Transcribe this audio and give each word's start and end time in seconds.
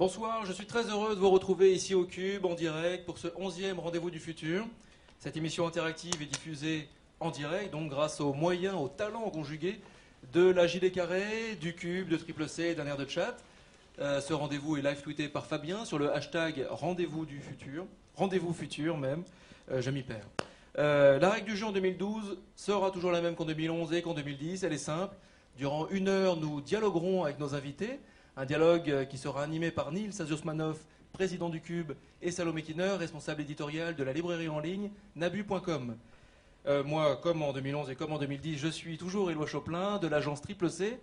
Bonsoir, 0.00 0.46
je 0.46 0.52
suis 0.54 0.64
très 0.64 0.88
heureux 0.88 1.14
de 1.14 1.20
vous 1.20 1.28
retrouver 1.28 1.74
ici 1.74 1.94
au 1.94 2.04
Cube 2.04 2.46
en 2.46 2.54
direct 2.54 3.04
pour 3.04 3.18
ce 3.18 3.28
11e 3.28 3.76
rendez-vous 3.76 4.10
du 4.10 4.18
futur. 4.18 4.66
Cette 5.18 5.36
émission 5.36 5.66
interactive 5.66 6.22
est 6.22 6.24
diffusée 6.24 6.88
en 7.20 7.30
direct, 7.30 7.70
donc 7.70 7.90
grâce 7.90 8.18
aux 8.22 8.32
moyens, 8.32 8.76
aux 8.76 8.88
talents 8.88 9.28
conjugués 9.28 9.78
de 10.32 10.48
la 10.48 10.66
JD 10.66 10.90
Carré, 10.90 11.54
du 11.60 11.74
Cube, 11.74 12.08
de 12.08 12.16
Triple 12.16 12.48
C 12.48 12.68
et 12.68 12.74
d'un 12.74 12.86
air 12.86 12.96
de 12.96 13.06
chat. 13.06 13.36
Euh, 13.98 14.22
ce 14.22 14.32
rendez-vous 14.32 14.78
est 14.78 14.80
live 14.80 15.02
tweeté 15.02 15.28
par 15.28 15.44
Fabien 15.44 15.84
sur 15.84 15.98
le 15.98 16.10
hashtag 16.10 16.66
rendez-vous 16.70 17.26
du 17.26 17.38
futur, 17.38 17.84
rendez-vous 18.14 18.54
futur 18.54 18.96
même, 18.96 19.22
euh, 19.70 19.82
je 19.82 19.90
m'y 19.90 20.02
perds. 20.02 20.30
Euh, 20.78 21.18
la 21.18 21.28
règle 21.28 21.50
du 21.50 21.58
jeu 21.58 21.66
en 21.66 21.72
2012 21.72 22.38
sera 22.56 22.90
toujours 22.90 23.12
la 23.12 23.20
même 23.20 23.34
qu'en 23.34 23.44
2011 23.44 23.92
et 23.92 24.00
qu'en 24.00 24.14
2010, 24.14 24.64
elle 24.64 24.72
est 24.72 24.78
simple. 24.78 25.14
Durant 25.58 25.88
une 25.90 26.08
heure, 26.08 26.38
nous 26.38 26.62
dialoguerons 26.62 27.24
avec 27.24 27.38
nos 27.38 27.54
invités, 27.54 28.00
un 28.36 28.44
dialogue 28.44 29.06
qui 29.08 29.18
sera 29.18 29.42
animé 29.42 29.70
par 29.70 29.92
Nils 29.92 30.20
Aziosmanov, 30.20 30.78
président 31.12 31.48
du 31.48 31.60
Cube, 31.60 31.92
et 32.22 32.30
Salomé 32.30 32.62
Kinner, 32.62 32.96
responsable 32.98 33.42
éditorial 33.42 33.96
de 33.96 34.02
la 34.02 34.12
librairie 34.12 34.48
en 34.48 34.60
ligne 34.60 34.90
nabu.com. 35.16 35.96
moi, 36.84 37.16
comme 37.16 37.42
en 37.42 37.52
2011 37.52 37.90
et 37.90 37.96
comme 37.96 38.12
en 38.12 38.18
2010, 38.18 38.58
je 38.58 38.68
suis 38.68 38.98
toujours 38.98 39.30
Éloi 39.30 39.46
Choplin 39.46 39.98
de 39.98 40.06
l'agence 40.06 40.40
Triple 40.40 40.70
C 40.70 40.98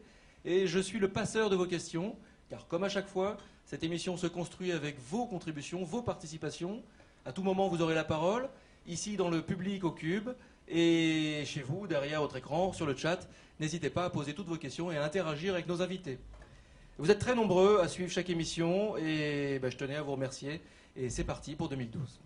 et 0.46 0.68
je 0.68 0.80
suis 0.80 1.00
le 1.00 1.10
passeur 1.10 1.50
de 1.50 1.56
vos 1.56 1.66
questions. 1.66 2.16
Car 2.50 2.68
comme 2.68 2.84
à 2.84 2.90
chaque 2.90 3.08
fois, 3.08 3.38
cette 3.66 3.84
émission 3.84 4.16
se 4.16 4.28
construit 4.28 4.72
avec 4.72 4.98
vos 5.00 5.26
contributions, 5.26 5.84
vos 5.84 6.02
participations. 6.02 6.82
À 7.26 7.34
tout 7.34 7.44
moment, 7.44 7.68
vous 7.68 7.82
aurez 7.82 7.96
la 7.96 8.06
parole, 8.06 8.48
ici 8.88 9.18
dans 9.18 9.30
le 9.30 9.42
public 9.42 9.84
au 9.84 9.92
cube, 9.92 10.30
et 10.70 11.44
chez 11.46 11.62
vous, 11.62 11.88
derrière 11.88 12.22
votre 12.22 12.38
écran, 12.38 12.72
sur 12.72 12.86
le 12.86 12.96
chat. 12.96 13.28
N'hésitez 13.60 13.90
pas 13.90 14.06
à 14.06 14.10
poser 14.10 14.34
toutes 14.34 14.48
vos 14.48 14.56
questions 14.56 14.92
et 14.92 14.98
à 14.98 15.04
interagir 15.04 15.54
avec 15.54 15.68
nos 15.68 15.82
invités. 15.82 16.20
Vous 17.00 17.12
êtes 17.12 17.20
très 17.20 17.36
nombreux 17.36 17.80
à 17.80 17.88
suivre 17.88 18.10
chaque 18.10 18.32
émission, 18.32 18.98
et 18.98 19.60
ben, 19.60 19.70
je 19.70 19.78
tenais 19.78 19.96
à 19.96 20.02
vous 20.02 20.14
remercier. 20.14 20.62
Et 20.96 21.12
c'est 21.12 21.24
parti 21.24 21.54
pour 21.54 21.70
2012. 21.70 22.20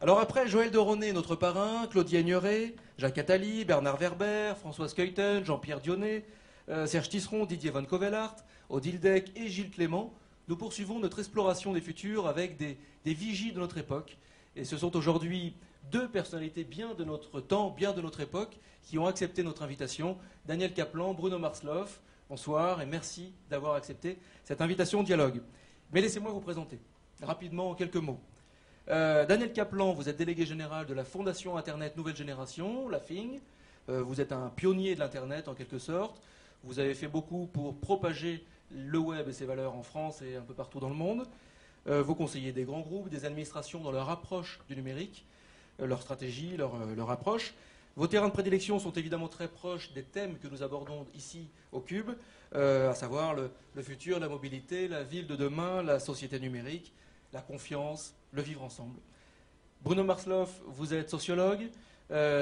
Alors 0.00 0.20
après 0.20 0.46
Joël 0.46 0.70
Doronet, 0.70 1.12
notre 1.12 1.34
parrain, 1.34 1.88
Claudia 1.88 2.20
Ignoret, 2.20 2.76
Jacques 2.96 3.18
Attali, 3.18 3.64
Bernard 3.64 3.96
Werber, 3.96 4.52
Françoise 4.56 4.94
Keuten, 4.94 5.44
Jean-Pierre 5.44 5.80
Dionnet, 5.80 6.24
euh, 6.68 6.86
Serge 6.86 7.08
Tisseron, 7.08 7.44
Didier 7.44 7.70
Van 7.70 7.84
Covellart, 7.84 8.36
Odile 8.68 9.00
Deck 9.00 9.32
et 9.34 9.48
Gilles 9.48 9.70
Clément, 9.72 10.14
nous 10.46 10.56
poursuivons 10.56 11.00
notre 11.00 11.18
exploration 11.18 11.72
des 11.72 11.80
futurs 11.80 12.28
avec 12.28 12.56
des, 12.56 12.78
vigies 13.04 13.50
de 13.50 13.58
notre 13.58 13.78
époque. 13.78 14.16
Et 14.54 14.64
ce 14.64 14.76
sont 14.76 14.94
aujourd'hui 14.94 15.56
deux 15.90 16.08
personnalités 16.08 16.62
bien 16.62 16.94
de 16.94 17.02
notre 17.02 17.40
temps, 17.40 17.70
bien 17.70 17.92
de 17.92 18.00
notre 18.00 18.20
époque, 18.20 18.58
qui 18.84 18.96
ont 18.96 19.06
accepté 19.06 19.42
notre 19.42 19.64
invitation. 19.64 20.16
Daniel 20.46 20.72
Kaplan, 20.72 21.14
Bruno 21.14 21.40
Marsloff, 21.40 22.00
bonsoir 22.28 22.82
et 22.82 22.86
merci 22.86 23.32
d'avoir 23.50 23.74
accepté 23.74 24.18
cette 24.44 24.60
invitation 24.60 25.00
au 25.00 25.02
dialogue. 25.02 25.40
Mais 25.92 26.00
laissez-moi 26.00 26.32
vous 26.32 26.40
présenter 26.40 26.80
rapidement 27.22 27.70
en 27.70 27.74
quelques 27.74 27.96
mots. 27.96 28.20
Euh, 28.88 29.26
Daniel 29.26 29.52
Kaplan, 29.52 29.92
vous 29.92 30.08
êtes 30.08 30.16
délégué 30.16 30.46
général 30.46 30.86
de 30.86 30.94
la 30.94 31.04
Fondation 31.04 31.56
Internet 31.56 31.96
Nouvelle 31.96 32.16
Génération, 32.16 32.88
la 32.88 33.00
FING. 33.00 33.40
Euh, 33.88 34.02
vous 34.02 34.20
êtes 34.20 34.32
un 34.32 34.48
pionnier 34.48 34.94
de 34.94 35.00
l'Internet 35.00 35.48
en 35.48 35.54
quelque 35.54 35.78
sorte. 35.78 36.20
Vous 36.64 36.78
avez 36.78 36.94
fait 36.94 37.08
beaucoup 37.08 37.46
pour 37.46 37.78
propager 37.78 38.44
le 38.70 38.98
web 38.98 39.28
et 39.28 39.32
ses 39.32 39.46
valeurs 39.46 39.74
en 39.74 39.82
France 39.82 40.22
et 40.22 40.36
un 40.36 40.42
peu 40.42 40.54
partout 40.54 40.80
dans 40.80 40.88
le 40.88 40.94
monde. 40.94 41.26
Euh, 41.86 42.02
vous 42.02 42.16
conseillez 42.16 42.52
des 42.52 42.64
grands 42.64 42.80
groupes, 42.80 43.08
des 43.08 43.24
administrations 43.24 43.80
dans 43.80 43.92
leur 43.92 44.10
approche 44.10 44.60
du 44.68 44.74
numérique, 44.74 45.24
leur 45.78 46.02
stratégie, 46.02 46.56
leur, 46.56 47.10
approche. 47.10 47.54
Vos 47.96 48.06
terrains 48.06 48.28
de 48.28 48.32
prédilection 48.32 48.78
sont 48.78 48.92
évidemment 48.92 49.28
très 49.28 49.48
proches 49.48 49.92
des 49.94 50.02
thèmes 50.02 50.38
que 50.38 50.48
nous 50.48 50.62
abordons 50.62 51.06
ici 51.14 51.48
au 51.72 51.80
Cube, 51.80 52.10
à 52.52 52.94
savoir 52.94 53.34
le, 53.34 53.50
futur, 53.82 54.20
la 54.20 54.28
mobilité, 54.28 54.86
la 54.86 55.02
ville 55.02 55.26
de 55.26 55.34
demain, 55.34 55.82
la 55.82 55.98
société 55.98 56.38
numérique, 56.38 56.92
la 57.32 57.40
confiance, 57.40 58.14
le 58.32 58.42
vivre 58.42 58.62
ensemble. 58.62 58.98
Bruno 59.82 60.04
Marsloff, 60.04 60.60
vous 60.66 60.92
êtes 60.92 61.08
sociologue, 61.08 61.70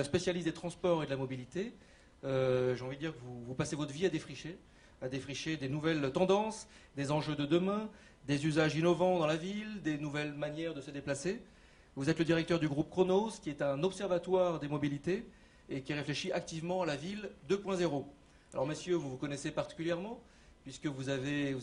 spécialiste 0.02 0.46
des 0.46 0.52
transports 0.52 1.04
et 1.04 1.06
de 1.06 1.10
la 1.10 1.16
mobilité. 1.16 1.72
J'ai 2.24 2.82
envie 2.82 2.96
de 2.96 3.00
dire 3.00 3.14
que 3.14 3.20
vous, 3.20 3.44
vous 3.44 3.54
passez 3.54 3.76
votre 3.76 3.92
vie 3.92 4.06
à 4.06 4.10
défricher 4.10 4.58
à 5.04 5.08
défricher 5.08 5.58
des 5.58 5.68
nouvelles 5.68 6.10
tendances, 6.12 6.66
des 6.96 7.10
enjeux 7.10 7.36
de 7.36 7.44
demain, 7.44 7.90
des 8.26 8.46
usages 8.46 8.74
innovants 8.74 9.18
dans 9.18 9.26
la 9.26 9.36
ville, 9.36 9.82
des 9.82 9.98
nouvelles 9.98 10.32
manières 10.32 10.72
de 10.72 10.80
se 10.80 10.90
déplacer. 10.90 11.42
Vous 11.94 12.08
êtes 12.08 12.18
le 12.18 12.24
directeur 12.24 12.58
du 12.58 12.68
groupe 12.68 12.88
Chronos, 12.90 13.32
qui 13.42 13.50
est 13.50 13.60
un 13.60 13.82
observatoire 13.82 14.58
des 14.58 14.68
mobilités 14.68 15.26
et 15.68 15.82
qui 15.82 15.94
réfléchit 15.94 16.32
activement 16.32 16.82
à 16.82 16.86
la 16.86 16.96
ville 16.96 17.30
2.0. 17.48 18.04
Alors, 18.52 18.66
messieurs, 18.66 18.94
vous 18.94 19.10
vous 19.10 19.16
connaissez 19.16 19.50
particulièrement, 19.50 20.20
puisque 20.62 20.86
vous, 20.86 21.02
vous 21.02 21.10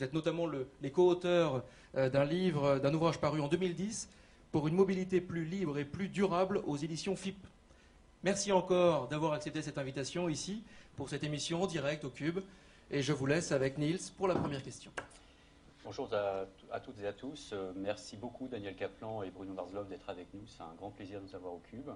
êtes 0.04 0.14
notamment 0.14 0.46
les 0.82 0.92
co-auteurs 0.92 1.64
euh, 1.96 2.10
d'un 2.10 2.26
livre, 2.26 2.80
d'un 2.80 2.94
ouvrage 2.94 3.20
paru 3.20 3.42
en 3.42 3.48
2010 3.48 4.10
pour 4.52 4.68
une 4.68 4.76
mobilité 4.76 5.22
plus 5.22 5.46
libre 5.46 5.78
et 5.78 5.86
plus 5.86 6.10
durable 6.10 6.62
aux 6.66 6.78
éditions 6.78 7.16
FIP. 7.16 7.38
Merci 8.24 8.52
encore 8.52 9.08
d'avoir 9.08 9.34
accepté 9.34 9.62
cette 9.62 9.78
invitation 9.78 10.30
ici 10.30 10.64
pour 10.96 11.10
cette 11.10 11.24
émission 11.24 11.64
en 11.64 11.68
direct 11.68 12.04
au 12.04 12.10
Cube. 12.10 12.40
Et 12.92 13.02
je 13.02 13.14
vous 13.14 13.26
laisse 13.26 13.52
avec 13.52 13.78
Niels 13.78 14.00
pour 14.18 14.28
la 14.28 14.36
première 14.36 14.62
question. 14.62 14.92
Bonjour 15.84 16.08
à, 16.14 16.80
toutes 16.80 17.00
et 17.02 17.08
à 17.08 17.14
tous. 17.14 17.52
Euh, 17.54 17.72
merci 17.76 18.18
beaucoup 18.18 18.48
Daniel 18.48 18.76
Kaplan 18.76 19.24
et 19.24 19.32
Bruno 19.32 19.54
Marzlov 19.54 19.88
d'être 19.88 20.10
avec 20.10 20.28
nous. 20.34 20.42
C'est 20.46 20.62
un 20.62 20.76
grand 20.78 20.92
plaisir 20.92 21.20
de 21.20 21.26
nous 21.26 21.36
avoir 21.36 21.54
au 21.54 21.62
Cube. 21.72 21.90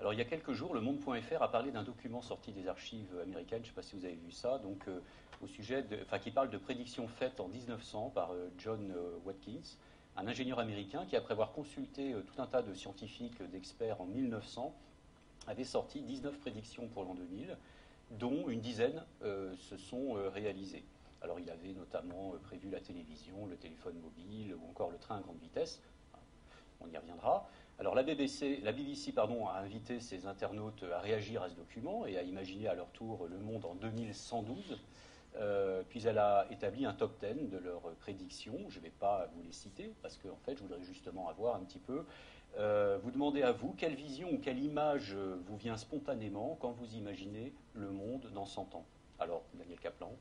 Il 0.00 0.18
y 0.18 0.20
a 0.20 0.24
quelques 0.24 0.52
jours, 0.52 0.74
le 0.74 0.80
Monde.fr 0.80 1.42
a 1.42 1.50
parlé 1.50 1.72
d'un 1.72 1.82
document 1.82 2.22
sorti 2.22 2.52
des 2.52 2.68
archives 2.68 3.18
américaines, 3.22 3.64
je 3.64 3.70
ne 3.70 3.74
sais 3.74 3.74
pas 3.74 3.82
si 3.82 3.96
vous 3.96 4.04
avez 4.04 4.14
vu 4.14 4.30
ça, 4.30 4.58
donc 4.58 4.86
euh, 4.88 5.00
au 5.42 5.46
sujet 5.46 5.82
de, 5.82 5.98
enfin, 6.02 6.18
qui 6.18 6.30
parle 6.30 6.50
de 6.50 6.58
prédictions 6.58 7.08
faites 7.08 7.40
en 7.40 7.48
1900 7.48 8.10
par 8.14 8.32
euh, 8.32 8.48
John 8.58 8.94
Watkins, 9.24 9.76
un 10.16 10.28
ingénieur 10.28 10.58
américain 10.58 11.06
qui, 11.06 11.16
après 11.16 11.32
avoir 11.32 11.52
consulté 11.52 12.14
tout 12.26 12.40
un 12.40 12.46
tas 12.46 12.62
de 12.62 12.72
scientifiques, 12.74 13.42
d'experts 13.50 14.00
en 14.00 14.06
1900, 14.06 14.74
avait 15.46 15.64
sorti 15.64 16.02
19 16.02 16.38
prédictions 16.38 16.88
pour 16.88 17.04
l'an 17.04 17.14
2000 17.14 17.56
dont 18.10 18.48
une 18.48 18.60
dizaine 18.60 19.04
euh, 19.22 19.54
se 19.56 19.76
sont 19.76 20.16
euh, 20.16 20.28
réalisées. 20.28 20.84
Alors 21.22 21.40
il 21.40 21.50
avait 21.50 21.72
notamment 21.72 22.34
euh, 22.34 22.38
prévu 22.38 22.70
la 22.70 22.80
télévision, 22.80 23.46
le 23.46 23.56
téléphone 23.56 23.98
mobile 24.00 24.54
ou 24.54 24.70
encore 24.70 24.90
le 24.90 24.98
train 24.98 25.16
à 25.16 25.20
grande 25.20 25.38
vitesse. 25.40 25.80
On 26.80 26.88
y 26.88 26.96
reviendra. 26.96 27.48
Alors 27.78 27.94
la 27.94 28.02
BBC, 28.02 28.60
la 28.62 28.72
BBC 28.72 29.12
a 29.16 29.58
invité 29.58 30.00
ses 30.00 30.26
internautes 30.26 30.84
à 30.94 30.98
réagir 31.00 31.42
à 31.42 31.50
ce 31.50 31.54
document 31.54 32.06
et 32.06 32.16
à 32.16 32.22
imaginer 32.22 32.68
à 32.68 32.74
leur 32.74 32.88
tour 32.88 33.26
le 33.28 33.38
monde 33.38 33.64
en 33.66 33.74
2112. 33.74 34.80
puis 35.88 36.06
elle 36.06 36.18
a 36.18 36.46
établi 36.50 36.86
un 36.86 36.94
top 36.94 37.22
10 37.22 37.50
de 37.50 37.58
leurs 37.58 37.82
prédictions. 38.00 38.58
Je 38.70 38.78
ne 38.78 38.84
vais 38.84 38.92
pas 38.98 39.28
vous 39.34 39.42
les 39.42 39.52
citer 39.52 39.92
parce 40.02 40.16
que 40.16 40.28
en 40.28 40.38
fait, 40.44 40.56
je 40.56 40.62
voudrais 40.62 40.82
justement 40.82 41.28
avoir 41.28 41.56
un 41.56 41.60
petit 41.60 41.78
peu 41.78 42.04
euh, 42.58 42.98
vous 43.02 43.10
demandez 43.10 43.42
à 43.42 43.52
vous 43.52 43.74
quelle 43.76 43.94
vision 43.94 44.32
ou 44.32 44.38
quelle 44.38 44.58
image 44.58 45.12
euh, 45.14 45.36
vous 45.46 45.56
vient 45.56 45.76
spontanément 45.76 46.56
quand 46.60 46.70
vous 46.70 46.94
imaginez 46.94 47.52
le 47.74 47.90
monde 47.90 48.30
dans 48.34 48.46
100 48.46 48.74
ans. 48.74 48.86
Alors, 49.18 49.42
Daniel 49.54 49.78
Kaplan. 49.78 50.12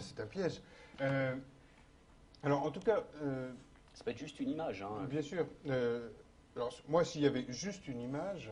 C'est 0.00 0.20
un 0.20 0.26
piège. 0.26 0.60
Euh, 1.00 1.36
alors, 2.42 2.64
en 2.64 2.70
tout 2.70 2.80
cas. 2.80 3.04
Ça 4.00 4.04
peut 4.04 4.12
être 4.12 4.18
juste 4.18 4.40
une 4.40 4.48
image. 4.48 4.80
Hein. 4.80 5.06
Bien 5.10 5.20
sûr. 5.20 5.44
alors, 6.56 6.72
moi, 6.88 7.04
s'il 7.04 7.20
y 7.20 7.26
avait 7.26 7.44
juste 7.52 7.86
une 7.86 8.00
image, 8.00 8.50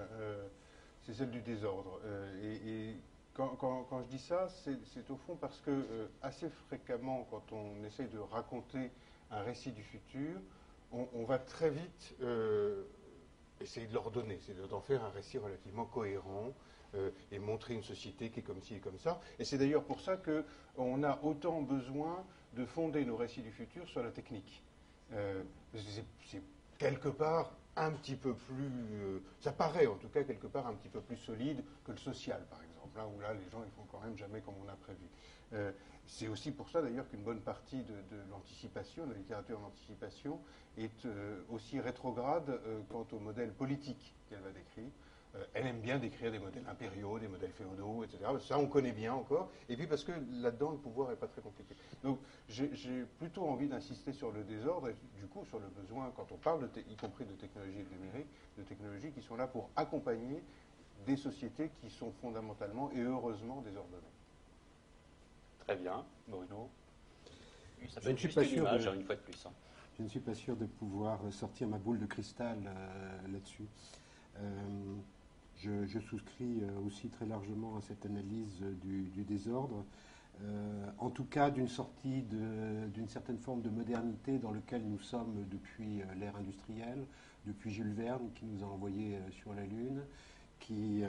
c'est 1.01 1.15
celle 1.15 1.31
du 1.31 1.41
désordre. 1.41 1.99
et, 2.43 2.95
quand, 3.33 4.03
je 4.03 4.09
dis 4.11 4.19
ça, 4.19 4.49
c'est 4.51 5.11
au 5.11 5.17
fond 5.17 5.37
parce 5.37 5.59
que 5.63 6.11
assez 6.21 6.51
fréquemment, 6.67 7.27
quand 7.31 7.51
on 7.53 7.83
essaye 7.85 8.09
de 8.09 8.19
raconter 8.19 8.91
un 9.31 9.41
récit 9.41 9.73
du 9.73 9.83
futur, 9.83 10.39
on, 10.93 11.25
va 11.25 11.39
très 11.39 11.71
vite 11.71 12.15
euh, 12.21 12.85
essayer 13.63 13.87
de 13.87 13.95
l'ordonner, 13.95 14.39
c'est 14.41 14.55
d'en 14.69 14.83
faire 14.83 15.03
un 15.03 15.11
récit 15.11 15.39
relativement 15.39 15.87
cohérent 15.87 16.53
euh, 16.95 17.11
et 17.33 17.39
montrer 17.39 17.73
une 17.73 17.83
société 17.83 18.29
qui 18.29 18.41
est 18.41 18.43
comme 18.43 18.61
ci 18.61 18.75
et 18.75 18.81
comme 18.81 18.99
ça. 18.99 19.19
Et 19.39 19.45
c'est 19.45 19.57
d'ailleurs 19.57 19.85
pour 19.85 20.03
ça 20.03 20.19
qu'on 20.19 21.03
a 21.03 21.19
autant 21.23 21.63
besoin 21.63 22.23
de 22.53 22.67
fonder 22.67 23.07
nos 23.07 23.17
récits 23.17 23.43
du 23.43 23.51
futur 23.51 23.89
sur 23.89 24.03
la 24.03 24.11
technique. 24.11 24.63
Euh, 25.13 25.43
c'est 25.75 26.43
quelque 26.79 27.09
part 27.09 27.53
un 27.77 27.93
petit 27.93 28.17
peu 28.17 28.35
plus, 28.35 29.23
ça 29.41 29.53
paraît 29.53 29.87
en 29.87 29.97
tout 29.97 30.09
cas 30.09 30.25
quelque 30.25 30.49
part 30.49 30.67
un 30.67 30.75
petit 30.75 30.89
peu 30.89 31.01
plus 31.01 31.17
solide 31.17 31.63
que 31.85 31.93
le 31.93 31.99
social, 31.99 32.45
par 32.51 32.61
exemple, 32.63 32.97
là 32.97 33.07
où 33.07 33.21
là 33.21 33.35
les 33.35 33.49
gens 33.51 33.63
ils 33.65 33.71
font 33.71 33.87
quand 33.91 34.01
même 34.01 34.17
jamais 34.17 34.41
comme 34.41 34.55
on 34.65 34.69
a 34.69 34.75
prévu. 34.75 35.07
C'est 36.09 36.27
aussi 36.27 36.51
pour 36.51 36.71
ça 36.71 36.81
d'ailleurs 36.81 37.07
qu'une 37.11 37.23
bonne 37.23 37.41
partie 37.41 37.83
de, 37.83 38.17
l'anticipation, 38.31 39.07
de 39.07 39.13
la 39.13 39.19
littérature 39.19 39.61
d'anticipation, 39.61 40.41
est 40.79 41.05
euh, 41.05 41.43
aussi 41.51 41.81
rétrograde 41.81 42.49
euh, 42.49 42.81
quant 42.89 43.07
au 43.13 43.19
modèle 43.19 43.53
politique 43.53 44.15
qu'elle 44.29 44.41
va 44.41 44.51
décrire. 44.51 44.91
Euh, 45.39 45.45
elle 45.55 45.67
aime 45.67 45.81
bien 45.81 45.99
décrire 45.99 46.31
des 46.31 46.39
modèles 46.39 46.65
impériaux, 46.69 47.19
des 47.19 47.29
modèles 47.29 47.53
féodaux, 47.53 48.05
etc. 48.05 48.25
Ça, 48.41 48.59
on 48.59 48.67
connaît 48.67 48.93
bien 48.93 49.13
encore. 49.13 49.51
Et 49.69 49.77
puis 49.77 49.87
parce 49.87 50.05
que 50.05 50.13
là-dedans, 50.33 50.73
le 50.73 50.79
pouvoir 50.79 51.11
n'est 51.11 51.17
pas 51.17 51.27
très 51.27 51.43
compliqué. 51.43 51.75
Donc 52.03 52.19
j'ai 52.49 53.05
plutôt 53.19 53.45
envie 53.45 53.69
d'insister 53.69 54.13
sur 54.13 54.33
le 54.33 54.45
désordre 54.45 54.89
et 54.89 54.95
du 55.19 55.27
coup 55.27 55.45
sur 55.47 55.59
le 55.59 55.69
besoin, 55.69 56.13
quand 56.17 56.31
on 56.33 56.37
parle, 56.37 56.69
y 56.91 56.97
compris 56.97 57.25
de 57.25 57.33
technologies 57.33 57.85
numériques, 57.91 58.29
de 58.57 58.63
technologies 58.63 59.11
qui 59.13 59.23
sont 59.23 59.37
là 59.37 59.47
pour 59.47 59.71
accompagner 59.77 60.43
des 61.07 61.17
sociétés 61.17 61.71
qui 61.81 61.91
sont 61.91 62.13
fondamentalement 62.21 62.91
et 62.93 63.01
heureusement 63.01 63.61
désordonnées. 63.63 64.03
Très 65.61 65.77
bien. 65.77 66.05
Bruno? 66.27 66.69
Ça 67.89 68.01
peut 68.01 68.11
être 68.11 68.19
juste 68.19 68.37
une 68.37 68.59
image, 68.59 68.87
une 68.87 69.05
fois 69.05 69.15
de 69.15 69.21
plus. 69.21 69.47
Hein. 69.47 69.53
Je 69.97 70.03
ne 70.03 70.09
suis 70.09 70.21
pas 70.21 70.35
sûr 70.35 70.57
de 70.57 70.67
pouvoir 70.67 71.21
sortir 71.31 71.69
ma 71.69 71.79
boule 71.79 71.99
de 71.99 72.07
cristal 72.07 72.59
là-dessus. 73.29 73.67
Je, 75.59 75.99
souscris 75.99 76.63
aussi 76.87 77.09
très 77.09 77.27
largement 77.27 77.77
à 77.77 77.83
cette 77.83 78.07
analyse 78.07 78.63
du, 78.83 79.25
désordre. 79.25 79.85
en 80.99 81.11
tout 81.11 81.25
cas, 81.25 81.51
d'une 81.51 81.69
sortie 81.69 82.23
d'une 82.23 83.09
certaine 83.09 83.39
forme 83.39 83.63
de 83.63 83.71
modernité 83.71 84.39
dans 84.39 84.53
laquelle 84.53 84.85
nous 84.87 85.01
sommes 85.01 85.45
depuis 85.51 86.03
l'ère 86.19 86.37
industrielle, 86.37 87.05
depuis 87.45 87.71
Jules 87.73 87.93
Verne 87.93 88.31
qui 88.35 88.47
nous 88.47 88.63
a 88.63 88.67
envoyés 88.67 89.19
sur 89.33 89.53
la 89.53 89.65
Lune, 89.65 90.03
qui 90.61 91.03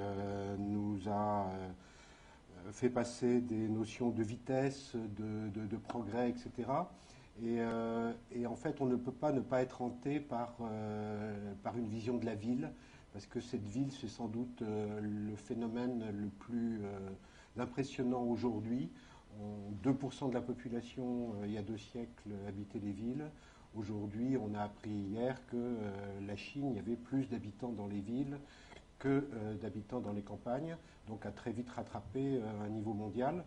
nous 0.58 1.00
a 1.08 1.52
fait 2.72 2.90
passer 2.90 3.42
des 3.42 3.68
notions 3.68 4.10
de 4.10 4.24
vitesse, 4.24 4.96
de, 4.96 5.78
progrès, 5.78 6.30
etc. 6.30 6.70
Euh, 7.44 8.14
et, 8.32 8.46
en 8.46 8.56
fait, 8.56 8.82
on 8.82 8.86
ne 8.86 8.96
peut 8.96 9.12
pas 9.12 9.32
ne 9.32 9.40
pas 9.40 9.62
être 9.62 9.82
hanté 9.82 10.26
euh, 10.62 11.54
par 11.64 11.78
une 11.78 11.88
vision 11.88 12.18
de 12.18 12.26
la 12.26 12.36
ville, 12.36 12.72
parce 13.14 13.26
que 13.26 13.40
cette 13.40 13.66
ville, 13.66 13.92
c'est 13.92 14.08
sans 14.08 14.28
doute 14.28 14.62
euh, 14.62 15.00
le 15.02 15.36
phénomène 15.36 16.06
le 16.12 16.30
plus 16.30 16.82
impressionnant 17.58 18.24
aujourd'hui. 18.24 18.90
2% 19.84 20.30
de 20.30 20.34
la 20.34 20.42
population, 20.42 21.34
il 21.46 21.52
y 21.52 21.58
a 21.58 21.62
deux 21.62 21.78
siècles, 21.78 22.32
habitait 22.48 22.80
les 22.80 22.92
villes. 22.92 23.30
Aujourd'hui, 23.76 24.36
on 24.38 24.54
a 24.54 24.64
appris 24.64 24.90
hier 24.90 25.46
que 25.48 25.78
la 26.26 26.36
Chine, 26.36 26.72
il 26.72 26.76
y 26.76 26.80
avait 26.80 26.96
plus 26.96 27.30
d'habitants 27.30 27.72
dans 27.72 27.88
les 27.88 28.02
villes 28.02 28.38
que 28.98 29.30
d'habitants 29.62 30.00
dans 30.00 30.14
les 30.14 30.24
campagnes 30.24 30.76
donc 31.10 31.26
a 31.26 31.32
très 31.32 31.52
vite 31.52 31.70
rattrapé 31.70 32.38
euh, 32.38 32.66
un 32.66 32.70
niveau 32.70 32.94
mondial. 32.94 33.44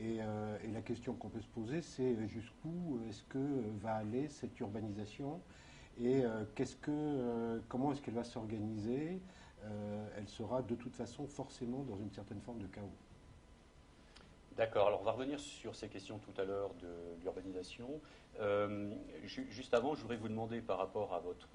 Euh, 0.00 0.58
et, 0.64 0.72
la 0.72 0.82
question 0.82 1.14
qu'on 1.14 1.28
peut 1.28 1.40
se 1.40 1.48
poser, 1.48 1.80
c'est 1.80 2.26
jusqu'où 2.26 3.00
est-ce 3.08 3.22
que 3.24 3.62
va 3.80 3.94
aller 3.94 4.28
cette 4.28 4.58
urbanisation? 4.58 5.40
Et 6.00 6.24
euh, 6.24 6.44
que, 6.54 7.60
comment 7.68 7.92
est-ce 7.92 8.02
qu'elle 8.02 8.14
va 8.14 8.24
s'organiser 8.24 9.20
Elle 10.16 10.28
sera 10.28 10.62
de 10.62 10.74
toute 10.74 10.94
façon 10.94 11.26
forcément 11.26 11.82
dans 11.82 11.96
une 11.96 12.10
certaine 12.10 12.40
forme 12.40 12.58
de 12.58 12.66
chaos. 12.66 12.92
D'accord, 14.56 14.86
alors 14.86 15.00
on 15.00 15.04
va 15.04 15.10
revenir 15.10 15.40
sur 15.40 15.74
ces 15.74 15.88
questions 15.88 16.18
tout 16.18 16.40
à 16.40 16.44
l'heure 16.44 16.74
de 16.74 16.88
l'urbanisation. 17.22 18.00
Euh, 18.40 18.94
juste 19.24 19.74
avant, 19.74 19.96
je 19.96 20.02
voudrais 20.02 20.16
vous 20.16 20.28
demander 20.28 20.60
par 20.60 20.78
rapport 20.78 21.12
à 21.12 21.18
votre 21.18 21.48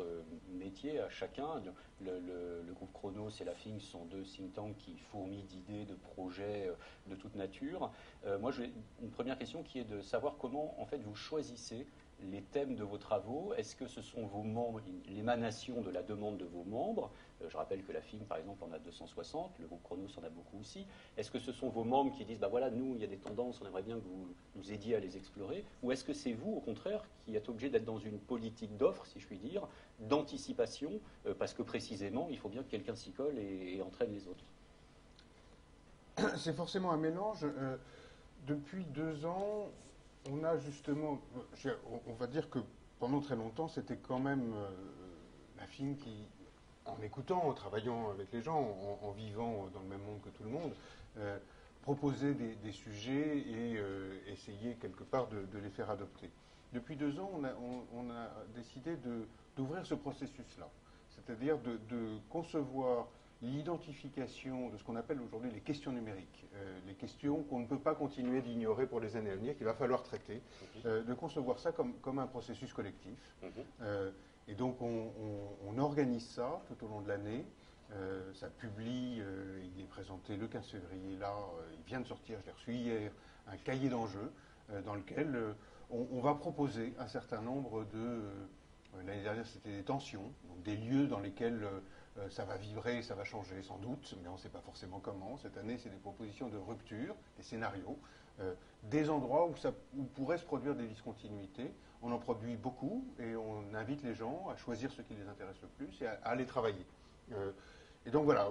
métier, 0.50 1.00
à 1.00 1.10
chacun, 1.10 1.62
le, 2.02 2.74
groupe 2.74 2.92
Chronos 2.92 3.30
et 3.40 3.46
la 3.46 3.54
FING 3.54 3.80
sont 3.80 4.04
deux 4.06 4.24
think 4.24 4.54
tanks 4.54 4.76
qui 4.78 4.98
fourmillent 4.98 5.44
d'idées, 5.44 5.86
de 5.86 5.96
projets 5.96 6.68
euh, 6.68 6.74
de 7.08 7.16
toute 7.16 7.36
nature. 7.36 7.90
Euh, 8.26 8.38
moi, 8.38 8.52
j'ai 8.52 8.70
une 9.02 9.12
première 9.12 9.38
question 9.38 9.64
qui 9.64 9.80
est 9.80 9.86
de 9.86 10.02
savoir 10.02 10.36
comment 10.38 10.80
en 10.82 10.86
fait 10.86 10.98
vous 10.98 11.16
choisissez 11.16 11.88
les 12.32 12.42
thèmes 12.42 12.76
de 12.76 12.84
vos 12.84 12.98
travaux 12.98 13.54
Est-ce 13.58 13.76
que 13.76 13.88
ce 13.88 14.02
sont 14.02 14.26
vos 14.26 14.44
membres, 14.44 14.82
l'émanation 15.08 15.82
de 15.82 15.90
la 15.90 16.04
demande 16.04 16.38
de 16.38 16.46
vos 16.46 16.64
membres 16.64 17.12
euh, 17.42 17.50
Je 17.50 17.58
rappelle 17.58 17.84
que 17.84 17.92
la 17.92 18.02
FIM, 18.02 18.20
par 18.20 18.38
exemple, 18.38 18.64
en 18.64 18.72
a 18.72 18.80
260, 18.80 19.58
le 19.60 19.68
groupe 19.68 19.84
Chronos 19.84 20.08
en 20.18 20.24
a 20.24 20.30
beaucoup 20.30 20.60
aussi. 20.60 20.86
Est-ce 21.18 21.32
que 21.32 21.40
ce 21.40 21.52
sont 21.52 21.70
vos 21.70 21.84
membres 21.84 22.16
qui 22.16 22.26
disent, 22.26 22.40
bah 22.40 22.48
voilà, 22.48 22.70
nous, 22.70 22.96
il 22.96 23.02
y 23.02 23.04
a 23.04 23.08
des 23.08 23.18
tendances, 23.18 23.62
on 23.62 23.68
aimerait 23.68 23.84
bien 23.84 23.96
que 23.96 24.04
vous 24.04 24.34
nous 24.56 24.72
aidiez 24.72 24.96
à 24.96 25.00
les 25.00 25.18
explorer 25.18 25.66
Ou 25.84 25.92
est-ce 25.92 26.04
que 26.04 26.14
c'est 26.14 26.34
vous, 26.34 26.54
au 26.54 26.62
contraire, 26.62 27.04
qui 27.26 27.36
êtes 27.36 27.50
obligé 27.50 27.70
d'être 27.70 27.86
dans 27.86 28.00
une 28.00 28.20
politique 28.20 28.76
d'offre, 28.78 29.06
si 29.06 29.20
je 29.20 29.28
puis 29.28 29.38
dire, 29.38 29.68
d'anticipation, 30.00 31.00
euh, 31.26 31.34
parce 31.34 31.54
que 31.54 31.62
précisément, 31.62 32.28
il 32.30 32.38
faut 32.38 32.50
bien 32.50 32.64
que 32.64 32.70
quelqu'un 32.70 32.96
s'y 32.96 33.12
colle 33.12 33.38
et, 33.38 33.82
entraîne 33.82 34.12
les 34.12 34.28
autres? 34.28 34.44
C'est 36.38 36.54
forcément 36.54 36.92
un 36.92 36.98
mélange. 36.98 37.44
Euh, 37.44 37.78
depuis 38.48 38.86
deux 38.86 39.26
ans, 39.26 39.70
on 40.32 40.44
a 40.44 40.58
justement, 40.58 41.20
on 42.08 42.14
va 42.14 42.28
dire 42.28 42.50
que 42.50 42.60
pendant 43.00 43.22
très 43.22 43.36
longtemps, 43.36 43.68
c'était 43.68 43.98
quand 43.98 44.20
même 44.20 44.54
euh, 44.54 44.70
la 45.58 45.66
fille 45.68 45.96
qui, 45.98 46.26
en 46.86 47.02
écoutant, 47.02 47.44
en 47.46 47.54
travaillant 47.54 48.12
avec 48.12 48.32
les 48.34 48.42
gens, 48.42 48.76
en, 49.02 49.12
vivant 49.12 49.68
dans 49.74 49.82
le 49.82 49.88
même 49.88 50.02
monde 50.02 50.22
que 50.22 50.30
tout 50.30 50.44
le 50.44 50.50
monde, 50.50 50.74
euh, 51.18 51.38
proposait 51.82 52.34
des, 52.34 52.72
sujets 52.72 53.38
et 53.40 53.78
euh, 53.78 54.20
essayait 54.28 54.76
quelque 54.76 55.04
part 55.04 55.28
de, 55.28 55.58
les 55.58 55.70
faire 55.70 55.90
adopter. 55.90 56.30
Depuis 56.74 56.96
deux 56.96 57.20
ans, 57.20 57.32
on 57.94 58.10
a, 58.12 58.30
décidé 58.56 58.96
d'ouvrir 59.56 59.86
ce 59.86 59.96
processus-là, 59.96 60.70
c'est-à-dire 61.10 61.58
de, 61.60 62.18
concevoir 62.30 63.08
l'identification 63.42 64.70
de 64.70 64.78
ce 64.78 64.84
qu'on 64.84 64.96
appelle 64.96 65.22
aujourd'hui 65.22 65.50
les 65.52 65.62
questions 65.62 65.92
numériques, 65.92 66.46
euh, 66.56 66.80
les 66.88 66.94
questions 66.94 67.44
qu'on 67.44 67.60
ne 67.60 67.68
peut 67.68 67.80
pas 67.80 67.96
continuer 67.96 68.42
d'ignorer 68.42 68.86
pour 68.86 69.00
les 69.00 69.16
années 69.16 69.32
à 69.32 69.36
venir, 69.36 69.56
qu'il 69.56 69.66
va 69.66 69.74
falloir 69.74 70.04
traiter, 70.04 70.42
euh, 70.86 71.04
de 71.04 71.14
concevoir 71.14 71.60
ça 71.60 71.72
comme, 71.72 71.94
comme 72.00 72.20
un 72.20 72.28
processus 72.28 72.74
collectif. 72.74 73.18
Mhm. 73.42 73.50
Euh, 73.82 74.12
et 74.48 74.56
donc 74.56 74.82
on, 74.82 75.78
organise 75.78 76.28
ça 76.28 76.62
tout 76.68 76.86
au 76.86 76.90
long 76.90 77.02
de 77.02 77.08
l'année. 77.08 77.46
ça 78.34 78.50
publie, 78.50 79.22
il 79.22 79.82
est 79.82 79.88
présenté 79.88 80.36
le 80.36 80.48
15 80.48 80.68
février, 80.68 81.16
là, 81.18 81.34
il 81.78 81.84
vient 81.86 82.02
de 82.02 82.06
sortir, 82.06 82.38
je 82.42 82.46
l'ai 82.48 82.52
reçu 82.52 82.74
hier, 82.74 83.12
un 83.48 83.56
cahier 83.56 83.88
d'enjeux 83.88 84.30
dans 84.84 84.96
lequel 84.96 85.56
on, 85.90 86.20
va 86.20 86.34
proposer 86.34 86.94
un 87.00 87.08
certain 87.08 87.42
nombre 87.42 87.86
de... 87.86 88.20
L'année 89.06 89.24
dernière, 89.24 89.48
c'était 89.48 89.72
des 89.72 89.84
tensions, 89.84 90.34
donc 90.50 90.64
des 90.64 90.76
lieux 90.76 91.08
dans 91.08 91.20
lesquels 91.20 91.66
euh, 92.20 92.30
ça 92.30 92.46
va 92.46 92.58
vibrer, 92.58 93.02
ça 93.02 93.16
va 93.16 93.24
changer 93.24 93.62
sans 93.62 93.78
doute, 93.78 94.16
mais 94.22 94.30
on 94.30 94.34
ne 94.34 94.38
sait 94.38 94.50
pas 94.50 94.62
forcément 94.62 95.00
comment. 95.00 95.38
Cette 95.38 95.58
année, 95.58 95.78
c'est 95.78 95.90
des 95.90 95.98
propositions 95.98 96.50
de 96.50 96.58
rupture, 96.58 97.16
des 97.38 97.44
scénarios, 97.44 97.98
euh, 98.40 98.54
des 98.84 99.10
endroits 99.10 99.48
où, 99.48 99.56
ça, 99.56 99.72
pourraient 100.16 100.38
se 100.38 100.46
produire 100.46 100.76
des 100.76 100.88
discontinuités. 100.88 101.74
On 102.02 102.12
en 102.12 102.20
produit 102.20 102.56
beaucoup 102.56 103.06
et 103.20 103.36
on 103.36 103.74
invite 103.74 104.04
les 104.04 104.16
gens 104.16 104.48
à 104.50 104.56
choisir 104.56 104.92
ce 104.92 105.02
qui 105.02 105.14
les 105.14 105.28
intéresse 105.28 105.62
le 105.62 105.68
plus 105.68 106.02
et 106.02 106.08
à, 106.08 106.14
aller 106.24 106.46
travailler. 106.46 106.86
Euh, 107.34 107.52
et 108.06 108.12
donc 108.12 108.26
voilà, 108.26 108.50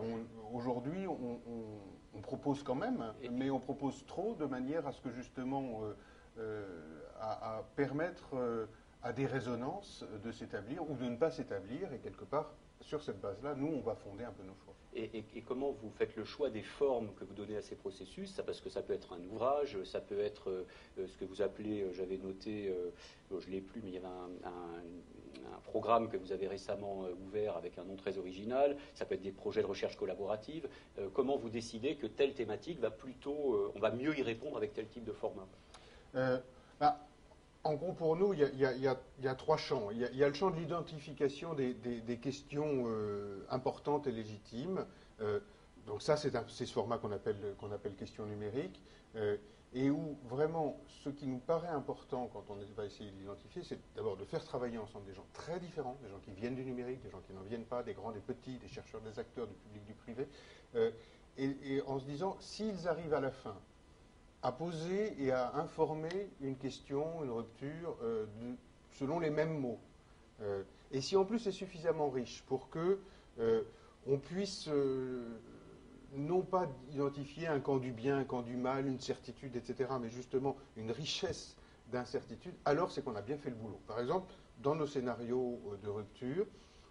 aujourd'hui, 0.53 1.07
on, 1.07 2.21
propose 2.21 2.63
quand 2.63 2.75
même, 2.75 3.03
mais 3.31 3.49
on 3.49 3.59
propose 3.59 4.05
trop 4.07 4.35
de 4.35 4.45
manière 4.45 4.87
à 4.87 4.93
ce 4.93 5.01
que 5.01 5.11
justement, 5.11 5.81
à, 7.19 7.63
permettre 7.75 8.37
à 9.03 9.13
des 9.15 9.25
résonances 9.25 10.05
de 10.23 10.31
s'établir 10.31 10.89
ou 10.91 10.95
de 10.97 11.07
ne 11.07 11.17
pas 11.17 11.31
s'établir 11.31 11.91
et 11.95 11.99
quelque 11.99 12.25
part 12.25 12.53
sur 12.81 13.03
cette 13.03 13.21
base-là, 13.21 13.55
nous, 13.55 13.69
on 13.69 13.81
va 13.81 13.95
fonder 13.95 14.25
un 14.25 14.33
peu 14.33 14.43
nos 14.43 14.55
choix. 14.65 14.75
Et, 14.95 15.43
comment 15.47 15.71
vous 15.71 15.91
faites 15.91 16.17
le 16.17 16.25
choix 16.25 16.51
des 16.51 16.63
formes 16.63 17.13
que 17.15 17.25
vous 17.25 17.35
donnez 17.35 17.57
à 17.57 17.63
ces 17.63 17.77
processus? 17.77 18.35
Ça, 18.35 18.43
Parce 18.43 18.61
que 18.61 18.71
ça 18.71 18.83
peut 18.83 18.95
être 18.95 19.13
un 19.13 19.23
ouvrage, 19.25 19.83
ça 19.85 20.01
peut 20.01 20.19
être 20.19 20.51
euh, 20.51 21.07
ce 21.07 21.17
que 21.17 21.25
vous 21.25 21.43
appelez, 21.43 21.83
euh, 21.83 21.93
j'avais 21.93 22.17
noté, 22.17 22.69
euh, 22.69 22.91
je 23.39 23.47
ne 23.47 23.53
l'ai 23.53 23.61
plus, 23.61 23.81
mais 23.83 23.91
il 23.91 23.95
y 23.95 23.99
avait 23.99 24.07
un, 24.07 24.29
programme 25.65 26.09
que 26.09 26.17
vous 26.17 26.33
avez 26.33 26.49
récemment 26.49 27.05
ouvert 27.27 27.57
avec 27.57 27.77
un 27.77 27.85
nom 27.85 27.97
très 27.97 28.17
original, 28.17 28.77
ça 28.95 29.05
peut 29.05 29.17
être 29.17 29.23
des 29.23 29.33
projets 29.33 29.61
de 29.61 29.67
recherche 29.67 29.97
collaborative. 29.97 30.67
comment 31.13 31.37
vous 31.37 31.51
décidez 31.51 31.97
que 31.97 32.07
telle 32.07 32.33
thématique 32.33 32.81
va 32.81 32.91
plutôt, 32.91 33.71
on 33.75 33.79
va 33.79 33.91
mieux 33.91 34.19
y 34.19 34.23
répondre 34.23 34.57
avec 34.57 34.73
tel 34.73 34.87
type 34.89 35.05
de 35.05 35.13
format? 35.13 35.47
Bah, 36.15 37.08
en 37.65 37.75
gros, 37.75 37.93
pour 37.93 38.17
nous, 38.17 38.33
il 38.33 38.41
y 38.41 38.87
a, 39.27 39.35
trois 39.35 39.57
champs. 39.57 39.91
Il 39.91 39.99
y, 39.99 40.25
a, 40.25 40.29
le 40.29 40.35
champ 40.35 40.51
de 40.51 40.57
l'identification 40.57 41.55
des, 41.55 42.19
questions 42.21 42.85
euh, 42.87 43.45
importantes 43.51 44.07
et 44.07 44.13
légitimes. 44.13 44.87
Euh, 45.21 45.41
donc 45.87 46.03
ça, 46.03 46.17
c'est 46.17 46.31
ce 46.49 46.73
format 46.73 46.99
qu'on 46.99 47.13
appelle, 47.13 47.37
appelle 47.73 47.95
question 47.95 48.27
numérique. 48.27 48.81
Euh, 49.17 49.37
et 49.75 49.91
où 49.91 50.17
vraiment, 50.25 50.81
ce 51.05 51.11
qui 51.11 51.27
nous 51.27 51.41
paraît 51.41 51.69
important 51.69 52.31
quand 52.33 52.45
on 52.49 52.57
va 52.75 52.87
essayer 52.87 53.11
de 53.11 53.17
l'identifier, 53.17 53.63
c'est 53.63 53.79
d'abord 53.97 54.17
de 54.17 54.25
faire 54.25 54.43
travailler 54.43 54.79
ensemble 54.79 55.05
des 55.05 55.13
gens 55.13 55.27
très 55.35 55.61
différents, 55.61 55.99
des 56.03 56.09
gens 56.09 56.21
qui 56.21 56.31
viennent 56.31 56.55
du 56.55 56.65
numérique, 56.65 57.03
des 57.03 57.11
gens 57.11 57.21
qui 57.27 57.35
n'en 57.35 57.43
viennent 57.43 57.67
pas, 57.67 57.83
des 57.83 57.93
grands, 57.93 58.13
des 58.13 58.21
petits, 58.21 58.57
des 58.59 58.69
chercheurs, 58.69 59.03
des 59.03 59.19
acteurs, 59.19 59.47
du 59.47 59.55
public, 59.55 59.85
du 59.85 59.93
privé. 59.93 60.27
et 61.37 61.83
en 61.87 61.99
se 61.99 62.07
disant, 62.07 62.39
s'ils 62.41 62.89
arrivent 62.89 63.13
à 63.13 63.21
la 63.21 63.31
fin 63.31 63.57
à 64.43 64.53
poser 64.53 65.15
et 65.23 65.33
à 65.33 65.55
informer 65.57 66.31
une 66.41 66.57
question, 66.57 67.25
une 67.25 67.31
rupture, 67.31 67.97
euh, 68.03 68.27
selon 68.91 69.19
les 69.19 69.31
mêmes 69.31 69.59
mots. 69.59 69.81
Euh, 70.41 70.63
et 70.93 71.01
si 71.01 71.17
en 71.17 71.25
plus 71.25 71.41
c'est 71.41 71.53
suffisamment 71.53 72.09
riche 72.09 72.45
pour 72.47 72.71
que 72.71 73.01
euh, 73.41 73.63
on 74.07 74.19
puisse 74.19 74.71
non 76.15 76.41
pas 76.43 76.69
identifier 76.93 77.49
un 77.49 77.61
camp 77.61 77.79
du 77.79 77.93
bien, 77.93 78.19
un 78.19 78.25
camp 78.25 78.43
du 78.43 78.57
mal, 78.57 78.87
une 78.87 79.01
certitude, 79.01 79.57
etc., 79.57 79.91
mais 80.01 80.09
justement 80.09 80.57
une 80.77 80.91
richesse 80.91 81.57
d'incertitude, 81.93 82.55
alors 82.65 82.91
c'est 82.91 83.03
qu'on 83.03 83.17
a 83.17 83.23
bien 83.23 83.37
fait 83.37 83.51
le 83.51 83.57
boulot. 83.57 83.81
Par 83.87 84.01
exemple, 84.01 84.33
dans 84.63 84.75
nos 84.75 84.87
scénarios 84.87 85.61
de 85.83 85.89
rupture, 85.89 86.47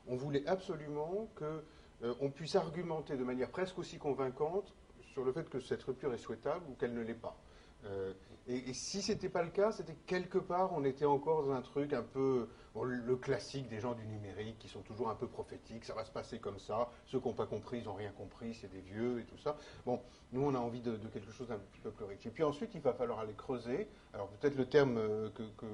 on 0.08 0.16
voulait 0.16 0.46
absolument 0.48 1.28
qu'on 1.36 2.30
puisse 2.30 2.56
argumenter 2.56 3.18
de 3.18 3.24
manière 3.24 3.50
presque 3.50 3.80
aussi 3.80 3.98
convaincante 3.98 4.74
sur 5.18 5.26
le 5.26 5.32
fait 5.32 5.50
que 5.50 5.60
cette 5.60 5.82
rupture 5.82 6.14
est 6.14 6.20
souhaitable 6.20 6.64
ou 6.70 6.76
qu'elle 6.76 6.94
ne 6.94 7.02
l'est 7.02 7.16
pas. 7.16 7.36
Euh, 7.86 8.14
et, 8.48 8.70
et 8.70 8.74
si 8.74 9.02
c'était 9.02 9.30
pas 9.30 9.42
le 9.42 9.50
cas, 9.50 9.72
c'était 9.72 9.98
quelque 10.06 10.38
part, 10.38 10.74
on 10.74 10.84
était 10.84 11.06
encore 11.06 11.44
dans 11.44 11.54
un 11.54 11.64
truc 11.64 11.92
un 11.94 12.04
peu 12.04 12.48
bon, 12.76 12.84
le 12.84 13.16
classique 13.16 13.68
des 13.68 13.80
gens 13.80 13.96
du 13.96 14.06
numérique 14.06 14.60
qui 14.60 14.68
sont 14.68 14.82
toujours 14.82 15.10
un 15.10 15.16
peu 15.16 15.28
prophétiques. 15.28 15.86
Ça 15.86 15.96
va 15.96 16.06
se 16.06 16.12
passer 16.12 16.38
comme 16.38 16.60
ça. 16.60 16.92
Ceux 17.08 17.20
qui 17.20 17.28
n'ont 17.28 17.34
pas 17.34 17.48
compris, 17.48 17.80
ils 17.80 17.86
n'ont 17.86 17.96
rien 17.96 18.12
compris. 18.12 18.54
C'est 18.54 18.72
des 18.72 18.82
vieux 18.82 19.20
et 19.22 19.24
tout 19.24 19.40
ça. 19.40 19.58
Bon, 19.88 20.00
nous, 20.34 20.44
on 20.44 20.54
a 20.54 20.60
envie 20.60 20.82
de, 20.82 20.98
de 20.98 21.08
quelque 21.08 21.32
chose 21.32 21.48
d'un 21.48 21.58
petit 21.58 21.80
peu 21.80 21.90
plus 21.90 22.06
riche. 22.06 22.28
Et 22.28 22.30
puis 22.30 22.44
ensuite, 22.44 22.76
il 22.76 22.82
va 22.82 22.94
falloir 22.94 23.18
aller 23.18 23.34
creuser. 23.34 23.90
Alors 24.14 24.28
peut-être 24.28 24.56
le 24.56 24.70
terme 24.70 24.98
euh, 25.00 25.32
que, 25.32 25.42
que, 25.58 25.66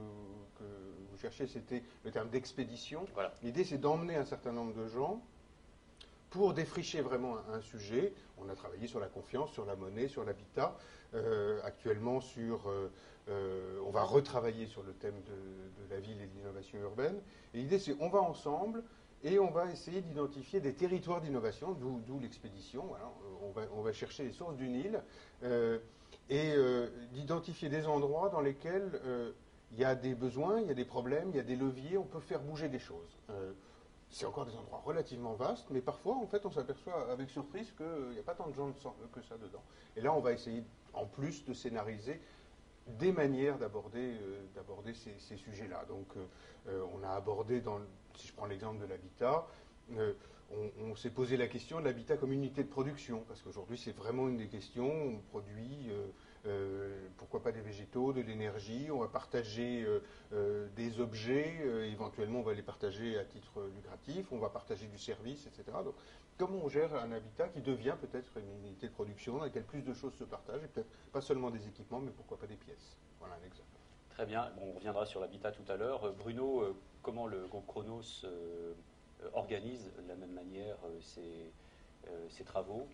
que 0.57 0.63
vous 1.11 1.17
cherchez, 1.17 1.47
c'était 1.47 1.83
le 2.05 2.11
terme 2.11 2.29
d'expédition. 2.29 3.05
Voilà. 3.13 3.33
L'idée, 3.43 3.65
c'est 3.65 3.77
d'emmener 3.77 4.15
un 4.15 4.25
certain 4.25 4.53
nombre 4.53 4.73
de 4.73 4.87
gens 4.87 5.21
pour 6.33 6.55
défricher 6.55 7.01
vraiment 7.01 7.37
un, 7.53 7.61
sujet. 7.61 8.11
On 8.39 8.49
a 8.49 8.55
travaillé 8.55 8.87
sur 8.87 8.99
la 8.99 9.05
confiance, 9.05 9.51
sur 9.51 9.65
la 9.65 9.75
monnaie, 9.75 10.07
sur 10.07 10.25
l'habitat. 10.25 10.75
Euh, 11.13 11.59
actuellement, 11.63 12.21
sur, 12.21 12.67
euh, 12.67 12.91
euh, 13.29 13.77
on 13.85 13.91
va 13.91 14.01
retravailler 14.01 14.65
sur 14.65 14.81
le 14.81 14.93
thème 14.93 15.21
de, 15.27 15.93
la 15.93 15.99
ville 15.99 16.19
et 16.19 16.25
de 16.25 16.33
l'innovation 16.35 16.79
urbaine. 16.79 17.21
Et 17.53 17.59
l'idée, 17.59 17.77
c'est 17.77 17.95
on 17.99 18.09
va 18.09 18.19
ensemble 18.19 18.83
et 19.23 19.37
on 19.37 19.51
va 19.51 19.71
essayer 19.71 20.01
d'identifier 20.01 20.59
des 20.59 20.73
territoires 20.73 21.21
d'innovation, 21.21 21.73
d'où 21.73 22.19
l'expédition. 22.19 22.83
Voilà. 22.87 23.11
On, 23.75 23.81
va, 23.83 23.93
chercher 23.93 24.23
les 24.23 24.31
sources 24.31 24.55
du 24.55 24.67
Nil 24.67 24.99
et 26.29 26.53
d'identifier 27.13 27.69
des 27.69 27.85
endroits 27.85 28.29
dans 28.29 28.41
lesquels 28.41 28.99
il 29.71 29.79
y 29.79 29.85
a 29.85 29.95
des 29.95 30.15
besoins, 30.15 30.59
il 30.59 30.67
y 30.67 30.71
a 30.71 30.73
des 30.73 30.83
problèmes, 30.83 31.29
il 31.29 31.37
y 31.37 31.39
a 31.39 31.43
des 31.43 31.55
leviers, 31.55 31.97
on 31.97 32.03
peut 32.03 32.19
faire 32.19 32.41
bouger 32.41 32.67
des 32.67 32.79
choses. 32.79 33.17
Euh, 34.13 34.15
c'est 34.15 34.25
encore 34.25 34.45
des 34.45 34.55
endroits 34.55 34.81
relativement 34.85 35.33
vastes, 35.33 35.67
mais 35.71 35.81
parfois, 35.81 36.15
en 36.15 36.27
fait, 36.27 36.45
on 36.45 36.51
s'aperçoit 36.51 37.11
avec 37.11 37.29
surprise 37.29 37.71
qu'il 37.71 38.09
n'y 38.11 38.19
a 38.19 38.23
pas 38.23 38.35
tant 38.35 38.47
de 38.47 38.53
gens 38.53 38.73
sang- 38.75 38.95
que 39.11 39.21
ça 39.21 39.37
dedans. 39.37 39.63
Et 39.95 40.01
là, 40.01 40.13
on 40.13 40.19
va 40.19 40.31
essayer, 40.33 40.63
en 40.93 41.05
plus, 41.05 41.45
de 41.45 41.53
scénariser 41.53 42.21
des 42.87 43.11
manières 43.11 43.57
d'aborder 43.57 44.17
euh, 44.21 44.93
ces, 44.93 45.37
sujets-là. 45.37 45.85
Donc, 45.85 46.07
euh, 46.17 46.25
euh, 46.67 46.85
on 46.93 47.03
a 47.03 47.09
abordé, 47.09 47.61
si 48.15 48.27
je 48.27 48.33
prends 48.33 48.45
l'exemple 48.45 48.81
de 48.81 48.85
l'habitat, 48.85 49.47
euh, 49.97 50.13
on, 50.51 50.91
on 50.91 50.95
s'est 50.95 51.09
posé 51.09 51.37
la 51.37 51.47
question 51.47 51.79
de 51.79 51.85
l'habitat 51.85 52.17
comme 52.17 52.33
unité 52.33 52.63
de 52.63 52.69
production, 52.69 53.23
parce 53.27 53.41
qu'aujourd'hui, 53.41 53.77
c'est 53.77 53.95
vraiment 53.95 54.27
une 54.27 54.37
des 54.37 54.47
questions. 54.47 54.91
On 54.91 55.17
produit, 55.31 55.89
euh, 55.89 55.93
euh, 55.93 56.07
pourquoi 57.17 57.41
pas 57.41 57.51
des 57.51 57.61
végétaux, 57.61 58.13
de 58.13 58.21
l'énergie, 58.21 58.89
on 58.91 58.99
va 58.99 59.07
partager 59.07 59.83
euh, 59.83 59.99
euh, 60.33 60.67
des 60.75 60.99
objets, 60.99 61.59
euh, 61.61 61.85
éventuellement, 61.85 62.39
on 62.39 62.43
va 62.43 62.53
les 62.53 62.61
partager 62.61 63.17
à 63.17 63.23
titre 63.23 63.63
lucratif, 63.75 64.31
on 64.31 64.39
va 64.39 64.49
partager 64.49 64.87
du 64.87 64.97
service, 64.97 65.47
etc. 65.47 65.77
Donc, 65.83 65.95
comment 66.37 66.59
on 66.63 66.69
gère 66.69 66.93
un 66.95 67.11
habitat 67.11 67.47
qui 67.47 67.61
devient 67.61 67.95
peut-être 67.99 68.37
une 68.37 68.67
unité 68.67 68.87
de 68.87 68.93
production 68.93 69.37
dans 69.37 69.43
laquelle 69.43 69.63
plus 69.63 69.81
de 69.81 69.93
choses 69.93 70.13
se 70.15 70.25
partagent, 70.25 70.63
et 70.63 70.67
peut-être 70.67 70.89
pas 71.11 71.21
seulement 71.21 71.49
des 71.49 71.67
équipements, 71.67 71.99
mais 71.99 72.11
pourquoi 72.11 72.37
pas 72.37 72.47
des 72.47 72.57
pièces? 72.57 72.97
Voilà 73.19 73.35
un 73.35 73.45
exemple. 73.45 73.69
Très 74.09 74.25
bien. 74.25 74.51
Bon, 74.57 74.71
on 74.71 74.73
reviendra 74.73 75.05
sur 75.05 75.21
l'habitat 75.21 75.51
tout 75.51 75.71
à 75.71 75.75
l'heure. 75.75 76.03
Euh, 76.03 76.11
Bruno, 76.11 76.61
euh, 76.61 76.75
comment 77.01 77.25
le 77.25 77.47
groupe 77.47 77.65
Chronos 77.65 78.01
euh, 78.25 78.73
euh, 79.23 79.29
organise 79.33 79.91
de 79.97 80.07
la 80.07 80.15
même 80.15 80.33
manière 80.33 80.77
euh, 80.85 80.99
ses, 81.01 81.51
euh, 82.07 82.29
ses 82.29 82.43
travaux? 82.43 82.87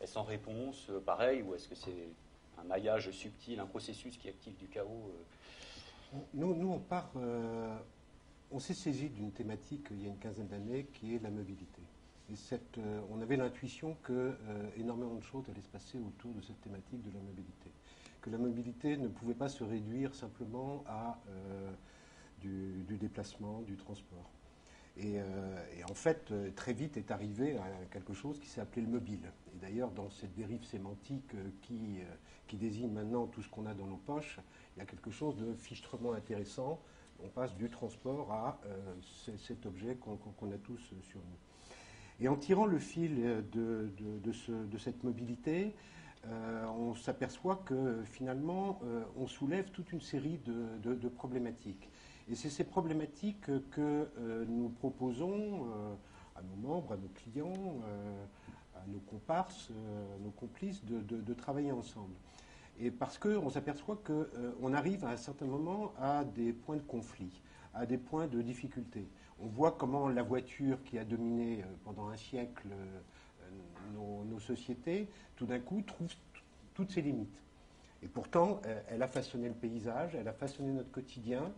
Est-ce 0.00 0.18
en 0.18 0.24
réponse, 0.24 0.90
euh, 0.90 1.00
pareil, 1.00 1.40
ou 1.42 1.54
est-ce 1.54 1.68
que 1.68 1.74
c'est 1.74 2.08
un 2.58 2.64
maillage 2.64 3.10
subtil, 3.10 3.60
un 3.60 3.66
processus 3.66 4.16
qui 4.16 4.28
active 4.28 4.56
du 4.56 4.66
chaos 4.66 5.10
euh 6.14 6.18
Nous, 6.34 6.54
nous, 6.54 6.68
on 6.68 6.78
part, 6.78 7.10
euh, 7.16 7.76
on 8.50 8.58
s'est 8.58 8.74
saisi 8.74 9.08
d'une 9.08 9.32
thématique 9.32 9.88
il 9.90 10.02
y 10.02 10.06
a 10.06 10.08
une 10.08 10.18
quinzaine 10.18 10.48
d'années 10.48 10.86
qui 10.92 11.14
est 11.14 11.22
la 11.22 11.30
mobilité. 11.30 11.82
Et 12.30 12.36
cette, 12.36 12.78
euh, 12.78 13.00
on 13.10 13.20
avait 13.20 13.36
l'intuition 13.36 13.96
que 14.02 14.34
énormément 14.76 15.14
de 15.14 15.22
choses 15.22 15.48
allaient 15.48 15.60
se 15.60 15.68
passer 15.68 15.98
autour 15.98 16.32
de 16.32 16.40
cette 16.40 16.60
thématique 16.60 17.02
de 17.02 17.12
la 17.12 17.20
mobilité. 17.20 17.70
Que 18.20 18.30
la 18.30 18.38
mobilité 18.38 18.96
ne 18.96 19.08
pouvait 19.08 19.34
pas 19.34 19.48
se 19.48 19.62
réduire 19.62 20.14
simplement 20.14 20.82
à 20.88 21.18
du 22.40 22.96
déplacement, 22.98 23.62
du 23.62 23.76
transport. 23.76 24.35
Et, 24.98 25.18
euh, 25.20 25.56
et 25.78 25.84
en 25.84 25.94
fait, 25.94 26.30
euh, 26.30 26.50
très 26.56 26.72
vite 26.72 26.96
est 26.96 27.10
arrivé 27.10 27.58
à 27.58 27.66
quelque 27.90 28.14
chose 28.14 28.38
qui 28.40 28.46
s'est 28.46 28.62
appelé 28.62 28.82
le 28.82 28.88
mobile. 28.88 29.30
Et 29.54 29.58
d'ailleurs, 29.58 29.90
dans 29.90 30.08
cette 30.08 30.34
dérive 30.34 30.64
sémantique 30.64 31.34
euh, 31.34 31.50
qui, 31.62 32.56
désigne 32.56 32.90
maintenant 32.90 33.26
tout 33.26 33.42
ce 33.42 33.48
qu'on 33.50 33.66
a 33.66 33.74
dans 33.74 33.86
nos 33.86 33.98
poches, 33.98 34.40
il 34.74 34.78
y 34.78 34.82
a 34.82 34.86
quelque 34.86 35.10
chose 35.10 35.36
de 35.36 35.52
fichtrement 35.54 36.12
intéressant. 36.14 36.80
On 37.22 37.28
passe 37.28 37.54
du 37.56 37.68
transport 37.68 38.30
à 38.32 38.58
cet 39.38 39.64
objet 39.66 39.96
qu'on 39.96 40.52
a 40.52 40.58
tous 40.58 40.78
sur 41.02 41.18
nous. 41.20 41.36
Et 42.20 42.28
en 42.28 42.36
tirant 42.36 42.66
le 42.66 42.78
fil 42.78 43.16
de, 43.52 43.90
de- 43.98 44.18
de 44.22 44.32
ce- 44.32 44.52
de 44.66 44.78
cette 44.78 45.02
mobilité, 45.02 45.74
on 46.78 46.94
s'aperçoit 46.94 47.56
que 47.64 48.02
finalement, 48.04 48.80
on 49.16 49.26
soulève 49.26 49.70
toute 49.70 49.92
une 49.92 50.00
série 50.02 50.38
de 50.44 51.08
problématiques. 51.08 51.88
Et 52.28 52.34
c'est 52.34 52.50
ces 52.50 52.64
problématiques 52.64 53.46
que 53.70 54.08
euh, 54.18 54.44
nous 54.48 54.68
proposons 54.68 55.66
euh, 55.66 55.94
à 56.34 56.42
nos 56.42 56.68
membres, 56.68 56.92
à 56.92 56.96
nos 56.96 57.08
clients, 57.08 57.52
euh, 57.84 58.24
à 58.74 58.86
nos 58.88 58.98
comparses, 58.98 59.68
euh, 59.70 60.16
nos 60.24 60.30
complices, 60.30 60.84
de, 60.84 61.34
travailler 61.34 61.72
ensemble. 61.72 62.14
Et 62.78 62.90
parce 62.90 63.18
qu'on 63.18 63.48
s'aperçoit 63.48 64.02
qu'on 64.04 64.74
arrive 64.74 65.04
à 65.04 65.10
un 65.10 65.16
certain 65.16 65.46
moment 65.46 65.92
à 65.98 66.24
des 66.24 66.52
points 66.52 66.76
de 66.76 66.82
conflit, 66.82 67.40
à 67.72 67.86
des 67.86 67.96
points 67.96 68.26
de 68.26 68.42
difficulté. 68.42 69.06
On 69.40 69.46
voit 69.46 69.72
comment 69.72 70.08
la 70.08 70.22
voiture 70.22 70.82
qui 70.84 70.98
a 70.98 71.04
dominé 71.04 71.64
pendant 71.84 72.08
un 72.08 72.16
siècle 72.16 72.68
nos, 73.94 74.38
sociétés, 74.40 75.08
tout 75.36 75.46
d'un 75.46 75.60
coup, 75.60 75.80
trouve 75.80 76.08
toutes 76.74 76.90
ses 76.90 77.00
limites. 77.00 77.40
Et 78.02 78.08
pourtant, 78.08 78.60
elle 78.88 79.02
a 79.02 79.08
façonné 79.08 79.48
le 79.48 79.54
paysage, 79.54 80.14
elle 80.14 80.28
a 80.28 80.34
façonné 80.34 80.72
notre 80.72 80.90
quotidien, 80.90 81.50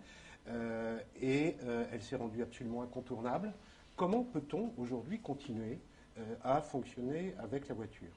et 1.21 1.57
euh, 1.63 1.85
elle 1.93 2.03
s'est 2.03 2.17
rendue 2.17 2.43
absolument 2.43 2.83
incontournable. 2.83 3.53
Comment 3.97 4.23
peut-on 4.23 4.73
aujourd'hui 4.79 5.21
continuer 5.21 5.81
euh, 6.19 6.35
à 6.43 6.61
fonctionner 6.61 7.35
avec 7.39 7.69
la 7.69 7.75
voiture? 7.75 8.13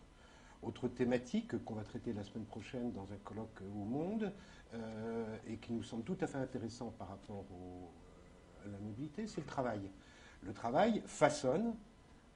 Autre 0.62 0.88
thématique 0.88 1.64
qu'on 1.66 1.74
va 1.74 1.84
traiter 1.84 2.14
la 2.14 2.24
semaine 2.24 2.46
prochaine 2.46 2.92
dans 2.92 3.12
un 3.12 3.18
colloque 3.24 3.62
au 3.62 3.84
Monde, 3.84 4.32
euh, 4.74 5.38
et 5.48 5.58
qui 5.58 5.74
nous 5.74 5.84
semble 5.84 6.04
tout 6.04 6.18
à 6.22 6.28
fait 6.28 6.38
intéressant 6.38 6.94
par 6.98 7.10
rapport 7.10 7.46
à 8.64 8.68
la 8.70 8.78
mobilité, 8.78 9.28
c'est 9.28 9.42
le 9.42 9.48
travail. 9.48 9.82
Le 10.44 10.54
travail 10.54 11.02
façonne 11.06 11.76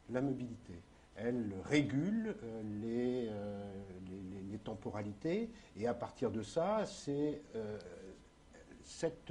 la 0.09 0.21
mobilité. 0.21 0.73
Elle 1.15 1.53
régule 1.63 2.35
euh, 2.43 2.61
les, 2.81 3.27
euh, 3.29 3.73
les- 4.09 4.57
temporalités 4.65 5.51
et 5.77 5.85
à 5.85 5.93
partir 5.93 6.31
de 6.31 6.41
ça, 6.41 6.85
c'est 6.87 7.41
euh, 7.55 7.77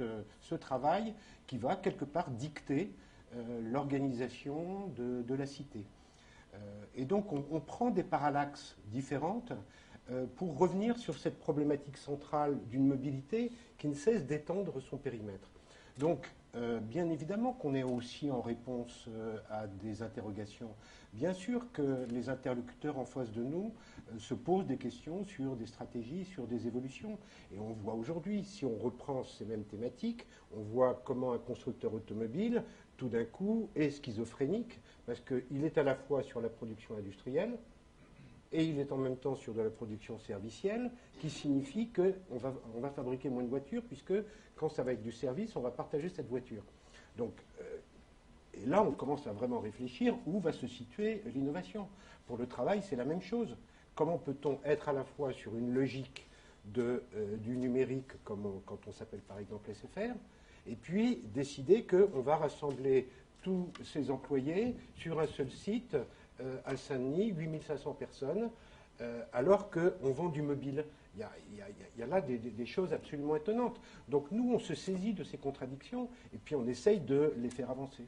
euh, 0.01 0.21
ce 0.41 0.55
travail 0.55 1.13
qui 1.47 1.57
va 1.57 1.75
quelque 1.75 2.05
part 2.05 2.29
dicter 2.31 2.91
euh, 3.35 3.61
l'organisation 3.71 4.87
de, 4.97 5.33
la 5.33 5.45
cité. 5.45 5.83
Euh, 6.53 6.57
et 6.95 7.05
donc 7.05 7.31
on, 7.31 7.45
on 7.51 7.59
prend 7.59 7.89
des 7.89 8.03
parallaxes 8.03 8.77
différentes 8.87 9.53
pour 10.35 10.59
revenir 10.59 10.99
sur 10.99 11.17
cette 11.17 11.39
problématique 11.39 11.97
centrale 11.97 12.59
d'une 12.69 12.85
mobilité 12.85 13.51
qui 13.79 13.87
ne 13.87 13.95
cesse 13.95 14.23
d'étendre 14.27 14.79
son 14.79 14.97
périmètre. 14.97 15.49
Donc, 15.97 16.27
euh, 16.55 16.79
bien 16.79 17.09
évidemment 17.09 17.51
qu'on 17.51 17.75
est 17.75 17.83
aussi 17.83 18.31
en 18.31 18.39
réponse 18.39 19.07
euh, 19.09 19.37
à 19.49 19.67
des 19.67 20.01
interrogations. 20.01 20.73
Bien 21.11 21.33
sûr 21.33 21.69
que 21.73 22.05
les 22.09 22.29
interlocuteurs 22.29 22.97
en 22.97 23.03
face 23.03 23.31
de 23.33 23.43
nous 23.43 23.73
euh, 24.13 24.19
se 24.19 24.33
posent 24.33 24.65
des 24.65 24.77
questions 24.77 25.25
sur 25.25 25.57
des 25.57 25.65
stratégies, 25.65 26.23
sur 26.23 26.47
des 26.47 26.65
évolutions. 26.67 27.17
Et 27.53 27.59
on 27.59 27.73
voit 27.73 27.95
aujourd'hui, 27.95 28.45
si 28.45 28.63
on 28.63 28.77
reprend 28.77 29.23
ces 29.25 29.43
mêmes 29.43 29.65
thématiques, 29.65 30.25
on 30.55 30.61
voit 30.61 31.01
comment 31.03 31.33
un 31.33 31.39
constructeur 31.39 31.93
automobile, 31.93 32.63
tout 32.95 33.09
d'un 33.09 33.25
coup, 33.25 33.69
est 33.75 33.89
schizophrénique, 33.89 34.79
parce 35.05 35.19
qu'il 35.19 35.65
est 35.65 35.77
à 35.77 35.83
la 35.83 35.95
fois 35.95 36.23
sur 36.23 36.39
la 36.39 36.47
production 36.47 36.95
industrielle, 36.97 37.57
et 38.51 38.63
il 38.63 38.79
est 38.79 38.91
en 38.91 38.97
même 38.97 39.17
temps 39.17 39.35
sur 39.35 39.53
de 39.53 39.61
la 39.61 39.69
production 39.69 40.17
servicielle, 40.19 40.91
qui 41.19 41.29
signifie 41.29 41.89
qu'on 41.89 42.37
va, 42.37 42.53
on 42.75 42.79
va 42.79 42.89
fabriquer 42.89 43.29
moins 43.29 43.43
de 43.43 43.49
voitures, 43.49 43.83
puisque 43.83 44.13
quand 44.55 44.69
ça 44.69 44.83
va 44.83 44.93
être 44.93 45.01
du 45.01 45.11
service, 45.11 45.55
on 45.55 45.61
va 45.61 45.71
partager 45.71 46.09
cette 46.09 46.29
voiture. 46.29 46.63
Donc, 47.17 47.33
euh, 47.61 47.77
et 48.53 48.65
là, 48.65 48.81
on 48.83 48.91
commence 48.91 49.27
à 49.27 49.33
vraiment 49.33 49.59
réfléchir 49.59 50.15
où 50.25 50.39
va 50.39 50.51
se 50.51 50.67
situer 50.67 51.23
l'innovation. 51.33 51.87
Pour 52.27 52.37
le 52.37 52.47
travail, 52.47 52.81
c'est 52.81 52.95
la 52.95 53.05
même 53.05 53.21
chose. 53.21 53.57
Comment 53.95 54.17
peut-on 54.17 54.59
être 54.63 54.89
à 54.89 54.93
la 54.93 55.03
fois 55.03 55.33
sur 55.33 55.55
une 55.55 55.73
logique 55.73 56.27
de, 56.65 57.03
euh, 57.15 57.37
du 57.37 57.57
numérique, 57.57 58.11
comme 58.23 58.61
quand 58.65 58.79
on 58.87 58.91
s'appelle 58.91 59.21
par 59.21 59.39
exemple 59.39 59.71
SFR, 59.71 60.15
et 60.67 60.75
puis 60.75 61.21
décider 61.33 61.83
qu'on 61.83 62.21
va 62.21 62.37
rassembler 62.37 63.07
tous 63.41 63.69
ces 63.83 64.09
employés 64.09 64.75
sur 64.95 65.19
un 65.19 65.27
seul 65.27 65.51
site 65.51 65.95
à 66.65 66.75
Saint-Denis, 66.75 67.31
8500 67.31 67.93
personnes, 67.93 68.49
euh, 69.01 69.23
alors 69.33 69.69
qu'on 69.69 70.11
vend 70.11 70.29
du 70.29 70.41
mobile. 70.41 70.85
Il 71.17 71.21
y 71.97 72.03
a, 72.03 72.07
là 72.07 72.19
des 72.19 72.65
choses 72.65 72.91
absolument 72.91 73.35
étonnantes. 73.35 73.79
Donc 74.09 74.31
nous, 74.31 74.53
on 74.53 74.59
se 74.59 74.75
saisit 74.75 75.13
de 75.13 75.23
ces 75.23 75.37
contradictions 75.37 76.09
et 76.33 76.37
puis 76.37 76.55
on 76.55 76.67
essaye 76.67 76.99
de 76.99 77.33
les 77.37 77.49
faire 77.49 77.69
avancer. 77.71 78.05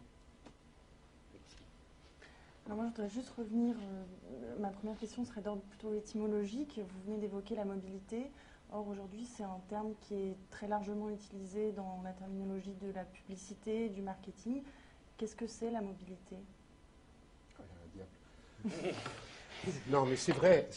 Alors 2.65 2.79
moi, 2.79 2.88
je 2.88 2.96
voudrais 2.96 3.10
juste 3.10 3.29
revenir. 3.38 3.75
euh, 3.77 4.60
ma 4.60 4.69
première 4.69 4.98
question 4.98 5.24
serait 5.24 5.39
d'ordre 5.39 5.62
plutôt 5.62 5.93
étymologique. 5.93 6.81
Vous 6.86 7.01
venez 7.05 7.17
d'évoquer 7.17 7.55
la 7.55 7.63
mobilité. 7.63 8.29
Or, 8.74 8.86
aujourd'hui, 8.89 9.25
c'est 9.25 9.43
un 9.43 9.62
terme 9.69 9.93
qui 10.01 10.15
est 10.15 10.36
très 10.50 10.67
largement 10.67 11.10
utilisé 11.10 11.72
dans 11.72 12.01
la 12.03 12.12
terminologie 12.12 12.75
de 12.81 12.91
la 12.91 13.05
publicité, 13.05 13.88
du 13.88 14.01
marketing. 14.01 14.63
Qu'est-ce 15.15 15.38
que 15.38 15.48
c'est 15.48 15.72
la 15.72 15.79
mobilité 15.79 16.36
Ah, 17.57 17.63
il 17.63 17.77
y 17.77 17.79
a 17.79 17.84
un 17.86 17.88
diable. 17.96 18.10
non, 19.90 20.06
mais 20.06 20.16
c'est 20.16 20.34
vrai. 20.34 20.70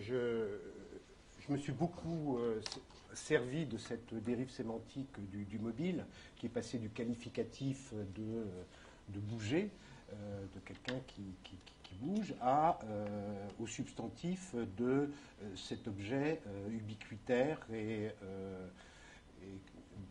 Je, 0.00 0.58
me 1.48 1.56
suis 1.56 1.72
beaucoup 1.72 2.38
euh, 2.38 2.60
servi 3.14 3.66
de 3.66 3.76
cette 3.76 4.14
dérive 4.14 4.50
sémantique 4.50 5.18
du, 5.30 5.58
mobile, 5.58 6.06
qui 6.36 6.46
est 6.46 6.50
passé 6.50 6.78
du 6.78 6.88
qualificatif 6.88 7.92
de, 8.14 9.20
bouger, 9.20 9.70
euh, 10.12 10.44
de 10.54 10.60
quelqu'un 10.60 10.98
qui, 11.06 11.22
bouge, 12.00 12.34
euh, 12.42 13.48
au 13.60 13.66
substantif 13.66 14.54
de 14.78 15.10
cet 15.54 15.86
objet 15.88 16.40
ubiquitaire 16.70 17.58
et, 17.72 18.08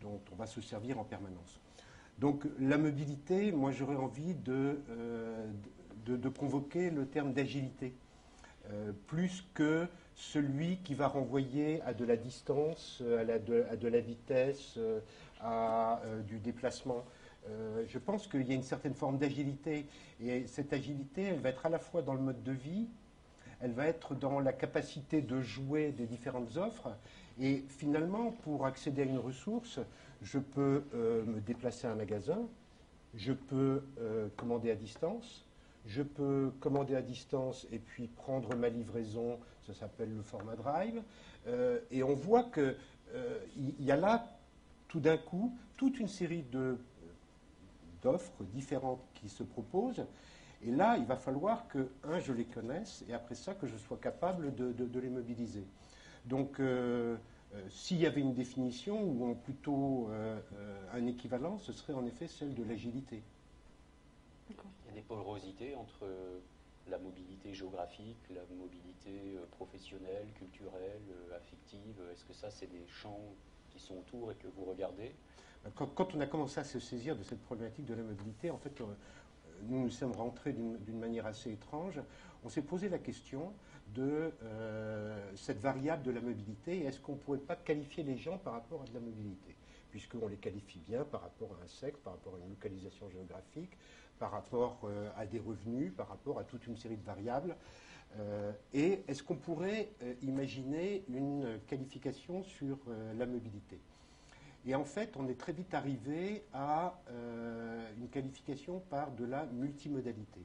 dont 0.00 0.20
on 0.30 0.36
va 0.36 0.46
se 0.46 0.60
servir 0.60 0.98
en 0.98 1.04
permanence. 1.04 1.60
Donc 2.18 2.44
la 2.60 2.78
mobilité, 2.78 3.50
moi 3.50 3.72
j'aurais 3.72 3.96
envie 3.96 4.34
de, 4.34 4.78
de, 6.06 6.28
convoquer 6.28 6.90
le 6.90 7.06
terme 7.06 7.32
d'agilité, 7.32 7.94
euh, 8.70 8.92
plus 9.06 9.44
que 9.54 9.86
celui 10.14 10.78
qui 10.78 10.94
va 10.94 11.08
renvoyer 11.08 11.80
à 11.82 11.94
de 11.94 12.04
la 12.04 12.16
distance, 12.16 12.98
euh, 13.02 13.20
à, 13.70 13.76
de, 13.76 13.88
la 13.88 14.00
vitesse, 14.00 14.74
euh, 14.76 15.00
à 15.40 16.00
du 16.26 16.38
déplacement. 16.38 17.04
Je 17.88 17.98
pense 17.98 18.28
qu'il 18.28 18.46
y 18.46 18.52
a 18.52 18.54
une 18.54 18.62
certaine 18.62 18.94
forme 18.94 19.18
d'agilité, 19.18 19.86
et 20.22 20.46
cette 20.46 20.72
agilité, 20.72 21.22
elle 21.22 21.40
va 21.40 21.48
être 21.48 21.66
à 21.66 21.70
la 21.70 21.80
fois 21.80 22.00
dans 22.00 22.14
le 22.14 22.20
mode 22.20 22.40
de 22.44 22.52
vie, 22.52 22.86
elle 23.60 23.72
va 23.72 23.86
être 23.86 24.14
dans 24.14 24.38
la 24.38 24.52
capacité 24.52 25.20
de 25.22 25.40
jouer 25.40 25.90
des 25.90 26.06
différentes 26.06 26.56
offres, 26.56 26.94
et 27.40 27.64
finalement, 27.68 28.30
pour 28.44 28.64
accéder 28.64 29.02
à 29.02 29.06
une 29.06 29.18
ressource, 29.18 29.80
je 30.22 30.38
peux 30.38 30.84
me 30.94 31.40
déplacer 31.40 31.88
à 31.88 31.90
un 31.90 31.96
magasin, 31.96 32.38
je 33.16 33.32
peux 33.32 33.82
commander 34.36 34.70
à 34.70 34.76
distance, 34.76 35.44
je 35.86 36.02
peux 36.02 36.52
commander 36.60 36.94
à 36.94 37.02
distance 37.02 37.66
et 37.72 37.78
puis 37.78 38.08
prendre 38.08 38.54
ma 38.56 38.68
livraison, 38.68 39.38
ça 39.66 39.74
s'appelle 39.74 40.14
le 40.14 40.22
format 40.22 40.56
drive, 40.56 41.02
Euh, 41.48 41.80
et 41.90 42.04
on 42.04 42.14
voit 42.14 42.44
qu'il 42.54 42.76
y, 43.56 43.86
y 43.86 43.90
a 43.90 43.96
là 43.96 44.24
tout 44.86 45.00
d'un 45.00 45.16
coup 45.16 45.52
toute 45.76 45.98
une 45.98 46.06
série 46.06 46.44
d'offres 48.02 48.44
différentes 48.54 49.02
qui 49.14 49.28
se 49.28 49.42
proposent. 49.42 50.04
Et 50.64 50.70
là, 50.70 50.96
il 50.96 51.04
va 51.06 51.16
falloir 51.16 51.66
que, 51.66 51.88
un, 52.04 52.20
je 52.20 52.32
les 52.32 52.44
connaisse, 52.44 53.04
et 53.08 53.12
après 53.12 53.34
ça, 53.34 53.54
que 53.54 53.66
je 53.66 53.76
sois 53.76 53.96
capable 53.96 54.54
de, 54.54 55.00
les 55.00 55.08
mobiliser. 55.08 55.64
Donc, 56.24 56.60
euh, 56.60 57.16
euh, 57.54 57.68
s'il 57.68 57.98
y 57.98 58.06
avait 58.06 58.20
une 58.20 58.34
définition, 58.34 59.02
ou 59.02 59.34
plutôt 59.34 60.08
euh, 60.10 60.38
euh, 60.54 60.84
un 60.94 61.06
équivalent, 61.06 61.58
ce 61.58 61.72
serait 61.72 61.94
en 61.94 62.06
effet 62.06 62.28
celle 62.28 62.54
de 62.54 62.62
l'agilité. 62.62 63.22
Des 65.58 65.74
entre 65.74 66.06
la 66.88 66.98
mobilité 66.98 67.52
géographique, 67.52 68.18
la 68.30 68.42
mobilité 68.56 69.36
euh, 69.36 69.46
professionnelle, 69.52 70.26
culturelle, 70.34 71.02
euh, 71.10 71.36
affective. 71.36 72.00
Est-ce 72.12 72.24
que 72.24 72.32
ça, 72.32 72.50
c'est 72.50 72.66
des 72.66 72.86
champs 72.86 73.20
qui 73.70 73.78
sont 73.78 73.96
autour 73.98 74.32
et 74.32 74.34
que 74.34 74.48
vous 74.56 74.64
regardez? 74.64 75.14
Quand, 75.76 76.14
on 76.14 76.20
a 76.20 76.26
commencé 76.26 76.60
à 76.60 76.64
se 76.64 76.80
saisir 76.80 77.16
de 77.16 77.22
cette 77.22 77.40
problématique 77.42 77.86
de 77.86 77.94
la 77.94 78.02
mobilité, 78.02 78.50
en 78.50 78.58
fait, 78.58 78.80
euh, 78.80 78.84
nous 79.68 79.82
nous 79.82 79.90
sommes 79.90 80.12
rentrés 80.12 80.52
d'une 80.52 80.98
manière 80.98 81.26
assez 81.26 81.52
étrange. 81.52 82.00
On 82.44 82.48
s'est 82.48 82.62
posé 82.62 82.88
la 82.88 82.98
question 82.98 83.52
de 83.94 84.32
euh, 84.42 85.30
cette 85.36 85.58
variable 85.58 86.02
de 86.02 86.10
la 86.10 86.20
mobilité. 86.20 86.84
Est-ce 86.84 87.00
qu'on 87.00 87.12
ne 87.12 87.18
pourrait 87.18 87.38
pas 87.38 87.56
qualifier 87.56 88.02
les 88.02 88.16
gens 88.16 88.38
par 88.38 88.54
rapport 88.54 88.82
à 88.82 88.86
de 88.86 88.94
la 88.94 89.00
mobilité? 89.00 89.54
Puisqu'on 89.90 90.26
les 90.26 90.36
qualifie 90.36 90.80
bien 90.80 91.04
par 91.04 91.20
rapport 91.20 91.50
à 91.60 91.64
un 91.64 91.68
sexe, 91.68 91.98
par 92.00 92.14
rapport 92.14 92.34
à 92.34 92.38
une 92.38 92.48
localisation 92.48 93.08
géographique, 93.10 93.76
par 94.22 94.30
rapport 94.30 94.78
euh, 94.84 95.10
à 95.16 95.26
des 95.26 95.40
revenus, 95.40 95.92
par 95.96 96.06
rapport 96.06 96.38
à 96.38 96.44
toute 96.44 96.64
une 96.68 96.76
série 96.76 96.96
de 96.96 97.04
variables. 97.04 97.56
Euh, 98.20 98.52
et 98.72 99.02
est-ce 99.08 99.20
qu'on 99.20 99.34
pourrait 99.34 99.88
euh, 100.00 100.14
imaginer 100.22 101.02
une 101.08 101.58
qualification 101.66 102.44
sur 102.44 102.78
la 103.18 103.26
mobilité? 103.26 103.80
Et 104.64 104.76
en 104.76 104.84
fait, 104.84 105.16
on 105.16 105.26
est 105.26 105.34
très 105.34 105.52
vite 105.52 105.74
arrivé 105.74 106.44
à 106.54 107.00
une 107.98 108.08
qualification 108.08 108.78
par 108.90 109.10
de 109.10 109.24
la 109.24 109.44
multimodalité. 109.46 110.40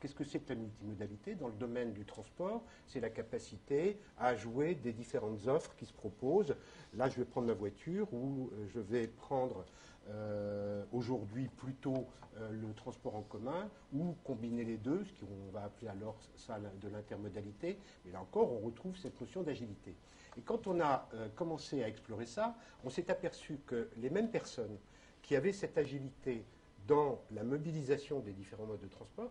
Qu'est-ce 0.00 0.14
que 0.14 0.24
c'est 0.24 0.40
que 0.40 0.50
la 0.50 0.56
multimodalité 0.56 1.34
Dans 1.34 1.48
le 1.48 1.54
domaine 1.54 1.92
du 1.92 2.04
transport, 2.04 2.62
c'est 2.86 3.00
la 3.00 3.10
capacité 3.10 3.98
à 4.18 4.34
jouer 4.34 4.74
des 4.74 4.92
différentes 4.92 5.46
offres 5.46 5.74
qui 5.76 5.86
se 5.86 5.92
proposent. 5.92 6.54
Là, 6.94 7.08
je 7.08 7.16
vais 7.16 7.24
prendre 7.24 7.46
ma 7.46 7.54
voiture 7.54 8.12
ou 8.12 8.50
euh, 8.52 8.66
je 8.74 8.80
vais 8.80 9.06
prendre 9.06 9.64
euh, 10.08 10.84
aujourd'hui 10.92 11.48
plutôt 11.48 12.06
euh, 12.36 12.50
le 12.50 12.74
transport 12.74 13.16
en 13.16 13.22
commun 13.22 13.70
ou 13.94 14.14
combiner 14.22 14.64
les 14.64 14.76
deux, 14.76 15.04
ce 15.04 15.12
qu'on 15.24 15.50
va 15.52 15.64
appeler 15.64 15.88
alors 15.88 16.16
ça 16.36 16.58
de 16.58 16.88
l'intermodalité. 16.88 17.78
Mais 18.04 18.12
là 18.12 18.20
encore, 18.20 18.52
on 18.52 18.58
retrouve 18.58 18.96
cette 18.96 19.18
notion 19.20 19.42
d'agilité. 19.42 19.94
Et 20.36 20.42
quand 20.42 20.66
on 20.66 20.80
a 20.80 21.08
commencé 21.34 21.82
à 21.82 21.88
explorer 21.88 22.26
ça, 22.26 22.54
on 22.84 22.90
s'est 22.90 23.10
aperçu 23.10 23.58
que 23.66 23.88
les 23.96 24.10
mêmes 24.10 24.30
personnes 24.30 24.76
qui 25.22 25.34
avaient 25.34 25.54
cette 25.54 25.78
agilité 25.78 26.44
dans 26.86 27.22
la 27.30 27.42
mobilisation 27.42 28.20
des 28.20 28.32
différents 28.32 28.66
modes 28.66 28.82
de 28.82 28.88
transport 28.88 29.30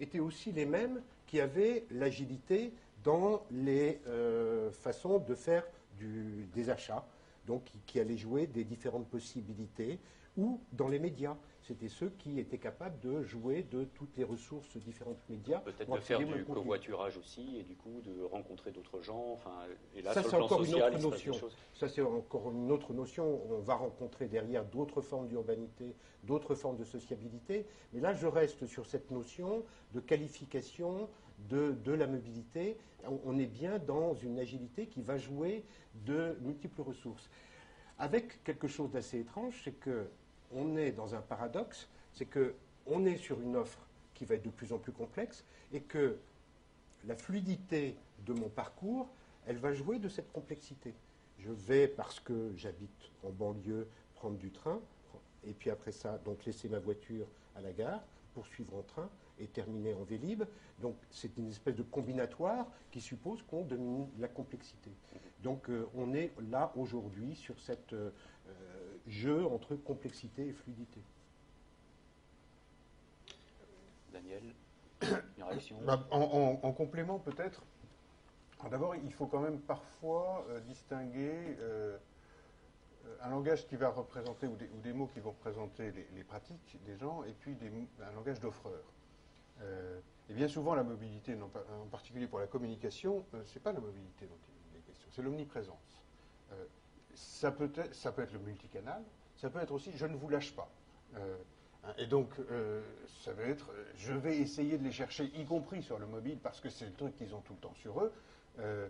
étaient 0.00 0.20
aussi 0.20 0.52
les 0.52 0.66
mêmes 0.66 1.00
qui 1.26 1.40
avaient 1.40 1.84
l'agilité 1.90 2.72
dans 3.04 3.42
les 3.50 4.00
euh, 4.06 4.70
façons 4.70 5.18
de 5.18 5.34
faire 5.34 5.64
des 5.98 6.70
achats, 6.70 7.06
donc 7.46 7.70
qui 7.86 8.00
allaient 8.00 8.16
jouer 8.16 8.46
des 8.46 8.64
différentes 8.64 9.06
possibilités, 9.06 9.98
ou 10.36 10.60
dans 10.72 10.88
les 10.88 10.98
médias. 10.98 11.36
C'était 11.70 11.86
ceux 11.88 12.10
qui 12.18 12.40
étaient 12.40 12.58
capables 12.58 12.98
de 12.98 13.22
jouer 13.22 13.62
de 13.70 13.84
toutes 13.84 14.16
les 14.16 14.24
ressources 14.24 14.76
différentes 14.78 15.22
médias. 15.28 15.60
Peut-être 15.60 15.88
de 15.88 16.00
faire 16.00 16.18
du 16.18 16.44
covoiturage 16.44 17.16
aussi 17.16 17.58
et 17.58 17.62
du 17.62 17.76
coup 17.76 18.00
de 18.04 18.24
rencontrer 18.24 18.72
d'autres 18.72 19.00
gens. 19.02 19.30
Enfin, 19.34 19.52
et 19.94 20.02
là, 20.02 20.12
Ça, 20.12 20.24
c'est 20.24 20.34
encore 20.34 20.64
une 20.64 20.74
autre 20.74 20.98
notion. 20.98 21.32
Ça, 21.74 21.88
c'est 21.88 22.00
encore 22.02 22.50
une 22.50 22.72
autre 22.72 22.92
notion. 22.92 23.40
On 23.52 23.60
va 23.60 23.76
rencontrer 23.76 24.26
derrière 24.26 24.64
d'autres 24.64 25.00
formes 25.00 25.28
d'urbanité, 25.28 25.94
d'autres 26.24 26.56
formes 26.56 26.76
de 26.76 26.82
sociabilité. 26.82 27.64
Mais 27.92 28.00
là, 28.00 28.14
je 28.14 28.26
reste 28.26 28.66
sur 28.66 28.84
cette 28.84 29.12
notion 29.12 29.62
de 29.94 30.00
qualification 30.00 31.08
de, 31.50 31.76
de 31.84 31.92
la 31.92 32.08
mobilité. 32.08 32.78
On 33.24 33.38
est 33.38 33.46
bien 33.46 33.78
dans 33.78 34.12
une 34.14 34.40
agilité 34.40 34.88
qui 34.88 35.02
va 35.02 35.18
jouer 35.18 35.62
de 36.04 36.36
multiples 36.40 36.82
ressources. 36.82 37.30
Avec 37.96 38.42
quelque 38.42 38.66
chose 38.66 38.90
d'assez 38.90 39.20
étrange, 39.20 39.60
c'est 39.62 39.78
que 39.78 40.08
on 40.52 40.76
est 40.76 40.92
dans 40.92 41.14
un 41.14 41.20
paradoxe, 41.20 41.88
c'est 42.12 42.26
que 42.26 42.54
on 42.86 43.04
est 43.04 43.16
sur 43.16 43.40
une 43.40 43.56
offre 43.56 43.86
qui 44.14 44.24
va 44.24 44.34
être 44.34 44.44
de 44.44 44.50
plus 44.50 44.72
en 44.72 44.78
plus 44.78 44.92
complexe 44.92 45.44
et 45.72 45.80
que 45.80 46.18
la 47.06 47.14
fluidité 47.14 47.96
de 48.26 48.32
mon 48.32 48.48
parcours, 48.48 49.08
elle 49.46 49.56
va 49.56 49.72
jouer 49.72 49.98
de 49.98 50.08
cette 50.08 50.32
complexité. 50.32 50.94
Je 51.38 51.50
vais, 51.50 51.88
parce 51.88 52.20
que 52.20 52.52
j'habite 52.56 53.10
en 53.24 53.30
banlieue, 53.30 53.88
prendre 54.14 54.36
du 54.36 54.50
train, 54.50 54.80
et 55.44 55.52
puis 55.52 55.70
après 55.70 55.92
ça, 55.92 56.18
donc 56.18 56.44
laisser 56.44 56.68
ma 56.68 56.78
voiture 56.78 57.26
à 57.56 57.60
la 57.60 57.72
gare, 57.72 58.02
poursuivre 58.34 58.74
en 58.74 58.82
train 58.82 59.08
et 59.38 59.46
terminer 59.46 59.94
en 59.94 60.02
Vélib. 60.02 60.44
Donc 60.80 60.96
c'est 61.10 61.36
une 61.38 61.48
espèce 61.48 61.76
de 61.76 61.82
combinatoire 61.82 62.66
qui 62.90 63.00
suppose 63.00 63.42
qu'on 63.42 63.64
domine 63.64 64.06
la 64.18 64.28
complexité. 64.28 64.90
Donc 65.42 65.70
euh, 65.70 65.88
on 65.94 66.12
est 66.12 66.32
là 66.50 66.72
aujourd'hui 66.76 67.34
sur 67.34 67.58
cet 67.58 67.92
euh, 67.92 68.10
euh, 68.10 68.10
jeu 69.10 69.44
entre 69.46 69.74
complexité 69.76 70.46
et 70.46 70.52
fluidité. 70.52 71.00
Daniel, 74.12 74.54
une 75.36 75.44
réaction? 75.44 75.76
Bah, 75.84 76.06
en, 76.10 76.20
en- 76.20 76.60
en 76.66 76.72
complément 76.72 77.18
peut-être, 77.18 77.62
d'abord 78.70 78.94
il 78.96 79.12
faut 79.12 79.26
quand 79.26 79.40
même 79.40 79.60
parfois 79.60 80.44
euh, 80.48 80.60
distinguer 80.60 81.56
euh, 81.60 81.98
euh, 83.06 83.16
un 83.22 83.30
langage 83.30 83.66
qui 83.66 83.76
va 83.76 83.90
représenter, 83.90 84.46
ou 84.46 84.56
des, 84.56 84.66
ou 84.66 84.80
des 84.82 84.92
mots 84.92 85.06
qui 85.06 85.20
vont 85.20 85.30
représenter 85.30 85.90
les, 85.92 86.06
les 86.14 86.24
pratiques 86.24 86.78
des 86.84 86.96
gens, 86.96 87.24
et 87.24 87.32
puis 87.32 87.54
des 87.54 87.70
un 88.02 88.12
langage 88.12 88.40
d'offreur. 88.40 88.84
Euh, 89.62 90.00
et 90.28 90.34
bien 90.34 90.48
souvent 90.48 90.74
la 90.74 90.84
mobilité, 90.84 91.34
en 91.34 91.86
particulier 91.90 92.26
pour 92.26 92.38
la 92.38 92.46
communication, 92.46 93.24
euh, 93.34 93.42
c'est 93.44 93.60
pas 93.60 93.72
la 93.72 93.80
mobilité 93.80 94.26
dont 94.26 94.38
il 94.72 94.78
est 94.78 94.82
question, 94.82 95.08
c'est 95.10 95.22
l'omniprésence. 95.22 96.04
Ça, 97.14 97.50
peut 97.50 97.70
être, 97.76 97.94
ça 97.94 98.12
peut 98.12 98.22
être 98.22 98.32
le 98.32 98.38
multicanal, 98.40 99.02
ça 99.36 99.50
peut 99.50 99.60
être 99.60 99.72
aussi 99.72 99.90
je 99.94 100.06
ne 100.06 100.16
vous 100.16 100.28
lâche 100.28 100.54
pas. 100.54 100.68
Euh, 101.16 101.36
Hein, 101.82 101.94
Et 101.96 102.06
donc, 102.06 102.28
euh, 102.50 102.82
ça 103.24 103.32
veut 103.32 103.48
être, 103.48 103.70
je 103.96 104.12
vais 104.12 104.36
essayer 104.36 104.76
de 104.76 104.84
les 104.84 104.92
chercher, 104.92 105.24
y 105.34 105.46
compris 105.46 105.82
sur 105.82 105.98
le 105.98 106.04
mobile, 106.06 106.38
parce 106.42 106.60
que 106.60 106.68
c'est 106.68 106.84
le 106.84 106.92
truc 106.92 107.16
qu'ils 107.16 107.34
ont 107.34 107.40
tout 107.40 107.54
le 107.54 107.58
temps 107.58 107.72
sur 107.72 108.02
eux. 108.02 108.12
Euh, 108.58 108.86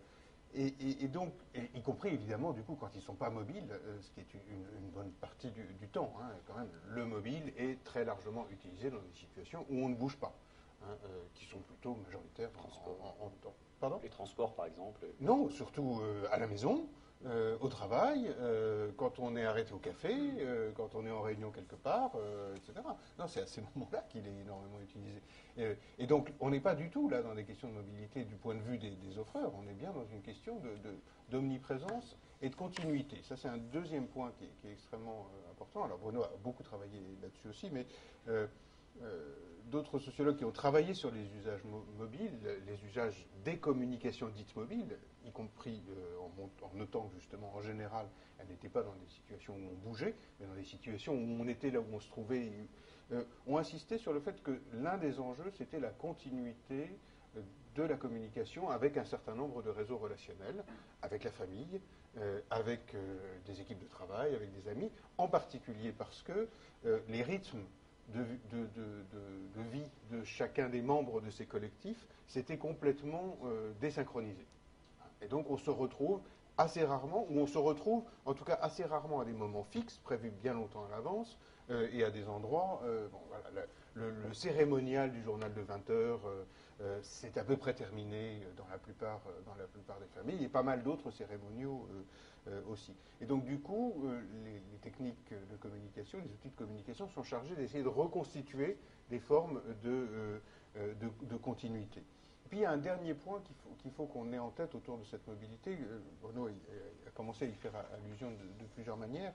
et, 0.55 0.67
et- 0.67 1.05
et 1.05 1.07
donc, 1.07 1.33
et 1.55 1.71
y 1.77 1.83
compris 1.83 2.09
évidemment, 2.09 2.53
du 2.53 2.63
coup, 2.65 2.75
quand 2.75 2.89
ils 2.95 2.99
ne 2.99 3.03
sont 3.05 3.15
pas 3.15 3.31
mobiles, 3.31 3.69
ce 4.01 4.11
qui 4.11 4.19
est 4.19 4.35
une, 4.35 4.89
bonne 4.93 5.13
partie 5.21 5.53
du, 5.53 5.63
du 5.81 5.87
temps, 5.87 6.13
hein, 6.21 6.31
quand 6.49 6.55
même, 6.57 6.69
le 6.89 7.05
mobile 7.07 7.53
est 7.57 7.81
très 7.85 8.05
largement 8.05 8.49
utilisé 8.51 8.91
dans 8.91 8.99
des 8.99 9.13
situations 9.15 9.65
où 9.71 9.77
on 9.85 9.89
ne 9.89 9.95
bouge 9.95 10.17
pas, 10.17 10.35
hein, 10.83 10.97
qui 11.35 11.45
sont 11.45 11.61
plutôt 11.61 11.95
majoritaires 11.95 12.51
en, 12.59 12.63
Transport. 12.63 13.17
en- 13.21 13.27
en 13.27 13.29
temps. 13.41 13.55
Pardon? 13.79 14.01
Les 14.03 14.09
transports, 14.11 14.57
par 14.57 14.67
exemple. 14.67 15.07
non, 15.21 15.49
surtout 15.49 16.01
euh, 16.03 16.27
à 16.33 16.39
la 16.39 16.49
maison. 16.49 16.89
Euh, 17.27 17.59
au 17.61 17.69
travail, 17.69 18.35
euh, 18.41 18.91
quand 18.97 19.19
on 19.19 19.37
est 19.37 19.45
arrêté 19.45 19.73
au 19.75 19.79
café, 19.79 20.15
euh, 20.39 20.73
quand 20.75 20.95
on 20.95 21.05
est 21.05 21.11
en 21.11 21.21
réunion 21.21 21.51
quelque 21.51 21.75
part, 21.75 22.13
etc. 22.57 22.81
Non, 23.19 23.29
c'est 23.29 23.43
à 23.43 23.47
ces 23.47 23.61
moments-là 23.75 24.05
qu'il 24.09 24.27
est 24.27 24.41
énormément 24.41 24.81
utilisé. 24.81 25.21
Et 25.99 26.07
donc, 26.07 26.33
on 26.41 26.51
n'est 26.51 26.61
pas 26.61 26.75
du 26.75 26.89
tout 26.89 27.09
là 27.11 27.23
dans 27.23 27.35
des 27.35 27.45
questions 27.45 27.69
de 27.69 27.75
mobilité 27.75 28.25
du 28.25 28.37
point 28.37 28.55
de 28.55 28.63
vue 28.63 28.79
des, 28.79 29.19
offreurs, 29.19 29.53
on 29.55 29.69
est 29.69 29.75
bien 29.75 29.93
dans 29.93 30.07
une 30.07 30.23
question 30.23 30.57
de- 30.61 30.77
de- 30.89 30.97
d'omniprésence 31.29 32.17
et 32.41 32.49
de 32.49 32.55
continuité. 32.57 33.19
Ça, 33.23 33.37
c'est 33.37 33.49
un 33.49 33.59
deuxième 33.59 34.07
point 34.07 34.33
qui 34.39 34.45
est, 34.45 34.73
extrêmement 34.73 35.27
important. 35.51 35.85
Alors, 35.85 35.99
Bruno 35.99 36.23
a 36.23 36.31
beaucoup 36.43 36.63
travaillé 36.63 37.01
là-dessus 37.21 37.49
aussi, 37.49 37.71
mais 37.71 37.87
d'autres 39.67 39.99
sociologues 39.99 40.37
qui 40.37 40.45
ont 40.45 40.53
travaillé 40.53 40.95
sur 40.95 41.11
les 41.11 41.27
usages 41.37 41.63
mo- 41.65 41.85
mobiles, 41.99 42.31
les 42.67 42.85
usages 42.85 43.27
des 43.45 43.59
communications 43.59 44.29
dites 44.29 44.55
mobiles, 44.57 44.99
y 45.25 45.31
compris 45.33 45.83
euh, 45.91 46.17
en, 46.19 46.77
notant 46.77 47.09
que 47.09 47.15
justement, 47.15 47.53
en 47.55 47.63
général, 47.63 48.07
elles 48.39 48.49
n'étaient 48.49 48.69
pas 48.69 48.83
dans 48.83 48.95
des 48.95 49.09
situations 49.09 49.55
où 49.55 49.71
on 49.73 49.89
bougeait, 49.89 50.15
mais 50.39 50.47
dans 50.47 50.55
des 50.55 50.65
situations 50.65 51.15
où 51.15 51.37
on 51.41 51.47
était 51.49 51.71
là 51.71 51.81
où 51.81 51.87
on 51.93 52.01
se 52.01 52.09
trouvait, 52.09 52.51
euh, 53.13 53.25
ont 53.47 53.59
insisté 53.59 53.99
sur 53.99 54.13
le 54.13 54.21
fait 54.21 54.43
que 54.43 54.61
l'un 54.73 54.99
des 54.99 55.21
enjeux, 55.21 55.51
c'était 55.57 55.81
la 55.81 55.91
continuité 55.91 56.99
euh, 57.37 57.43
de 57.75 57.83
la 57.83 57.97
communication 57.97 58.71
avec 58.71 58.97
un 58.97 59.05
certain 59.05 59.35
nombre 59.35 59.63
de 59.63 59.71
réseaux 59.71 59.99
relationnels, 59.99 60.65
avec 61.03 61.25
la 61.25 61.31
famille, 61.31 61.81
avec 62.51 62.97
des 63.47 63.61
équipes 63.61 63.79
de 63.79 63.87
travail, 63.87 64.35
avec 64.35 64.53
des 64.53 64.69
amis, 64.69 64.91
en 65.17 65.29
particulier 65.29 65.93
parce 65.93 66.25
que 66.25 66.49
les 67.07 67.23
rythmes 67.23 67.63
de, 68.13 69.63
vie 69.71 69.91
de 70.11 70.25
chacun 70.25 70.69
des 70.69 70.83
membres 70.83 71.21
de 71.21 71.31
ces 71.31 71.47
collectifs 71.47 72.07
s'étaient 72.27 72.59
complètement 72.59 73.37
euh, 73.45 73.73
désynchronisés. 73.81 74.47
Et 75.23 75.29
donc 75.29 75.51
on 75.51 75.57
se 75.57 75.71
retrouve 75.71 76.21
assez 76.59 76.85
rarement, 76.85 77.27
ou 77.31 77.41
on 77.41 77.47
se 77.47 77.59
retrouve 77.59 78.05
en 78.27 78.35
tout 78.35 78.45
cas 78.45 78.59
assez 78.61 78.85
rarement 78.85 79.21
à 79.21 79.25
des 79.25 79.33
moments 79.33 79.65
fixes, 79.65 79.99
prévus 79.99 80.31
bien 80.31 80.55
longtemps 80.55 80.85
à 80.87 80.91
l'avance, 80.91 81.39
euh, 81.71 81.89
et 81.93 82.05
à 82.05 82.11
des 82.11 82.29
endroits, 82.29 82.81
euh, 82.85 83.09
bon, 83.09 83.21
voilà, 83.29 83.67
le, 83.95 84.33
cérémonial 84.33 85.13
du 85.13 85.23
journal 85.23 85.53
de 85.53 85.61
20 85.61 85.91
heures, 85.91 86.21
c'est 87.03 87.37
à 87.37 87.45
peu 87.45 87.59
près 87.59 87.75
terminé 87.75 88.41
dans 88.57 88.67
la 88.71 88.79
plupart, 88.79 89.21
dans 89.45 89.55
la 89.57 89.67
plupart 89.67 89.99
des 89.99 90.07
familles, 90.07 90.45
et 90.45 90.49
pas 90.49 90.63
mal 90.63 90.83
d'autres 90.83 91.11
cérémoniaux 91.11 91.87
euh, 92.49 92.63
aussi. 92.71 92.95
Et 93.21 93.27
donc 93.27 93.45
du 93.45 93.59
coup, 93.59 93.95
euh, 94.05 94.23
les, 94.45 94.79
techniques 94.79 95.31
de 95.31 95.57
communication, 95.57 96.19
les 96.25 96.33
outils 96.33 96.49
de 96.49 96.57
communication 96.57 97.07
sont 97.09 97.23
chargés 97.23 97.55
d'essayer 97.55 97.83
de 97.83 97.89
reconstituer 97.89 98.79
des 99.11 99.19
formes 99.19 99.61
de, 99.85 100.41
euh, 100.77 101.39
continuité. 101.43 102.03
Puis 102.49 102.61
il 102.61 102.63
y 102.63 102.65
a 102.65 102.71
un 102.71 102.79
dernier 102.79 103.13
point 103.13 103.43
qu'il 103.79 103.91
faut 103.91 104.07
qu'on 104.07 104.33
ait 104.33 104.39
en 104.39 104.49
tête 104.51 104.75
autour 104.75 104.97
de 104.97 105.05
cette 105.05 105.27
mobilité. 105.29 105.79
Bruno 106.23 106.49
a, 106.49 107.11
commencé 107.15 107.45
à 107.45 107.49
y 107.49 107.53
faire 107.53 107.73
allusion 107.93 108.31
de, 108.31 108.65
plusieurs 108.75 108.97
manières. 108.97 109.35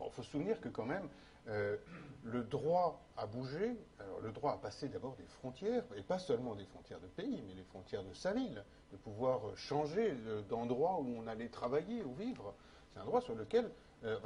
Il 0.00 0.10
faut 0.12 0.22
se 0.22 0.30
souvenir 0.30 0.60
que 0.60 0.68
quand 0.68 0.86
même, 0.86 1.08
euh, 1.48 1.76
le 2.24 2.42
droit 2.42 3.00
à 3.16 3.26
bouger, 3.26 3.76
alors 3.98 4.20
le 4.20 4.32
droit 4.32 4.52
à 4.52 4.56
passer 4.56 4.88
d'abord 4.88 5.14
des 5.16 5.26
frontières, 5.26 5.84
et 5.96 6.02
pas 6.02 6.18
seulement 6.18 6.54
des 6.54 6.64
frontières 6.66 7.00
de 7.00 7.06
pays, 7.06 7.42
mais 7.46 7.54
les 7.54 7.64
frontières 7.64 8.02
de 8.02 8.12
sa 8.14 8.32
ville, 8.32 8.64
de 8.92 8.96
pouvoir 8.96 9.46
euh, 9.46 9.54
changer 9.54 10.16
d'endroit 10.48 11.00
où 11.00 11.14
on 11.18 11.26
allait 11.26 11.48
travailler 11.48 12.02
ou 12.02 12.14
vivre, 12.14 12.54
c'est 12.92 13.00
un 13.00 13.04
droit 13.04 13.20
sur 13.20 13.34
lequel, 13.34 13.70
euh, 14.04 14.18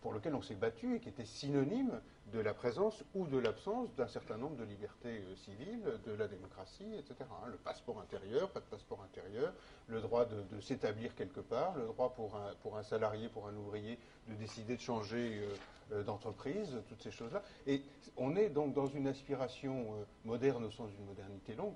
pour 0.00 0.12
lequel 0.12 0.34
on 0.34 0.42
s'est 0.42 0.54
battu 0.54 0.96
et 0.96 1.00
qui 1.00 1.08
était 1.08 1.24
synonyme 1.24 2.00
de 2.32 2.40
la 2.40 2.54
présence 2.54 3.04
ou 3.14 3.26
de 3.26 3.38
l'absence 3.38 3.94
d'un 3.94 4.08
certain 4.08 4.36
nombre 4.36 4.56
de 4.56 4.64
libertés 4.64 5.22
euh, 5.24 5.36
civiles, 5.36 5.82
de 6.06 6.12
la 6.12 6.28
démocratie, 6.28 6.94
etc. 6.98 7.14
hein. 7.20 7.48
Le 7.50 7.56
passeport 7.56 8.00
intérieur, 8.00 8.50
pas 8.50 8.60
de 8.60 8.64
passeport 8.66 9.02
intérieur, 9.02 9.52
le 9.88 10.00
droit 10.00 10.24
de, 10.24 10.60
s'établir 10.60 11.14
quelque 11.14 11.40
part, 11.40 11.76
le 11.76 11.86
droit 11.86 12.14
pour 12.14 12.36
un, 12.36 12.54
pour 12.62 12.76
un 12.76 12.82
salarié, 12.82 13.28
pour 13.28 13.48
un 13.48 13.56
ouvrier, 13.56 13.98
de 14.28 14.34
décider 14.34 14.76
de 14.76 14.80
changer 14.80 15.40
euh, 15.40 15.54
euh, 15.92 16.02
d'entreprise, 16.02 16.80
toutes 16.88 17.02
ces 17.02 17.10
choses-là. 17.10 17.42
Et 17.66 17.82
on 18.16 18.36
est 18.36 18.48
donc 18.48 18.72
dans 18.74 18.86
une 18.86 19.06
aspiration 19.06 20.06
moderne 20.24 20.64
au 20.64 20.70
sens 20.70 20.90
d'une 20.90 21.04
modernité 21.04 21.54
longue, 21.54 21.74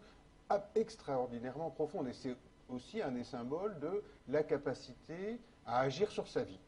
extraordinairement 0.75 1.71
profonde. 1.71 2.09
Et 2.09 2.13
c'est 2.13 2.37
aussi 2.69 3.03
un 3.03 3.13
des 3.13 3.25
symboles 3.25 3.79
de 3.81 4.03
la 4.29 4.43
capacité 4.43 5.39
à 5.67 5.81
agir 5.81 6.11
sur 6.11 6.27
sa 6.29 6.45
vie. 6.45 6.59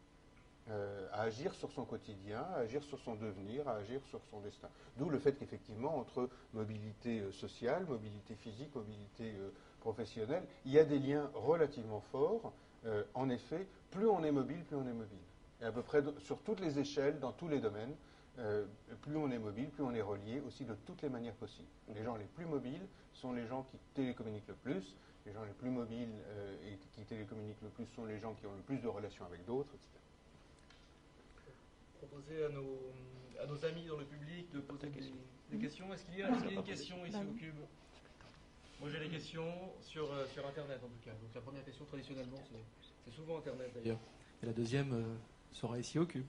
Euh, 0.71 1.07
à 1.13 1.23
agir 1.23 1.55
sur 1.55 1.71
son 1.73 1.87
quotidien, 1.87 2.41
à 2.55 2.59
agir 2.59 2.83
sur 2.83 2.99
son 2.99 3.15
devenir, 3.15 3.67
à 3.67 3.77
agir 3.77 4.03
sur 4.11 4.21
son 4.31 4.41
destin. 4.41 4.69
D'où 4.99 5.09
le 5.09 5.19
fait 5.19 5.33
qu'effectivement, 5.33 5.97
entre 5.97 6.29
mobilité 6.53 7.21
euh, 7.21 7.33
sociale, 7.33 7.87
mobilité 7.87 8.35
physique, 8.35 8.75
mobilité 8.75 9.33
euh, 9.39 9.51
professionnelle, 9.81 10.43
il 10.67 10.73
y 10.73 10.79
a 10.79 10.85
des 10.85 10.99
liens 10.99 11.31
relativement 11.35 12.01
forts. 12.13 12.53
En 13.15 13.29
effet, 13.29 13.67
plus 13.91 14.07
on 14.07 14.23
est 14.23 14.31
mobile, 14.31 14.63
plus 14.65 14.77
on 14.77 14.87
est 14.87 14.93
mobile. 14.93 15.19
Et 15.61 15.65
à 15.65 15.73
peu 15.73 15.83
près 15.83 16.03
sur 16.21 16.41
toutes 16.43 16.61
les 16.61 16.79
échelles, 16.79 17.19
dans 17.19 17.33
tous 17.33 17.49
les 17.49 17.61
domaines, 17.61 17.95
plus 19.03 19.17
on 19.17 19.31
est 19.31 19.39
mobile, 19.39 19.69
plus 19.69 19.83
on 19.83 19.93
est 19.93 20.01
relié 20.01 20.41
aussi 20.47 20.65
de 20.65 20.75
toutes 20.87 21.03
les 21.03 21.09
manières 21.09 21.35
possibles. 21.35 21.69
Les 21.93 22.05
gens 22.05 22.15
les 22.15 22.25
plus 22.25 22.47
mobiles 22.47 22.87
sont 23.13 23.33
les 23.33 23.47
gens 23.47 23.65
qui 23.65 23.79
télécommuniquent 23.95 24.47
le 24.47 24.55
plus. 24.55 24.97
Les 25.27 25.33
gens 25.33 25.45
les 25.45 25.53
plus 25.53 25.71
mobiles 25.71 26.15
et 26.65 26.79
qui 26.95 27.05
télécommuniquent 27.05 27.63
le 27.63 27.71
plus 27.71 27.87
sont 27.87 28.05
les 28.05 28.21
gens 28.21 28.33
qui 28.35 28.47
ont 28.47 28.55
le 28.55 28.63
plus 28.63 28.79
de 28.79 28.89
relations 28.89 29.25
avec 29.27 29.45
d'autres, 29.45 29.75
etc. 29.75 30.08
proposer 31.99 32.45
à 32.45 32.49
nos, 32.51 32.79
à 33.43 33.47
nos 33.47 33.65
amis 33.65 33.87
dans 33.87 33.97
le 33.97 34.05
public 34.05 34.51
de 34.53 34.61
poser 34.61 34.89
des, 34.89 35.13
des 35.57 35.59
questions. 35.63 35.93
Est-ce 35.93 36.05
qu'il 36.05 36.19
y 36.19 36.23
a, 36.23 36.31
est-ce 36.31 36.39
qu'il 36.43 36.53
y 36.53 36.57
a 36.57 36.61
une 36.61 36.65
question 36.67 36.97
ici 37.07 37.17
au 37.17 37.35
Cube? 37.39 37.55
Moi 38.81 38.91
j'ai 38.93 39.01
des 39.01 39.09
questions 39.09 39.53
sur, 39.81 40.05
euh, 40.13 40.25
sur 40.33 40.47
Internet 40.47 40.79
en 40.85 40.89
tout 40.89 41.03
cas. 41.05 41.11
Donc 41.11 41.35
la 41.35 41.41
première 41.41 41.65
question 41.65 41.85
traditionnellement 41.85 42.39
c'est, 42.51 42.91
c'est 43.11 43.15
souvent 43.17 43.39
Internet 43.39 43.71
d'ailleurs. 43.75 43.99
Et 44.43 44.47
la 44.47 44.53
deuxième 44.53 44.93
euh, 44.93 45.03
sera 45.53 45.79
ici 45.79 45.99
au 45.99 46.07
Cube. 46.07 46.27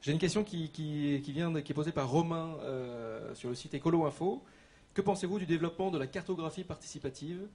J'ai 0.00 0.12
une 0.12 0.18
question 0.18 0.44
qui, 0.44 0.70
qui, 0.70 1.20
qui 1.24 1.32
vient 1.32 1.50
de- 1.50 1.60
qui 1.60 1.72
est 1.72 1.74
posée 1.74 1.92
par 1.92 2.08
Romain 2.10 2.56
euh, 2.62 3.34
sur 3.34 3.48
le 3.48 3.54
site 3.54 3.74
Écolo 3.74 4.04
Info. 4.06 4.42
Que 4.94 5.02
pensez-vous 5.02 5.38
du 5.38 5.46
développement 5.46 5.90
de 5.92 5.98
la 5.98 6.06
cartographie 6.08 6.64
participative, 6.64 7.46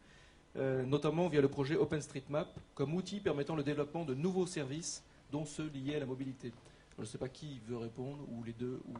euh, 0.56 0.84
notamment 0.86 1.28
via 1.28 1.42
le 1.42 1.50
projet 1.50 1.76
OpenStreetMap, 1.76 2.48
comme 2.76 2.94
outil 2.94 3.20
permettant 3.20 3.56
le 3.56 3.64
développement 3.64 4.06
de 4.06 4.14
nouveaux 4.14 4.46
services, 4.46 5.04
dont 5.32 5.46
ceux 5.46 5.68
liés 5.70 5.96
à 5.96 6.00
la 6.00 6.06
mobilité? 6.06 6.54
Je 6.98 7.02
ne 7.02 7.06
sais 7.06 7.18
pas 7.18 7.30
qui 7.30 7.60
veut 7.68 7.78
répondre, 7.78 8.20
ou 8.30 8.44
les 8.44 8.54
deux, 8.54 8.82
ou 8.88 8.94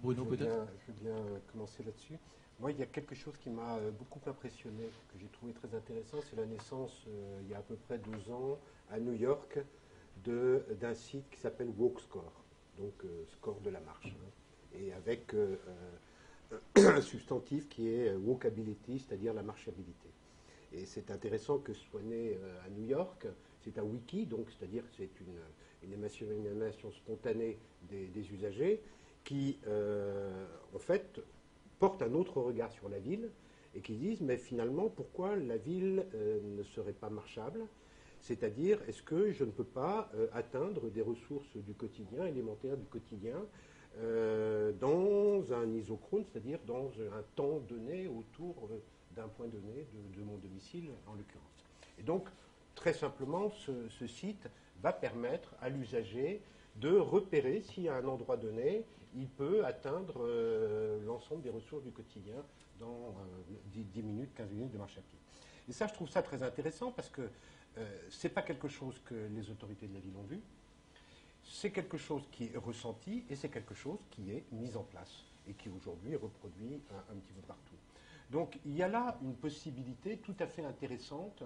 Bruno 0.00 0.24
peut-être. 0.24 0.66
je 0.86 0.92
veux 0.92 0.98
bien 0.98 1.16
euh, 1.16 1.38
commencer 1.52 1.82
là-dessus. 1.82 2.18
Moi, 2.58 2.72
il 2.72 2.78
y 2.78 2.82
a 2.82 2.86
quelque 2.86 3.14
chose 3.14 3.36
qui 3.36 3.50
m'a 3.50 3.76
euh, 3.76 3.90
beaucoup 3.90 4.20
impressionné, 4.26 4.84
que 5.12 5.18
j'ai 5.18 5.26
trouvé 5.26 5.52
très 5.52 5.74
intéressant, 5.74 6.18
c'est 6.22 6.36
la 6.36 6.46
naissance, 6.46 7.04
euh, 7.08 7.40
il 7.42 7.50
y 7.50 7.54
a 7.54 7.58
à 7.58 7.62
peu 7.62 7.76
près 7.76 7.98
deux 7.98 8.32
ans, 8.32 8.58
à 8.90 8.98
New 8.98 9.12
York, 9.12 9.58
d'un 10.24 10.94
site 10.94 11.28
qui 11.30 11.38
s'appelle 11.38 11.68
WalkScore, 11.76 12.44
donc 12.78 12.94
euh, 13.04 13.24
score 13.26 13.60
de 13.60 13.68
la 13.68 13.80
marche, 13.80 14.06
hein, 14.06 14.78
et 14.78 14.92
avec 14.94 15.34
euh, 15.34 15.56
un 16.76 17.00
substantif 17.02 17.68
qui 17.68 17.88
est 17.88 18.14
walkability, 18.14 19.00
c'est-à-dire 19.00 19.34
la 19.34 19.42
marchabilité. 19.42 20.08
Et 20.72 20.86
c'est 20.86 21.10
intéressant 21.10 21.58
que 21.58 21.74
ce 21.74 21.84
soit 21.84 22.02
né 22.02 22.38
à 22.64 22.70
New 22.70 22.86
York. 22.86 23.26
C'est 23.62 23.78
un 23.78 23.82
wiki, 23.82 24.26
donc 24.26 24.50
c'est-à-dire 24.50 24.82
que 24.82 24.96
c'est 24.96 25.20
une, 25.20 25.38
une 25.82 26.46
émanation 26.46 26.90
spontanée 26.92 27.58
des, 27.90 28.32
usagers 28.32 28.82
qui, 29.24 29.58
euh, 29.66 30.46
en 30.74 30.78
fait, 30.78 31.20
portent 31.78 32.02
un 32.02 32.14
autre 32.14 32.40
regard 32.40 32.72
sur 32.72 32.88
la 32.88 32.98
ville 32.98 33.30
et 33.74 33.80
qui 33.80 33.96
disent, 33.96 34.20
mais 34.20 34.36
finalement, 34.36 34.88
pourquoi 34.88 35.36
la 35.36 35.56
ville 35.56 36.06
euh, 36.14 36.40
ne 36.42 36.62
serait 36.62 36.92
pas 36.92 37.10
marchable? 37.10 37.66
C'est-à-dire, 38.22 38.80
est-ce 38.88 39.02
que 39.02 39.32
je 39.32 39.44
ne 39.44 39.50
peux 39.50 39.64
pas 39.64 40.10
euh, 40.14 40.26
atteindre 40.32 40.90
des 40.90 41.02
ressources 41.02 41.56
du 41.56 41.74
quotidien, 41.74 42.26
élémentaires 42.26 42.76
du 42.76 42.86
quotidien, 42.86 43.44
dans 44.78 45.54
un 45.54 45.72
isochrone, 45.72 46.22
c'est-à-dire 46.30 46.58
dans 46.66 46.90
un 47.14 47.22
temps 47.34 47.60
donné 47.60 48.08
autour 48.08 48.68
d'un 49.12 49.26
point 49.26 49.46
donné 49.46 49.86
de, 50.14 50.22
mon 50.22 50.36
domicile, 50.36 50.90
en 51.06 51.14
l'occurrence? 51.14 51.64
Et 51.98 52.02
donc, 52.02 52.28
très 52.74 52.92
simplement, 52.92 53.48
ce 53.48 54.06
site 54.06 54.50
va 54.82 54.92
permettre 54.92 55.54
à 55.60 55.68
l'usager 55.68 56.42
de 56.76 56.96
repérer 56.96 57.62
si 57.62 57.88
à 57.88 57.96
un 57.96 58.04
endroit 58.06 58.36
donné, 58.36 58.84
il 59.14 59.28
peut 59.28 59.64
atteindre 59.64 60.20
euh, 60.20 61.00
l'ensemble 61.06 61.42
des 61.42 61.50
ressources 61.50 61.82
du 61.82 61.90
quotidien 61.90 62.36
dans 62.78 62.86
euh, 62.86 63.54
10, 63.72 63.84
10 63.84 64.02
minutes, 64.02 64.30
15 64.34 64.50
minutes 64.50 64.72
de 64.72 64.78
marche 64.78 64.98
à 64.98 65.00
pied. 65.00 65.18
Et 65.68 65.72
ça, 65.72 65.86
je 65.86 65.94
trouve 65.94 66.08
ça 66.08 66.22
très 66.22 66.42
intéressant 66.42 66.92
parce 66.92 67.08
que 67.08 67.22
euh, 67.78 67.98
ce 68.10 68.26
n'est 68.26 68.32
pas 68.32 68.42
quelque 68.42 68.68
chose 68.68 69.00
que 69.04 69.14
les 69.14 69.50
autorités 69.50 69.86
de 69.86 69.94
la 69.94 70.00
ville 70.00 70.16
ont 70.18 70.26
vu, 70.26 70.40
c'est 71.42 71.70
quelque 71.70 71.96
chose 71.96 72.22
qui 72.30 72.50
est 72.52 72.56
ressenti 72.56 73.24
et 73.30 73.36
c'est 73.36 73.48
quelque 73.48 73.74
chose 73.74 73.98
qui 74.10 74.32
est 74.32 74.44
mis 74.52 74.76
en 74.76 74.82
place 74.82 75.24
et 75.48 75.52
qui 75.52 75.68
aujourd'hui 75.68 76.12
est 76.12 76.16
reproduit 76.16 76.80
un 76.92 77.14
petit 77.14 77.32
peu 77.32 77.42
partout. 77.42 77.76
Donc 78.30 78.58
il 78.66 78.76
y 78.76 78.82
a 78.82 78.88
là 78.88 79.16
une 79.22 79.34
possibilité 79.34 80.16
tout 80.18 80.34
à 80.40 80.46
fait 80.48 80.64
intéressante 80.64 81.44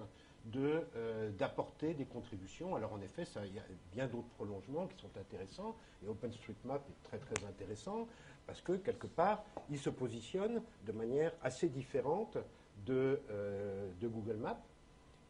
euh, 0.56 1.30
d'apporter 1.32 1.94
des 1.94 2.06
contributions. 2.06 2.74
Alors 2.74 2.92
en 2.94 3.00
effet, 3.02 3.24
il 3.44 3.54
y 3.54 3.58
a 3.58 3.64
bien 3.92 4.06
d'autres 4.06 4.28
prolongements 4.30 4.86
qui 4.86 4.98
sont 5.00 5.10
intéressants 5.18 5.76
et 6.02 6.08
OpenStreetMap 6.08 6.82
est 6.88 7.08
très 7.08 7.18
très 7.18 7.44
intéressant 7.46 8.08
parce 8.46 8.60
que 8.62 8.72
quelque 8.72 9.06
part, 9.06 9.44
il 9.68 9.78
se 9.78 9.90
positionne 9.90 10.62
de 10.86 10.92
manière 10.92 11.32
assez 11.42 11.68
différente 11.68 12.38
de, 12.86 13.20
euh, 13.30 13.90
de 14.00 14.08
Google 14.08 14.36
Maps 14.36 14.60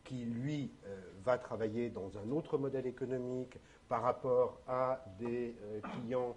qui, 0.04 0.24
lui, 0.24 0.70
euh, 0.86 1.00
va 1.24 1.38
travailler 1.38 1.90
dans 1.90 2.16
un 2.16 2.30
autre 2.30 2.56
modèle 2.56 2.86
économique 2.86 3.58
par 3.88 4.02
rapport 4.02 4.60
à 4.68 5.04
des 5.18 5.56
clients, 5.82 6.36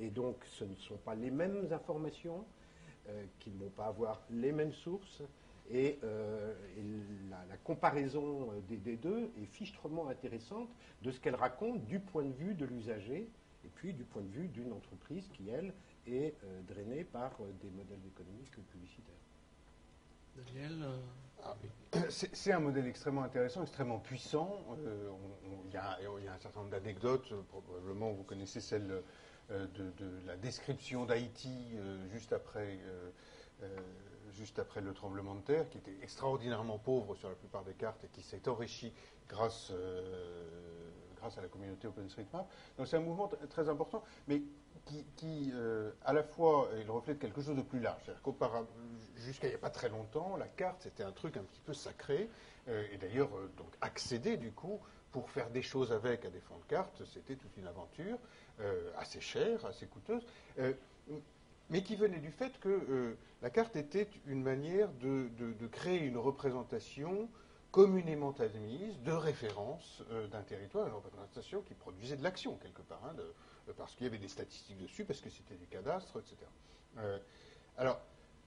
et 0.00 0.08
donc 0.08 0.36
ce 0.46 0.64
ne 0.64 0.74
sont 0.76 0.96
pas 0.96 1.14
les 1.14 1.30
mêmes 1.30 1.68
informations, 1.70 2.46
qu'ils 3.38 3.52
ne 3.52 3.64
vont 3.64 3.70
pas 3.76 3.88
avoir 3.88 4.22
les 4.30 4.52
mêmes 4.52 4.72
sources, 4.72 5.22
et, 5.70 5.98
la, 7.30 7.56
comparaison 7.64 8.48
des, 8.68 8.96
deux 8.96 9.30
est 9.40 9.46
fichtrement 9.46 10.08
intéressante 10.08 10.68
de 11.02 11.10
ce 11.10 11.20
qu'elle 11.20 11.34
raconte 11.34 11.84
du 11.84 12.00
point 12.00 12.24
de 12.24 12.32
vue 12.32 12.54
de 12.54 12.64
l'usager, 12.64 13.28
et 13.64 13.68
puis 13.74 13.92
du 13.92 14.04
point 14.04 14.22
de 14.22 14.30
vue 14.30 14.48
d'une 14.48 14.72
entreprise 14.72 15.28
qui, 15.34 15.50
elle, 15.50 15.74
est 16.06 16.34
drainée 16.66 17.04
par 17.04 17.36
des 17.60 17.70
modèles 17.70 18.00
économiques 18.06 18.56
publicitaires. 18.70 19.14
Daniel 20.36 20.86
ah, 21.44 21.54
c'est 22.10 22.52
un 22.52 22.58
modèle 22.58 22.86
extrêmement 22.86 23.22
intéressant, 23.22 23.62
extrêmement 23.62 23.98
puissant. 23.98 24.64
Euh, 24.84 25.10
il 25.66 25.72
y, 25.72 25.76
a 25.76 26.32
un 26.32 26.38
certain 26.38 26.60
nombre 26.60 26.72
d'anecdotes. 26.72 27.32
Probablement, 27.48 28.12
vous 28.12 28.24
connaissez 28.24 28.60
celle 28.60 29.02
euh, 29.50 29.66
de, 29.68 30.26
la 30.26 30.36
description 30.36 31.04
d'Haïti 31.06 31.54
euh, 31.74 32.08
juste 32.10 32.32
après. 32.32 32.78
Juste 34.38 34.58
après 34.58 34.80
le 34.80 34.94
tremblement 34.94 35.34
de 35.34 35.40
terre, 35.40 35.68
qui 35.68 35.78
était 35.78 35.96
extraordinairement 36.02 36.78
pauvre 36.78 37.14
sur 37.16 37.28
la 37.28 37.34
plupart 37.34 37.64
des 37.64 37.74
cartes 37.74 38.02
et 38.04 38.08
qui 38.08 38.22
s'est 38.22 38.48
enrichi 38.48 38.92
grâce, 39.28 39.72
grâce 41.16 41.36
à 41.36 41.42
la 41.42 41.48
communauté 41.48 41.86
OpenStreetMap. 41.88 42.48
Donc 42.78 42.86
c'est 42.86 42.96
un 42.96 43.00
mouvement 43.00 43.30
très 43.50 43.68
important, 43.68 44.02
mais 44.26 44.40
qui, 45.16 45.50
euh, 45.54 45.90
à 46.04 46.12
la 46.12 46.22
fois, 46.22 46.68
il 46.80 46.90
reflète 46.90 47.18
quelque 47.18 47.40
chose 47.40 47.56
de 47.56 47.62
plus 47.62 47.80
large. 47.80 48.10
Jusqu'à 49.16 49.46
il 49.46 49.50
n'y 49.50 49.56
a 49.56 49.58
pas 49.58 49.70
très 49.70 49.88
longtemps, 49.88 50.36
la 50.36 50.46
carte, 50.46 50.82
c'était 50.82 51.02
un 51.02 51.12
truc 51.12 51.36
un 51.36 51.42
petit 51.42 51.60
peu 51.60 51.72
sacré. 51.72 52.28
Euh, 52.68 52.86
et 52.92 52.96
d'ailleurs, 52.96 53.30
euh, 53.36 53.50
donc 53.56 53.68
accéder, 53.80 54.36
du 54.36 54.52
coup, 54.52 54.80
pour 55.12 55.30
faire 55.30 55.50
des 55.50 55.62
choses 55.62 55.92
avec 55.92 56.24
à 56.24 56.30
des 56.30 56.40
fonds 56.40 56.58
de 56.58 56.64
cartes, 56.68 57.02
c'était 57.06 57.36
toute 57.36 57.56
une 57.56 57.66
aventure 57.66 58.18
assez 58.98 59.20
chère, 59.20 59.64
assez 59.64 59.86
coûteuse. 59.86 60.26
Mais 61.70 61.82
qui 61.82 61.96
venait 61.96 62.20
du 62.20 62.30
fait 62.30 62.58
que 62.60 63.16
la 63.42 63.50
carte 63.50 63.76
était 63.76 64.08
une 64.26 64.42
manière 64.42 64.88
de, 65.00 65.28
créer 65.70 66.00
une 66.00 66.16
représentation 66.16 67.28
communément 67.70 68.34
admise 68.38 68.98
de 69.02 69.12
référence 69.12 70.02
d'un 70.30 70.42
territoire, 70.42 70.86
une 70.86 70.94
représentation 70.94 71.60
qui 71.62 71.74
produisait 71.74 72.16
de 72.16 72.22
l'action 72.22 72.56
quelque 72.56 72.82
part, 72.82 73.02
hein, 73.04 73.14
parce 73.76 73.94
qu'il 73.94 74.04
y 74.04 74.08
avait 74.08 74.18
des 74.18 74.28
statistiques 74.28 74.78
dessus, 74.78 75.04
parce 75.04 75.20
que 75.20 75.30
c'était 75.30 75.56
des 75.56 75.66
cadastres, 75.66 76.18
etc. 76.18 76.36
Euh, 76.98 77.18
alors, 77.76 78.00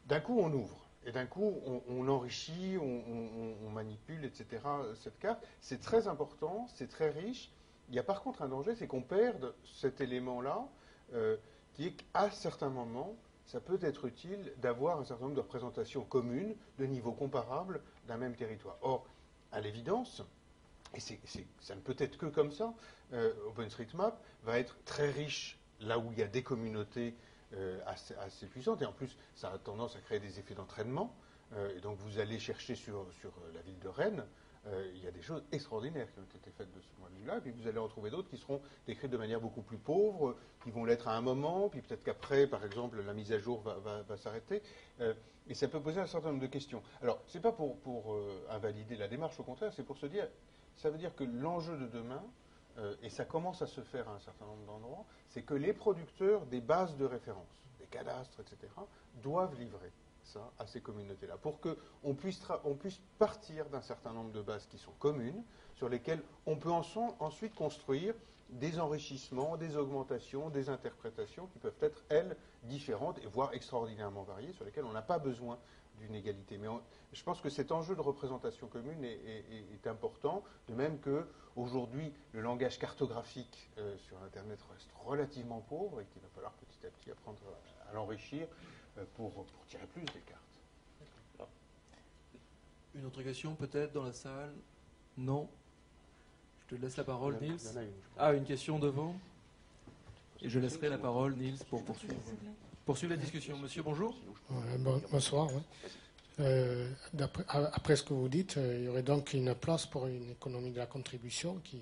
d'un 0.08 0.20
coup, 0.20 0.40
on 0.40 0.52
ouvre. 0.52 0.88
Et 1.06 1.12
d'un 1.12 1.26
coup, 1.26 1.60
on, 1.88 2.08
enrichit, 2.10 2.78
on, 2.80 3.70
manipule, 3.72 4.24
etc. 4.24 4.62
cette 4.96 5.18
carte. 5.18 5.44
C'est 5.60 5.82
très 5.82 6.08
important, 6.08 6.68
c'est 6.76 6.88
très 6.88 7.10
riche. 7.10 7.52
Il 7.90 7.96
y 7.96 8.00
a 8.00 8.04
par 8.04 8.22
contre 8.22 8.44
un 8.44 8.48
danger, 8.48 8.76
c'est 8.76 8.86
qu'on 8.86 9.02
perde 9.02 9.56
cet 9.64 10.00
élément-là, 10.00 10.68
euh, 11.14 11.38
est 11.80 11.94
qu'à 11.94 12.30
certains 12.32 12.70
moments, 12.70 13.16
ça 13.46 13.60
peut 13.60 13.80
être 13.82 14.06
utile 14.06 14.54
d'avoir 14.58 15.00
un 15.00 15.06
certain 15.06 15.24
nombre 15.24 15.36
de 15.36 15.42
représentations 15.42 16.04
communes, 16.04 16.56
de 16.80 16.86
niveau 16.86 17.12
comparable 17.12 17.82
d'un 18.08 18.18
même 18.18 18.36
territoire. 18.36 18.78
Or, 18.82 19.06
à 19.52 19.60
l'évidence, 19.60 20.24
et 20.94 21.00
ça 21.00 21.76
ne 21.76 21.82
peut 21.82 21.96
être 21.98 22.18
que 22.18 22.26
comme 22.26 22.52
ça, 22.52 22.74
euh, 23.14 23.34
OpenStreetMap 23.48 24.22
va 24.44 24.60
être 24.60 24.76
très 24.84 25.10
riche 25.10 25.58
là 25.80 25.98
où 25.98 26.12
il 26.12 26.20
y 26.20 26.22
a 26.22 26.28
des 26.28 26.44
communautés 26.44 27.16
euh, 27.54 27.80
assez, 27.86 28.46
puissantes. 28.48 28.82
Et 28.82 28.86
en 28.86 28.92
plus, 28.92 29.18
ça 29.36 29.52
a 29.52 29.58
tendance 29.58 29.96
à 29.96 30.00
créer 30.00 30.20
des 30.20 30.40
effets 30.40 30.54
d'entraînement. 30.54 31.16
Euh, 31.54 31.76
et 31.76 31.80
donc, 31.80 31.98
vous 32.00 32.20
allez 32.20 32.40
chercher 32.40 32.76
sur, 32.76 33.06
sur 33.20 33.32
la 33.54 33.62
ville 33.62 33.80
de 33.80 33.88
Rennes. 33.88 34.26
Il 34.94 35.04
y 35.04 35.08
a 35.08 35.12
des 35.12 35.22
choses 35.22 35.44
extraordinaires 35.52 36.08
qui 36.14 36.20
ont 36.20 36.38
été 36.38 36.52
faites 36.52 36.72
de 36.72 36.80
ce 36.80 36.88
point 37.00 37.10
de 37.10 37.16
vue-là. 37.16 37.38
Et 37.38 37.42
puis, 37.42 37.52
vous 37.52 37.68
allez 37.68 37.80
en 37.80 37.88
trouver 37.88 38.12
d'autres 38.12 38.30
qui 38.30 38.38
seront 38.38 38.62
décrites 38.86 39.10
de 39.10 39.18
manière 39.18 39.42
beaucoup 39.42 39.64
plus 39.64 39.78
pauvre, 39.78 40.36
qui 40.64 40.70
vont 40.70 40.86
l'être 40.86 41.08
à 41.08 41.18
un 41.18 41.22
moment. 41.22 41.68
Puis, 41.70 41.82
peut-être 41.82 42.04
qu'après, 42.04 42.46
par 42.46 42.64
exemple, 42.64 43.02
la 43.02 43.14
mise 43.14 43.32
à 43.32 43.40
jour 43.40 43.62
va, 43.62 44.18
s'arrêter. 44.18 44.62
et 45.48 45.54
ça 45.56 45.68
peut 45.68 45.80
poser 45.80 46.00
un 46.00 46.06
certain 46.06 46.30
nombre 46.30 46.42
de 46.42 46.48
questions. 46.48 46.84
Alors, 47.02 47.24
ce 47.28 47.38
n'est 47.38 47.42
pas 47.42 47.52
pour, 47.52 47.80
pour 47.80 48.16
invalider 48.50 48.96
la 48.96 49.08
démarche, 49.08 49.40
au 49.40 49.44
contraire, 49.44 49.74
c'est 49.74 49.84
pour 49.84 49.98
se 49.98 50.06
dire 50.06 50.28
ça 50.78 50.90
veut 50.90 50.98
dire 50.98 51.16
que 51.16 51.24
l'enjeu 51.24 51.78
de 51.78 51.88
demain, 51.88 52.24
euh, 52.78 52.96
et 53.04 53.10
ça 53.10 53.26
commence 53.26 53.62
à 53.62 53.68
se 53.68 53.82
faire 53.82 54.08
à 54.10 54.14
un 54.16 54.20
certain 54.20 54.46
nombre 54.46 54.66
d'endroits, 54.66 55.06
c'est 55.30 55.44
que 55.44 55.54
les 55.54 55.74
producteurs 55.74 56.46
des 56.48 56.62
bases 56.62 56.96
de 56.98 57.06
référence, 57.06 57.70
des 57.80 57.86
cadastres, 57.88 58.40
etc., 58.40 58.72
doivent 59.22 59.58
livrer 59.60 59.92
ça 60.24 60.52
à 60.60 60.68
ces 60.68 60.82
communautés-là, 60.82 61.38
pour 61.38 61.60
qu'on 61.60 62.14
puisse, 62.14 62.42
on 62.64 62.76
puisse 62.76 63.00
partir 63.18 63.70
d'un 63.70 63.82
certain 63.82 64.14
nombre 64.14 64.32
de 64.32 64.42
bases 64.42 64.68
qui 64.68 64.78
sont 64.78 64.94
communes, 65.00 65.44
sur 65.76 65.90
lesquelles 65.90 66.22
on 66.46 66.58
peut 66.58 66.72
ensuite 66.72 67.56
construire 67.56 68.14
des 68.50 68.80
enrichissements, 68.80 69.58
des 69.58 69.78
augmentations, 69.78 70.50
des 70.50 70.70
interprétations 70.70 71.48
qui 71.48 71.60
peuvent 71.60 71.74
être, 71.82 72.04
elles, 72.10 72.36
différentes 72.64 73.18
et 73.20 73.28
voire 73.28 73.54
extraordinairement 73.54 74.24
variées, 74.24 74.52
sur 74.54 74.66
lesquelles 74.66 74.86
on 74.86 74.92
n'a 74.92 75.02
pas 75.02 75.20
besoin 75.20 75.58
d'une 76.00 76.16
égalité. 76.16 76.58
Mais 76.58 76.68
je 77.14 77.24
pense 77.24 77.42
que 77.42 77.50
cet 77.50 77.72
enjeu 77.72 77.96
de 77.96 78.02
représentation 78.02 78.68
commune 78.68 79.04
est, 79.04 79.88
important, 79.88 80.44
de 80.68 80.74
même 80.74 81.00
que 81.00 81.26
aujourd'hui 81.56 82.14
le 82.34 82.42
langage 82.42 82.78
cartographique 82.78 83.70
euh, 83.78 83.98
sur 83.98 84.22
Internet 84.24 84.60
reste 84.72 84.90
relativement 85.06 85.60
pauvre 85.62 86.02
et 86.02 86.06
qu'il 86.06 86.22
va 86.22 86.28
falloir 86.30 86.54
petit 86.54 86.86
à 86.86 86.90
petit 86.90 87.12
apprendre 87.12 87.40
à, 87.90 87.94
l'enrichir 87.94 88.48
pour, 89.16 89.32
pour, 89.32 89.46
tirer 89.68 89.86
plus 89.88 90.04
des 90.04 90.22
cartes. 90.22 91.50
Une 92.96 93.06
autre 93.06 93.24
question 93.24 93.56
peut-être 93.56 93.94
dans 93.94 94.04
la 94.04 94.14
salle? 94.14 94.54
Non? 95.18 95.50
Je 96.60 96.76
te 96.76 96.82
laisse 96.82 96.98
la 96.98 97.04
parole, 97.04 97.38
Nils. 97.42 97.60
Ah, 98.18 98.34
une 98.34 98.44
question 98.44 98.80
devant? 98.80 99.16
Et 100.42 100.50
je 100.50 100.60
laisserai 100.60 100.90
la 100.90 100.98
parole, 100.98 101.36
Nils, 101.36 101.64
pour 101.70 101.84
poursuivre. 101.84 102.16
Poursuivre 102.86 103.14
la 103.14 103.20
discussion. 103.20 103.58
Monsieur, 103.58 103.84
bonjour. 103.84 104.16
bonsoir. 105.12 105.50
Euh, 106.40 106.90
après 107.48 107.96
ce 107.96 108.04
que 108.04 108.14
vous 108.14 108.30
dites, 108.30 108.58
euh, 108.58 108.78
il 108.80 108.86
y 108.86 108.88
aurait 108.88 109.04
donc 109.04 109.34
une 109.34 109.54
place 109.54 109.86
pour 109.86 110.08
une 110.08 110.32
économie 110.32 110.72
de 110.72 110.78
la 110.78 110.88
contribution 110.88 111.60
qui, 111.64 111.82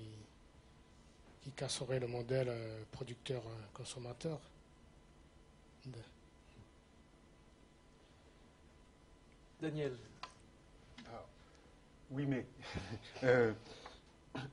qui 1.42 1.50
casserait 1.52 2.00
le 2.00 2.06
modèle 2.06 2.48
euh, 2.50 2.82
producteur-consommateur. 2.92 4.38
Daniel. 9.60 9.96
Ah, 11.06 11.24
oui, 12.10 12.26
mais 12.26 12.46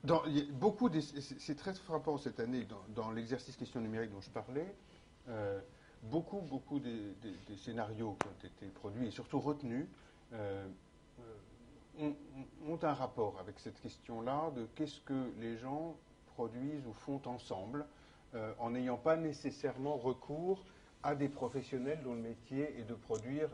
dans, 0.03 0.23
beaucoup 0.51 0.89
c'est 0.93 1.55
très 1.55 1.73
frappant 1.73 2.17
cette 2.17 2.39
année 2.39 2.67
dans, 2.95 3.11
l'exercice 3.11 3.55
question 3.55 3.79
numérique 3.81 4.11
dont 4.11 4.21
je 4.21 4.29
parlais 4.29 4.75
beaucoup, 6.03 6.41
beaucoup 6.41 6.79
des, 6.79 7.15
scénarios 7.57 8.17
qui 8.19 8.27
ont 8.27 8.47
été 8.47 8.65
produits 8.67 9.07
et 9.07 9.11
surtout 9.11 9.39
retenus 9.39 9.87
euh, 10.33 10.67
euh, 12.01 12.11
ont, 12.67 12.79
un 12.81 12.93
rapport 12.93 13.39
avec 13.39 13.59
cette 13.59 13.79
question-là 13.81 14.51
de 14.55 14.67
qu'est-ce 14.75 15.01
que 15.01 15.31
les 15.39 15.57
gens 15.57 15.95
produisent 16.35 16.85
ou 16.85 16.93
font 16.93 17.21
ensemble 17.25 17.85
euh, 18.35 18.53
en 18.59 18.71
n'ayant 18.71 18.97
pas 18.97 19.15
nécessairement 19.15 19.97
recours 19.97 20.63
à 21.03 21.15
des 21.15 21.29
professionnels 21.29 22.01
dont 22.03 22.13
le 22.13 22.21
métier 22.21 22.77
est 22.79 22.83
de 22.83 22.93
produire 22.93 23.49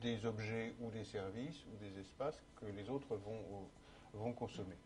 des 0.00 0.26
objets 0.26 0.74
ou 0.80 0.90
des 0.90 1.04
services 1.04 1.64
ou 1.72 1.76
des 1.76 2.00
espaces 2.00 2.42
que 2.60 2.66
les 2.66 2.88
autres 2.90 3.16
vont, 4.14 4.32
consommer. 4.32 4.76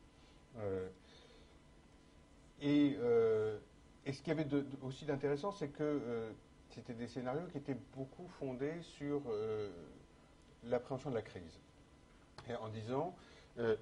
et 2.60 2.96
et 4.06 4.12
ce 4.12 4.22
qu'il 4.22 4.28
y 4.28 4.40
avait 4.40 4.48
aussi 4.82 5.04
d'intéressant, 5.04 5.52
c'est 5.52 5.68
que 5.68 5.82
euh, 5.82 6.30
c'était 6.70 6.94
des 6.94 7.06
scénarios 7.06 7.46
qui 7.52 7.58
étaient 7.58 7.76
beaucoup 7.94 8.26
fondés 8.38 8.80
sur 8.82 9.22
euh, 9.28 9.70
l'appréhension 10.64 11.10
de 11.10 11.16
la 11.16 11.22
crise. 11.22 11.60
En 12.60 12.68
disant, 12.68 13.14
euh, 13.58 13.76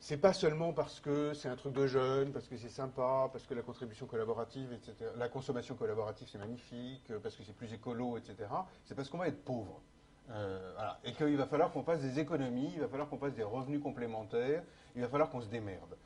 c'est 0.00 0.16
pas 0.16 0.32
seulement 0.32 0.72
parce 0.72 0.98
que 0.98 1.34
c'est 1.34 1.48
un 1.48 1.56
truc 1.56 1.74
de 1.74 1.86
jeune, 1.86 2.32
parce 2.32 2.48
que 2.48 2.56
c'est 2.56 2.70
sympa, 2.70 3.28
parce 3.30 3.46
que 3.46 3.54
la 3.54 3.62
contribution 3.62 4.06
collaborative, 4.06 4.72
etc., 4.72 5.10
la 5.16 5.28
consommation 5.28 5.74
collaborative 5.76 6.28
c'est 6.28 6.38
magnifique, 6.38 7.12
parce 7.22 7.36
que 7.36 7.44
c'est 7.44 7.54
plus 7.54 7.72
écolo, 7.72 8.16
etc., 8.16 8.48
c'est 8.84 8.94
parce 8.94 9.08
qu'on 9.08 9.18
va 9.18 9.28
être 9.28 9.44
pauvre. 9.44 9.80
Voilà. 10.28 10.98
Et 11.04 11.12
qu'il 11.12 11.36
va 11.36 11.46
falloir 11.46 11.72
qu'on 11.72 11.82
fasse 11.82 12.00
des 12.00 12.18
économies, 12.18 12.72
il 12.74 12.80
va 12.80 12.88
falloir 12.88 13.08
qu'on 13.08 13.18
fasse 13.18 13.34
des 13.34 13.42
revenus 13.42 13.82
complémentaires, 13.82 14.62
il 14.94 15.02
va 15.02 15.08
falloir 15.08 15.30
qu'on 15.30 15.40
se 15.40 15.48
démerde. 15.48 15.96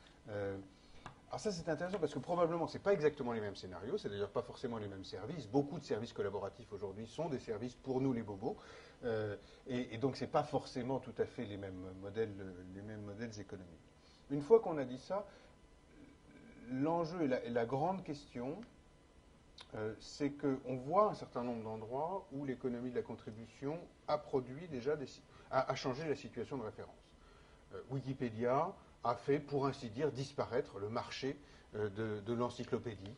Alors 1.31 1.39
ça 1.39 1.49
c'est 1.49 1.69
intéressant 1.69 1.97
parce 1.97 2.13
que 2.13 2.19
probablement 2.19 2.67
ce 2.67 2.77
n'est 2.77 2.83
pas 2.83 2.91
exactement 2.91 3.31
les 3.31 3.39
mêmes 3.39 3.55
scénarios, 3.55 3.97
c'est 3.97 4.09
d'ailleurs 4.09 4.31
pas 4.31 4.41
forcément 4.41 4.77
les 4.77 4.89
mêmes 4.89 5.05
services. 5.05 5.47
Beaucoup 5.47 5.79
de 5.79 5.83
services 5.85 6.11
collaboratifs 6.11 6.73
aujourd'hui 6.73 7.07
sont 7.07 7.29
des 7.29 7.39
services 7.39 7.73
pour 7.73 8.01
nous 8.01 8.11
les 8.11 8.21
bobos, 8.21 8.57
euh, 9.05 9.37
et, 9.65 9.97
donc 9.97 10.17
ce 10.17 10.25
n'est 10.25 10.29
pas 10.29 10.43
forcément 10.43 10.99
tout 10.99 11.13
à 11.17 11.25
fait 11.25 11.45
les 11.45 11.55
mêmes 11.55 11.85
modèles, 12.01 12.33
les 12.75 12.81
mêmes 12.81 13.03
modèles 13.03 13.39
économiques. 13.39 13.79
Une 14.29 14.41
fois 14.41 14.59
qu'on 14.59 14.77
a 14.77 14.83
dit 14.83 14.97
ça, 14.97 15.25
l'enjeu 16.69 17.21
et, 17.23 17.49
la, 17.49 17.65
grande 17.65 18.03
question, 18.03 18.59
euh, 19.75 19.93
c'est 19.99 20.31
qu'on 20.31 20.75
voit 20.77 21.11
un 21.11 21.13
certain 21.13 21.43
nombre 21.43 21.63
d'endroits 21.63 22.27
où 22.31 22.45
l'économie 22.45 22.91
de 22.91 22.95
la 22.95 23.01
contribution 23.01 23.79
a 24.07 24.17
produit 24.17 24.67
déjà 24.67 24.95
des, 24.95 25.05
a 25.49 25.73
changé 25.75 26.07
la 26.07 26.15
situation 26.15 26.57
de 26.57 26.63
référence. 26.63 26.95
Wikipédia 27.89 28.73
a 29.03 29.15
fait, 29.15 29.39
pour 29.39 29.65
ainsi 29.65 29.89
dire, 29.89 30.11
disparaître 30.11 30.77
le 30.79 30.89
marché 30.89 31.37
de, 31.73 32.33
l'encyclopédie, 32.33 33.15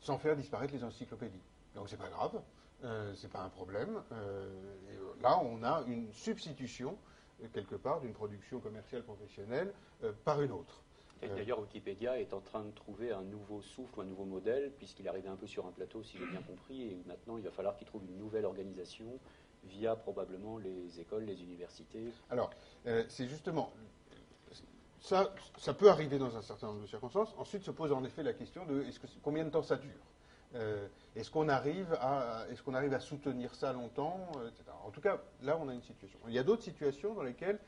sans 0.00 0.16
faire 0.16 0.34
disparaître 0.34 0.72
les 0.72 0.82
encyclopédies. 0.82 1.42
Donc 1.74 1.90
c'est 1.90 1.98
pas 1.98 2.08
grave, 2.08 2.40
c'est 3.14 3.30
pas 3.30 3.42
un 3.42 3.50
problème. 3.50 4.02
là, 5.20 5.38
on 5.42 5.62
a 5.62 5.82
une 5.86 6.10
substitution 6.12 6.96
quelque 7.52 7.74
part 7.74 8.00
d'une 8.00 8.14
production 8.14 8.60
commerciale 8.60 9.02
professionnelle 9.02 9.74
par 10.24 10.40
une 10.40 10.52
autre. 10.52 10.82
Et 11.22 11.28
d'ailleurs, 11.28 11.60
Wikipédia 11.60 12.20
est 12.20 12.32
en 12.32 12.40
train 12.40 12.64
de 12.64 12.70
trouver 12.70 13.10
un 13.10 13.22
nouveau 13.22 13.60
souffle, 13.60 14.00
un 14.00 14.04
nouveau 14.04 14.24
modèle, 14.24 14.70
puisqu'il 14.78 15.06
est 15.06 15.08
arrivé 15.08 15.28
un 15.28 15.36
peu 15.36 15.46
sur 15.46 15.66
un 15.66 15.72
plateau, 15.72 16.02
si 16.02 16.16
j'ai 16.16 16.26
bien 16.26 16.42
compris, 16.42 16.82
et 16.82 17.02
maintenant 17.06 17.36
il 17.36 17.42
va 17.42 17.50
falloir 17.50 17.76
qu'il 17.76 17.86
trouve 17.86 18.04
une 18.04 18.18
nouvelle 18.18 18.44
organisation 18.44 19.18
via 19.64 19.96
probablement 19.96 20.58
les 20.58 21.00
écoles, 21.00 21.24
les 21.24 21.42
universités. 21.42 22.12
Alors, 22.30 22.50
euh, 22.86 23.04
c'est 23.08 23.26
justement. 23.26 23.72
Ça, 25.00 25.32
ça 25.58 25.74
peut 25.74 25.90
arriver 25.90 26.18
dans 26.18 26.36
un 26.36 26.42
certain 26.42 26.68
nombre 26.68 26.82
de 26.82 26.86
circonstances. 26.86 27.34
Ensuite 27.38 27.62
se 27.62 27.70
pose 27.70 27.92
en 27.92 28.04
effet 28.04 28.22
la 28.22 28.32
question 28.32 28.66
de 28.66 28.82
que, 28.82 29.06
combien 29.22 29.44
de 29.44 29.50
temps 29.50 29.62
ça 29.62 29.76
dure? 29.76 29.90
Euh, 30.54 30.88
Est-ce 31.14 31.30
qu'on 31.30 31.48
arrive, 31.48 31.92
à, 32.00 32.46
est 32.50 32.60
qu'on 32.62 32.74
arrive 32.74 32.94
à 32.94 33.00
soutenir 33.00 33.54
ça 33.54 33.72
longtemps 33.72 34.26
euh, 34.38 34.50
En 34.84 34.90
tout 34.90 35.00
cas, 35.00 35.20
là, 35.42 35.58
on 35.60 35.68
a 35.68 35.74
une 35.74 35.82
situation. 35.82 36.18
Il 36.26 36.32
y 36.32 36.38
a 36.38 36.42
d'autres 36.42 36.62
situations 36.62 37.14
dans 37.14 37.22
lesquelles 37.22 37.58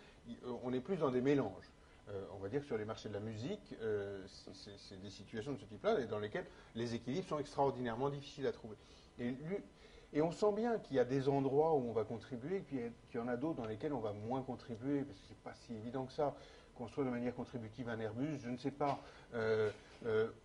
on 0.63 0.73
est 0.73 0.81
plus 0.81 0.97
dans 0.97 1.11
des 1.11 1.21
mélanges. 1.21 1.71
Euh, 2.13 2.25
on 2.35 2.39
va 2.39 2.49
dire 2.49 2.65
sur 2.65 2.77
les 2.77 2.85
marchés 2.85 3.09
de 3.09 3.15
la 3.15 3.21
musique, 3.21 3.75
euh, 3.83 4.25
c'est 4.53 5.01
des 5.01 5.11
situations 5.11 5.53
de 5.53 5.59
ce 5.59 5.65
type-là, 5.65 6.07
dans 6.07 6.19
lesquelles 6.19 6.47
les 6.75 6.95
équilibres 6.95 7.27
sont 7.29 7.39
extraordinairement 7.39 8.11
difficiles 8.11 8.47
à 8.47 8.53
trouver. 8.53 8.77
Et, 9.19 10.21
on 10.21 10.33
sent 10.33 10.53
bien 10.57 10.79
qu'il 10.79 10.97
y 10.97 10.99
a 10.99 11.05
des 11.05 11.29
endroits 11.29 11.75
où 11.75 11.89
on 11.89 11.93
va 11.93 12.03
contribuer, 12.03 12.57
et 12.57 12.61
puis 12.61 12.79
qu'il 13.11 13.21
y 13.21 13.23
en 13.23 13.29
a 13.29 13.37
d'autres 13.37 13.63
dans 13.63 13.67
lesquels 13.67 13.93
on 13.93 14.01
va 14.01 14.13
moins 14.13 14.43
contribuer, 14.43 15.03
parce 15.03 15.19
que 15.21 15.27
c'est 15.29 15.43
pas 15.43 15.55
si 15.55 15.75
évident 15.75 16.07
que 16.07 16.13
ça. 16.13 16.35
Construire 16.75 17.07
de 17.07 17.13
manière 17.13 17.35
contributive 17.35 17.89
un 17.89 18.01
Airbus, 18.01 18.39
je 18.39 18.49
ne 18.49 18.57
sais 18.57 18.71
pas. 18.71 18.99
Euh, 19.35 19.71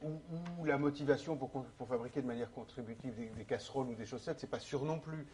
ou, 0.03 0.65
la 0.65 0.77
motivation 0.77 1.35
pour, 1.37 1.49
fabriquer 1.87 2.21
de 2.21 2.27
manière 2.27 2.51
contributive 2.51 3.15
des, 3.15 3.45
casseroles 3.45 3.87
ou 3.87 3.95
des 3.95 4.05
chaussettes, 4.05 4.39
c'est 4.39 4.49
pas 4.49 4.59
sûr 4.59 4.85
non 4.85 4.99
plus. 4.99 5.25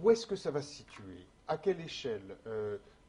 où 0.00 0.10
est-ce 0.10 0.26
que 0.26 0.36
ça 0.36 0.50
va 0.50 0.62
se 0.62 0.72
situer? 0.72 1.26
À 1.48 1.58
quelle 1.58 1.80
échelle? 1.82 2.36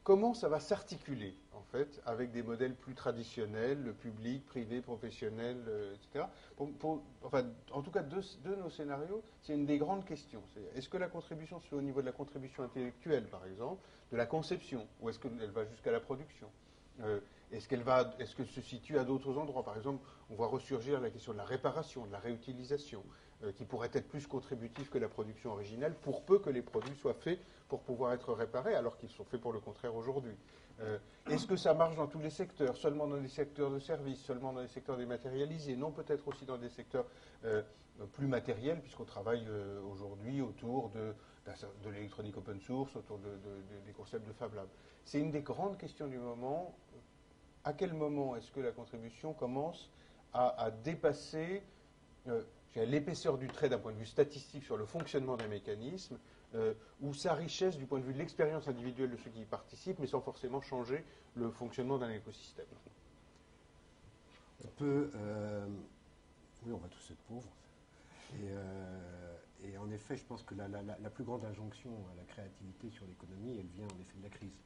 Comment 0.06 0.34
ça 0.34 0.48
va 0.48 0.60
s'articuler 0.60 1.34
en 1.52 1.62
fait 1.62 2.00
avec 2.06 2.30
des 2.30 2.44
modèles 2.44 2.76
plus 2.76 2.94
traditionnels, 2.94 3.82
le 3.82 3.92
public, 3.92 4.46
privé, 4.46 4.80
professionnel, 4.80 5.56
euh, 5.66 5.96
etc. 5.96 6.26
en 6.60 7.82
tout 7.82 7.90
cas, 7.90 8.02
deux, 8.02 8.22
de 8.44 8.54
nos 8.54 8.70
scénarios, 8.70 9.20
c'est 9.42 9.54
une 9.54 9.66
des 9.66 9.78
grandes 9.78 10.04
questions. 10.04 10.42
Est-ce 10.76 10.88
que 10.88 10.96
la 10.96 11.08
contribution 11.08 11.58
se 11.58 11.66
fait 11.66 11.74
au 11.74 11.82
niveau 11.82 12.02
de 12.02 12.06
la 12.06 12.12
contribution 12.12 12.62
intellectuelle, 12.62 13.24
par 13.24 13.44
exemple, 13.46 13.82
de 14.12 14.16
la 14.16 14.26
conception, 14.26 14.86
ou 15.00 15.10
est-ce 15.10 15.18
qu'elle 15.18 15.50
va 15.50 15.64
jusqu'à 15.64 15.90
la 15.90 15.98
production 15.98 16.46
euh, 17.00 17.18
Est-ce 17.50 17.66
qu'elle 17.66 17.82
va, 17.82 18.14
est-ce 18.20 18.44
se 18.44 18.60
situe 18.60 19.00
à 19.00 19.04
d'autres 19.04 19.36
endroits? 19.36 19.64
Par 19.64 19.76
exemple, 19.76 20.06
on 20.30 20.36
voit 20.36 20.46
ressurgir 20.46 21.00
la 21.00 21.10
question 21.10 21.32
de 21.32 21.38
la 21.38 21.44
réparation, 21.44 22.06
de 22.06 22.12
la 22.12 22.20
réutilisation. 22.20 23.02
Euh, 23.44 23.52
qui 23.52 23.66
pourrait 23.66 23.90
être 23.92 24.08
plus 24.08 24.26
contributif 24.26 24.88
que 24.88 24.96
la 24.96 25.10
production 25.10 25.52
originelle, 25.52 25.92
pour 25.92 26.22
peu 26.22 26.38
que 26.38 26.48
les 26.48 26.62
produits 26.62 26.96
soient 26.96 27.12
faits 27.12 27.38
pour 27.68 27.82
pouvoir 27.82 28.12
être 28.12 28.32
réparés, 28.32 28.74
alors 28.74 28.96
qu'ils 28.96 29.10
sont 29.10 29.24
faits 29.24 29.40
pour 29.40 29.52
le 29.52 29.60
contraire 29.60 29.94
aujourd'hui. 29.94 30.36
Euh, 30.80 30.98
est-ce 31.30 31.46
que 31.46 31.56
ça 31.56 31.74
marche 31.74 31.96
dans 31.96 32.06
tous 32.06 32.18
les 32.18 32.30
secteurs 32.30 32.76
Seulement 32.76 33.06
dans 33.06 33.16
les 33.16 33.28
secteurs 33.28 33.70
de 33.70 33.78
services 33.78 34.20
Seulement 34.20 34.52
dans 34.52 34.60
les 34.60 34.68
secteurs 34.68 34.96
dématérialisés? 34.96 35.74
Non, 35.76 35.90
peut-être 35.90 36.28
aussi 36.28 36.44
dans 36.44 36.58
des 36.58 36.68
secteurs 36.68 37.06
euh, 37.44 37.62
plus 38.12 38.26
matériels, 38.26 38.80
puisqu'on 38.82 39.04
travaille 39.04 39.46
aujourd'hui 39.90 40.42
autour 40.42 40.90
de, 40.90 41.14
de 41.82 41.90
l'électronique 41.90 42.36
open 42.36 42.60
source, 42.60 42.94
autour 42.94 43.18
des 43.18 43.92
concepts 43.92 44.26
de 44.26 44.32
Fab 44.34 44.54
Lab. 44.54 44.68
C'est 45.04 45.18
une 45.18 45.30
des 45.30 45.40
grandes 45.40 45.78
questions 45.78 46.06
du 46.06 46.18
moment. 46.18 46.76
À 47.64 47.72
quel 47.72 47.94
moment 47.94 48.36
est-ce 48.36 48.52
que 48.52 48.60
la 48.60 48.70
contribution 48.70 49.32
commence 49.32 49.90
à, 50.34 50.62
à 50.62 50.70
dépasser 50.70 51.62
l'épaisseur 52.84 53.38
du 53.38 53.48
trait 53.48 53.70
d'un 53.70 53.78
point 53.78 53.92
de 53.92 53.98
vue 53.98 54.06
statistique 54.06 54.64
sur 54.64 54.76
le 54.76 54.84
fonctionnement 54.84 55.36
d'un 55.36 55.48
mécanisme, 55.48 56.18
euh, 56.56 56.74
ou 57.00 57.14
sa 57.14 57.34
richesse 57.34 57.76
du 57.76 57.86
point 57.86 57.98
de 57.98 58.04
vue 58.04 58.12
de 58.12 58.18
l'expérience 58.18 58.68
individuelle 58.68 59.10
de 59.10 59.16
ceux 59.16 59.30
qui 59.30 59.40
y 59.40 59.44
participent, 59.44 59.98
mais 59.98 60.06
sans 60.06 60.20
forcément 60.20 60.60
changer 60.60 61.04
le 61.34 61.50
fonctionnement 61.50 61.98
d'un 61.98 62.10
écosystème. 62.10 62.66
On 64.64 64.68
peut. 64.68 65.10
Euh, 65.14 65.66
oui, 66.64 66.72
on 66.72 66.78
va 66.78 66.88
tous 66.88 67.10
être 67.10 67.22
pauvres. 67.28 67.52
Et, 68.34 68.48
euh, 68.48 69.78
en 69.78 69.90
effet, 69.90 70.16
je 70.16 70.24
pense 70.24 70.42
que 70.42 70.54
la, 70.54 70.68
la, 70.68 71.10
plus 71.10 71.24
grande 71.24 71.44
injonction 71.44 71.90
à 72.12 72.16
la 72.16 72.24
créativité 72.24 72.90
sur 72.90 73.04
l'économie, 73.06 73.58
elle 73.58 73.66
vient 73.66 73.84
en 73.84 74.00
effet 74.00 74.16
de 74.18 74.22
la 74.22 74.30
crise. 74.30 74.56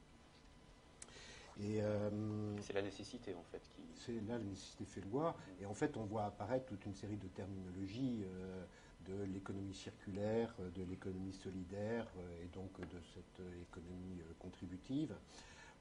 Euh, 1.62 2.56
c'est 2.60 2.72
la 2.72 2.82
nécessité 2.82 3.34
en 3.34 3.42
fait 3.50 3.60
qui. 3.74 3.82
C'est 3.96 4.12
là 4.26 4.38
la 4.38 4.44
nécessité 4.44 4.84
fait 4.84 5.02
loi. 5.02 5.36
Et 5.60 5.66
en 5.66 5.74
fait, 5.74 5.96
on 5.96 6.04
voit 6.04 6.24
apparaître 6.24 6.66
toute 6.66 6.84
une 6.86 6.94
série 6.94 7.16
de 7.16 7.28
terminologies 7.28 8.24
euh, 8.24 8.64
de 9.06 9.24
l'économie 9.24 9.74
circulaire, 9.74 10.54
euh, 10.60 10.70
de 10.70 10.82
l'économie 10.84 11.32
solidaire 11.32 12.06
et 12.42 12.48
donc 12.48 12.80
de 12.80 13.00
cette 13.14 13.46
économie 13.62 14.20
contributive. 14.38 15.14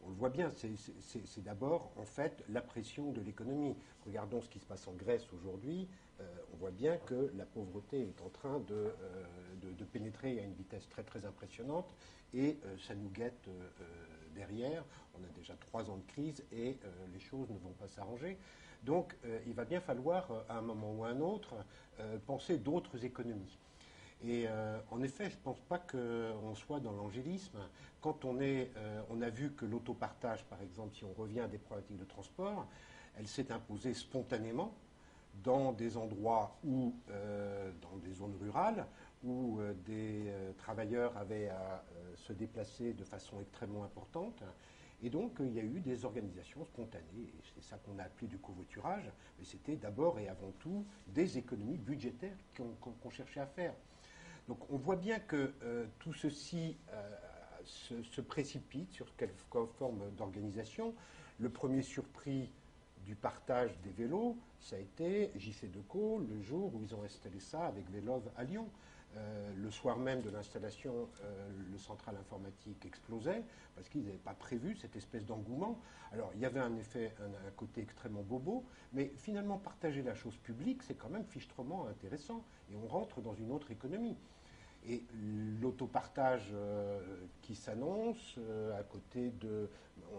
On 0.05 0.09
le 0.09 0.15
voit 0.15 0.29
bien, 0.29 0.49
c'est 0.53 1.43
d'abord 1.43 1.91
en 1.97 2.05
fait 2.05 2.45
la 2.47 2.61
pression 2.61 3.11
de 3.11 3.19
l'économie. 3.19 3.75
Regardons 4.05 4.41
ce 4.41 4.47
qui 4.47 4.59
se 4.59 4.65
passe 4.65 4.87
en 4.87 4.93
Grèce 4.93 5.27
aujourd'hui. 5.33 5.89
on 6.53 6.57
voit 6.57 6.71
bien 6.71 6.95
que 6.95 7.33
la 7.35 7.45
pauvreté 7.45 8.07
est 8.07 8.21
en 8.21 8.29
train 8.29 8.61
de, 8.61 8.93
pénétrer 9.91 10.39
à 10.39 10.43
une 10.43 10.53
vitesse 10.53 10.87
très 10.87 11.03
très 11.03 11.25
impressionnante 11.25 11.93
et 12.33 12.57
ça 12.77 12.95
nous 12.95 13.09
guette 13.09 13.49
derrière. 14.39 14.83
On 15.15 15.23
a 15.23 15.29
déjà 15.35 15.53
trois 15.55 15.89
ans 15.89 15.97
de 15.97 16.11
crise 16.11 16.43
et 16.51 16.77
euh, 16.83 17.07
les 17.13 17.19
choses 17.19 17.49
ne 17.49 17.57
vont 17.59 17.73
pas 17.73 17.87
s'arranger. 17.87 18.37
Donc 18.83 19.15
euh, 19.25 19.39
il 19.47 19.53
va 19.53 19.65
bien 19.65 19.81
falloir, 19.81 20.31
euh, 20.31 20.41
à 20.49 20.57
un 20.57 20.61
moment 20.61 20.93
ou 20.93 21.03
à 21.03 21.09
un 21.09 21.19
autre, 21.19 21.55
penser 22.25 22.57
d'autres 22.57 23.03
économies. 23.03 23.57
Et 24.23 24.47
en 24.89 25.01
effet, 25.01 25.29
je 25.29 25.35
ne 25.35 25.41
pense 25.41 25.59
pas 25.59 25.79
qu'on 25.79 26.55
soit 26.55 26.79
dans 26.79 26.93
l'angélisme. 26.93 27.57
Quand 27.99 28.23
on, 28.23 28.39
est, 28.39 28.71
on 29.09 29.21
a 29.21 29.29
vu 29.29 29.51
que 29.51 29.65
l'autopartage, 29.65 30.45
par 30.45 30.61
exemple, 30.61 30.95
si 30.95 31.03
on 31.03 31.11
revient 31.11 31.41
à 31.41 31.49
des 31.49 31.57
problématiques 31.57 31.99
de 31.99 32.05
transport, 32.05 32.65
elle 33.17 33.27
s'est 33.27 33.51
imposée 33.51 33.93
spontanément 33.93 34.73
dans 35.43 35.73
des 35.73 35.97
endroits 35.97 36.55
où, 36.63 36.95
dans 37.81 37.97
des 37.97 38.13
zones 38.13 38.37
rurales, 38.39 38.85
où 39.25 39.59
des 39.85 40.31
travailleurs 40.57 41.17
avaient 41.17 41.49
à 41.49 41.83
se 42.15 42.31
déplacer 42.31 42.93
de 42.93 43.03
façon 43.03 43.41
extrêmement 43.41 43.83
importante. 43.83 44.41
Et 45.01 45.09
donc, 45.09 45.37
il 45.39 45.53
y 45.53 45.59
a 45.59 45.63
eu 45.63 45.79
des 45.79 46.03
organisations 46.03 46.65
spontanées, 46.65 47.03
et 47.21 47.41
c'est 47.55 47.63
ça 47.63 47.77
qu'on 47.77 47.97
a 47.99 48.03
appelé 48.03 48.27
du 48.27 48.37
covoiturage, 48.37 49.09
mais 49.37 49.45
c'était 49.45 49.77
d'abord 49.77 50.19
et 50.19 50.27
avant 50.27 50.51
tout 50.59 50.85
des 51.07 51.37
économies 51.37 51.77
budgétaires 51.77 52.35
qu'on 52.53 53.09
cherchait 53.09 53.39
à 53.39 53.47
faire. 53.47 53.73
Donc, 54.47 54.59
on 54.69 54.77
voit 54.77 54.97
bien 54.97 55.19
que 55.19 55.53
euh, 55.63 55.85
tout 55.99 56.13
ceci 56.13 56.75
euh, 56.91 57.15
se, 57.63 58.21
précipite 58.21 58.91
sur 58.91 59.15
quelle 59.15 59.33
forme 59.77 60.11
d'organisation. 60.17 60.93
Le 61.39 61.49
premier 61.49 61.81
surpris 61.81 62.51
du 63.05 63.15
partage 63.15 63.77
des 63.83 63.91
vélos, 63.91 64.37
ça 64.59 64.75
a 64.75 64.79
été 64.79 65.31
JC 65.35 65.71
Deco, 65.71 66.19
le 66.19 66.41
jour 66.41 66.73
où 66.75 66.81
ils 66.83 66.93
ont 66.93 67.03
installé 67.03 67.39
ça 67.39 67.65
avec 67.65 67.89
Vélove 67.89 68.29
à 68.35 68.43
Lyon. 68.43 68.67
Euh, 69.17 69.51
le 69.55 69.71
soir 69.71 69.97
même 69.97 70.21
de 70.21 70.29
l'installation, 70.29 71.09
euh, 71.23 71.49
le 71.71 71.77
central 71.79 72.15
informatique 72.15 72.85
explosait 72.85 73.43
parce 73.75 73.89
qu'ils 73.89 74.03
n'avaient 74.03 74.17
pas 74.17 74.35
prévu 74.35 74.75
cette 74.75 74.95
espèce 74.95 75.25
d'engouement. 75.25 75.79
Alors 76.11 76.31
il 76.35 76.41
y 76.41 76.45
avait 76.45 76.59
un 76.59 76.75
effet, 76.75 77.15
un, 77.19 77.51
côté 77.51 77.81
extrêmement 77.81 78.21
bobo, 78.21 78.63
mais 78.93 79.11
finalement 79.17 79.57
partager 79.57 80.03
la 80.03 80.13
chose 80.13 80.37
publique, 80.37 80.83
c'est 80.83 80.93
quand 80.93 81.09
même 81.09 81.25
fichtrement 81.25 81.87
intéressant 81.87 82.45
et 82.71 82.75
on 82.75 82.87
rentre 82.87 83.21
dans 83.21 83.33
une 83.33 83.51
autre 83.51 83.71
économie. 83.71 84.15
Et 84.87 85.03
l'autopartage 85.61 86.49
euh, 86.53 86.99
qui 87.41 87.55
s'annonce, 87.55 88.39
à 88.77 88.83
côté 88.83 89.31
de. 89.41 89.69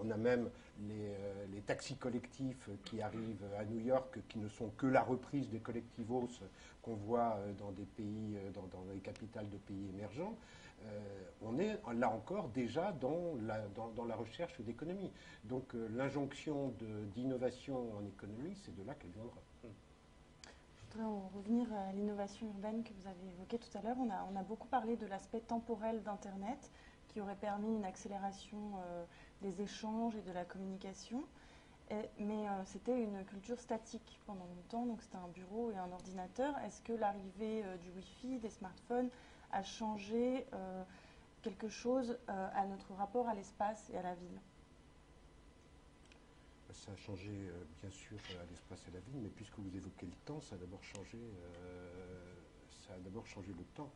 On 0.05 0.11
a 0.11 0.17
même 0.17 0.49
les, 0.89 1.11
les, 1.53 1.61
taxis 1.63 1.97
collectifs 1.97 2.69
qui 2.85 3.01
arrivent 3.01 3.45
à 3.59 3.65
New 3.65 3.81
York, 3.81 4.19
qui 4.29 4.39
ne 4.39 4.49
sont 4.49 4.69
que 4.77 4.87
la 4.87 5.03
reprise 5.03 5.49
des 5.49 5.59
collectivos 5.59 6.29
qu'on 6.83 6.95
voit 6.95 7.37
euh, 7.39 7.53
dans 7.55 7.73
des 7.73 7.85
pays, 7.85 8.37
euh, 8.37 8.51
dans, 8.53 8.85
les 8.93 9.01
capitales 9.01 9.49
de 9.49 9.57
pays 9.57 9.89
émergents, 9.95 10.37
euh, 10.83 10.99
on 11.43 11.59
est 11.59 11.79
là 11.95 12.11
encore 12.11 12.49
déjà 12.49 12.93
dans, 12.93 13.37
la 13.47 14.17
recherche 14.17 14.61
d'économie. 14.61 15.11
Donc 15.45 15.75
l'injonction 15.95 16.73
d'innovation 17.15 17.97
en 17.99 18.07
économie, 18.07 18.57
c'est 18.65 18.75
de 18.75 18.83
là 18.87 18.95
qu'elle 18.95 19.11
viendra. 19.11 19.37
Voudrais 20.93 21.09
en 21.09 21.29
revenir 21.35 21.67
à 21.73 21.93
l'innovation 21.93 22.47
urbaine 22.49 22.83
que 22.83 22.93
vous 22.95 23.07
avez 23.07 23.29
évoquée 23.29 23.59
tout 23.59 23.79
à 23.79 23.83
l'heure. 23.83 23.97
On 23.99 24.37
a, 24.37 24.43
beaucoup 24.43 24.69
parlé 24.69 24.97
de 24.97 25.07
l'aspect 25.07 25.41
temporel 25.41 26.03
d'Internet 26.03 26.71
qui 27.09 27.21
aurait 27.21 27.37
permis 27.37 27.77
une 27.77 27.85
accélération 27.85 28.73
des 29.43 29.63
échanges 29.63 30.17
et 30.17 30.23
de 30.23 30.33
la 30.33 30.45
communication 30.45 31.25
mais 32.19 32.49
euh, 32.49 32.65
c'était 32.65 33.03
une 33.03 33.25
culture 33.25 33.59
statique 33.59 34.21
pendant 34.27 34.47
longtemps, 34.47 34.87
donc 34.87 35.03
c'était 35.03 35.17
un 35.17 35.29
bureau 35.29 35.71
et 35.73 35.77
un 35.77 35.91
ordinateur. 35.93 36.57
Est-ce 36.59 36.81
que 36.83 36.93
l'arrivée 36.93 37.65
euh, 37.65 37.77
du 37.79 37.91
Wi-Fi, 37.91 38.39
des 38.39 38.51
smartphones, 38.51 39.11
a 39.53 39.63
changé 39.63 40.47
euh, 40.53 40.85
quelque 41.43 41.69
chose 41.69 42.17
à 42.29 42.65
notre 42.67 42.93
rapport 42.95 43.29
à 43.29 43.35
l'espace 43.35 43.91
et 43.93 43.99
à 43.99 44.03
la 44.03 44.15
ville? 44.15 44.39
Ça 46.73 46.93
a 46.93 46.97
changé 46.97 47.31
bien 47.81 47.91
sûr 47.91 48.19
à 48.41 48.45
l'espace 48.51 48.85
et 48.87 48.91
à 48.91 48.95
la 48.95 49.01
ville, 49.01 49.21
mais 49.23 49.29
puisque 49.29 49.59
vous 49.59 49.75
évoquez 49.77 50.07
le 50.07 50.17
temps, 50.25 50.41
ça 50.41 50.55
a 50.55 50.59
d'abord 50.59 50.83
changé, 50.83 51.19
ça 52.87 52.95
a 52.95 52.99
d'abord 52.99 53.27
changé 53.27 53.53
le 53.57 53.65
temps 53.75 53.93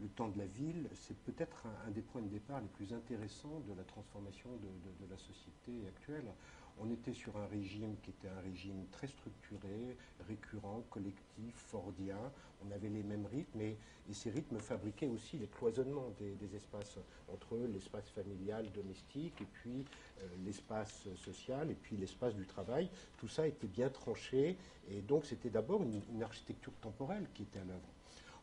le 0.00 0.08
temps 0.08 0.28
de 0.28 0.38
la 0.38 0.46
ville, 0.46 0.88
c'est 0.94 1.16
peut-être 1.24 1.66
un, 1.86 1.90
des 1.90 2.02
points 2.02 2.22
de 2.22 2.28
départ 2.28 2.60
les 2.60 2.68
plus 2.68 2.92
intéressants 2.92 3.60
de 3.66 3.72
la 3.74 3.84
transformation 3.84 4.50
de, 4.56 5.06
la 5.10 5.16
société 5.16 5.86
actuelle. 5.88 6.32
On 6.80 6.90
était 6.90 7.12
sur 7.12 7.36
un 7.36 7.46
régime 7.46 7.96
qui 8.02 8.10
était 8.10 8.28
un 8.28 8.40
régime 8.40 8.86
très 8.92 9.08
structuré, 9.08 9.96
récurrent, 10.28 10.82
collectif, 10.90 11.54
fordien. 11.54 12.18
On 12.64 12.70
avait 12.70 12.88
les 12.88 13.02
mêmes 13.02 13.26
rythmes 13.26 13.60
et, 13.60 13.76
ces 14.12 14.30
rythmes 14.30 14.58
fabriquaient 14.58 15.08
aussi 15.08 15.36
les 15.36 15.48
cloisonnements 15.48 16.10
des, 16.18 16.56
espaces 16.56 16.98
entre 17.30 17.58
l'espace 17.72 18.08
familial, 18.10 18.70
domestique 18.72 19.38
et 19.40 19.44
puis 19.44 19.84
euh, 20.20 20.26
l'espace 20.46 21.06
social 21.16 21.70
et 21.70 21.74
puis 21.74 21.96
l'espace 21.96 22.34
du 22.34 22.46
travail. 22.46 22.88
Tout 23.18 23.28
ça 23.28 23.46
était 23.46 23.66
bien 23.66 23.90
tranché 23.90 24.56
et 24.90 25.02
donc 25.02 25.26
c'était 25.26 25.50
d'abord 25.50 25.82
une, 25.82 26.00
une 26.10 26.22
architecture 26.22 26.72
temporelle 26.80 27.26
qui 27.34 27.42
était 27.42 27.58
à 27.58 27.64
l'œuvre. 27.64 27.88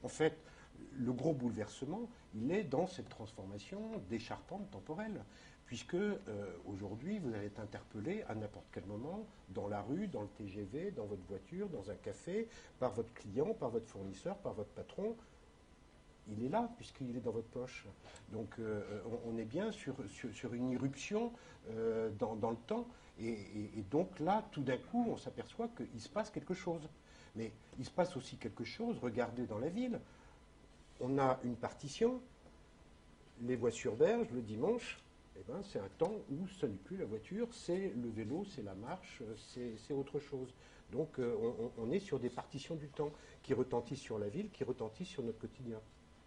En 0.03 0.07
fait, 0.07 0.38
le 0.97 1.11
gros 1.11 1.33
bouleversement, 1.33 2.09
il 2.33 2.51
est 2.51 2.63
dans 2.63 2.88
cette 2.88 3.09
transformation 3.09 3.79
des 4.09 4.19
charpentes 4.19 4.69
temporelles. 4.71 5.23
Puisque 5.66 5.95
euh, 5.95 6.18
aujourd'hui, 6.68 7.20
vous 7.20 7.34
allez 7.34 7.47
être 7.47 7.59
interpellé 7.59 8.24
à 8.28 8.36
n'importe 8.36 8.68
quel 8.72 8.86
moment, 8.86 9.26
dans 9.49 9.68
la 9.68 9.82
rue, 9.82 10.07
dans 10.07 10.22
le 10.22 10.28
TGV, 10.28 10.91
dans 10.91 11.05
votre 11.05 11.24
voiture, 11.28 11.68
dans 11.70 11.89
un 11.89 11.95
café, 11.95 12.47
par 12.80 12.93
votre 12.93 13.11
client, 13.13 13.53
par 13.53 13.70
votre 13.70 13.88
fournisseur, 13.88 14.38
par 14.38 14.53
votre 14.53 14.70
patron. 14.70 15.16
Il 16.28 16.43
est 16.43 16.49
là, 16.49 16.70
puisqu'il 16.78 17.16
est 17.18 17.20
dans 17.20 17.32
votre 17.32 17.47
poche. 17.47 17.86
Donc 18.32 18.59
euh, 18.59 19.01
on, 19.26 19.38
est 19.38 19.45
bien 19.45 19.72
sur, 19.72 19.95
une 20.53 20.72
irruption 20.72 21.32
euh, 21.72 22.09
dans, 22.20 22.51
le 22.51 22.57
temps. 22.68 22.88
Et, 23.20 23.84
donc 23.89 24.20
là, 24.20 24.43
tout 24.51 24.63
d'un 24.63 24.78
coup, 24.78 25.05
on 25.09 25.18
s'aperçoit 25.18 25.70
qu'il 25.70 26.01
se 26.01 26.09
passe 26.09 26.30
quelque 26.30 26.53
chose. 26.53 26.88
Mais 27.36 27.51
il 27.78 27.86
se 27.86 27.91
passe 27.91 28.16
aussi 28.18 28.38
quelque 28.38 28.63
chose, 28.63 28.97
regardez 29.01 29.45
dans 29.45 29.59
la 29.59 29.70
ville 29.70 29.99
on 30.99 31.18
a 31.18 31.39
une 31.43 31.55
partition, 31.55 32.22
les 33.41 33.55
voies 33.55 33.72
sur 33.72 33.95
le 33.95 34.41
dimanche, 34.41 34.99
eh 35.38 35.43
ben, 35.47 35.61
c'est 35.63 35.79
un 35.79 35.89
temps 35.97 36.13
où 36.31 36.47
ce 36.47 36.65
n'est 36.65 36.77
plus 36.77 36.97
la 36.97 37.05
voiture, 37.05 37.47
c'est 37.51 37.93
le 37.95 38.09
vélo, 38.09 38.45
c'est 38.45 38.63
la 38.63 38.75
marche, 38.75 39.21
c'est 39.38 39.93
autre 39.93 40.19
chose. 40.19 40.53
Donc 40.91 41.19
euh, 41.19 41.36
on, 41.77 41.91
est 41.91 41.99
sur 41.99 42.19
des 42.19 42.29
partitions 42.29 42.75
du 42.75 42.88
temps 42.88 43.11
qui 43.43 43.53
retentissent 43.53 44.01
sur 44.01 44.19
la 44.19 44.29
ville, 44.29 44.49
qui 44.51 44.63
retentissent 44.63 45.09
sur 45.09 45.23
notre 45.23 45.39
quotidien. 45.39 45.79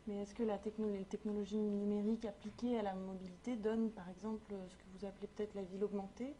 Mais 0.07 0.23
est-ce 0.23 0.35
que 0.35 0.43
la 0.43 0.59
les 0.79 1.05
technologies 1.05 1.59
numériques 1.59 2.25
appliquées 2.25 2.79
à 2.79 2.83
la 2.83 2.95
mobilité 2.95 3.57
donnent 3.57 3.91
par 3.91 4.09
exemple 4.09 4.55
ce 4.69 4.75
que 4.75 4.83
vous 4.99 5.07
appelez 5.07 5.29
peut-être 5.29 5.55
la 5.55 5.63
ville 5.63 5.85
augmentée 5.85 6.35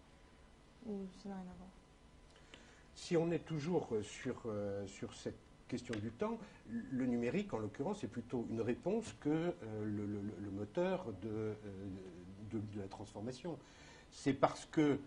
ou 0.87 1.07
ça 1.23 1.29
n'a 1.29 1.37
rien 1.37 1.45
à 1.45 1.57
voir? 1.59 1.71
Si 2.95 3.17
on 3.17 3.31
est 3.31 3.45
toujours 3.45 3.89
sur, 4.03 4.43
euh, 4.47 4.87
sur 4.87 5.15
cette 5.15 5.39
question 5.69 5.95
du 5.95 6.11
temps, 6.11 6.39
le 6.69 7.07
numérique, 7.07 7.55
en 7.55 7.59
l'occurrence, 7.59 8.03
est 8.03 8.09
plutôt 8.09 8.47
une 8.51 8.61
réponse 8.61 9.15
que 9.21 9.29
euh, 9.29 9.53
le, 9.85 10.51
moteur 10.51 11.07
euh, 11.25 11.55
de, 12.51 12.81
la 12.81 12.89
transformation. 12.89 13.59
C'est 14.11 14.33
parce 14.33 14.65
que, 14.67 14.99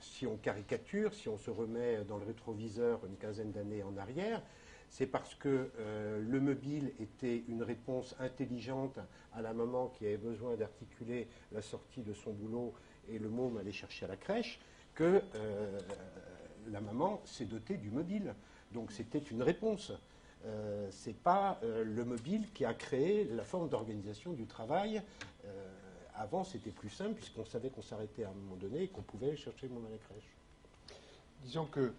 si 0.00 0.26
on 0.26 0.36
caricature, 0.36 1.14
si 1.14 1.28
on 1.28 1.38
se 1.38 1.50
remet 1.50 2.04
dans 2.04 2.18
le 2.18 2.24
rétroviseur 2.24 3.04
une 3.06 3.16
quinzaine 3.16 3.52
d'années 3.52 3.82
en 3.82 3.96
arrière, 3.96 4.42
c'est 4.88 5.06
parce 5.06 5.34
que 5.34 5.70
euh, 5.78 6.22
le 6.22 6.40
mobile 6.40 6.92
était 7.00 7.42
une 7.48 7.62
réponse 7.62 8.14
intelligente 8.20 8.98
à 9.34 9.42
la 9.42 9.52
maman 9.52 9.88
qui 9.88 10.06
avait 10.06 10.16
besoin 10.16 10.54
d'articuler 10.56 11.28
la 11.52 11.60
sortie 11.60 12.02
de 12.02 12.12
son 12.12 12.32
boulot 12.32 12.72
et 13.10 13.18
le 13.18 13.28
môme 13.28 13.58
allait 13.58 13.72
chercher 13.72 14.04
à 14.04 14.08
la 14.08 14.16
crèche, 14.16 14.60
que 14.94 15.20
la 16.70 16.80
maman 16.80 17.20
s'est 17.24 17.44
dotée 17.44 17.76
du 17.76 17.90
mobile. 17.90 18.34
Donc 18.72 18.92
c'était 18.92 19.18
une 19.18 19.42
réponse. 19.42 19.92
Euh, 20.44 20.88
Ce 20.90 21.08
n'est 21.08 21.14
pas 21.14 21.58
euh, 21.62 21.84
le 21.84 22.04
mobile 22.04 22.46
qui 22.52 22.64
a 22.64 22.74
créé 22.74 23.24
la 23.24 23.44
forme 23.44 23.68
d'organisation 23.68 24.32
du 24.32 24.46
travail. 24.46 25.02
Euh, 25.44 25.75
avant, 26.18 26.44
c'était 26.44 26.70
plus 26.70 26.90
simple 26.90 27.14
puisqu'on 27.14 27.44
savait 27.44 27.70
qu'on 27.70 27.82
s'arrêtait 27.82 28.24
à 28.24 28.28
un 28.28 28.34
moment 28.34 28.56
donné 28.56 28.84
et 28.84 28.88
qu'on 28.88 29.02
pouvait 29.02 29.36
chercher 29.36 29.68
mon 29.68 29.84
à 29.86 29.90
la 29.90 29.98
crèche. 29.98 30.30
Disons 31.42 31.66
que 31.66 31.92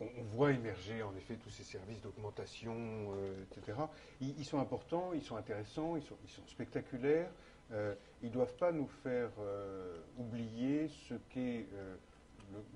on, 0.00 0.22
voit 0.34 0.52
émerger 0.52 1.02
en 1.02 1.14
effet 1.16 1.36
tous 1.36 1.50
ces 1.50 1.62
services 1.62 2.02
d'augmentation, 2.02 2.74
etc. 3.42 3.78
Ils, 4.20 4.44
sont 4.44 4.58
importants, 4.58 5.12
ils 5.14 5.22
sont 5.22 5.36
intéressants, 5.36 5.96
ils 5.96 6.02
sont, 6.02 6.16
spectaculaires. 6.48 7.30
ils 7.70 8.28
ne 8.28 8.32
doivent 8.32 8.56
pas 8.56 8.72
nous 8.72 8.88
faire 9.02 9.30
oublier 10.18 10.88
ce 11.08 11.14
qu'est 11.30 11.66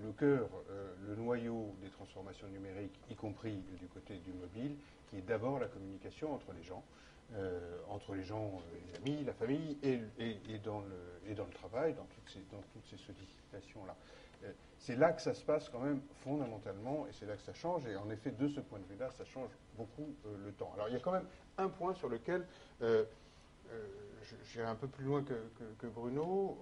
le, 0.02 0.12
cœur, 0.12 0.48
euh, 0.70 0.92
le 1.08 1.16
noyau 1.16 1.74
des 1.82 1.90
transformations 1.90 2.48
numériques, 2.48 2.98
y 3.10 3.14
compris 3.14 3.62
du 3.78 3.86
côté 3.86 4.16
du 4.18 4.32
mobile, 4.32 4.76
qui 5.08 5.18
est 5.18 5.22
d'abord 5.22 5.58
la 5.58 5.66
communication 5.66 6.34
entre 6.34 6.52
les 6.52 6.62
gens, 6.62 6.82
euh, 7.36 7.78
entre 7.88 8.14
les 8.14 8.22
gens, 8.22 8.46
euh, 8.46 8.78
les 8.86 8.96
amis, 8.96 9.24
la 9.24 9.32
famille, 9.32 9.78
et, 9.82 9.98
dans, 10.64 10.80
le, 10.80 11.50
travail, 11.54 11.94
dans 11.94 12.04
toutes 12.04 12.28
ces, 12.28 12.96
sollicitations-là. 12.96 13.96
c'est 14.78 14.96
là 14.96 15.12
que 15.12 15.22
ça 15.22 15.34
se 15.34 15.44
passe 15.44 15.68
quand 15.68 15.80
même 15.80 16.00
fondamentalement, 16.22 17.06
et 17.06 17.12
c'est 17.12 17.26
là 17.26 17.36
que 17.36 17.42
ça 17.42 17.54
change, 17.54 17.86
et 17.86 17.96
en 17.96 18.10
effet, 18.10 18.30
de 18.30 18.48
ce 18.48 18.60
point 18.60 18.78
de 18.78 18.84
vue-là, 18.84 19.10
ça 19.10 19.24
change 19.24 19.50
beaucoup 19.76 20.14
le 20.44 20.52
temps. 20.52 20.72
Alors 20.74 20.88
il 20.88 20.94
y 20.94 20.96
a 20.96 21.00
quand 21.00 21.12
même 21.12 21.26
un 21.58 21.68
point 21.68 21.94
sur 21.94 22.08
lequel 22.08 22.46
j'irai 24.44 24.66
un 24.66 24.74
peu 24.74 24.88
plus 24.88 25.04
loin 25.04 25.22
que, 25.22 25.86
Bruno 25.86 26.58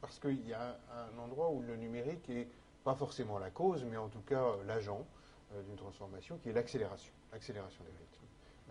parce 0.00 0.18
qu'il 0.18 0.46
y 0.46 0.52
a 0.52 0.78
un 0.92 1.18
endroit 1.18 1.50
où 1.50 1.62
le 1.62 1.76
numérique 1.76 2.28
est 2.30 2.48
pas 2.84 2.94
forcément 2.94 3.40
la 3.40 3.50
cause, 3.50 3.84
mais 3.84 3.96
en 3.96 4.08
tout 4.08 4.20
cas 4.20 4.40
euh, 4.40 4.64
l'agent 4.64 5.04
euh, 5.52 5.62
d'une 5.64 5.74
transformation, 5.74 6.38
qui 6.38 6.50
est 6.50 6.52
l'accélération, 6.52 7.12
l'accélération 7.32 7.82
des 7.82 7.90
rythmes. 7.90 8.15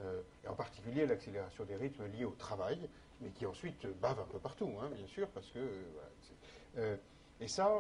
Euh, 0.02 0.22
et 0.44 0.48
en 0.48 0.56
particulier 0.56 1.06
l'accélération 1.06 1.64
des 1.64 1.76
rythmes 1.76 2.06
liés 2.08 2.26
au 2.26 2.36
travail, 2.38 2.78
mais 3.22 3.30
qui 3.30 3.46
ensuite 3.46 3.88
bave 4.02 4.20
un 4.20 4.26
peu 4.32 4.40
partout, 4.40 4.72
hein, 4.82 4.90
bien 4.94 5.08
sûr, 5.08 5.28
parce 5.30 5.50
que. 5.50 5.60
et 7.40 7.48
ça, 7.48 7.72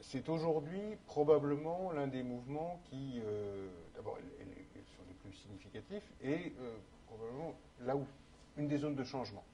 c'est 0.00 0.30
aujourd'hui 0.30 0.80
probablement 1.06 1.92
l'un 1.92 2.06
des 2.06 2.22
mouvements 2.22 2.80
qui, 2.88 3.20
d'abord, 3.94 4.16
sont 4.16 5.02
les 5.06 5.14
plus 5.22 5.32
significatifs, 5.34 6.10
et 6.22 6.54
probablement 7.06 7.54
là 7.80 7.96
où 7.96 8.06
une 8.56 8.66
des 8.66 8.78
zones 8.78 8.94
de 8.96 9.04
changement 9.04 9.44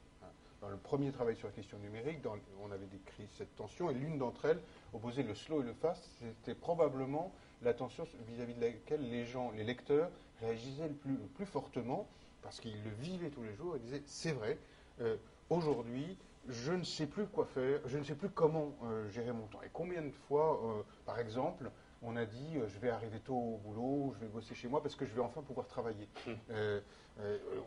dans 0.60 0.68
le 0.68 0.76
premier 0.76 1.12
travail 1.12 1.36
sur 1.36 1.48
la 1.48 1.54
question 1.54 1.78
numérique, 1.78 2.18
on 2.62 2.72
avait 2.72 2.86
décrit 2.86 3.26
cette 3.36 3.54
tension, 3.56 3.90
et 3.90 3.94
l'une 3.94 4.18
d'entre 4.18 4.46
elles 4.46 4.60
opposait 4.92 5.22
le 5.22 5.34
slow 5.34 5.62
et 5.62 5.64
le 5.64 5.74
fast. 5.74 6.08
C'était 6.18 6.54
probablement 6.54 7.32
la 7.62 7.74
tension 7.74 8.06
vis-à-vis 8.28 8.54
de 8.54 8.60
laquelle 8.60 9.08
les 9.08 9.24
gens, 9.24 9.50
les 9.52 9.64
lecteurs, 9.64 10.10
réagissaient 10.41 10.89
le 10.89 11.16
plus, 11.34 11.47
fortement, 11.47 12.09
parce 12.43 12.61
qu'ils 12.61 12.82
le 12.82 12.91
vivaient 12.91 13.30
tous 13.30 13.43
les 13.43 13.55
jours 13.55 13.76
et 13.76 13.78
disaient 13.78 14.03
c'est 14.07 14.32
vrai, 14.32 14.59
euh, 15.01 15.16
aujourd'hui, 15.51 16.18
je 16.49 16.72
ne 16.72 16.84
sais 16.84 17.07
plus 17.07 17.26
quoi 17.26 17.45
faire, 17.45 17.80
je 17.87 17.99
ne 17.99 18.05
sais 18.05 18.14
plus 18.14 18.28
comment 18.28 18.72
euh, 18.84 19.09
gérer 19.11 19.32
mon 19.32 19.47
temps. 19.47 19.62
Et 19.62 19.70
combien 19.72 20.03
de 20.03 20.11
fois, 20.11 20.61
euh, 20.64 20.82
par 21.05 21.18
exemple, 21.18 21.70
on 22.03 22.14
a 22.16 22.24
dit 22.24 22.55
je 22.68 22.78
vais 22.78 22.91
arriver 22.91 23.18
tôt 23.20 23.34
au 23.34 23.57
boulot, 23.59 24.12
je 24.14 24.20
vais 24.20 24.30
bosser 24.30 24.55
chez 24.55 24.68
moi 24.68 24.82
parce 24.82 24.95
que 24.95 25.07
je 25.07 25.14
vais 25.14 25.22
enfin 25.22 25.43
pouvoir 25.43 25.66
travailler. 25.66 26.09
Hum. 26.28 26.37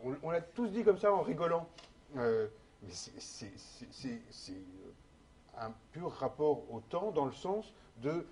on, 0.04 0.16
on 0.22 0.30
l'a 0.30 0.40
tous 0.40 0.68
dit 0.68 0.84
comme 0.84 0.98
ça 0.98 1.12
en 1.12 1.20
rigolant. 1.22 1.68
Mais 2.14 2.88
c'est 2.90 4.62
un 5.58 5.72
pur 5.92 6.10
rapport 6.12 6.72
au 6.72 6.80
temps 6.80 7.10
dans 7.10 7.26
le 7.26 7.32
sens 7.32 7.74
de 7.98 8.24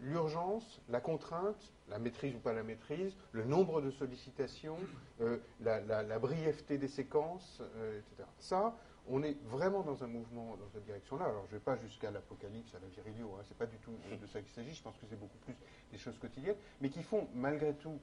l'urgence, 0.00 0.80
la 0.88 1.00
contrainte, 1.00 1.72
la 1.88 1.98
maîtrise 1.98 2.34
ou 2.34 2.38
pas 2.38 2.52
la 2.52 2.62
maîtrise, 2.62 3.14
le 3.32 3.44
nombre 3.44 3.80
de 3.80 3.90
sollicitations, 3.90 4.78
euh, 5.20 5.38
la, 5.60 6.18
brièveté 6.18 6.78
des 6.78 6.88
séquences, 6.88 7.62
etc. 7.96 8.28
Ça, 8.38 8.76
on 9.08 9.22
est 9.22 9.36
vraiment 9.44 9.82
dans 9.82 10.02
un 10.02 10.08
mouvement 10.08 10.56
dans 10.56 10.68
cette 10.72 10.84
direction-là. 10.84 11.26
Alors, 11.26 11.44
je 11.46 11.54
ne 11.54 11.58
vais 11.58 11.64
pas 11.64 11.76
jusqu'à 11.76 12.10
l'apocalypse, 12.10 12.74
à 12.74 12.80
la 12.80 12.88
virilio, 12.88 13.34
hein, 13.34 13.42
ce 13.44 13.50
n'est 13.50 13.58
pas 13.58 13.66
du 13.66 13.76
tout 13.78 13.92
de 14.20 14.26
ça 14.26 14.40
qu'il 14.40 14.52
s'agit, 14.52 14.74
je 14.74 14.82
pense 14.82 14.96
que 14.96 15.06
c'est 15.08 15.18
beaucoup 15.18 15.38
plus 15.38 15.54
des 15.92 15.98
choses 15.98 16.18
quotidiennes, 16.18 16.56
mais 16.80 16.90
qui 16.90 17.02
font 17.02 17.28
malgré 17.34 17.74
tout 17.74 17.98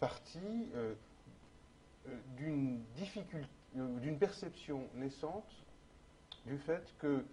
partie 0.00 0.68
d'une 2.36 2.82
difficulté 2.96 3.48
d'une 3.74 4.18
perception 4.18 4.88
naissante 4.94 5.64
du 6.46 6.58
fait 6.58 6.94
que 6.98 7.24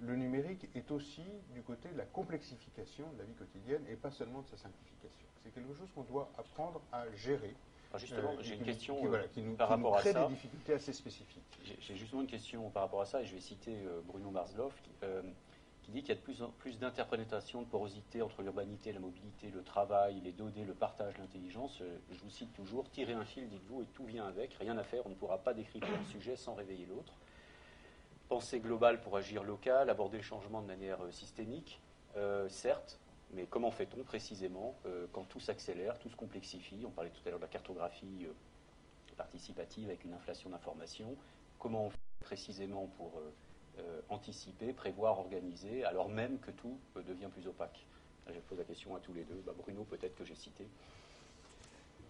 le 0.00 0.16
numérique 0.16 0.68
est 0.74 0.90
aussi 0.90 1.24
du 1.54 1.62
côté 1.62 1.88
de 1.88 1.98
la 1.98 2.04
complexification 2.04 3.10
de 3.12 3.18
la 3.18 3.24
vie 3.24 3.34
quotidienne 3.34 3.82
et 3.88 3.96
pas 3.96 4.10
seulement 4.10 4.42
de 4.42 4.46
sa 4.46 4.56
simplification. 4.56 5.26
C'est 5.42 5.54
quelque 5.54 5.74
chose 5.74 5.88
qu'on 5.94 6.02
doit 6.02 6.30
apprendre 6.38 6.80
à 6.92 7.10
gérer. 7.14 7.54
justement, 7.96 8.32
euh, 8.32 8.42
j'ai 8.42 8.54
une 8.54 8.64
question 8.64 9.00
qui, 9.00 9.06
euh, 9.06 9.42
nous, 9.42 9.54
par 9.54 9.68
rapport 9.68 9.96
à 9.96 10.02
ça. 10.02 10.26
des 10.26 10.34
difficultés 10.34 10.74
assez 10.74 10.92
spécifiques. 10.92 11.60
J'ai 11.80 11.96
justement 11.96 12.22
une 12.22 12.28
question 12.28 12.68
par 12.70 12.82
rapport 12.82 13.00
à 13.00 13.06
ça, 13.06 13.22
et 13.22 13.26
je 13.26 13.34
vais 13.34 13.40
citer 13.40 13.74
euh, 13.86 14.00
Bruno 14.06 14.30
Marsloff, 14.30 14.74
qui, 14.82 14.90
qui 15.86 15.92
dit 15.92 16.00
qu'il 16.00 16.08
y 16.08 16.12
a 16.12 16.16
de 16.16 16.20
plus 16.20 16.42
en 16.42 16.50
plus 16.50 16.80
d'interprétation, 16.80 17.62
de 17.62 17.66
porosité 17.68 18.20
entre 18.20 18.42
l'urbanité, 18.42 18.92
la 18.92 18.98
mobilité, 18.98 19.50
le 19.54 19.62
travail, 19.62 20.20
les 20.24 20.32
données, 20.32 20.64
le 20.64 20.74
partage, 20.74 21.16
l'intelligence. 21.16 21.80
Euh, 21.80 21.98
je 22.10 22.18
vous 22.18 22.30
cite 22.30 22.52
toujours, 22.54 22.90
tirez 22.90 23.12
un 23.12 23.24
fil, 23.24 23.48
dites-vous, 23.48 23.82
et 23.82 23.86
tout 23.94 24.04
vient 24.04 24.26
avec, 24.26 24.54
rien 24.54 24.76
à 24.78 24.82
faire, 24.82 25.06
on 25.06 25.10
ne 25.10 25.14
pourra 25.14 25.38
pas 25.38 25.54
décrypter 25.54 25.86
un 25.86 26.04
sujet 26.10 26.34
sans 26.34 26.54
réveiller 26.54 26.86
l'autre. 26.86 27.12
Pensée 28.28 28.60
globale 28.60 29.00
pour 29.00 29.16
agir 29.16 29.44
local, 29.44 29.88
aborder 29.88 30.16
le 30.16 30.22
changement 30.22 30.60
de 30.60 30.66
manière 30.66 31.02
euh, 31.02 31.10
systémique, 31.12 31.80
euh, 32.16 32.48
certes, 32.48 32.98
mais 33.32 33.46
comment 33.46 33.70
fait-on 33.70 34.04
précisément 34.04 34.76
quand 35.12 35.24
tout 35.24 35.40
s'accélère, 35.40 35.98
tout 35.98 36.08
se 36.08 36.14
complexifie? 36.14 36.84
On 36.86 36.90
parlait 36.90 37.10
tout 37.10 37.20
à 37.26 37.30
l'heure 37.30 37.40
de 37.40 37.44
la 37.44 37.50
cartographie 37.50 38.28
participative 39.16 39.88
avec 39.88 40.04
une 40.04 40.12
inflation 40.12 40.50
d'informations. 40.50 41.16
Comment 41.58 41.86
on 41.86 41.90
fait 41.90 41.98
précisément 42.20 42.86
pour 42.96 43.20
euh, 43.78 44.00
anticiper, 44.08 44.72
prévoir, 44.72 45.18
organiser, 45.18 45.84
alors 45.84 46.08
même 46.08 46.38
que 46.38 46.50
tout 46.50 46.78
euh, 46.96 47.02
devient 47.02 47.28
plus 47.32 47.46
opaque? 47.46 47.86
Je 48.28 48.40
pose 48.40 48.58
la 48.58 48.64
question 48.64 48.94
à 48.96 49.00
tous 49.00 49.12
les 49.12 49.24
deux. 49.24 49.42
Bah, 49.44 49.52
Bruno, 49.56 49.84
peut-être 49.84 50.16
que 50.16 50.24
j'ai 50.24 50.34
cité. 50.34 50.66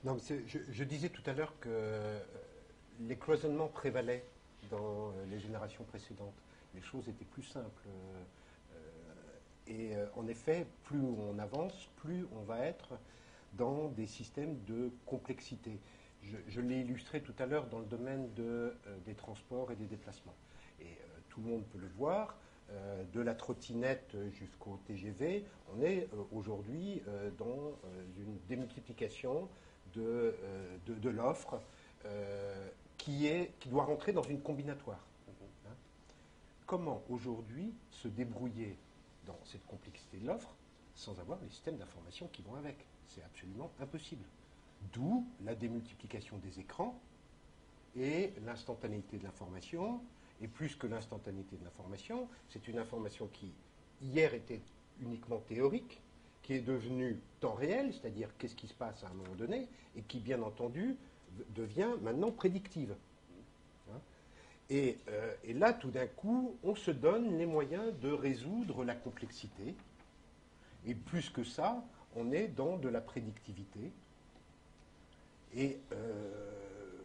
Non, 0.05 0.17
je, 0.19 0.85
disais 0.85 1.09
tout 1.09 1.23
à 1.27 1.33
l'heure 1.33 1.59
que 1.61 1.69
euh, 1.69 2.21
les 3.01 3.17
cloisonnements 3.17 3.69
prévalaient 3.69 4.25
dans 4.71 5.13
les 5.31 5.39
générations 5.39 5.85
précédentes. 5.85 6.35
Les 6.75 6.83
choses 6.83 7.09
étaient 7.09 7.25
plus 7.25 7.43
simples. 7.43 7.89
et 9.67 9.95
en 10.15 10.27
effet, 10.27 10.67
plus 10.85 11.01
on 11.01 11.39
avance, 11.39 11.89
plus 11.97 12.27
on 12.37 12.43
va 12.43 12.61
être 12.61 12.99
dans 13.55 13.89
des 13.89 14.07
systèmes 14.07 14.63
de 14.65 14.91
complexité. 15.07 15.81
Je, 16.23 16.61
l'ai 16.61 16.81
illustré 16.81 17.21
tout 17.21 17.35
à 17.39 17.47
l'heure 17.47 17.67
dans 17.67 17.79
le 17.79 17.87
domaine 17.87 18.29
des 19.05 19.15
transports 19.15 19.73
et 19.73 19.77
des 19.77 19.87
déplacements 19.87 20.35
tout 21.37 21.43
le 21.43 21.51
monde 21.51 21.65
peut 21.67 21.79
le 21.79 21.89
voir, 21.99 22.35
euh, 22.71 23.05
de 23.13 23.21
la 23.21 23.35
trottinette 23.35 24.17
jusqu'au 24.33 24.81
TGV, 24.87 25.45
on 25.75 25.83
est 25.83 26.09
euh, 26.13 26.23
aujourd'hui 26.33 27.03
euh, 27.09 27.31
dans 27.39 27.77
une 28.19 28.39
démultiplication 28.49 29.49
de, 29.95 30.35
l'offre 31.05 31.61
qui, 32.99 33.29
qui 33.61 33.69
doit 33.69 33.85
rentrer 33.85 34.13
dans 34.13 34.23
une 34.23 34.41
combinatoire. 34.41 35.05
Hein. 35.29 35.71
Comment 36.67 37.03
aujourd'hui 37.09 37.73
se 37.91 38.09
débrouiller 38.09 38.77
dans 39.27 39.39
cette 39.45 39.65
complexité 39.67 40.19
de 40.19 40.27
l'offre 40.27 40.55
sans 40.95 41.19
avoir 41.21 41.39
les 41.43 41.49
systèmes 41.51 41.77
d'information 41.77 42.29
qui 42.33 42.43
vont 42.43 42.55
avec? 42.57 42.77
C'est 43.09 43.23
absolument 43.23 43.71
impossible. 43.81 44.25
D'où 44.93 45.27
la 45.45 45.55
démultiplication 45.55 46.39
des 46.39 46.61
écrans 46.61 46.99
et 47.97 48.33
l'instantanéité 48.45 49.17
de 49.19 49.25
l'information, 49.25 50.01
et 50.43 50.49
plus 50.49 50.77
que 50.77 50.87
l'instantanéité 50.87 51.57
de 51.57 51.65
l'information, 51.65 52.29
c'est 52.49 52.69
une 52.69 52.79
information 52.79 53.27
qui, 53.29 53.53
hier, 54.03 54.35
était 54.35 54.61
uniquement 55.01 55.39
théorique, 55.39 56.01
qui 56.43 56.55
est 56.55 56.61
devenue 56.61 57.19
temps 57.41 57.55
réel, 57.55 57.93
c'est-à-dire 57.93 58.37
qu'est-ce 58.37 58.55
qui 58.55 58.69
se 58.69 58.75
passe 58.75 59.03
à 59.03 59.09
un 59.09 59.15
moment 59.15 59.35
donné, 59.35 59.67
et 59.97 60.03
qui, 60.03 60.21
bien 60.21 60.43
entendu, 60.43 60.97
devient 61.55 61.91
maintenant 62.03 62.31
prédictive. 62.31 62.95
Hein 63.91 64.01
euh, 64.71 65.35
et, 65.45 65.53
là, 65.53 65.73
tout 65.73 65.91
d'un 65.91 66.07
coup, 66.07 66.57
on 66.63 66.75
se 66.75 66.91
donne 66.91 67.39
les 67.39 67.47
moyens 67.47 67.95
de 68.01 68.11
résoudre 68.11 68.85
la 68.85 68.95
complexité. 68.95 69.75
Et 70.87 70.95
plus 70.95 71.31
que 71.31 71.45
ça, 71.45 71.85
on 72.15 72.33
est 72.33 72.49
dans 72.49 72.77
de 72.77 72.89
la 72.89 73.01
prédictivité. 73.01 73.93
Et 75.55 75.79
euh, 75.93 76.51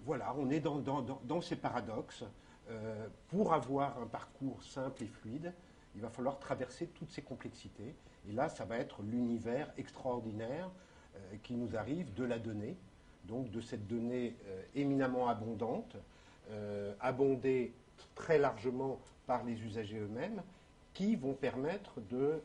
voilà, 0.06 0.36
on 0.38 0.50
est 0.50 0.60
dans 0.60 1.42
ces 1.42 1.56
paradoxes. 1.56 2.24
Euh, 2.70 3.08
pour 3.30 3.54
avoir 3.54 4.00
un 4.00 4.06
parcours 4.06 4.64
simple 4.64 5.04
et 5.04 5.08
fluide, 5.08 5.54
il 5.96 6.02
va 6.02 6.10
falloir 6.10 6.40
traverser 6.40 6.88
toutes 6.88 7.12
ces 7.12 7.22
complexités. 7.22 7.96
Et 8.30 8.34
là, 8.34 8.50
ça 8.50 8.66
va 8.66 8.78
être 8.78 9.02
l'univers 9.02 9.72
extraordinaire 9.78 10.70
qui 11.44 11.56
nous 11.56 11.76
arrive 11.76 12.14
de 12.14 12.24
la 12.24 12.40
donnée, 12.40 12.78
donc 13.26 13.52
de 13.52 13.62
cette 13.62 13.88
donnée 13.88 14.36
euh, 14.48 14.64
éminemment 14.76 15.28
abondante, 15.30 15.96
abondée 17.00 17.72
très 18.14 18.38
largement 18.38 19.00
par 19.26 19.46
les 19.46 19.62
usagers 19.62 20.00
eux-mêmes, 20.00 20.44
qui 20.94 21.16
vont 21.16 21.34
permettre 21.34 22.02
de 22.10 22.42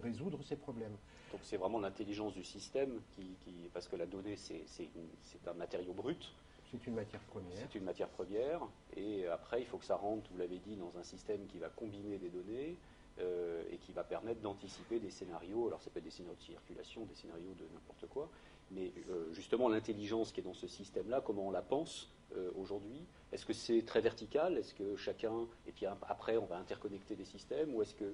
résoudre 0.00 0.40
ces 0.44 0.54
problèmes. 0.54 0.96
Donc 1.32 1.40
c'est 1.42 1.56
vraiment 1.56 1.80
l'intelligence 1.80 2.34
du 2.34 2.44
système, 2.44 3.00
qui, 3.16 3.26
parce 3.74 3.88
que 3.88 3.96
la 3.96 4.06
donnée, 4.06 4.36
c'est 4.36 5.48
un 5.48 5.54
matériau 5.54 5.92
brut. 5.92 6.32
C'est 6.70 6.86
une 6.86 6.94
matière 6.94 7.20
première. 7.22 7.58
C'est 7.58 7.78
une 7.78 7.84
matière 7.84 8.08
première. 8.08 8.60
Et 8.96 9.26
après, 9.26 9.62
il 9.62 9.66
faut 9.66 9.78
que 9.78 9.84
ça 9.84 9.96
rentre, 9.96 10.30
vous 10.30 10.38
l'avez 10.38 10.58
dit, 10.58 10.76
dans 10.76 10.92
un 10.98 11.02
système 11.02 11.46
qui 11.46 11.58
va 11.58 11.68
combiner 11.70 12.18
des 12.18 12.28
données 12.28 12.76
euh, 13.20 13.62
et 13.72 13.78
qui 13.78 13.92
va 13.92 14.04
permettre 14.04 14.40
d'anticiper 14.40 14.98
des 14.98 15.10
scénarios. 15.10 15.66
Alors, 15.68 15.80
ça 15.80 15.90
peut 15.90 15.98
être 15.98 16.04
des 16.04 16.10
scénarios 16.10 16.36
de 16.36 16.42
circulation, 16.42 17.04
des 17.06 17.14
scénarios 17.14 17.54
de 17.58 17.64
n'importe 17.72 18.06
quoi. 18.10 18.28
Mais 18.70 18.92
euh, 19.10 19.32
justement, 19.32 19.68
l'intelligence 19.68 20.32
qui 20.32 20.40
est 20.40 20.44
dans 20.44 20.54
ce 20.54 20.66
système-là, 20.66 21.22
comment 21.24 21.48
on 21.48 21.50
la 21.50 21.62
pense 21.62 22.10
euh, 22.36 22.50
aujourd'hui 22.56 23.06
Est-ce 23.32 23.46
que 23.46 23.52
c'est 23.52 23.82
très 23.82 24.00
vertical? 24.00 24.58
Est-ce 24.58 24.74
que 24.74 24.96
chacun. 24.96 25.46
Et 25.66 25.72
puis 25.72 25.86
après, 25.86 26.36
on 26.36 26.46
va 26.46 26.58
interconnecter 26.58 27.16
des 27.16 27.24
systèmes? 27.24 27.74
Ou 27.74 27.82
est-ce 27.82 27.94
que 27.94 28.12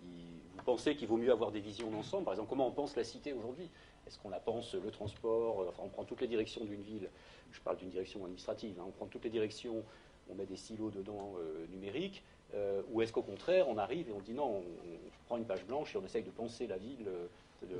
vous 0.00 0.62
pensez 0.64 0.96
qu'il 0.96 1.08
vaut 1.08 1.16
mieux 1.16 1.32
avoir 1.32 1.50
des 1.50 1.60
visions 1.60 1.90
d'ensemble? 1.90 2.24
Par 2.24 2.34
exemple, 2.34 2.50
comment 2.50 2.66
on 2.66 2.72
pense 2.72 2.96
la 2.96 3.04
cité 3.04 3.32
aujourd'hui? 3.32 3.70
Est-ce 4.06 4.18
qu'on 4.18 4.28
la 4.28 4.40
pense 4.40 4.74
le 4.74 4.90
transport? 4.90 5.66
Enfin, 5.68 5.82
on 5.84 5.88
prend 5.88 6.04
toutes 6.04 6.20
les 6.20 6.28
directions 6.28 6.64
d'une 6.64 6.82
ville. 6.82 7.08
Je 7.52 7.60
parle 7.60 7.78
d'une 7.78 7.88
direction 7.88 8.20
administrative, 8.22 8.78
hein. 8.78 8.84
on 8.86 8.90
prend 8.90 9.06
toutes 9.06 9.24
les 9.24 9.30
directions, 9.30 9.84
on 10.28 10.34
met 10.34 10.46
des 10.46 10.56
silos 10.56 10.90
dedans 10.90 11.34
euh, 11.38 11.66
numériques, 11.68 12.22
euh, 12.54 12.82
ou 12.90 13.02
est-ce 13.02 13.12
qu'au 13.12 13.22
contraire, 13.22 13.68
on 13.68 13.78
arrive 13.78 14.08
et 14.08 14.12
on 14.12 14.20
dit 14.20 14.34
non, 14.34 14.58
on, 14.58 15.24
prend 15.26 15.38
une 15.38 15.46
page 15.46 15.64
blanche 15.64 15.94
et 15.94 15.98
on 15.98 16.04
essaye 16.04 16.22
de 16.22 16.30
penser 16.30 16.66
la 16.66 16.76
ville 16.76 17.08
euh, 17.08 17.78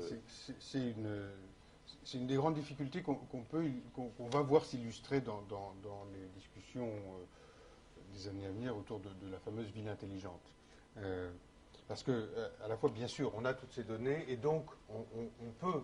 C'est 0.59 0.79
une, 0.79 1.29
une, 2.13 2.27
des 2.27 2.35
grandes 2.35 2.55
difficultés 2.55 3.01
qu'on 3.01 4.27
va 4.31 4.41
voir 4.41 4.65
s'illustrer 4.65 5.21
dans, 5.21 5.43
les 6.13 6.27
discussions 6.35 6.91
des 8.13 8.27
années 8.27 8.45
à 8.45 8.51
venir 8.51 8.77
autour 8.77 8.99
de, 8.99 9.09
la 9.31 9.39
fameuse 9.39 9.67
ville 9.71 9.87
intelligente. 9.87 10.41
parce 11.87 12.03
que, 12.03 12.29
à 12.63 12.67
la 12.67 12.77
fois, 12.77 12.89
bien 12.89 13.07
sûr, 13.07 13.31
on 13.35 13.45
a 13.45 13.53
toutes 13.53 13.73
ces 13.73 13.83
données 13.83 14.25
et 14.27 14.37
donc 14.37 14.65
on, 14.89 15.51
peut 15.59 15.81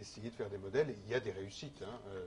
essayer 0.00 0.30
de 0.30 0.34
faire 0.34 0.48
des 0.50 0.58
modèles 0.58 0.90
et 0.90 0.96
il 1.04 1.10
y 1.10 1.14
a 1.14 1.20
des 1.20 1.32
réussites. 1.32 1.82
Hein, 1.82 2.00
euh, 2.08 2.26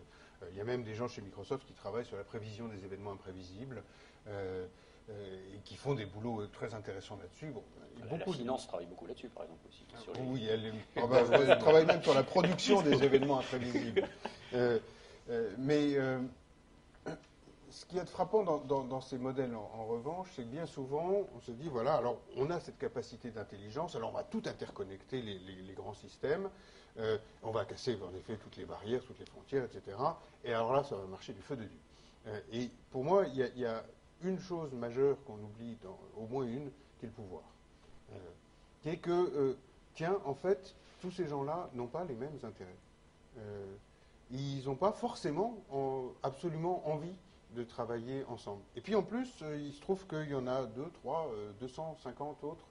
il 0.51 0.57
y 0.57 0.61
a 0.61 0.63
même 0.63 0.83
des 0.83 0.95
gens 0.95 1.07
chez 1.07 1.21
Microsoft 1.21 1.65
qui 1.65 1.73
travaillent 1.73 2.05
sur 2.05 2.17
la 2.17 2.23
prévision 2.23 2.67
des 2.67 2.83
événements 2.83 3.11
imprévisibles. 3.11 3.83
Euh, 5.11 5.21
euh, 5.21 5.55
et 5.55 5.59
qui 5.63 5.75
font 5.75 5.93
des 5.93 6.05
boulots 6.05 6.45
très 6.47 6.73
intéressants 6.73 7.17
là-dessus. 7.17 7.51
Bon, 7.51 7.63
la, 7.99 8.05
beaucoup 8.07 8.33
finance 8.33 8.67
travaille 8.67 8.87
beaucoup 8.87 9.05
là-dessus, 9.05 9.29
par 9.29 9.43
exemple, 9.43 9.61
aussi. 9.67 9.85
oui, 10.21 10.47
elle, 10.49 10.73
ah 10.97 11.07
bah, 11.07 11.55
travaille 11.57 11.85
même 11.85 12.01
sur 12.01 12.13
la 12.13 12.23
production 12.23 12.81
des 12.81 13.03
événements 13.03 13.39
imprévisibles. 13.39 14.07
mais 15.57 15.95
ce 17.69 17.85
qui 17.85 17.97
est 17.97 18.05
frappant 18.05 18.43
dans, 18.43 19.01
ces 19.01 19.17
modèles, 19.17 19.55
en, 19.55 19.85
revanche, 19.85 20.27
c'est 20.35 20.43
que 20.43 20.49
bien 20.49 20.65
souvent, 20.65 21.27
on 21.35 21.39
se 21.41 21.51
dit, 21.51 21.69
voilà, 21.69 21.95
alors 21.95 22.17
on 22.35 22.49
a 22.49 22.59
cette 22.59 22.77
capacité 22.77 23.31
d'intelligence, 23.31 23.95
alors 23.95 24.09
on 24.09 24.17
va 24.17 24.23
tout 24.23 24.43
interconnecter, 24.45 25.21
les 25.21 25.73
grands 25.73 25.93
systèmes, 25.93 26.49
euh, 26.99 27.17
on 27.43 27.51
va 27.51 27.65
casser 27.65 27.97
en 28.01 28.13
effet 28.15 28.37
toutes 28.37 28.57
les 28.57 28.65
barrières, 28.65 29.01
toutes 29.03 29.19
les 29.19 29.25
frontières, 29.25 29.63
etc. 29.63 29.97
Et 30.43 30.53
alors 30.53 30.73
là, 30.73 30.83
ça 30.83 30.95
va 30.95 31.05
marcher 31.05 31.33
du 31.33 31.41
feu 31.41 31.55
de 31.55 31.63
Dieu. 31.63 31.79
Euh, 32.27 32.39
et 32.51 32.69
pour 32.91 33.03
moi, 33.03 33.25
il 33.27 33.35
y, 33.35 33.65
a 33.65 33.83
une 34.23 34.39
chose 34.39 34.73
majeure 34.73 35.17
qu'on 35.25 35.35
oublie, 35.35 35.77
au 36.17 36.27
moins 36.27 36.45
une, 36.45 36.71
qui 36.99 37.05
est 37.05 37.09
le 37.09 37.13
pouvoir. 37.13 37.43
Euh, 38.11 38.15
qui 38.81 38.89
est 38.89 38.97
que, 38.97 39.57
tiens, 39.93 40.17
en 40.25 40.33
fait, 40.33 40.75
tous 40.99 41.11
ces 41.11 41.27
gens-là 41.27 41.69
n'ont 41.73 41.87
pas 41.87 42.03
les 42.03 42.15
mêmes 42.15 42.37
intérêts. 42.43 42.77
ils 44.31 44.63
n'ont 44.65 44.75
pas 44.75 44.91
forcément 44.91 45.57
absolument 46.23 46.87
envie 46.87 47.15
de 47.55 47.63
travailler 47.63 48.23
ensemble. 48.27 48.61
Et 48.75 48.81
puis 48.81 48.95
en 48.95 49.03
plus, 49.03 49.43
il 49.55 49.73
se 49.73 49.81
trouve 49.81 50.05
qu'il 50.07 50.29
y 50.29 50.35
en 50.35 50.47
a 50.47 50.65
deux, 50.65 50.89
trois, 51.01 51.29
250 51.59 52.43
autres 52.43 52.65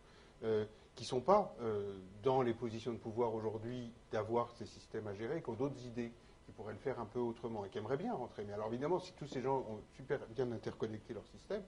qui 1.01 1.05
ne 1.05 1.09
sont 1.09 1.21
pas 1.21 1.55
euh, 1.63 1.95
dans 2.23 2.43
les 2.43 2.53
positions 2.53 2.93
de 2.93 2.99
pouvoir 2.99 3.35
aujourd'hui 3.35 3.91
d'avoir 4.13 4.51
ces 4.53 4.67
systèmes 4.67 5.07
à 5.07 5.15
gérer, 5.15 5.43
qui 5.43 5.49
ont 5.49 5.55
d'autres 5.55 5.83
idées, 5.87 6.13
qui 6.51 6.57
pourraient 6.57 6.73
le 6.73 6.79
faire 6.79 6.99
un 6.99 7.07
peu 7.07 7.21
autrement 7.21 7.65
et 7.65 7.69
qui 7.69 7.79
aimeraient 7.79 7.97
bien 7.97 8.15
rentrer. 8.15 8.45
Mais 8.45 8.53
alors 8.53 8.69
évidemment, 8.69 8.99
si 8.99 9.13
tous 9.13 9.27
ces 9.27 9.41
gens 9.41 9.59
ont 9.59 9.81
super 9.97 10.19
bien 10.35 10.51
interconnecté 10.51 11.15
leur 11.15 11.27
système, 11.27 11.63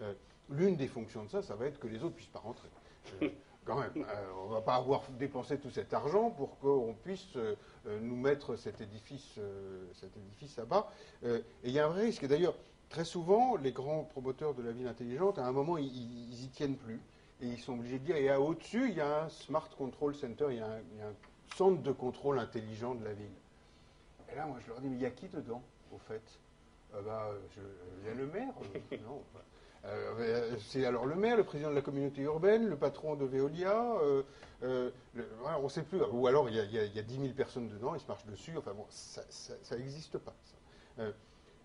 euh, 0.00 0.14
l'une 0.50 0.76
des 0.76 0.88
fonctions 0.88 1.24
de 1.24 1.28
ça, 1.28 1.42
ça 1.42 1.56
va 1.56 1.66
être 1.66 1.78
que 1.78 1.88
les 1.88 1.98
autres 1.98 2.10
ne 2.10 2.16
puissent 2.16 2.28
pas 2.28 2.38
rentrer. 2.38 2.68
Euh, 3.22 3.28
quand 3.64 3.80
même, 3.80 4.06
on 4.42 4.48
ne 4.48 4.54
va 4.54 4.62
pas 4.62 4.76
avoir 4.76 5.02
dépensé 5.18 5.58
tout 5.58 5.70
cet 5.70 5.92
argent 5.92 6.30
pour 6.30 6.58
qu'on 6.58 6.94
puisse 7.02 7.36
nous 8.00 8.16
mettre 8.16 8.56
cet 8.56 8.80
édifice, 8.80 9.38
cet 9.92 10.16
édifice 10.16 10.58
à 10.58 10.64
bas. 10.64 10.90
et 11.22 11.42
il 11.64 11.72
y 11.72 11.78
a 11.78 11.84
un 11.84 11.90
vrai 11.90 12.04
risque. 12.04 12.22
Et 12.22 12.28
d'ailleurs, 12.28 12.54
très 12.88 13.04
souvent, 13.04 13.56
les 13.56 13.72
grands 13.72 14.04
promoteurs 14.04 14.54
de 14.54 14.62
la 14.62 14.72
ville 14.72 14.86
intelligente, 14.86 15.38
à 15.38 15.44
un 15.44 15.52
moment, 15.52 15.76
ils 15.76 16.30
n'y 16.30 16.48
tiennent 16.48 16.78
plus 16.78 16.98
et 17.40 17.46
ils 17.46 17.58
sont 17.58 17.74
obligés 17.74 17.98
de 17.98 18.04
dire, 18.04 18.16
et 18.16 18.34
au-dessus, 18.34 18.88
il 18.90 18.96
y 18.96 19.00
a 19.00 19.24
un 19.24 19.28
Smart 19.28 19.68
Control 19.76 20.14
Center, 20.14 20.46
il 20.50 20.56
y, 20.56 20.60
a 20.60 20.66
un, 20.66 21.14
centre 21.56 21.82
de 21.82 21.92
contrôle 21.92 22.38
intelligent 22.38 22.94
de 22.94 23.04
la 23.04 23.12
ville. 23.12 23.26
Et 24.32 24.36
là, 24.36 24.46
moi, 24.46 24.58
je 24.60 24.68
leur 24.68 24.80
dis, 24.80 24.88
mais 24.88 24.96
il 24.96 25.02
y 25.02 25.06
a 25.06 25.10
qui 25.10 25.28
dedans, 25.28 25.62
au 25.92 25.98
fait? 25.98 26.22
Euh, 26.94 27.02
bah, 27.02 27.30
Il 28.02 28.08
y 28.08 28.10
a 28.10 28.14
le 28.14 28.26
maire. 28.26 28.52
Euh, 28.74 28.96
non, 29.06 29.22
Euh, 29.84 30.56
c'est 30.58 30.84
alors 30.84 31.06
le 31.06 31.14
maire, 31.14 31.36
le 31.36 31.44
président 31.44 31.70
de 31.70 31.74
la 31.74 31.82
communauté 31.82 32.22
urbaine, 32.22 32.68
le 32.68 32.76
patron 32.76 33.14
de 33.14 33.24
Veolia, 33.24 33.94
on 34.62 35.62
ne 35.62 35.68
sait 35.68 35.82
plus. 35.82 36.00
Ou 36.02 36.26
alors 36.26 36.48
il 36.48 36.56
y, 36.56 36.98
a, 36.98 37.02
10 37.02 37.20
000 37.20 37.32
personnes 37.32 37.68
dedans, 37.68 37.94
ils 37.94 38.00
se 38.00 38.08
marchent 38.08 38.26
dessus. 38.26 38.56
Enfin 38.58 38.74
bon, 38.74 38.84
ça 38.88 39.76
n'existe 39.76 40.18
pas. 40.18 40.34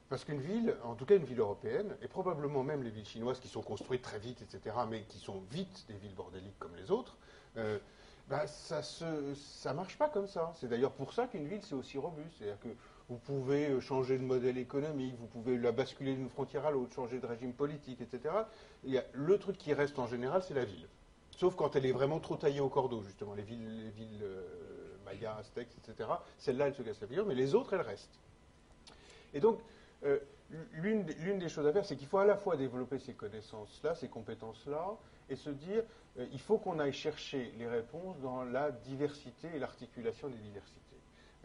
parce 0.09 0.23
qu'une 0.25 0.41
ville, 0.41 0.75
en 0.83 0.93
tout 0.93 1.05
cas 1.05 1.15
une 1.15 1.25
ville 1.25 1.39
européenne, 1.39 1.97
et 2.01 2.07
probablement 2.07 2.63
même 2.63 2.83
les 2.83 2.91
villes 2.91 3.07
chinoises 3.07 3.39
qui 3.39 3.47
sont 3.47 3.63
construites 3.63 4.03
très 4.03 4.19
vite, 4.19 4.41
etc., 4.43 4.75
mais 4.87 5.01
qui 5.03 5.17
sont 5.17 5.41
vite 5.49 5.85
des 5.87 5.95
villes 5.95 6.15
bordéliques 6.15 6.59
comme 6.59 6.75
les 6.75 6.91
autres, 6.91 7.17
bah, 8.29 8.47
ça 8.47 8.81
ne 8.81 9.73
marche 9.73 9.97
pas 9.97 10.09
comme 10.09 10.27
ça. 10.27 10.53
C'est 10.55 10.67
d'ailleurs 10.67 10.93
pour 10.93 11.13
ça 11.13 11.27
qu'une 11.27 11.47
ville, 11.47 11.61
c'est 11.61 11.75
aussi 11.75 11.97
robuste. 11.97 12.35
C'est-à-dire 12.37 12.59
que 12.59 12.69
vous 13.09 13.17
pouvez 13.17 13.67
euh, 13.69 13.81
changer 13.81 14.17
de 14.17 14.23
modèle 14.23 14.57
économique, 14.57 15.15
vous 15.19 15.27
pouvez 15.27 15.57
la 15.57 15.71
basculer 15.71 16.15
d'une 16.15 16.29
frontière 16.29 16.65
à 16.65 16.71
l'autre, 16.71 16.93
changer 16.93 17.19
de 17.19 17.25
régime 17.25 17.53
politique, 17.53 17.99
etc. 18.01 18.33
Il 18.83 19.03
le 19.13 19.37
truc 19.37 19.57
qui 19.57 19.73
reste 19.73 19.99
en 19.99 20.07
général, 20.07 20.41
c'est 20.41 20.53
la 20.53 20.65
ville. 20.65 20.87
Sauf 21.31 21.55
quand 21.55 21.75
elle 21.75 21.85
est 21.85 21.91
vraiment 21.91 22.19
trop 22.19 22.37
taillée 22.37 22.61
au 22.61 22.69
cordeau, 22.69 23.01
justement. 23.01 23.33
Les 23.33 23.43
villes, 23.43 23.83
les 23.83 23.89
villes 23.89 24.23
euh, 24.23 25.37
aztèques, 25.37 25.75
etc. 25.77 26.09
Celles-là, 26.37 26.67
elles 26.67 26.75
se 26.75 26.81
cassent 26.81 27.01
la 27.01 27.07
figure, 27.07 27.25
mais 27.25 27.35
les 27.35 27.55
autres, 27.55 27.73
elles 27.73 27.81
restent. 27.81 28.19
Et 29.33 29.39
donc, 29.39 29.59
euh, 30.05 30.19
l'une 30.73 31.03
des 31.03 31.49
choses 31.49 31.65
à 31.67 31.73
faire, 31.73 31.85
c'est 31.85 31.95
qu'il 31.95 32.07
faut 32.07 32.19
à 32.19 32.25
la 32.25 32.37
fois 32.37 32.55
développer 32.55 32.99
ces 32.99 33.13
connaissances-là, 33.13 33.95
ces 33.95 34.07
compétences-là, 34.07 34.97
et 35.29 35.35
se 35.35 35.49
dire, 35.49 35.83
il 36.17 36.39
faut 36.39 36.57
qu'on 36.57 36.79
aille 36.79 36.93
chercher 36.93 37.53
les 37.57 37.67
réponses 37.67 38.19
dans 38.21 38.43
la 38.43 38.71
diversité 38.71 39.47
et 39.55 39.59
l'articulation 39.59 40.27
des 40.27 40.37
diversités. 40.37 40.83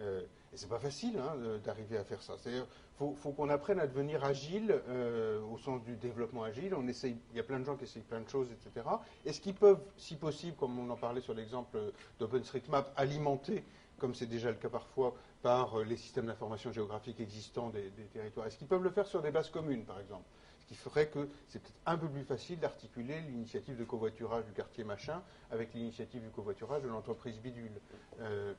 Euh, 0.01 0.23
et 0.53 0.57
c'est 0.57 0.69
pas 0.69 0.79
facile 0.79 1.19
hein, 1.19 1.37
d'arriver 1.65 1.99
à 1.99 2.05
faire 2.05 2.23
ça. 2.23 2.37
Il 2.47 2.65
faut, 2.97 3.15
faut 3.15 3.33
qu'on 3.33 3.49
apprenne 3.49 3.81
à 3.81 3.87
devenir 3.87 4.25
agile 4.25 4.81
euh, 4.89 5.41
au 5.43 5.59
sens 5.59 5.83
du 5.83 5.97
développement 5.97 6.45
agile. 6.45 6.75
On 6.75 6.87
essaye, 6.87 7.17
il 7.33 7.37
y 7.37 7.41
a 7.41 7.43
plein 7.43 7.59
de 7.59 7.65
gens 7.65 7.77
qui 7.77 7.85
essayent 7.85 8.03
plein 8.03 8.21
de 8.21 8.29
choses, 8.29 8.49
etc. 8.51 8.87
Est-ce 9.27 9.41
qu'ils 9.41 9.55
peuvent, 9.55 9.83
si 9.97 10.17
possible, 10.17 10.57
comme 10.57 10.79
on 10.79 10.89
en 10.89 10.97
parlait 10.97 11.21
sur 11.21 11.35
l'exemple 11.35 11.79
d'OpenStreetMap, 12.19 12.93
alimenter, 12.97 13.65
comme 13.99 14.15
c'est 14.15 14.27
déjà 14.27 14.51
le 14.51 14.57
cas 14.57 14.69
parfois, 14.69 15.15
par 15.43 15.79
euh, 15.79 15.85
les 15.85 15.97
systèmes 15.97 16.27
d'information 16.27 16.73
géographique 16.73 17.21
existants 17.21 17.71
des, 17.71 17.91
territoires 18.13 18.47
Est-ce 18.47 18.59
qu'ils 18.59 18.67
peuvent 18.67 18.83
le 18.83 18.91
faire 18.91 19.07
sur 19.07 19.23
des 19.23 19.31
bases 19.31 19.51
communes, 19.51 19.85
par 19.85 20.01
exemple? 20.01 20.25
Ce 20.61 20.67
qui 20.67 20.75
ferait 20.75 21.09
que 21.09 21.29
c'est 21.49 21.63
peut-être 21.63 21.81
un 21.87 21.97
peu 21.97 22.09
plus 22.09 22.25
facile 22.25 22.59
d'articuler 22.59 23.21
l'initiative 23.23 23.79
de 23.79 23.85
covoiturage 23.85 24.45
du 24.45 24.53
quartier 24.53 24.85
machin 24.85 25.23
avec 25.51 25.73
l'initiative 25.73 26.23
du 26.23 26.31
covoiturage 26.31 26.83
de 26.83 26.89
l'entreprise 26.89 27.39
bidule. 27.41 27.81
Euh, 28.21 28.53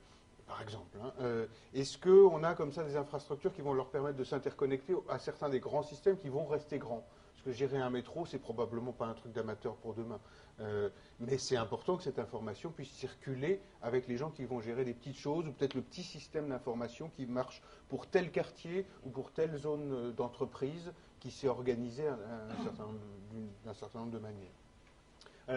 par 0.47 0.61
exemple. 0.63 0.97
Hein. 1.01 1.13
Euh, 1.21 1.45
est-ce 1.75 1.97
qu'on 1.97 2.43
a 2.43 2.55
comme 2.55 2.73
ça 2.73 2.83
des 2.83 2.97
infrastructures 2.97 3.53
qui 3.53 3.61
vont 3.61 3.73
leur 3.73 3.89
permettre 3.89 4.17
de 4.17 4.23
s'interconnecter 4.23 4.95
à 5.07 5.19
certains 5.19 5.47
des 5.47 5.59
grands 5.59 5.83
systèmes 5.83 6.17
qui 6.17 6.27
vont 6.27 6.47
rester 6.47 6.79
grands? 6.79 7.05
Parce 7.33 7.45
que 7.45 7.51
gérer 7.51 7.77
un 7.77 7.91
métro, 7.91 8.25
c'est 8.25 8.39
probablement 8.39 8.91
pas 8.91 9.05
un 9.05 9.13
truc 9.13 9.31
d'amateur 9.31 9.75
pour 9.75 9.93
demain. 9.93 10.19
Euh, 10.61 10.89
mais 11.19 11.37
c'est 11.37 11.55
important 11.55 11.97
que 11.97 12.03
cette 12.03 12.19
information 12.19 12.71
puisse 12.71 12.91
circuler 12.91 13.61
avec 13.81 14.07
les 14.07 14.17
gens 14.17 14.29
qui 14.29 14.45
vont 14.45 14.59
gérer 14.59 14.83
des 14.85 14.93
petites 14.93 15.17
choses 15.17 15.47
ou 15.47 15.51
peut-être 15.51 15.73
le 15.73 15.81
petit 15.81 16.03
système 16.03 16.49
d'information 16.49 17.09
qui 17.15 17.25
marche 17.25 17.61
pour 17.87 18.07
tel 18.07 18.31
quartier 18.31 18.85
ou 19.05 19.09
pour 19.09 19.31
telle 19.31 19.55
zone 19.57 19.91
euh, 19.93 20.11
d'entreprise 20.11 20.91
qui 21.19 21.31
s'est 21.31 21.47
organisé 21.49 22.03
d'un 22.03 23.73
certain 23.73 23.99
nombre 23.99 24.11
de 24.11 24.19
manières 24.19 24.51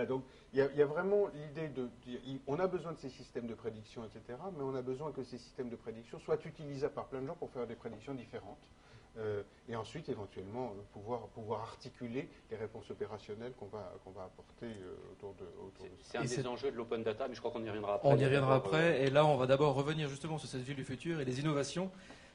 donc 0.09 0.25
il 0.55 0.59
y, 0.59 0.83
a 0.83 0.87
vraiment 0.87 1.29
l'idée 1.35 1.69
de 1.69 1.89
on 2.47 2.59
a 2.59 2.67
besoin 2.67 2.93
de 2.93 2.99
ces 2.99 3.11
systèmes 3.11 3.47
de 3.47 3.55
prédiction, 3.55 4.05
etc., 4.05 4.39
mais 4.57 4.63
on 4.63 4.75
a 4.75 4.83
besoin 4.83 5.13
que 5.13 5.23
ces 5.23 5.39
systèmes 5.39 5.69
de 5.69 5.77
prédiction 5.77 6.19
soient 6.21 6.39
utilisables 6.45 6.95
par 6.95 7.07
plein 7.07 7.21
de 7.21 7.27
gens 7.27 7.37
pour 7.37 7.51
faire 7.51 7.67
des 7.67 7.75
prédictions 7.75 8.15
différentes. 8.15 8.59
Euh, 9.19 9.43
et 9.69 9.77
ensuite, 9.77 10.09
éventuellement, 10.09 10.73
euh, 10.75 10.83
pouvoir, 10.93 11.27
pouvoir 11.29 11.61
articuler 11.61 12.29
les 12.51 12.57
réponses 12.57 12.91
opérationnelles 12.91 13.53
qu'on 13.59 13.67
va, 13.67 13.93
qu'on 14.05 14.11
va 14.11 14.25
apporter 14.25 14.67
euh, 14.67 14.95
autour 15.13 15.35
de, 15.35 15.45
autour 15.67 15.85
de 15.85 15.91
C'est 16.03 16.19
un 16.19 16.25
des 16.25 16.47
enjeux 16.47 16.71
de 16.71 16.77
l'open 16.77 17.03
data, 17.03 17.29
mais 17.29 17.35
je 17.35 17.41
crois 17.41 17.51
qu'on 17.51 17.63
y 17.63 17.69
reviendra 17.69 17.97
après. 17.97 18.09
On 18.09 18.17
y 18.17 18.25
reviendra 18.25 18.55
après, 18.55 19.03
et 19.03 19.11
là, 19.11 19.27
on 19.27 19.37
va 19.37 19.47
d'abord 19.47 19.75
revenir 19.75 20.09
justement 20.09 20.39
sur 20.39 20.49
cette 20.49 20.63
ville 20.63 20.77
du 20.77 20.85
futur 20.85 21.21
et 21.21 21.27
les 21.27 21.41
innovations. 21.41 21.91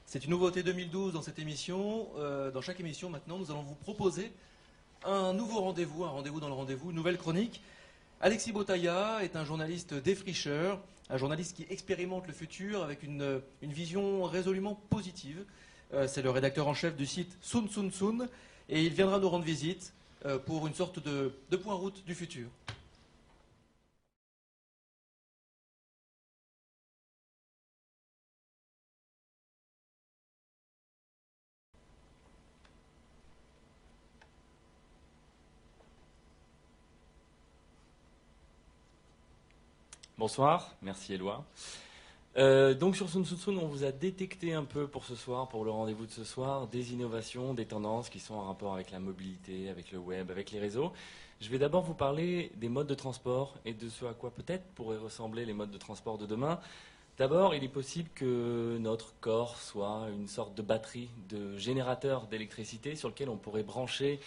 C'est 0.06 0.24
une 0.24 0.30
nouveauté 0.30 0.62
2012 0.62 1.12
dans 1.12 1.22
cette 1.22 1.38
émission. 1.38 2.08
dans 2.16 2.62
chaque 2.62 2.80
émission, 2.80 3.10
maintenant, 3.10 3.36
nous 3.36 3.50
allons 3.50 3.62
vous 3.62 3.74
proposer 3.74 4.32
un 5.04 5.34
nouveau 5.34 5.60
rendez-vous, 5.60 6.04
un 6.04 6.08
rendez-vous 6.08 6.40
dans 6.40 6.48
le 6.48 6.54
rendez-vous, 6.54 6.90
une 6.90 6.96
nouvelle 6.96 7.18
chronique. 7.18 7.60
Alexis 8.20 8.52
Botaya 8.52 9.18
est 9.22 9.36
un 9.36 9.44
journaliste 9.44 9.94
défricheur, 9.94 10.80
un 11.10 11.16
journaliste 11.16 11.56
qui 11.56 11.66
expérimente 11.70 12.26
le 12.26 12.32
futur 12.32 12.82
avec 12.82 13.02
une, 13.02 13.40
vision 13.62 14.24
résolument 14.24 14.74
positive. 14.90 15.44
Euh, 15.94 16.06
c'est 16.06 16.22
le 16.22 16.30
rédacteur 16.30 16.68
en 16.68 16.74
chef 16.74 16.96
du 16.96 17.06
site 17.06 17.36
Sun 17.40 17.68
Sun 17.68 17.90
Sun 17.90 18.28
et 18.68 18.82
il 18.84 18.92
viendra 18.92 19.18
nous 19.18 19.28
rendre 19.28 19.44
visite 19.44 19.92
euh, 20.26 20.38
pour 20.38 20.66
une 20.66 20.74
sorte 20.74 21.02
de, 21.02 21.32
de 21.50 21.56
point 21.56 21.74
route 21.74 22.04
du 22.04 22.14
futur. 22.14 22.48
Bonsoir, 40.18 40.74
merci 40.82 41.14
Éloi. 41.14 41.44
Euh, 42.36 42.74
donc 42.74 42.94
sur 42.94 43.08
Sun 43.08 43.24
Sun 43.24 43.58
on 43.58 43.66
vous 43.66 43.84
a 43.84 43.90
détecté 43.90 44.52
un 44.52 44.64
peu 44.64 44.86
pour 44.86 45.04
ce 45.04 45.16
soir, 45.16 45.48
pour 45.48 45.64
le 45.64 45.70
rendez-vous 45.70 46.06
de 46.06 46.10
ce 46.10 46.24
soir, 46.24 46.66
des 46.68 46.92
innovations, 46.92 47.54
des 47.54 47.64
tendances 47.64 48.10
qui 48.10 48.20
sont 48.20 48.34
en 48.34 48.44
rapport 48.44 48.74
avec 48.74 48.90
la 48.90 49.00
mobilité, 49.00 49.68
avec 49.70 49.90
le 49.92 49.98
web, 49.98 50.30
avec 50.30 50.50
les 50.50 50.60
réseaux. 50.60 50.92
Je 51.40 51.48
vais 51.48 51.58
d'abord 51.58 51.82
vous 51.82 51.94
parler 51.94 52.52
des 52.56 52.68
modes 52.68 52.86
de 52.86 52.94
transport 52.94 53.56
et 53.64 53.72
de 53.72 53.88
ce 53.88 54.04
à 54.04 54.12
quoi 54.12 54.30
peut-être 54.30 54.64
pourraient 54.74 54.98
ressembler 54.98 55.44
les 55.46 55.52
modes 55.52 55.70
de 55.70 55.78
transport 55.78 56.18
de 56.18 56.26
demain. 56.26 56.60
D'abord, 57.16 57.54
il 57.54 57.64
est 57.64 57.68
possible 57.68 58.08
que 58.14 58.76
notre 58.78 59.12
corps 59.20 59.56
soit 59.58 60.06
une 60.12 60.28
sorte 60.28 60.54
de 60.54 60.62
batterie, 60.62 61.10
de 61.28 61.56
générateur 61.56 62.26
d'électricité 62.26 62.94
sur 62.94 63.08
lequel 63.08 63.28
on 63.28 63.36
pourrait 63.36 63.64
brancher 63.64 64.20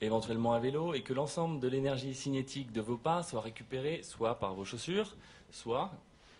éventuellement 0.00 0.52
un 0.52 0.58
vélo, 0.58 0.94
et 0.94 1.02
que 1.02 1.12
l'ensemble 1.12 1.60
de 1.60 1.68
l'énergie 1.68 2.14
cinétique 2.14 2.72
de 2.72 2.80
vos 2.80 2.96
pas 2.96 3.22
soit 3.22 3.40
récupérée 3.40 4.02
soit 4.02 4.34
par 4.36 4.54
vos 4.54 4.64
chaussures, 4.64 5.16
soit, 5.50 5.90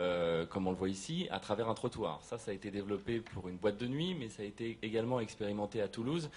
euh, 0.00 0.46
comme 0.46 0.66
on 0.66 0.70
le 0.70 0.76
voit 0.76 0.88
ici, 0.88 1.26
à 1.30 1.40
travers 1.40 1.68
un 1.68 1.74
trottoir. 1.74 2.20
Ça, 2.22 2.38
ça 2.38 2.50
a 2.50 2.54
été 2.54 2.70
développé 2.70 3.20
pour 3.20 3.48
une 3.48 3.56
boîte 3.56 3.78
de 3.78 3.86
nuit, 3.86 4.14
mais 4.14 4.28
ça 4.28 4.42
a 4.42 4.44
été 4.44 4.78
également 4.82 5.20
expérimenté 5.20 5.80
à 5.82 5.88
Toulouse, 5.88 6.30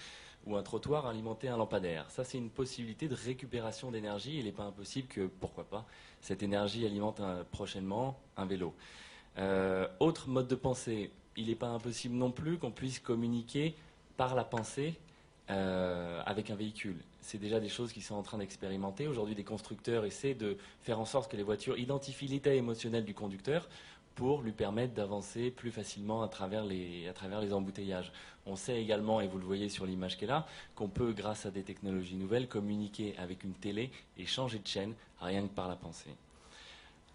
où 0.46 0.56
un 0.56 0.62
trottoir 0.62 1.06
alimentait 1.06 1.48
un 1.48 1.56
lampadaire. 1.56 2.10
Ça, 2.10 2.24
c'est 2.24 2.38
une 2.38 2.50
possibilité 2.50 3.08
de 3.08 3.14
récupération 3.14 3.90
d'énergie. 3.90 4.38
Il 4.38 4.46
n'est 4.46 4.52
pas 4.52 4.64
impossible 4.64 5.06
que, 5.08 5.26
pourquoi 5.26 5.64
pas, 5.64 5.86
cette 6.20 6.42
énergie 6.42 6.84
alimente 6.84 7.20
prochainement 7.52 8.18
un 8.36 8.46
vélo. 8.46 8.74
Euh, 9.38 9.86
autre 10.00 10.28
mode 10.28 10.48
de 10.48 10.54
pensée, 10.54 11.10
il 11.36 11.46
n'est 11.46 11.54
pas 11.54 11.68
impossible 11.68 12.14
non 12.14 12.30
plus 12.30 12.58
qu'on 12.58 12.70
puisse 12.70 12.98
communiquer 12.98 13.74
par 14.16 14.34
la 14.34 14.44
pensée 14.44 14.94
euh, 15.50 16.22
avec 16.24 16.50
un 16.50 16.56
véhicule 16.56 17.02
c'est 17.22 17.38
déjà 17.38 17.60
des 17.60 17.68
choses 17.68 17.92
qui 17.92 18.02
sont 18.02 18.16
en 18.16 18.22
train 18.22 18.38
d'expérimenter. 18.38 19.06
Aujourd'hui, 19.06 19.34
des 19.34 19.44
constructeurs 19.44 20.04
essaient 20.04 20.34
de 20.34 20.58
faire 20.82 21.00
en 21.00 21.04
sorte 21.04 21.30
que 21.30 21.36
les 21.36 21.42
voitures 21.42 21.78
identifient 21.78 22.26
l'état 22.26 22.52
émotionnel 22.52 23.04
du 23.04 23.14
conducteur 23.14 23.68
pour 24.16 24.42
lui 24.42 24.52
permettre 24.52 24.92
d'avancer 24.92 25.50
plus 25.50 25.70
facilement 25.70 26.22
à 26.22 26.28
travers, 26.28 26.64
les, 26.64 27.08
à 27.08 27.14
travers 27.14 27.40
les 27.40 27.54
embouteillages. 27.54 28.12
On 28.44 28.56
sait 28.56 28.82
également, 28.82 29.20
et 29.20 29.28
vous 29.28 29.38
le 29.38 29.44
voyez 29.44 29.70
sur 29.70 29.86
l'image 29.86 30.18
qui 30.18 30.24
est 30.24 30.28
là, 30.28 30.46
qu'on 30.74 30.88
peut, 30.88 31.12
grâce 31.12 31.46
à 31.46 31.50
des 31.50 31.62
technologies 31.62 32.16
nouvelles, 32.16 32.48
communiquer 32.48 33.14
avec 33.16 33.44
une 33.44 33.54
télé 33.54 33.90
et 34.18 34.26
changer 34.26 34.58
de 34.58 34.66
chaîne 34.66 34.94
rien 35.20 35.42
que 35.42 35.54
par 35.54 35.68
la 35.68 35.76
pensée. 35.76 36.10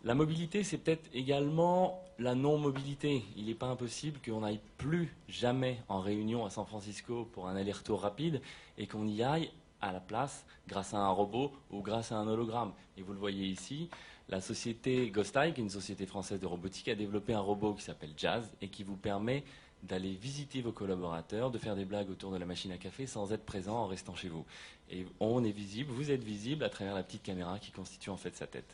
La 0.08 0.16
mobilité, 0.16 0.64
c'est 0.64 0.78
peut-être 0.78 1.10
également 1.14 2.01
la 2.18 2.34
non-mobilité. 2.34 3.26
Il 3.36 3.47
n'est 3.47 3.53
pas 3.53 3.66
impossible 3.66 4.22
qu'on 4.24 4.39
n'aille 4.39 4.62
plus 4.78 5.14
jamais 5.28 5.82
en 5.89 5.99
réunion 5.99 6.45
à 6.45 6.49
San 6.49 6.66
Francisco 6.66 7.28
pour 7.34 7.49
un 7.49 7.58
aller-retour 7.58 7.99
rapide 7.99 8.41
et 8.78 8.88
qu'on 8.88 9.05
y 9.05 9.22
aille 9.22 9.51
à 9.82 9.91
la 9.91 9.99
place 9.99 10.45
grâce 10.70 10.93
à 10.93 10.97
un 10.99 11.10
robot 11.10 11.51
ou 11.72 11.82
grâce 11.82 12.14
à 12.14 12.16
un 12.16 12.26
hologramme. 12.26 12.72
Et 12.97 13.01
vous 13.01 13.12
le 13.12 13.20
voyez 13.20 13.47
ici, 13.47 13.89
la 14.30 14.39
société 14.39 15.10
Ghosteye, 15.10 15.53
qui 15.53 15.60
est 15.60 15.66
une 15.66 15.70
société 15.70 16.05
française 16.05 16.39
de 16.39 16.47
robotique, 16.47 16.88
a 16.88 16.95
développé 16.95 17.34
un 17.34 17.41
robot 17.41 17.74
qui 17.74 17.84
s'appelle 17.84 18.14
Jazz 18.16 18.49
et 18.62 18.70
qui 18.70 18.86
vous 18.86 18.95
permet 18.95 19.43
d'aller 19.84 20.14
visiter 20.14 20.62
vos 20.62 20.72
collaborateurs, 20.72 21.51
de 21.51 21.58
faire 21.58 21.76
des 21.76 21.84
blagues 21.84 22.10
autour 22.10 22.32
de 22.32 22.38
la 22.38 22.45
machine 22.45 22.72
à 22.72 22.78
café 22.78 23.08
sans 23.08 23.34
être 23.34 23.45
présent 23.45 23.76
en 23.76 23.88
restant 23.88 24.16
chez 24.16 24.30
vous. 24.30 24.45
Et 24.89 25.05
on 25.20 25.43
est 25.43 25.51
visible, 25.51 25.91
vous 25.91 26.12
êtes 26.12 26.24
visible 26.24 26.64
à 26.64 26.70
travers 26.70 26.95
la 26.95 27.03
petite 27.03 27.24
caméra 27.24 27.60
qui 27.60 27.72
constitue 27.72 28.10
en 28.10 28.16
fait 28.16 28.38
sa 28.38 28.47
tête. 28.47 28.74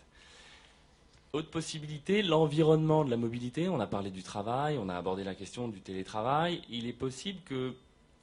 Autre 1.36 1.50
possibilité, 1.50 2.22
l'environnement 2.22 3.04
de 3.04 3.10
la 3.10 3.18
mobilité. 3.18 3.68
On 3.68 3.80
a 3.80 3.88
parlé 3.88 4.12
du 4.12 4.22
travail, 4.22 4.78
on 4.78 4.88
a 4.88 4.96
abordé 4.96 5.24
la 5.24 5.34
question 5.34 5.68
du 5.68 5.82
télétravail. 5.82 6.62
Il 6.70 6.86
est 6.86 6.94
possible 6.94 7.40
que 7.44 7.74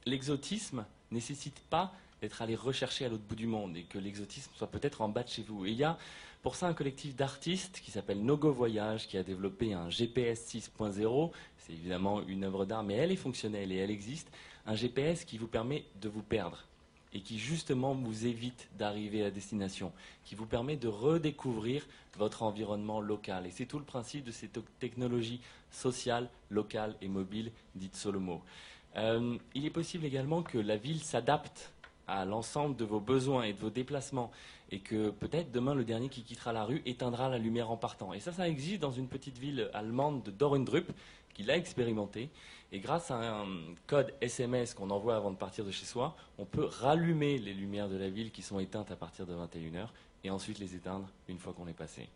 l'exotisme 0.05 0.85
nécessite 1.11 1.59
pas 1.69 1.91
d'être 2.21 2.41
allé 2.41 2.55
rechercher 2.55 3.03
à 3.03 3.09
l'autre 3.09 3.25
bout 3.27 3.35
du 3.35 3.47
monde 3.47 3.75
et 3.75 3.83
que 3.83 3.99
l'exotisme 3.99 4.49
soit 4.55 4.71
peut-être 4.71 5.01
en 5.01 5.09
bas 5.09 5.23
de 5.23 5.27
chez 5.27 5.43
vous. 5.43 5.65
Et 5.65 5.71
il 5.71 5.75
y 5.75 5.83
a 5.83 5.97
pour 6.41 6.55
ça 6.55 6.69
un 6.69 6.73
collectif 6.73 7.13
d'artistes 7.13 7.81
qui 7.83 7.91
s'appelle 7.91 8.23
Nogo 8.23 8.49
Voyage 8.49 9.09
qui 9.09 9.17
a 9.17 9.23
développé 9.23 9.73
un 9.73 9.89
GPS 9.89 10.47
6.0. 10.47 11.31
C'est 11.57 11.73
évidemment 11.73 12.25
une 12.25 12.45
œuvre 12.45 12.63
d'art, 12.63 12.83
mais 12.83 12.93
elle 12.93 13.11
est 13.11 13.17
fonctionnelle 13.17 13.73
et 13.73 13.77
elle 13.79 13.91
existe. 13.91 14.31
Un 14.65 14.75
GPS 14.75 15.25
qui 15.25 15.37
vous 15.37 15.47
permet 15.47 15.83
de 16.01 16.07
vous 16.07 16.23
perdre. 16.23 16.63
Et 17.13 17.21
qui 17.21 17.39
justement 17.39 17.93
vous 17.93 18.25
évite 18.25 18.69
d'arriver 18.77 19.23
à 19.23 19.31
destination, 19.31 19.91
qui 20.23 20.35
vous 20.35 20.45
permet 20.45 20.77
de 20.77 20.87
redécouvrir 20.87 21.85
votre 22.17 22.43
environnement 22.43 23.01
local. 23.01 23.45
Et 23.45 23.51
c'est 23.51 23.65
tout 23.65 23.79
le 23.79 23.85
principe 23.85 24.23
de 24.23 24.31
ces 24.31 24.49
technologies 24.79 25.41
sociales, 25.71 26.29
locales 26.49 26.95
et 27.01 27.07
mobiles 27.07 27.51
dites 27.75 27.95
Solomo. 27.95 28.41
Euh, 28.97 29.37
il 29.55 29.65
est 29.65 29.71
possible 29.71 30.05
également 30.05 30.43
que 30.43 30.57
la 30.57 30.77
ville 30.77 31.01
s'adapte 31.01 31.71
à 32.07 32.25
l'ensemble 32.25 32.75
de 32.75 32.83
vos 32.83 32.99
besoins 32.99 33.43
et 33.43 33.53
de 33.53 33.59
vos 33.59 33.69
déplacements 33.69 34.31
et 34.71 34.79
que 34.79 35.09
peut-être 35.11 35.51
demain 35.51 35.75
le 35.75 35.85
dernier 35.85 36.09
qui 36.09 36.23
quittera 36.23 36.51
la 36.51 36.63
rue 36.63 36.81
éteindra 36.85 37.29
la 37.29 37.37
lumière 37.37 37.71
en 37.71 37.77
partant. 37.77 38.13
Et 38.13 38.19
ça, 38.19 38.33
ça 38.33 38.47
existe 38.47 38.81
dans 38.81 38.91
une 38.91 39.07
petite 39.07 39.37
ville 39.37 39.69
allemande 39.73 40.23
de 40.23 40.31
Dorendrup 40.31 40.91
qui 41.33 41.43
l'a 41.43 41.57
expérimenté. 41.57 42.29
Et 42.71 42.79
grâce 42.79 43.11
à 43.11 43.41
un 43.41 43.47
code 43.87 44.13
SMS 44.21 44.73
qu'on 44.73 44.89
envoie 44.91 45.15
avant 45.15 45.31
de 45.31 45.35
partir 45.35 45.65
de 45.65 45.71
chez 45.71 45.85
soi, 45.85 46.15
on 46.37 46.45
peut 46.45 46.65
rallumer 46.65 47.37
les 47.37 47.53
lumières 47.53 47.89
de 47.89 47.97
la 47.97 48.09
ville 48.09 48.31
qui 48.31 48.41
sont 48.41 48.59
éteintes 48.59 48.91
à 48.91 48.95
partir 48.95 49.25
de 49.25 49.33
21h 49.33 49.87
et 50.23 50.29
ensuite 50.29 50.59
les 50.59 50.75
éteindre 50.75 51.07
une 51.27 51.37
fois 51.37 51.53
qu'on 51.53 51.67
est 51.67 51.73
passé. 51.73 52.07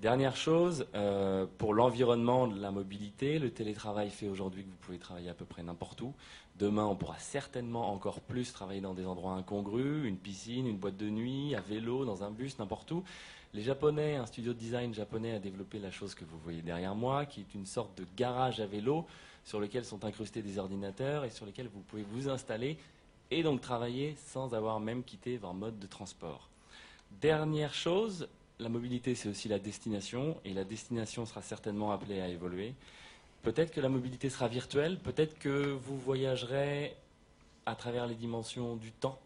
Dernière 0.00 0.36
chose, 0.36 0.86
euh, 0.94 1.44
pour 1.58 1.74
l'environnement 1.74 2.46
la 2.46 2.70
mobilité, 2.70 3.40
le 3.40 3.50
télétravail 3.50 4.10
fait 4.10 4.28
aujourd'hui 4.28 4.62
que 4.62 4.68
vous 4.68 4.76
pouvez 4.76 4.98
travailler 4.98 5.28
à 5.28 5.34
peu 5.34 5.44
près 5.44 5.64
n'importe 5.64 6.00
où. 6.02 6.14
Demain, 6.56 6.84
on 6.84 6.94
pourra 6.94 7.18
certainement 7.18 7.92
encore 7.92 8.20
plus 8.20 8.52
travailler 8.52 8.80
dans 8.80 8.94
des 8.94 9.06
endroits 9.06 9.32
incongrus, 9.32 10.06
une 10.06 10.16
piscine, 10.16 10.68
une 10.68 10.76
boîte 10.76 10.96
de 10.96 11.08
nuit, 11.08 11.56
à 11.56 11.60
vélo, 11.60 12.04
dans 12.04 12.22
un 12.22 12.30
bus, 12.30 12.60
n'importe 12.60 12.92
où. 12.92 13.02
Les 13.54 13.62
Japonais, 13.62 14.16
un 14.16 14.26
studio 14.26 14.52
de 14.52 14.58
design 14.58 14.92
japonais 14.92 15.32
a 15.32 15.38
développé 15.38 15.78
la 15.78 15.90
chose 15.90 16.14
que 16.14 16.24
vous 16.24 16.38
voyez 16.38 16.60
derrière 16.60 16.94
moi, 16.94 17.24
qui 17.24 17.40
est 17.40 17.54
une 17.54 17.64
sorte 17.64 17.96
de 17.96 18.04
garage 18.14 18.60
à 18.60 18.66
vélo 18.66 19.06
sur 19.42 19.58
lequel 19.58 19.86
sont 19.86 20.04
incrustés 20.04 20.42
des 20.42 20.58
ordinateurs 20.58 21.24
et 21.24 21.30
sur 21.30 21.46
lesquels 21.46 21.68
vous 21.68 21.80
pouvez 21.80 22.02
vous 22.02 22.28
installer 22.28 22.76
et 23.30 23.42
donc 23.42 23.62
travailler 23.62 24.16
sans 24.26 24.54
avoir 24.54 24.80
même 24.80 25.02
quitté 25.02 25.38
votre 25.38 25.54
mode 25.54 25.78
de 25.78 25.86
transport. 25.86 26.50
Dernière 27.22 27.72
chose, 27.72 28.28
la 28.58 28.68
mobilité, 28.68 29.14
c'est 29.14 29.30
aussi 29.30 29.48
la 29.48 29.58
destination, 29.58 30.36
et 30.44 30.52
la 30.52 30.64
destination 30.64 31.24
sera 31.24 31.40
certainement 31.40 31.90
appelée 31.90 32.20
à 32.20 32.28
évoluer. 32.28 32.74
Peut-être 33.42 33.70
que 33.70 33.80
la 33.80 33.88
mobilité 33.88 34.28
sera 34.28 34.48
virtuelle, 34.48 34.98
peut-être 34.98 35.38
que 35.38 35.72
vous 35.72 35.98
voyagerez 35.98 36.94
à 37.64 37.74
travers 37.74 38.06
les 38.06 38.14
dimensions 38.14 38.76
du 38.76 38.92
temps. 38.92 39.18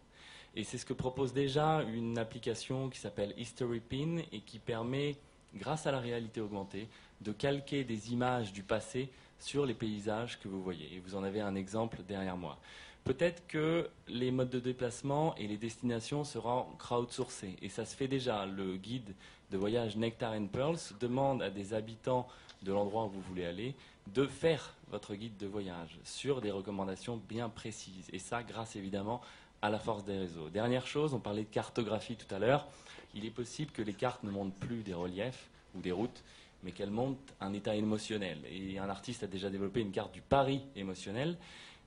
Et 0.55 0.65
c'est 0.65 0.79
ce 0.79 0.85
que 0.85 0.93
propose 0.93 1.33
déjà 1.33 1.83
une 1.83 2.19
application 2.19 2.91
qui 2.91 2.99
s'appelle 2.99 3.35
History 3.39 3.81
Pin 3.81 4.19
et 4.33 4.41
qui 4.41 4.59
permet, 4.59 5.17
grâce 5.55 5.87
à 5.87 5.93
la 5.93 5.99
réalité 5.99 6.41
augmentée, 6.41 6.89
de 7.23 7.33
calquer 7.33 7.85
des 7.85 8.13
images 8.13 8.53
du 8.53 8.63
passé 8.63 9.09
sur 9.39 9.65
les 9.65 9.75
paysages 9.75 10.39
que 10.41 10.49
vous 10.49 10.63
voyez. 10.63 10.95
Et 10.95 10.99
vous 10.99 11.15
en 11.15 11.25
avez 11.25 11.41
un 11.41 11.55
exemple 11.55 12.01
derrière 12.07 12.37
moi. 12.37 12.59
Peut-être 13.05 13.47
que 13.49 13.89
les 14.09 14.31
modes 14.31 14.51
de 14.51 14.61
déplacement 14.61 15.35
et 15.37 15.49
les 15.49 15.57
destinations 15.57 16.23
seront 16.23 16.67
crowdsourcés. 16.79 17.57
Et 17.61 17.69
ça 17.69 17.85
se 17.85 17.97
fait 17.97 18.07
déjà. 18.07 18.47
Le 18.47 18.77
guide 18.77 19.15
de 19.51 19.57
voyage 19.57 19.97
Nectar 19.97 20.35
and 20.35 20.47
Pearls 20.47 20.79
demande 21.01 21.43
à 21.43 21.51
des 21.51 21.75
habitants 21.75 22.29
de 22.63 22.73
l'endroit 22.73 23.07
où 23.07 23.09
vous 23.09 23.21
voulez 23.23 23.45
aller 23.45 23.75
de 24.15 24.27
faire 24.27 24.75
votre 24.91 25.15
guide 25.15 25.37
de 25.39 25.47
voyage 25.47 25.99
sur 26.05 26.41
des 26.41 26.51
recommandations 26.51 27.21
bien 27.29 27.49
précises. 27.49 28.09
Et 28.13 28.19
ça, 28.19 28.43
grâce 28.43 28.77
évidemment 28.77 29.21
à 29.63 29.71
la 29.71 29.79
force 29.79 30.05
des 30.05 30.19
réseaux. 30.19 30.49
Dernière 30.51 30.87
chose, 30.87 31.15
on 31.15 31.21
parlait 31.21 31.45
de 31.45 31.49
cartographie 31.49 32.17
tout 32.17 32.33
à 32.35 32.39
l'heure. 32.39 32.67
Il 33.15 33.25
est 33.25 33.31
possible 33.31 33.71
que 33.71 33.83
les 33.83 33.95
cartes 33.95 34.23
ne 34.25 34.31
montrent 34.31 34.57
plus 34.57 34.83
des 34.83 34.95
reliefs 34.95 35.49
ou 35.75 35.81
des 35.81 35.93
routes, 35.93 36.23
mais 36.63 36.73
qu'elles 36.73 36.91
montrent 36.91 37.21
un 37.41 37.53
état 37.53 37.75
émotionnel. 37.75 38.39
Et 38.51 38.79
un 38.79 38.89
artiste 38.89 39.23
a 39.23 39.27
déjà 39.27 39.51
développé 39.51 39.81
une 39.81 39.93
carte 39.93 40.13
du 40.13 40.21
Paris 40.21 40.63
émotionnel 40.77 41.37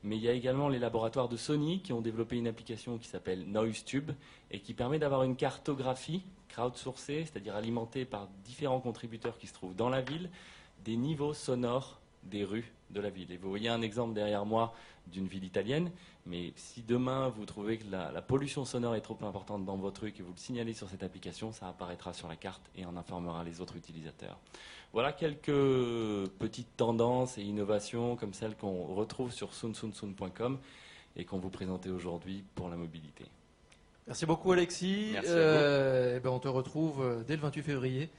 mais 0.06 0.18
il 0.18 0.22
y 0.22 0.30
a 0.30 0.34
également 0.34 0.70
les 0.70 0.78
laboratoires 0.78 1.28
de 1.28 1.36
Sony 1.36 1.82
qui 1.82 1.92
ont 1.92 2.00
développé 2.00 2.38
une 2.38 2.48
application 2.48 3.00
qui 3.00 3.08
s'appelle 3.08 3.44
NoiseTube 3.48 4.12
et 4.52 4.60
qui 4.60 4.76
permet 4.76 5.00
d'avoir 5.00 5.24
une 5.24 5.36
cartographie 5.36 6.22
crowdsourcée, 6.50 7.26
c'est-à-dire 7.26 7.56
alimentée 7.56 8.06
par 8.06 8.28
différents 8.44 8.80
contributeurs 8.80 9.40
qui 9.40 9.48
se 9.48 9.54
trouvent 9.54 9.76
dans 9.76 9.90
la 9.90 10.02
ville, 10.02 10.30
des 10.86 10.96
niveaux 10.96 11.34
sonores 11.34 12.00
des 12.22 12.44
rues 12.44 12.72
de 12.92 13.02
la 13.02 13.10
ville. 13.10 13.32
Et 13.32 13.38
vous 13.38 13.50
voyez 13.50 13.68
un 13.68 13.82
exemple 13.82 14.14
derrière 14.14 14.46
moi 14.46 14.76
d'une 15.08 15.28
ville 15.28 15.44
italienne, 15.44 15.90
mais 16.26 16.54
si 16.56 16.82
demain 16.82 17.30
vous 17.30 17.46
trouvez 17.46 17.78
que 17.78 17.86
la, 17.92 18.22
pollution 18.22 18.66
sonore 18.66 18.96
est 18.96 19.02
trop 19.02 19.18
importante 19.22 19.64
dans 19.64 19.78
votre 19.78 20.02
rue 20.02 20.10
et 20.10 20.12
que 20.12 20.24
vous 20.24 20.32
le 20.32 20.40
signalez 20.40 20.74
sur 20.74 20.90
cette 20.90 21.04
application, 21.04 21.52
ça 21.52 21.68
apparaîtra 21.68 22.14
sur 22.14 22.28
la 22.28 22.36
carte 22.36 22.64
et 22.76 22.86
en 22.86 22.98
informera 22.98 23.44
les 23.44 23.62
autres 23.62 23.76
utilisateurs. 23.76 24.40
Voilà 24.92 25.14
quelques 25.14 25.52
petites 26.40 26.76
tendances 26.78 27.38
et 27.38 27.44
innovations 27.44 28.16
comme 28.16 28.34
celles 28.34 28.56
qu'on 28.56 28.86
retrouve 28.86 29.32
sur 29.32 29.54
sunsunsun.com 29.54 30.58
et 31.16 31.26
qu'on 31.26 31.40
vous 31.40 31.50
présentait 31.50 31.90
aujourd'hui 31.90 32.44
pour 32.56 32.70
la 32.70 32.76
mobilité. 32.76 33.26
Merci 34.08 34.26
beaucoup 34.26 34.52
Alexis. 34.52 35.12
Merci 35.14 35.32
euh, 35.32 36.16
eh 36.18 36.20
ben, 36.20 36.30
on 36.30 36.40
te 36.40 36.48
retrouve 36.48 37.04
euh, 37.04 37.24
dès 37.24 37.36
le 37.36 37.42
28 37.42 37.62
février 37.64 38.10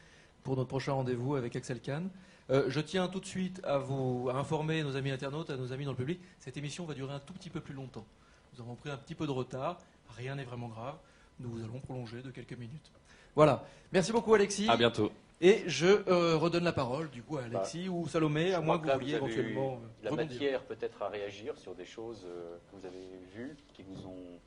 pour 0.42 0.56
notre 0.56 0.68
prochain 0.68 0.92
rendez-vous 0.92 1.34
avec 1.34 1.56
Axel 1.56 1.80
Kahn. 1.80 2.08
Euh, 2.50 2.64
je 2.68 2.80
tiens 2.80 3.08
tout 3.08 3.20
de 3.20 3.26
suite 3.26 3.60
à 3.64 3.78
vous 3.78 4.30
informer 4.32 4.82
nos 4.82 4.96
amis 4.96 5.10
internautes, 5.10 5.50
à 5.50 5.56
nos 5.56 5.72
amis 5.72 5.84
dans 5.84 5.90
le 5.90 5.96
public. 5.96 6.20
Cette 6.38 6.56
émission 6.56 6.84
va 6.84 6.94
durer 6.94 7.12
un 7.12 7.18
tout 7.18 7.32
petit 7.32 7.50
peu 7.50 7.60
plus 7.60 7.74
longtemps. 7.74 8.06
Nous 8.54 8.60
avons 8.60 8.76
pris 8.76 8.90
un 8.90 8.96
petit 8.96 9.14
peu 9.14 9.26
de 9.26 9.32
retard. 9.32 9.78
Rien 10.16 10.36
n'est 10.36 10.44
vraiment 10.44 10.68
grave. 10.68 10.96
Nous 11.40 11.62
allons 11.64 11.80
prolonger 11.80 12.22
de 12.22 12.30
quelques 12.30 12.56
minutes. 12.56 12.92
Voilà. 13.34 13.64
Merci 13.92 14.12
beaucoup 14.12 14.32
Alexis. 14.32 14.68
À 14.68 14.76
bientôt. 14.76 15.10
Et 15.40 15.64
je 15.66 16.08
euh, 16.08 16.36
redonne 16.36 16.64
la 16.64 16.72
parole 16.72 17.10
du 17.10 17.22
coup 17.22 17.36
à 17.36 17.42
Alexis 17.42 17.88
bah, 17.88 17.94
ou 17.94 18.08
Salomé, 18.08 18.54
à 18.54 18.60
moins 18.60 18.78
que 18.78 18.86
vous 18.86 18.94
vouliez 18.94 19.14
éventuellement. 19.14 19.80
Euh, 20.04 20.04
la 20.04 20.10
matière 20.12 20.62
peut-être 20.64 21.02
à 21.02 21.08
réagir 21.08 21.58
sur 21.58 21.74
des 21.74 21.84
choses 21.84 22.26
que 22.70 22.76
vous 22.76 22.86
avez 22.86 23.04
vues, 23.34 23.56
qui 23.74 23.82
vous 23.82 24.06
ont 24.06 24.40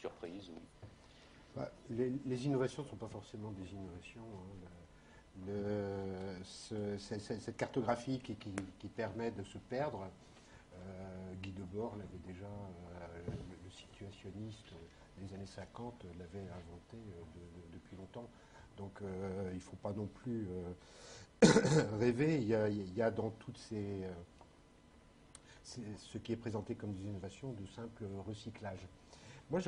surprise 0.00 0.48
ou... 0.48 0.58
Bah, 1.54 1.70
les, 1.90 2.46
innovations 2.46 2.82
ne 2.82 2.88
sont 2.88 2.96
pas 2.96 3.08
forcément 3.08 3.50
des 3.50 3.70
innovations. 3.72 4.22
Hein 4.22 4.81
cette 6.98 7.56
cartographie 7.56 8.18
qui, 8.18 8.88
permet 8.88 9.30
de 9.30 9.42
se 9.42 9.58
perdre, 9.58 10.08
euh, 10.74 11.34
Guy 11.42 11.52
Debord 11.52 11.96
l'avait 11.96 12.18
déjà, 12.26 12.46
euh, 12.46 13.30
le, 13.64 13.70
situationniste 13.70 14.72
des 15.18 15.34
années 15.34 15.46
50 15.46 16.04
l'avait 16.18 16.40
inventé 16.40 16.96
euh, 16.96 17.22
depuis 17.72 17.96
longtemps. 17.96 18.28
Donc 18.76 19.00
il 19.50 19.54
ne 19.54 19.60
faut 19.60 19.76
pas 19.76 19.92
non 19.92 20.06
plus 20.06 20.46
rêver. 22.00 22.38
Il 22.38 22.94
y, 22.96 23.02
a, 23.02 23.10
dans 23.10 23.30
toutes 23.30 23.58
ces, 23.58 24.02
ce 25.62 26.18
qui 26.18 26.32
est 26.32 26.36
présenté 26.36 26.74
comme 26.74 26.94
des 26.94 27.04
innovations 27.04 27.52
de 27.52 27.66
simple 27.66 28.04
recyclage. 28.26 28.86
Moi, 29.50 29.60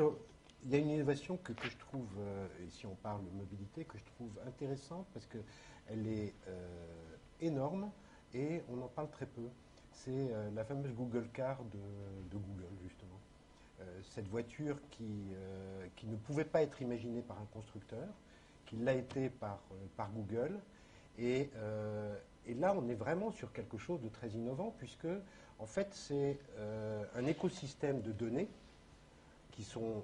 il 0.64 0.70
y 0.70 0.74
a 0.76 0.78
une 0.78 0.90
innovation 0.90 1.36
que, 1.36 1.52
je 1.62 1.76
trouve, 1.76 2.08
euh, 2.18 2.46
et 2.64 2.70
si 2.70 2.86
on 2.86 2.94
parle 2.96 3.22
de 3.24 3.30
mobilité, 3.30 3.84
que 3.84 3.98
je 3.98 4.04
trouve 4.16 4.30
intéressante 4.46 5.06
parce 5.12 5.26
qu'elle 5.26 6.06
est 6.06 6.32
euh, 6.48 7.16
énorme 7.40 7.90
et 8.32 8.62
on 8.70 8.80
en 8.82 8.88
parle 8.88 9.10
très 9.10 9.26
peu. 9.26 9.48
C'est 9.92 10.10
euh, 10.10 10.50
la 10.54 10.64
fameuse 10.64 10.94
Google 10.94 11.28
Car 11.32 11.58
de, 11.64 12.36
Google, 12.36 12.66
justement. 12.82 13.20
cette 14.02 14.28
voiture 14.28 14.76
qui, 14.90 15.34
qui, 15.96 16.06
ne 16.06 16.16
pouvait 16.16 16.44
pas 16.44 16.62
être 16.62 16.80
imaginée 16.80 17.20
par 17.20 17.38
un 17.38 17.46
constructeur, 17.52 18.08
qui 18.64 18.76
l'a 18.76 18.94
été 18.94 19.28
par, 19.28 19.60
Google. 20.14 20.58
Et, 21.18 21.50
là, 22.48 22.74
on 22.74 22.88
est 22.88 22.94
vraiment 22.94 23.30
sur 23.30 23.52
quelque 23.52 23.76
chose 23.76 24.00
de 24.00 24.08
très 24.08 24.30
innovant 24.30 24.74
puisque, 24.78 25.12
en 25.58 25.66
fait, 25.66 25.92
c'est 25.92 26.38
un 27.14 27.26
écosystème 27.26 28.00
de 28.00 28.12
données 28.12 28.48
qui 29.52 29.62
sont 29.62 30.02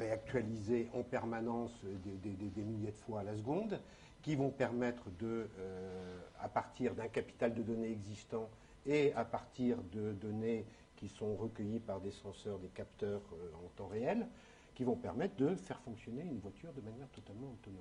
réactualiser 0.00 0.88
en 0.94 1.02
permanence 1.02 1.72
des, 1.84 2.62
milliers 2.62 2.90
de 2.90 2.96
fois 2.96 3.20
à 3.20 3.24
la 3.24 3.36
seconde, 3.36 3.78
qui 4.22 4.34
vont 4.34 4.50
permettre 4.50 5.04
de, 5.18 5.48
euh, 5.58 6.20
à 6.40 6.48
partir 6.48 6.94
d'un 6.94 7.08
capital 7.08 7.54
de 7.54 7.62
données 7.62 7.90
existant 7.90 8.48
et 8.86 9.12
à 9.14 9.24
partir 9.24 9.78
de 9.92 10.12
données 10.12 10.64
qui 10.96 11.08
sont 11.08 11.34
recueillies 11.36 11.80
par 11.80 12.00
des 12.00 12.10
senseurs, 12.10 12.58
des 12.58 12.68
capteurs 12.68 13.22
euh, 13.32 13.64
en 13.64 13.68
temps 13.76 13.88
réel, 13.88 14.26
qui 14.74 14.84
vont 14.84 14.96
permettre 14.96 15.36
de 15.36 15.54
faire 15.54 15.80
fonctionner 15.80 16.22
une 16.22 16.38
voiture 16.38 16.72
de 16.72 16.80
manière 16.80 17.08
totalement 17.08 17.52
autonome. 17.52 17.80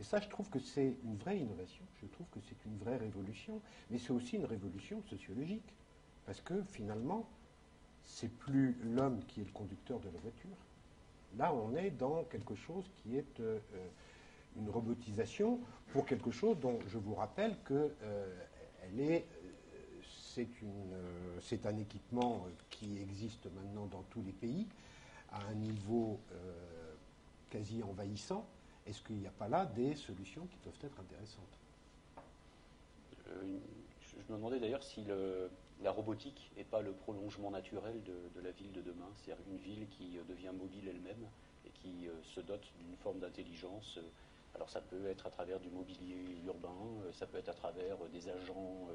Et 0.00 0.04
ça, 0.04 0.20
je 0.20 0.28
trouve 0.28 0.48
que 0.48 0.58
c'est 0.58 0.96
une 1.04 1.16
vraie 1.16 1.38
innovation, 1.38 1.84
je 2.00 2.06
trouve 2.06 2.26
que 2.32 2.40
c'est 2.48 2.64
une 2.64 2.76
vraie 2.78 2.96
révolution, 2.96 3.60
mais 3.90 3.98
c'est 3.98 4.12
aussi 4.12 4.36
une 4.36 4.46
révolution 4.46 5.02
sociologique, 5.02 5.74
parce 6.26 6.40
que 6.40 6.62
finalement, 6.64 7.28
c'est 8.02 8.30
plus 8.30 8.76
l'homme 8.82 9.20
qui 9.26 9.40
est 9.40 9.44
le 9.44 9.52
conducteur 9.52 10.00
de 10.00 10.06
la 10.06 10.18
voiture, 10.18 10.56
Là, 11.38 11.52
on 11.54 11.74
est 11.76 11.90
dans 11.90 12.24
quelque 12.24 12.54
chose 12.54 12.84
qui 12.96 13.16
est 13.16 13.40
euh, 13.40 13.58
euh, 13.74 13.86
une 14.56 14.68
robotisation 14.68 15.60
pour 15.92 16.04
quelque 16.04 16.30
chose 16.30 16.58
dont 16.60 16.78
je 16.88 16.98
vous 16.98 17.14
rappelle 17.14 17.56
que 17.64 17.92
euh, 18.02 18.44
est, 18.98 19.26
c'est, 21.40 21.66
un 21.66 21.76
équipement 21.76 22.46
qui 22.70 22.98
existe 22.98 23.46
maintenant 23.54 23.86
dans 23.86 24.02
tous 24.10 24.22
les 24.22 24.32
pays 24.32 24.66
à 25.30 25.40
un 25.46 25.54
niveau 25.54 26.18
quasi 27.50 27.82
envahissant. 27.82 28.46
Est-ce 28.86 29.02
qu'il 29.02 29.16
n'y 29.16 29.26
a 29.26 29.30
pas 29.30 29.48
là 29.48 29.66
des 29.66 29.94
solutions 29.94 30.46
qui 30.46 30.56
peuvent 30.58 30.78
être 30.82 30.98
intéressantes? 31.00 31.44
Je 33.36 34.32
me 34.32 34.38
demandais 34.38 34.58
d'ailleurs 34.58 34.82
si 34.82 35.04
la 35.82 35.90
robotique 35.90 36.50
n'est 36.56 36.64
pas 36.64 36.80
le 36.80 36.92
prolongement 36.92 37.50
naturel 37.50 38.02
de, 38.04 38.40
la 38.40 38.50
ville 38.50 38.72
de 38.72 38.80
demain 38.80 39.08
c'est-à-dire 39.16 39.44
une 39.48 39.58
ville 39.58 39.88
qui 39.88 40.18
devient 40.28 40.52
mobile 40.56 40.88
elle-même 40.88 41.26
et 41.66 41.70
qui 41.70 42.08
se 42.22 42.40
dote 42.40 42.66
d'une 42.78 42.96
forme 42.96 43.20
d'intelligence. 43.20 43.98
Alors 44.54 44.68
ça 44.68 44.80
peut 44.80 45.06
être 45.06 45.26
à 45.26 45.30
travers 45.30 45.60
du 45.60 45.70
mobilier 45.70 46.38
urbain, 46.44 46.76
ça 47.12 47.26
peut 47.26 47.38
être 47.38 47.48
à 47.48 47.54
travers 47.54 47.96
des 48.12 48.28
agents, 48.28 48.88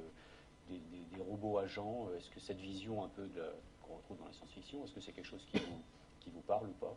des, 0.69 1.21
robots 1.21 1.57
agents. 1.57 2.09
Est-ce 2.17 2.29
que 2.29 2.39
cette 2.39 2.59
vision 2.59 3.03
un 3.03 3.09
peu 3.09 3.27
qu'on 3.83 3.95
retrouve 3.95 4.17
dans 4.17 4.25
la 4.25 4.33
science-fiction, 4.33 4.83
est-ce 4.83 4.93
que 4.93 5.01
c'est 5.01 5.13
quelque 5.13 5.25
chose 5.25 5.45
qui 5.49 5.59
vous, 6.29 6.41
parle 6.41 6.67
ou 6.67 6.73
pas? 6.73 6.95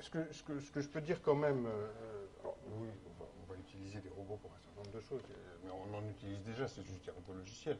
Ce 0.00 0.10
que, 0.10 0.80
je 0.80 0.88
peux 0.88 1.00
dire 1.00 1.22
quand 1.22 1.36
même, 1.36 1.68
utiliser 3.70 4.00
des 4.00 4.10
robots 4.10 4.38
pour 4.42 4.50
un 4.50 4.58
certain 4.58 4.82
nombre 4.82 4.96
de 4.96 5.00
choses, 5.00 5.22
mais 5.64 5.70
on 5.70 5.96
en 5.96 6.08
utilise 6.08 6.42
déjà, 6.42 6.66
c'est 6.68 6.82
juste 6.82 7.04
des 7.04 7.10
robots 7.10 7.34
logiciels. 7.34 7.78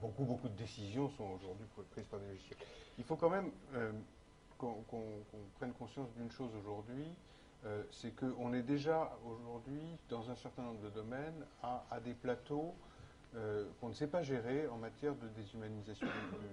beaucoup, 0.00 0.24
beaucoup 0.24 0.48
de 0.48 0.56
décisions 0.56 1.08
sont 1.10 1.24
aujourd'hui 1.24 1.66
prises 1.90 2.06
par 2.06 2.20
des 2.20 2.28
logiciels. 2.28 2.58
Il 2.98 3.04
faut 3.04 3.16
quand 3.16 3.30
même 3.30 3.50
qu'on 4.58 4.84
prenne 5.56 5.72
conscience 5.72 6.08
d'une 6.16 6.30
chose 6.30 6.50
aujourd'hui, 6.56 7.06
euh, 7.66 7.82
c'est 7.90 8.14
qu'on 8.14 8.52
est 8.52 8.62
déjà 8.62 9.16
aujourd'hui 9.24 9.80
dans 10.10 10.30
un 10.30 10.36
certain 10.36 10.62
nombre 10.62 10.82
de 10.82 10.90
domaines 10.90 11.46
à, 11.62 11.98
des 12.04 12.12
plateaux 12.12 12.74
euh, 13.36 13.64
qu'on 13.80 13.88
ne 13.88 13.94
sait 13.94 14.06
pas 14.06 14.22
gérer 14.22 14.68
en 14.68 14.76
matière 14.76 15.14
de 15.14 15.26
déshumanisation 15.28 16.06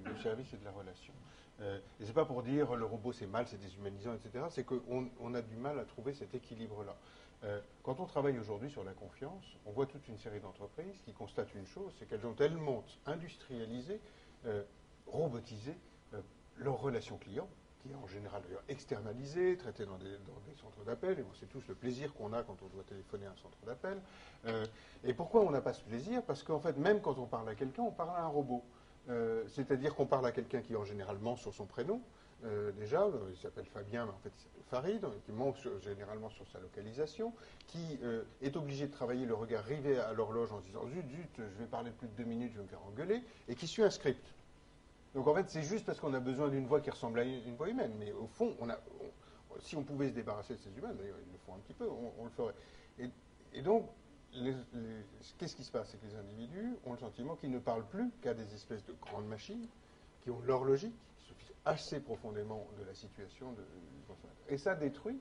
du, 0.06 0.22
service 0.22 0.54
et 0.54 0.58
de 0.58 0.64
la 0.64 0.72
relation. 0.72 1.14
Euh, 1.60 1.80
et 2.00 2.06
c'est 2.06 2.14
pas 2.14 2.26
pour 2.26 2.44
dire 2.44 2.76
le 2.76 2.86
robot 2.86 3.12
c'est 3.12 3.28
mal, 3.28 3.46
c'est 3.46 3.60
déshumanisant, 3.60 4.14
etc. 4.14 4.46
C'est 4.50 4.64
qu'on 4.64 5.34
a 5.34 5.42
du 5.42 5.58
mal 5.58 5.78
à 5.80 5.84
trouver 5.84 6.14
cet 6.14 6.34
équilibre-là. 6.34 6.96
Euh, 7.44 7.60
quand 7.84 8.00
on 8.00 8.06
travaille 8.06 8.38
aujourd'hui 8.38 8.70
sur 8.70 8.84
la 8.84 8.94
confiance, 8.94 9.44
on 9.66 9.72
voit 9.72 9.86
toute 9.86 10.08
une 10.08 10.18
série 10.18 10.40
d'entreprises 10.40 11.00
qui 11.06 11.14
constatent 11.14 11.54
une 11.56 11.66
chose, 11.66 11.94
c'est 11.98 12.08
qu'elles 12.08 12.26
ont 12.26 12.34
tellement 12.34 12.84
industrialisé, 13.06 14.00
robotisé 15.08 15.76
leurs 16.58 16.80
relations 16.80 17.18
clients, 17.18 17.48
qui 17.82 17.92
est 17.92 17.96
en 17.96 18.08
général 18.08 18.42
d'ailleurs 18.44 18.64
externalisé, 18.70 19.58
traité 19.58 19.86
dans 19.86 19.98
des, 19.98 20.18
centres 20.56 20.84
d'appel, 20.86 21.20
et 21.20 21.24
on 21.30 21.34
sait 21.34 21.48
tous 21.48 21.68
le 21.68 21.76
plaisir 21.76 22.14
qu'on 22.14 22.34
a 22.34 22.44
quand 22.44 22.58
on 22.62 22.68
doit 22.68 22.84
téléphoner 22.84 23.26
à 23.26 23.32
un 23.32 23.36
centre 23.36 23.58
d'appel. 23.66 24.00
Euh, 24.46 24.66
et 25.04 25.14
pourquoi 25.14 25.42
on 25.42 25.52
n'a 25.52 25.62
pas 25.62 25.74
ce 25.74 25.84
plaisir? 25.84 26.22
Parce 26.24 26.44
qu'en 26.44 26.60
fait, 26.60 26.78
même 26.78 27.02
quand 27.02 27.18
on 27.18 27.26
parle 27.26 27.50
à 27.50 27.56
quelqu'un, 27.56 27.84
on 27.84 27.92
parle 27.92 28.12
à 28.12 28.24
un 28.24 28.28
robot. 28.28 28.64
Euh, 29.10 29.44
c'est-à-dire 29.48 29.96
qu'on 29.96 30.06
parle 30.06 30.28
à 30.28 30.32
quelqu'un 30.32 30.62
qui 30.62 30.76
en 30.76 30.86
général 30.86 31.18
ment 31.18 31.36
sur 31.36 31.54
son 31.54 31.66
prénom, 31.66 32.02
euh, 32.44 32.72
déjà, 32.74 33.08
il 33.30 33.38
s'appelle 33.38 33.66
Fabien, 33.66 34.06
mais 34.06 34.12
en 34.12 34.18
fait 34.20 34.32
il 34.36 34.42
s'appelle 34.42 34.64
Farid, 34.70 35.06
qui 35.26 35.32
ment 35.32 35.54
généralement 35.82 36.30
sur 36.30 36.48
sa 36.48 36.60
localisation, 36.60 37.34
qui 37.68 38.00
est 38.42 38.56
obligé 38.56 38.88
de 38.88 38.92
travailler 38.92 39.26
le 39.26 39.34
regard 39.34 39.66
rivé 39.66 40.00
à 40.00 40.14
l'horloge 40.14 40.52
en 40.54 40.62
disant 40.62 40.88
zut, 40.88 41.06
zut, 41.10 41.30
je 41.38 41.60
vais 41.60 41.66
parler 41.66 41.92
plus 41.92 42.08
de 42.08 42.14
deux 42.14 42.24
minutes, 42.24 42.52
je 42.54 42.58
vais 42.58 42.64
me 42.64 42.70
faire 42.70 42.82
engueuler, 42.86 43.22
et 43.50 43.56
qui 43.56 43.68
suit 43.68 43.84
un 43.84 43.90
script. 43.90 44.26
Donc 45.14 45.28
en 45.28 45.36
fait, 45.36 45.50
c'est 45.50 45.64
juste 45.64 45.86
parce 45.86 46.00
qu'on 46.00 46.14
a 46.14 46.20
besoin 46.20 46.48
d'une 46.50 46.66
voix 46.66 46.80
qui 46.80 46.90
ressemble 46.90 47.20
à 47.20 47.24
une 47.24 47.56
voix 47.56 47.70
humaine. 47.70 47.92
Mais 48.00 48.12
au 48.14 48.28
fond, 48.28 48.56
si 49.60 49.76
on 49.76 49.84
pouvait 49.84 50.10
se 50.10 50.14
débarrasser 50.14 50.56
de 50.56 50.60
ces 50.60 50.78
humains, 50.78 50.94
d'ailleurs 50.94 51.18
ils 51.26 51.32
le 51.32 51.38
font 51.46 51.54
un 51.56 51.60
petit 51.60 51.74
peu, 51.74 51.88
on, 51.90 52.24
le 52.24 52.30
ferait. 52.30 52.56
Et, 53.54 53.62
donc, 53.62 53.90
qu'est-ce 55.38 55.56
qui 55.56 55.64
se 55.64 55.72
passe? 55.72 55.90
C'est 55.90 56.00
que 56.00 56.06
les 56.06 56.16
individus 56.16 56.76
ont 56.86 56.94
le 56.94 56.98
sentiment 56.98 57.36
qu'ils 57.36 57.52
ne 57.52 57.60
parlent 57.60 57.88
plus 57.88 58.10
qu'à 58.22 58.34
des 58.34 58.54
espèces 58.54 58.86
de 58.86 58.94
grandes 59.02 59.28
machines 59.28 59.68
qui 60.22 60.30
ont 60.30 60.40
leur 60.46 60.64
logique, 60.64 60.96
assez 61.66 62.00
profondément 62.00 62.68
de 62.80 62.84
la 62.84 62.94
situation 62.94 63.52
de, 63.52 63.62
du 63.62 64.04
consommateur. 64.08 64.46
Et 64.50 64.58
ça 64.58 64.76
détruit 64.76 65.20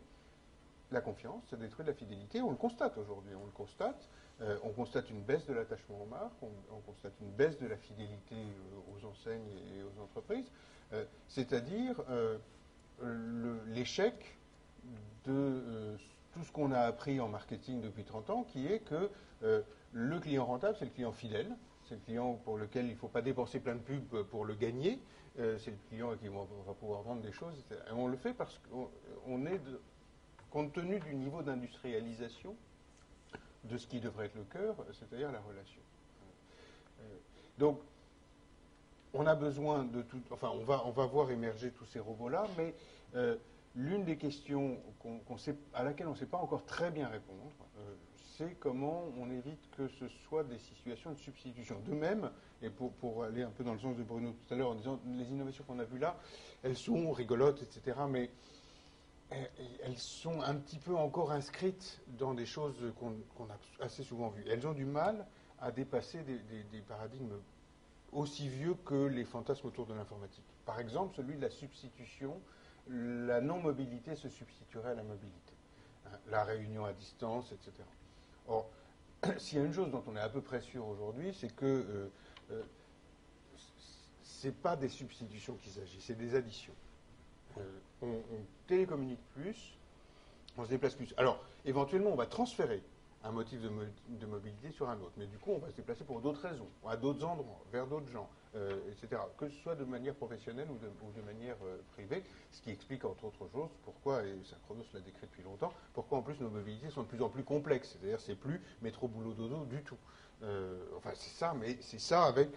la 0.91 1.01
confiance, 1.01 1.45
ça 1.51 1.57
détruit 1.57 1.87
la 1.87 1.95
fidélité. 1.95 2.43
On 2.43 2.51
le 2.51 2.57
constate 2.57 2.97
aujourd'hui, 2.99 3.35
on 3.35 3.45
le 3.45 3.53
constate. 3.53 4.09
Euh, 4.43 4.57
on 4.63 4.71
constate 4.71 5.11
une 5.11 5.21
baisse 5.21 5.47
de 5.47 5.53
l'attachement 5.53 6.03
aux 6.03 6.07
marques, 6.07 6.43
on, 6.43 6.81
constate 6.87 7.13
une 7.21 7.31
baisse 7.31 7.59
de 7.59 7.67
la 7.67 7.77
fidélité 7.77 8.37
euh, 8.37 8.95
aux 8.95 9.05
enseignes 9.07 9.51
et 9.51 9.83
aux 9.83 10.03
entreprises, 10.03 10.51
euh, 10.93 11.05
c'est-à-dire 11.29 12.03
l'échec 13.67 14.39
de 15.27 15.97
tout 16.33 16.43
ce 16.43 16.53
qu'on 16.53 16.73
a 16.73 16.81
appris 16.81 17.21
en 17.21 17.29
marketing 17.29 17.81
depuis 17.81 18.05
30 18.05 18.31
ans, 18.31 18.45
qui 18.45 18.67
est 18.67 18.81
que 18.81 19.11
le 19.93 20.21
client 20.21 20.45
rentable, 20.45 20.77
c'est 20.79 20.85
le 20.85 20.91
client 20.91 21.13
fidèle, 21.13 21.55
c'est 21.85 21.95
le 21.95 22.01
client 22.01 22.35
pour 22.45 22.59
lequel 22.59 22.87
il 22.87 22.93
ne 22.93 22.97
faut 22.97 23.09
pas 23.09 23.23
dépenser 23.23 23.61
plein 23.61 23.75
de 23.75 23.81
pubs 23.81 24.23
pour 24.25 24.45
le 24.45 24.55
gagner, 24.55 25.01
c'est 25.37 25.71
le 25.71 25.79
client 25.89 26.11
à 26.11 26.17
qui 26.17 26.29
on 26.29 26.45
va 26.67 26.75
pouvoir 26.75 27.03
vendre 27.03 27.23
des 27.23 27.33
choses, 27.33 27.65
on 27.93 28.09
le 28.09 28.17
fait 28.17 28.35
parce 28.35 28.59
qu'on 28.59 29.47
est, 29.47 29.61
compte 30.51 30.73
tenu 30.73 30.99
du 31.01 31.15
niveau 31.15 31.43
d'industrialisation, 31.43 32.57
de 33.65 33.77
ce 33.77 33.87
qui 33.87 34.01
devrait 34.01 34.27
être 34.27 34.35
le 34.35 34.45
cœur, 34.45 34.77
c'est-à-dire 34.93 35.31
la 35.33 35.41
relation. 35.41 35.81
Euh, 37.01 37.17
donc, 37.59 37.81
on 39.13 39.27
a 39.27 39.35
besoin 39.35 39.85
de 39.85 40.03
tout. 40.03 40.21
Enfin, 40.31 40.51
on 40.55 40.65
va, 40.65 40.83
on 40.87 40.91
va 40.91 41.07
voir 41.07 41.31
émerger 41.31 41.71
tous 41.73 41.85
ces 41.85 42.01
robots-là, 42.01 42.47
mais 42.57 42.75
euh, 43.15 43.37
l'une 43.75 44.05
des 44.05 44.17
questions 44.17 44.79
à 45.75 45.85
laquelle 45.85 46.07
on 46.07 46.13
ne 46.13 46.17
sait 46.17 46.27
pas 46.27 46.39
encore 46.39 46.65
très 46.65 46.91
bien 46.91 47.09
répondre, 47.09 47.51
euh, 47.79 47.95
comment 48.59 49.05
on 49.19 49.31
évite 49.31 49.71
que 49.77 49.89
ce 49.89 50.09
soit 50.09 50.45
des 50.45 50.59
situations 50.59 51.13
de 51.13 51.19
substitution. 51.19 51.81
De 51.81 51.93
même, 51.93 52.31
et 52.63 52.71
pour, 52.71 53.25
aller 53.25 53.43
un 53.43 53.51
peu 53.51 53.65
dans 53.65 53.73
le 53.73 53.79
sens 53.79 53.97
de 53.97 54.03
Bruno 54.03 54.33
tout 54.33 54.55
à 54.55 54.57
l'heure 54.57 54.71
en 54.71 54.75
disant 54.75 55.01
les 55.07 55.31
innovations 55.31 55.65
qu'on 55.65 55.79
a 55.79 55.85
vues 55.85 55.99
là, 55.99 56.17
elles 56.63 56.77
sont 56.77 57.11
rigolotes, 57.13 57.63
etc., 57.63 57.99
mais 58.09 58.31
elles 59.31 59.99
sont 59.99 60.41
un 60.43 60.57
petit 60.57 60.79
peu 60.79 60.97
encore 60.97 61.31
inscrites 61.31 62.01
dans 62.19 62.35
des 62.35 62.47
choses 62.47 62.93
qu'on 62.99 63.45
a 63.45 63.85
assez 63.85 64.03
souvent 64.03 64.29
vues. 64.29 64.45
Elles 64.49 64.67
ont 64.67 64.73
du 64.73 64.85
mal 64.85 65.27
à 65.61 65.71
dépasser 65.71 66.23
des, 66.23 66.81
paradigmes 66.81 67.39
aussi 68.13 68.49
vieux 68.49 68.75
que 68.85 69.07
les 69.07 69.25
fantasmes 69.25 69.69
autour 69.69 69.87
de 69.87 69.95
l'informatique. 69.95 70.45
Par 70.67 70.81
exemple, 70.81 71.15
celui 71.15 71.37
de 71.37 71.43
la 71.43 71.51
substitution, 71.51 72.41
la 72.89 73.41
non-mobilité 73.41 74.17
se 74.17 74.29
substituerait 74.29 74.91
à 74.91 74.95
la 74.95 75.05
mobilité. 75.05 75.53
Hein, 76.07 76.19
la 76.29 76.43
réunion 76.43 76.85
à 76.85 76.93
distance, 76.93 77.53
etc. 77.53 77.85
Or, 78.49 78.69
s'il 79.39 79.59
y 79.59 79.61
a 79.61 79.65
une 79.65 79.73
chose 79.73 79.91
dont 79.91 80.03
on 80.07 80.17
est 80.17 80.21
à 80.21 80.29
peu 80.29 80.41
près 80.41 80.61
sûr 80.61 80.87
aujourd'hui, 80.87 81.35
c'est 81.35 81.55
que 81.55 81.67
euh, 81.67 82.11
euh, 82.53 82.63
ce 84.23 84.47
n'est 84.47 84.53
pas 84.53 84.77
des 84.77 84.89
substitutions 84.89 85.55
qu'il 85.55 85.73
s'agit, 85.73 86.01
c'est 86.01 86.17
des 86.17 86.35
additions. 86.35 86.75
Euh, 87.59 87.63
on, 88.03 88.23
télécommunique 88.67 89.21
plus, 89.35 89.77
on 90.57 90.65
se 90.65 90.71
déplace 90.71 90.95
plus. 90.95 91.13
Alors, 91.17 91.43
éventuellement, 91.65 92.11
on 92.11 92.17
va 92.17 92.27
transférer 92.27 92.83
un 93.23 93.33
motif 93.33 93.61
de, 93.61 94.27
mobilité 94.27 94.71
sur 94.71 94.89
un 94.89 94.99
autre. 95.01 95.13
Mais 95.17 95.27
du 95.27 95.39
coup, 95.39 95.53
on 95.53 95.59
va 95.59 95.71
se 95.71 95.77
déplacer 95.77 96.05
pour 96.05 96.21
d'autres 96.21 96.41
raisons, 96.41 96.69
à 96.87 96.97
d'autres 96.97 97.25
endroits, 97.25 97.61
vers 97.71 97.87
d'autres 97.87 98.11
gens, 98.11 98.29
euh, 98.55 98.79
etc. 98.91 99.21
Que 99.37 99.49
ce 99.49 99.57
soit 99.61 99.75
de 99.75 99.85
manière 99.85 100.15
professionnelle 100.15 100.69
ou 100.71 100.79
de, 100.79 101.23
manière 101.23 101.57
euh, 101.65 101.79
privée, 101.93 102.25
ce 102.51 102.63
qui 102.63 102.71
explique, 102.71 103.05
entre 103.05 103.25
autres 103.25 103.47
choses, 103.53 103.69
pourquoi, 103.85 104.25
et 104.25 104.35
Synchronos 104.45 104.85
l'a 104.95 105.01
décrit 105.01 105.27
depuis 105.27 105.43
longtemps, 105.43 105.73
pourquoi 105.93 106.19
en 106.19 106.23
plus 106.23 106.41
nos 106.41 106.49
mobilités 106.49 106.91
sont 106.91 107.03
de 107.03 107.09
plus 107.09 107.23
en 107.23 107.29
plus 107.29 107.45
complexes. 107.45 107.97
C'est-à-dire, 108.01 108.21
c'est 108.21 108.37
plus 108.37 108.61
métro, 108.81 109.07
boulot, 109.07 109.35
dodo 109.35 109.67
du 109.67 109.83
tout. 109.83 109.99
Euh, 110.43 110.79
enfin, 110.97 111.11
c'est 111.15 111.37
ça, 111.37 111.53
mais 111.53 111.77
c'est 111.83 112.01
ça 112.01 112.25
avec 112.25 112.53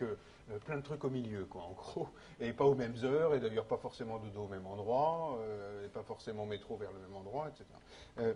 plein 0.63 0.77
de 0.77 0.81
trucs 0.81 1.03
au 1.03 1.09
milieu, 1.09 1.43
quoi, 1.43 1.63
en 1.63 1.73
gros. 1.73 2.07
Et 2.39 2.53
pas 2.53 2.63
aux 2.63 2.75
mêmes 2.75 2.95
heures, 3.03 3.35
et 3.35 3.41
d'ailleurs 3.41 3.65
pas 3.65 3.77
forcément 3.77 4.19
de 4.19 4.29
dos 4.29 4.43
au 4.43 4.47
même 4.47 4.65
endroit, 4.65 5.37
et 5.83 5.89
pas 5.89 6.03
forcément 6.03 6.45
métro 6.45 6.77
vers 6.77 6.93
le 6.93 6.99
même 6.99 7.15
endroit, 7.15 7.49
etc. 7.49 8.33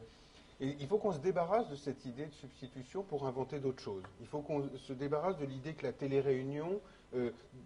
il 0.60 0.88
faut 0.88 0.98
qu'on 0.98 1.14
se 1.14 1.20
débarrasse 1.20 1.70
de 1.70 1.76
cette 1.76 2.06
idée 2.06 2.26
de 2.26 2.34
substitution 2.34 3.04
pour 3.04 3.28
inventer 3.28 3.60
d'autres 3.60 3.82
choses. 3.82 4.04
Il 4.22 4.28
faut 4.28 4.42
qu'on 4.42 4.68
se 4.76 4.94
débarrasse 4.94 5.38
de 5.38 5.46
l'idée 5.46 5.74
que 5.74 5.86
la 5.86 5.94
télé-réunion 5.94 6.82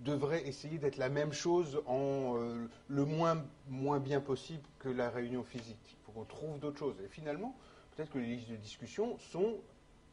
devrait 0.03 0.47
essayer 0.47 0.77
d'être 0.77 0.97
la 0.97 1.09
même 1.09 1.31
chose 1.31 1.81
en 1.87 2.35
le 2.87 3.05
moins, 3.05 3.43
moins 3.69 3.99
bien 3.99 4.19
possible 4.19 4.63
que 4.79 4.89
la 4.89 5.09
réunion 5.09 5.43
physique. 5.43 5.77
Il 5.85 6.05
faut 6.05 6.11
qu'on 6.11 6.25
trouve 6.25 6.59
d'autres 6.59 6.79
choses. 6.79 6.95
Et 7.03 7.07
finalement, 7.07 7.55
peut-être 7.95 8.11
que 8.11 8.19
les 8.19 8.35
listes 8.35 8.49
de 8.49 8.57
discussion 8.57 9.17
sont 9.19 9.55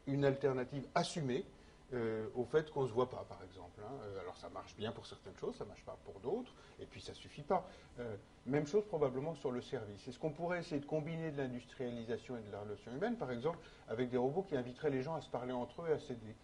une 0.07 0.23
alternative 0.23 0.87
assumée 0.95 1.43
euh, 1.91 2.27
au 2.35 2.45
fait 2.45 2.69
qu'on 2.69 2.83
ne 2.83 2.87
se 2.87 2.93
voit 2.93 3.09
pas, 3.09 3.25
par 3.27 3.41
exemple. 3.43 3.81
Hein. 3.83 3.91
Euh, 4.03 4.19
alors 4.21 4.37
ça 4.37 4.47
marche 4.49 4.75
bien 4.75 4.91
pour 4.91 5.07
certaines 5.07 5.35
choses, 5.37 5.55
ça 5.55 5.63
ne 5.63 5.69
marche 5.69 5.83
pas 5.83 5.97
pour 6.05 6.19
d'autres, 6.19 6.53
et 6.79 6.85
puis 6.85 7.01
ça 7.01 7.13
ne 7.13 7.17
suffit 7.17 7.41
pas. 7.41 7.67
Euh, 7.99 8.15
même 8.45 8.67
chose 8.67 8.85
probablement 8.85 9.33
sur 9.33 9.51
le 9.51 9.59
service. 9.59 10.07
Est-ce 10.07 10.19
qu'on 10.19 10.29
pourrait 10.29 10.59
essayer 10.59 10.79
de 10.79 10.85
combiner 10.85 11.31
de 11.31 11.37
l'industrialisation 11.37 12.37
et 12.37 12.41
de 12.41 12.51
la 12.51 12.59
relation 12.59 12.91
humaine, 12.91 13.17
par 13.17 13.31
exemple, 13.31 13.57
avec 13.87 14.11
des 14.11 14.17
robots 14.17 14.43
qui 14.43 14.55
inviteraient 14.55 14.91
les 14.91 15.01
gens 15.01 15.15
à 15.15 15.21
se 15.21 15.29
parler 15.29 15.51
entre 15.51 15.81
eux 15.81 15.89
et 15.89 15.93
à 15.93 15.99
s'aider, 15.99 16.35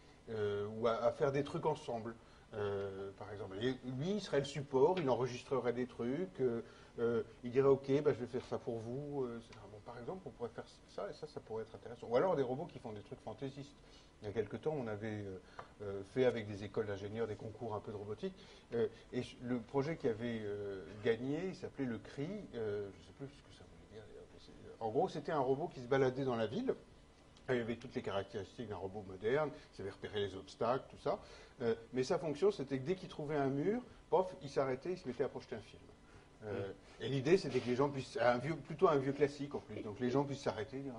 ou 0.80 0.88
à, 0.88 1.12
faire 1.12 1.32
des 1.32 1.44
trucs 1.44 1.68
ensemble 1.68 2.16
par 3.18 3.32
exemple? 3.32 3.58
lui, 3.58 4.12
il 4.12 4.22
serait 4.22 4.40
le 4.40 4.46
support, 4.46 4.96
il 4.98 5.10
enregistrerait 5.10 5.74
des 5.74 5.86
trucs, 5.86 6.42
il 7.00 7.52
dirait 7.52 7.68
ok, 7.68 8.02
bah, 8.02 8.14
je 8.14 8.20
vais 8.20 8.28
faire 8.28 8.46
ça 8.46 8.58
pour 8.58 8.80
vous, 8.80 9.28
Bon, 9.72 9.80
par 9.86 10.00
exemple, 10.00 10.24
on 10.26 10.32
pourrait 10.32 10.50
faire 10.50 10.66
ça, 10.90 11.08
et 11.10 11.14
ça, 11.14 11.28
ça 11.28 11.40
pourrait 11.40 11.64
être 11.64 11.76
intéressant. 11.76 12.08
Ou 12.08 12.16
alors 12.16 12.36
des 12.36 12.44
robots 12.44 12.66
qui 12.66 12.80
font 12.80 12.94
des 12.94 13.02
trucs 13.02 13.22
fantaisistes. 13.22 13.76
Il 14.22 14.28
y 14.28 14.30
a 14.30 14.34
quelque 14.34 14.58
temps, 14.58 14.76
on 14.78 14.88
avait 14.88 15.08
euh, 15.08 15.40
euh, 15.82 16.02
fait 16.14 16.26
avec 16.26 16.48
des 16.48 16.64
écoles 16.64 16.88
d'ingénieurs 16.88 17.28
des 17.28 17.36
concours 17.36 17.76
un 17.76 17.80
peu 17.80 17.92
de 17.92 17.98
robotique. 17.98 18.34
Euh, 18.74 18.88
et 19.14 19.22
le 19.44 19.60
projet 19.60 19.98
qui 19.98 20.08
avait 20.08 20.42
gagné, 21.04 21.48
il 21.50 21.56
s'appelait 21.56 21.86
le 21.86 21.98
CRI. 22.00 22.30
je 22.54 22.60
ne 22.60 22.92
sais 23.06 23.14
plus 23.18 23.28
ce 23.28 23.42
que 23.44 23.54
ça 23.58 23.64
voulait 23.64 24.02
dire. 24.02 24.04
En 24.80 24.90
gros, 24.90 25.10
c'était 25.10 25.32
un 25.32 25.40
robot 25.40 25.68
qui 25.68 25.82
se 25.82 25.88
baladait 25.88 26.26
dans 26.26 26.36
la 26.36 26.48
ville. 26.48 26.74
Il 27.50 27.60
avait 27.60 27.76
toutes 27.76 27.94
les 27.94 28.02
caractéristiques 28.02 28.70
d'un 28.70 28.76
robot 28.76 29.04
moderne, 29.08 29.52
il 29.74 29.78
savait 29.78 29.92
repérer 29.92 30.28
les 30.28 30.36
obstacles, 30.36 30.86
tout 30.90 30.98
ça. 30.98 31.20
mais 31.94 32.04
sa 32.04 32.18
fonction, 32.18 32.50
c'était 32.50 32.80
que 32.80 32.84
dès 32.84 32.96
qu'il 32.96 33.08
trouvait 33.08 33.36
un 33.36 33.50
mur, 33.50 33.84
pof, 34.10 34.34
il 34.42 34.50
s'arrêtait, 34.50 34.94
il 34.94 34.98
se 34.98 35.08
mettait 35.08 35.26
à 35.26 35.30
projeter 35.30 35.56
un 35.56 35.62
film. 35.62 35.84
Euh, 36.48 36.72
et 37.02 37.10
l'idée, 37.10 37.38
c'était 37.38 37.60
que 37.60 37.68
les 37.68 37.76
gens 37.76 37.90
puissent, 37.90 38.18
un 38.22 38.38
vieux, 38.38 38.56
plutôt 38.56 38.88
un 38.88 38.98
vieux 38.98 39.12
classique 39.12 39.54
en 39.54 39.60
plus, 39.60 39.82
donc 39.82 40.00
les 40.00 40.10
gens 40.10 40.24
puissent 40.24 40.44
s'arrêter, 40.44 40.80
dire 40.80 40.94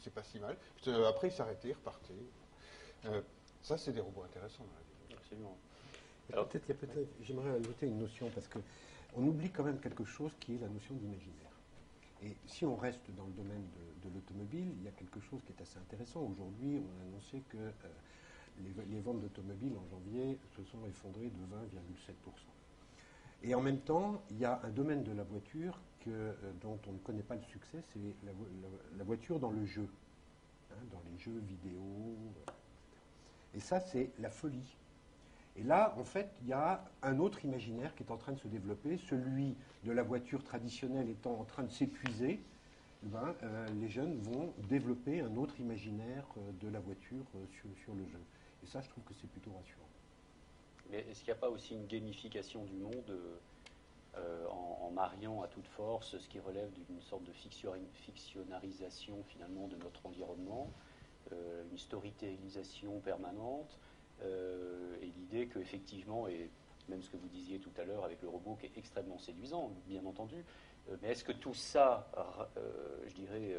c'est- 0.00 0.10
pas 0.10 0.22
si 0.22 0.38
mal. 0.38 0.56
Euh, 0.88 1.08
après, 1.08 1.28
ils 1.28 1.32
s'arrêtaient, 1.32 1.72
repartaient. 1.72 2.12
Euh, 3.06 3.20
ça, 3.62 3.78
c'est 3.78 3.92
des 3.92 4.00
robots 4.00 4.22
intéressants. 4.24 4.66
Absolument. 5.12 5.56
Peut-être, 6.28 6.66
peut-être, 6.66 7.08
j'aimerais 7.22 7.50
ajouter 7.50 7.86
une 7.86 7.98
notion 7.98 8.30
parce 8.30 8.48
que 8.48 8.58
on 9.16 9.24
oublie 9.26 9.50
quand 9.50 9.62
même 9.62 9.78
quelque 9.78 10.04
chose 10.04 10.32
qui 10.40 10.54
est 10.56 10.58
la 10.58 10.68
notion 10.68 10.94
d'imaginaire. 10.94 11.50
Et 12.22 12.34
si 12.46 12.64
on 12.64 12.76
reste 12.76 13.10
dans 13.16 13.26
le 13.26 13.32
domaine 13.32 13.64
de, 14.02 14.08
l'automobile, 14.08 14.72
il 14.78 14.84
y 14.84 14.88
a 14.88 14.92
quelque 14.92 15.20
chose 15.20 15.40
qui 15.46 15.52
est 15.52 15.62
assez 15.62 15.78
intéressant. 15.78 16.22
Aujourd'hui, 16.22 16.80
on 16.80 17.00
a 17.00 17.04
annoncé 17.04 17.42
que 17.48 17.58
euh, 17.58 17.70
les 18.88 19.00
ventes 19.00 19.20
d'automobiles 19.20 19.76
en 19.76 19.86
janvier 19.90 20.38
se 20.56 20.64
sont 20.64 20.84
effondrées 20.86 21.30
de 21.30 21.44
20,7%. 21.44 22.63
Et 23.44 23.54
en 23.54 23.62
même 23.62 23.80
temps, 23.80 24.24
il 24.30 24.38
y 24.38 24.44
a 24.44 24.60
un 24.64 24.70
domaine 24.70 25.04
de 25.04 25.12
la 25.12 25.22
voiture 25.22 25.84
que, 26.00 26.10
euh, 26.10 26.52
dont 26.60 26.80
on 26.88 26.92
ne 26.92 26.98
connaît 26.98 27.22
pas 27.22 27.36
le 27.36 27.42
succès, 27.42 27.80
c'est 27.82 28.00
la, 28.24 28.32
vo- 28.32 28.48
la- 28.62 28.98
la 28.98 29.04
voiture 29.04 29.38
dans 29.38 29.50
le 29.52 29.64
jeu, 29.64 29.88
hein, 30.70 30.76
dans 30.92 31.02
les 31.10 31.18
jeux 31.18 31.40
vidéo. 31.40 31.82
et 33.54 33.60
ça, 33.60 33.80
c'est 33.80 34.12
la 34.18 34.30
folie. 34.30 34.78
Et 35.56 35.64
là, 35.64 35.94
en 35.98 36.04
fait, 36.04 36.38
il 36.42 36.48
y 36.48 36.54
a 36.54 36.92
un 37.02 37.20
autre 37.20 37.44
imaginaire 37.44 37.94
qui 37.96 38.04
est 38.04 38.12
en 38.12 38.18
train 38.18 38.32
de 38.32 38.38
se 38.40 38.48
développer, 38.48 38.98
celui 38.98 39.58
de 39.84 39.92
la 39.92 40.02
voiture 40.04 40.44
traditionnelle 40.44 41.10
étant 41.10 41.40
en 41.40 41.44
train 41.46 41.64
de 41.64 41.70
s'épuiser. 41.70 42.46
eh 43.04 43.08
ben, 43.08 43.36
euh, 43.44 43.72
les 43.74 43.88
jeunes 43.88 44.18
vont 44.18 44.54
développer 44.58 45.20
un 45.22 45.36
autre 45.36 45.60
imaginaire 45.60 46.26
euh, 46.38 46.52
de 46.60 46.68
la 46.68 46.80
voiture 46.80 47.26
sur 47.76 47.94
le 47.96 48.06
jeu. 48.06 48.26
Et 48.64 48.66
ça, 48.66 48.82
je 48.82 48.90
trouve 48.90 49.04
que 49.04 49.14
c'est 49.14 49.28
plutôt 49.28 49.52
rassurant. 49.54 49.93
Mais 50.90 50.98
est-ce 51.10 51.20
qu'il 51.20 51.32
n'y 51.32 51.38
a 51.38 51.40
pas 51.40 51.50
aussi 51.50 51.74
une 51.74 51.86
gamification 51.86 52.64
du 52.64 52.74
monde 52.74 53.10
euh, 53.10 53.38
euh, 54.16 54.46
en, 54.48 54.90
mariant 54.90 55.42
à 55.42 55.48
toute 55.48 55.66
force 55.66 56.16
ce 56.18 56.28
qui 56.28 56.38
relève 56.38 56.70
d'une 56.72 57.00
sorte 57.00 57.24
de 57.24 57.32
fiction- 57.32 57.74
fictionnarisation 57.94 59.24
finalement 59.24 59.66
de 59.66 59.76
notre 59.76 60.06
environnement, 60.06 60.72
euh, 61.32 61.64
une 61.70 61.78
storytellisation 61.78 63.00
permanente, 63.00 63.78
et 64.22 65.06
l'idée 65.18 65.48
qu'effectivement, 65.48 66.28
et 66.28 66.48
même 66.88 67.02
ce 67.02 67.10
que 67.10 67.16
vous 67.16 67.28
disiez 67.28 67.58
tout 67.58 67.72
à 67.76 67.84
l'heure 67.84 68.04
avec 68.04 68.22
le 68.22 68.28
robot 68.28 68.54
qui 68.54 68.66
est 68.66 68.78
extrêmement 68.78 69.18
séduisant, 69.18 69.72
bien 69.86 70.06
entendu, 70.06 70.44
mais 71.02 71.10
est-ce 71.10 71.24
que 71.24 71.32
tout 71.32 71.52
ça, 71.52 72.10
je 73.06 73.12
dirais, 73.14 73.58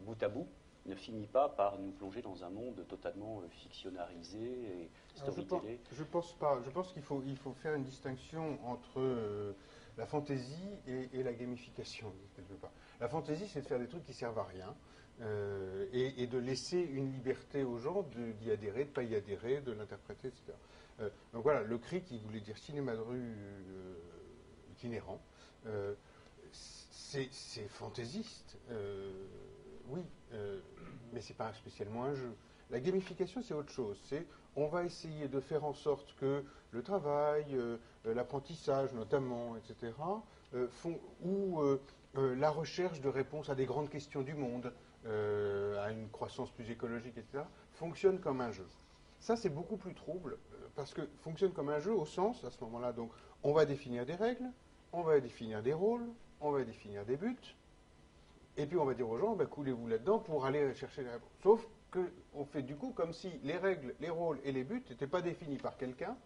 bout 0.00 0.20
à 0.20 0.28
bout, 0.28 0.48
ne 0.86 0.94
finit 0.94 1.26
pas 1.26 1.48
par 1.48 1.78
nous 1.78 1.92
plonger 1.92 2.22
dans 2.22 2.44
un 2.44 2.50
monde 2.50 2.84
totalement 2.88 3.40
euh, 3.40 3.48
fictionnarisé 3.48 4.38
et 4.38 4.90
Alors, 5.20 5.34
je 5.34 5.40
pense, 5.40 5.44
storytellé 5.46 5.80
je 5.92 6.02
pense 6.04 6.32
pas. 6.38 6.60
Je 6.64 6.70
pense 6.70 6.92
qu'il 6.92 7.02
faut, 7.02 7.22
il 7.26 7.36
faut 7.36 7.52
faire 7.54 7.74
une 7.74 7.84
distinction 7.84 8.58
entre 8.66 9.00
euh, 9.00 9.54
la 9.96 10.06
fantaisie 10.06 10.70
et, 10.86 11.08
et 11.12 11.22
la 11.22 11.32
gamification, 11.32 12.12
quelque 12.36 12.54
part. 12.54 12.72
La 13.00 13.08
fantaisie, 13.08 13.46
c'est 13.48 13.62
de 13.62 13.66
faire 13.66 13.78
des 13.78 13.88
trucs 13.88 14.04
qui 14.04 14.14
servent 14.14 14.38
à 14.38 14.44
rien 14.44 14.74
euh, 15.20 15.86
et, 15.92 16.22
et 16.22 16.26
de 16.26 16.38
laisser 16.38 16.80
une 16.80 17.12
liberté 17.12 17.62
aux 17.62 17.78
gens 17.78 18.04
d'y 18.40 18.50
adhérer, 18.50 18.84
de 18.84 18.88
ne 18.88 18.94
pas 18.94 19.02
y 19.02 19.14
adhérer, 19.14 19.60
de 19.60 19.72
l'interpréter, 19.72 20.28
etc. 20.28 20.52
Euh, 21.00 21.08
donc 21.32 21.42
voilà, 21.42 21.62
le 21.62 21.78
cri 21.78 22.02
qui 22.02 22.18
voulait 22.18 22.40
dire 22.40 22.58
cinéma 22.58 22.94
de 22.94 23.00
rue 23.00 23.36
itinérant, 24.72 25.20
c'est 26.52 27.68
fantaisiste, 27.68 28.58
oui, 29.88 30.02
euh, 30.32 30.60
mais 31.12 31.20
c'est 31.20 31.34
pas 31.34 31.52
spécialement 31.52 32.04
un 32.04 32.14
jeu. 32.14 32.34
La 32.70 32.80
gamification, 32.80 33.42
c'est 33.42 33.54
autre 33.54 33.70
chose. 33.70 34.00
C'est 34.04 34.26
on 34.56 34.68
va 34.68 34.84
essayer 34.84 35.28
de 35.28 35.40
faire 35.40 35.64
en 35.64 35.74
sorte 35.74 36.14
que 36.16 36.44
le 36.70 36.82
travail, 36.82 37.44
euh, 37.52 37.76
euh, 38.06 38.14
l'apprentissage 38.14 38.92
notamment, 38.92 39.56
etc., 39.56 39.92
ou 41.24 41.60
la 42.14 42.48
recherche 42.48 43.00
de 43.00 43.08
réponses 43.08 43.50
à 43.50 43.56
des 43.56 43.66
grandes 43.66 43.90
questions 43.90 44.22
du 44.22 44.34
monde, 44.34 44.72
à 45.04 45.90
une 45.90 46.08
croissance 46.12 46.52
plus 46.52 46.70
écologique, 46.70 47.18
etc., 47.18 47.42
fonctionne 47.72 48.20
comme 48.20 48.40
un 48.40 48.52
jeu. 48.52 48.66
Ça, 49.18 49.34
c'est 49.34 49.48
beaucoup 49.48 49.76
plus 49.76 49.94
trouble, 49.94 50.38
parce 50.76 50.94
que 50.94 51.00
fonctionne 51.22 51.52
comme 51.52 51.70
un 51.70 51.80
jeu 51.80 51.92
au 51.92 52.06
sens, 52.06 52.44
à 52.44 52.52
ce 52.52 52.60
moment-là, 52.62 52.92
donc, 52.92 53.10
on 53.42 53.52
va 53.52 53.64
définir 53.64 54.06
des 54.06 54.14
règles, 54.14 54.48
on 54.92 55.02
va 55.02 55.18
définir 55.18 55.60
des 55.60 55.72
rôles, 55.72 56.08
on 56.40 56.52
va 56.52 56.62
définir 56.62 57.04
des 57.04 57.16
buts, 57.16 57.56
et 58.56 58.66
puis 58.66 58.76
on 58.76 58.84
va 58.84 58.94
dire 58.94 59.08
aux 59.08 59.18
gens, 59.18 59.34
bah, 59.34 59.46
coulez-vous 59.46 59.88
là-dedans 59.88 60.18
pour 60.18 60.46
aller 60.46 60.74
chercher 60.74 61.02
les 61.02 61.10
réponses. 61.10 61.30
Sauf 61.42 61.66
qu'on 61.90 62.44
fait 62.44 62.62
du 62.62 62.76
coup 62.76 62.92
comme 62.92 63.12
si 63.12 63.30
les 63.42 63.56
règles, 63.56 63.94
les 64.00 64.10
rôles 64.10 64.38
et 64.44 64.52
les 64.52 64.64
buts 64.64 64.82
n'étaient 64.90 65.06
pas 65.06 65.22
définis 65.22 65.58
par 65.58 65.76
quelqu'un 65.76 66.16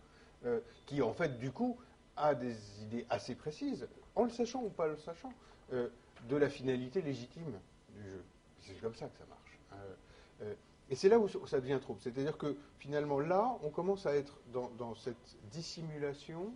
euh, 0.45 0.61
qui, 0.87 1.03
en 1.03 1.12
fait, 1.12 1.39
du 1.39 1.51
coup, 1.51 1.79
a 2.18 2.35
des 2.35 2.83
idées 2.83 3.07
assez 3.11 3.35
précises, 3.35 3.89
en 4.14 4.24
le 4.24 4.31
sachant 4.31 4.62
ou 4.62 4.70
pas 4.70 4.89
le 4.89 4.97
sachant, 4.97 5.33
euh, 5.72 5.89
de 6.29 6.37
la 6.37 6.49
finalité 6.49 7.01
légitime 7.01 7.59
du 7.91 8.11
jeu. 8.11 8.24
C'est 8.61 8.81
comme 8.81 8.95
ça 8.95 9.07
que 9.07 9.16
ça 9.16 9.24
marche. 9.29 9.59
Euh, 9.72 9.95
euh, 10.43 10.55
et 10.91 10.97
c'est 10.97 11.09
là 11.09 11.18
où 11.18 11.29
ça 11.29 11.61
devient 11.61 11.79
trouble. 11.81 12.01
C'est-à-dire 12.03 12.37
que 12.37 12.57
finalement, 12.79 13.20
là, 13.20 13.59
on 13.62 13.70
commence 13.70 14.07
à 14.07 14.14
être 14.14 14.39
dans, 14.53 14.70
dans 14.79 14.95
cette 14.95 15.37
dissimulation 15.51 16.53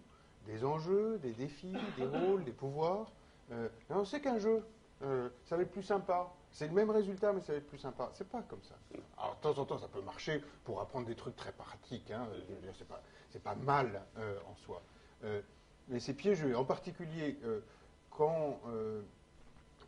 des 0.47 0.65
enjeux, 0.65 1.19
des 1.19 1.33
défis, 1.33 1.77
des 1.97 2.07
rôles, 2.07 2.43
des 2.45 2.53
pouvoirs. 2.53 3.13
On 3.91 4.05
sait 4.07 4.21
qu'un 4.23 4.39
jeu, 4.39 4.65
euh, 5.03 5.29
ça 5.45 5.57
va 5.57 5.63
être 5.63 5.71
plus 5.71 5.83
sympa. 5.83 6.33
C'est 6.51 6.67
le 6.67 6.73
même 6.73 6.91
résultat, 6.91 7.33
mais 7.33 7.41
ça 7.41 7.53
va 7.53 7.59
être 7.59 7.67
plus 7.67 7.79
sympa. 7.79 8.11
C'est 8.15 8.29
pas 8.29 8.43
comme 8.43 8.63
ça. 8.63 8.75
Alors, 9.19 9.37
de 9.37 9.41
temps 9.41 9.59
en 9.61 9.65
temps, 9.65 9.79
ça 9.79 9.89
peut 9.89 10.03
marcher 10.03 10.43
pour 10.65 10.81
apprendre 10.81 11.07
des 11.07 11.15
trucs 11.15 11.37
très 11.37 11.53
pratiques. 11.53 12.11
Hein. 12.11 12.29
C'est 12.79 12.87
pas, 12.87 13.03
pas 13.43 13.55
mal 13.55 14.03
euh, 14.19 14.39
en 14.51 14.55
soi. 14.57 14.83
Euh, 15.25 15.41
mais 15.89 15.99
c'est 15.99 16.15
piégeux. 16.15 16.57
En 16.57 16.65
particulier, 16.65 17.39
quand, 18.11 18.61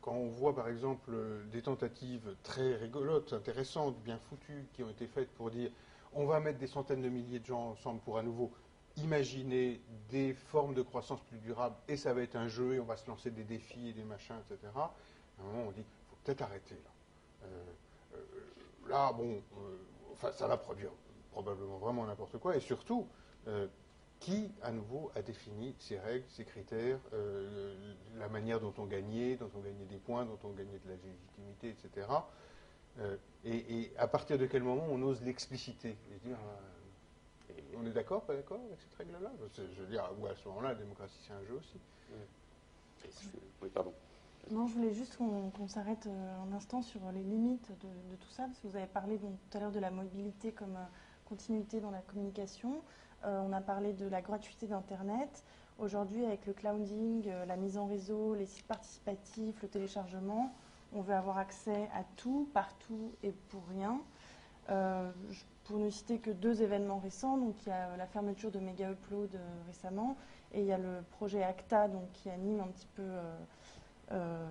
quand 0.00 0.12
on 0.12 0.28
voit, 0.28 0.54
par 0.54 0.68
exemple, 0.68 1.12
des 1.52 1.62
tentatives 1.62 2.34
très 2.42 2.74
rigolotes, 2.74 3.32
intéressantes, 3.32 3.96
bien 4.02 4.18
foutues, 4.18 4.66
qui 4.72 4.82
ont 4.82 4.90
été 4.90 5.06
faites 5.06 5.30
pour 5.34 5.50
dire 5.50 5.70
on 6.14 6.26
va 6.26 6.40
mettre 6.40 6.58
des 6.58 6.66
centaines 6.66 7.02
de 7.02 7.08
milliers 7.08 7.40
de 7.40 7.46
gens 7.46 7.70
ensemble 7.70 8.00
pour 8.00 8.18
à 8.18 8.22
nouveau 8.22 8.52
imaginer 8.99 9.80
des 10.11 10.34
formes 10.34 10.74
de 10.74 10.82
croissance 10.82 11.20
plus 11.22 11.38
durables, 11.38 11.76
et 11.88 11.97
ça 11.97 12.12
va 12.14 12.22
être 12.22 12.36
un 12.36 12.49
jeu, 12.49 12.74
et 12.74 12.80
on 12.80 12.84
va 12.84 12.97
se 12.97 13.07
lancer 13.09 13.30
des 13.30 13.45
défis 13.45 13.88
et 13.88 13.92
des 13.92 14.05
machins, 14.05 14.36
etc. 14.51 14.72
À 14.76 14.90
un 15.40 15.45
moment, 15.45 15.64
on 15.68 15.72
dit, 15.72 15.80
il 15.80 16.11
faut 16.11 16.16
peut-être 16.24 16.42
arrêter 16.42 16.74
là. 16.74 16.90
Euh, 17.45 17.64
euh, 18.14 18.88
là, 18.88 19.12
bon, 19.12 19.32
euh, 19.32 19.76
enfin, 20.12 20.30
ça 20.32 20.47
va 20.47 20.57
produire 20.57 20.90
probablement 21.32 21.78
vraiment 21.78 22.07
n'importe 22.07 22.38
quoi, 22.38 22.57
et 22.57 22.61
surtout, 22.61 23.09
qui, 24.20 24.51
à 24.62 24.70
nouveau, 24.72 25.11
a 25.14 25.20
défini 25.20 25.74
ces 25.78 25.99
règles, 25.99 26.24
ces 26.30 26.45
critères, 26.45 26.99
la 28.16 28.28
manière 28.28 28.59
dont 28.59 28.72
on 28.78 28.86
gagnait, 28.86 29.36
dont 29.36 29.51
on 29.55 29.61
gagnait 29.61 29.84
des 29.84 29.99
points, 29.99 30.24
dont 30.24 30.38
on 30.45 30.51
gagnait 30.51 30.78
de 30.78 30.88
la 30.88 30.95
légitimité, 30.95 31.70
etc. 31.70 32.07
Et, 33.45 33.80
et 33.80 33.92
à 33.99 34.07
partir 34.07 34.38
de 34.38 34.47
quel 34.47 34.62
moment 34.62 34.86
on 34.88 35.03
ose 35.03 35.20
l'expliciter 35.22 35.99
et 36.11 36.26
dire, 36.26 36.38
on 37.76 37.86
est 37.86 37.92
d'accord, 37.92 38.22
pas 38.22 38.34
d'accord 38.34 38.59
avec 38.66 38.80
cette 38.80 38.95
règle-là? 38.95 39.30
Je, 39.57 39.62
je 39.76 39.80
veux 39.82 39.86
dire, 39.88 40.11
ou 40.20 40.26
à 40.26 40.34
ce 40.34 40.49
moment-là, 40.49 40.70
la 40.70 40.74
démocratie, 40.76 41.18
c'est 41.26 41.32
un 41.32 41.45
jeu 41.45 41.55
aussi. 41.55 41.78
Oui, 43.62 43.68
pardon. 43.68 43.92
Non, 44.51 44.66
je 44.66 44.74
voulais 44.74 44.92
juste 44.92 45.16
qu'on 45.16 45.68
s'arrête 45.68 46.07
euh, 46.07 46.42
un 46.42 46.53
instant 46.53 46.82
sur 46.82 47.01
les 47.12 47.22
limites 47.22 47.70
de, 47.70 48.12
de 48.12 48.16
tout 48.16 48.28
ça, 48.28 48.45
parce 48.45 48.59
que 48.59 48.66
vous 48.66 48.76
avez 48.76 48.86
parlé 48.86 49.16
donc, 49.18 49.32
tout 49.51 49.57
à 49.57 49.61
l'heure 49.61 49.72
de 49.72 49.80
la 49.80 49.90
mobilité 49.90 50.53
comme 50.53 50.76
euh, 50.76 50.84
continuité 51.24 51.80
dans 51.80 51.90
la 51.90 52.01
communication. 52.01 52.82
Euh, 53.24 53.40
on 53.40 53.53
a 53.53 53.61
parlé 53.61 53.95
de 53.95 54.07
la 54.07 54.20
gratuité 54.20 54.66
d'Internet. 54.66 55.45
Aujourd'hui, 55.78 56.24
avec 56.24 56.47
le 56.47 56.53
clouding, 56.53 57.28
la 57.47 57.57
mise 57.57 57.78
en 57.78 57.86
réseau, 57.86 58.34
les 58.34 58.47
sites 58.47 58.66
participatifs, 58.66 59.61
le 59.62 59.68
téléchargement, 59.68 60.55
on 60.92 61.01
veut 61.01 61.14
avoir 61.14 61.38
accès 61.38 61.88
à 61.95 62.05
tout, 62.16 62.49
partout 62.55 63.12
et 63.22 63.32
pour 63.32 63.66
rien. 63.66 64.01
Euh, 64.70 65.11
je- 65.30 65.42
pour 65.64 65.78
ne 65.78 65.90
citer 65.90 66.18
que 66.18 66.30
deux 66.30 66.62
événements 66.62 66.98
récents, 66.98 67.38
donc 67.38 67.54
il 67.64 67.70
y 67.70 67.72
a 67.72 67.96
la 67.96 68.06
fermeture 68.06 68.50
de 68.50 68.58
Mega 68.58 68.90
Upload 68.90 69.34
euh, 69.34 69.38
récemment, 69.66 70.16
et 70.52 70.60
il 70.60 70.66
y 70.66 70.72
a 70.72 70.78
le 70.78 71.02
projet 71.12 71.42
ACTA 71.42 71.88
donc, 71.88 72.10
qui 72.12 72.30
anime 72.30 72.60
un 72.60 72.68
petit 72.68 72.88
peu 72.94 73.02
euh, 73.02 73.36
euh, 74.12 74.46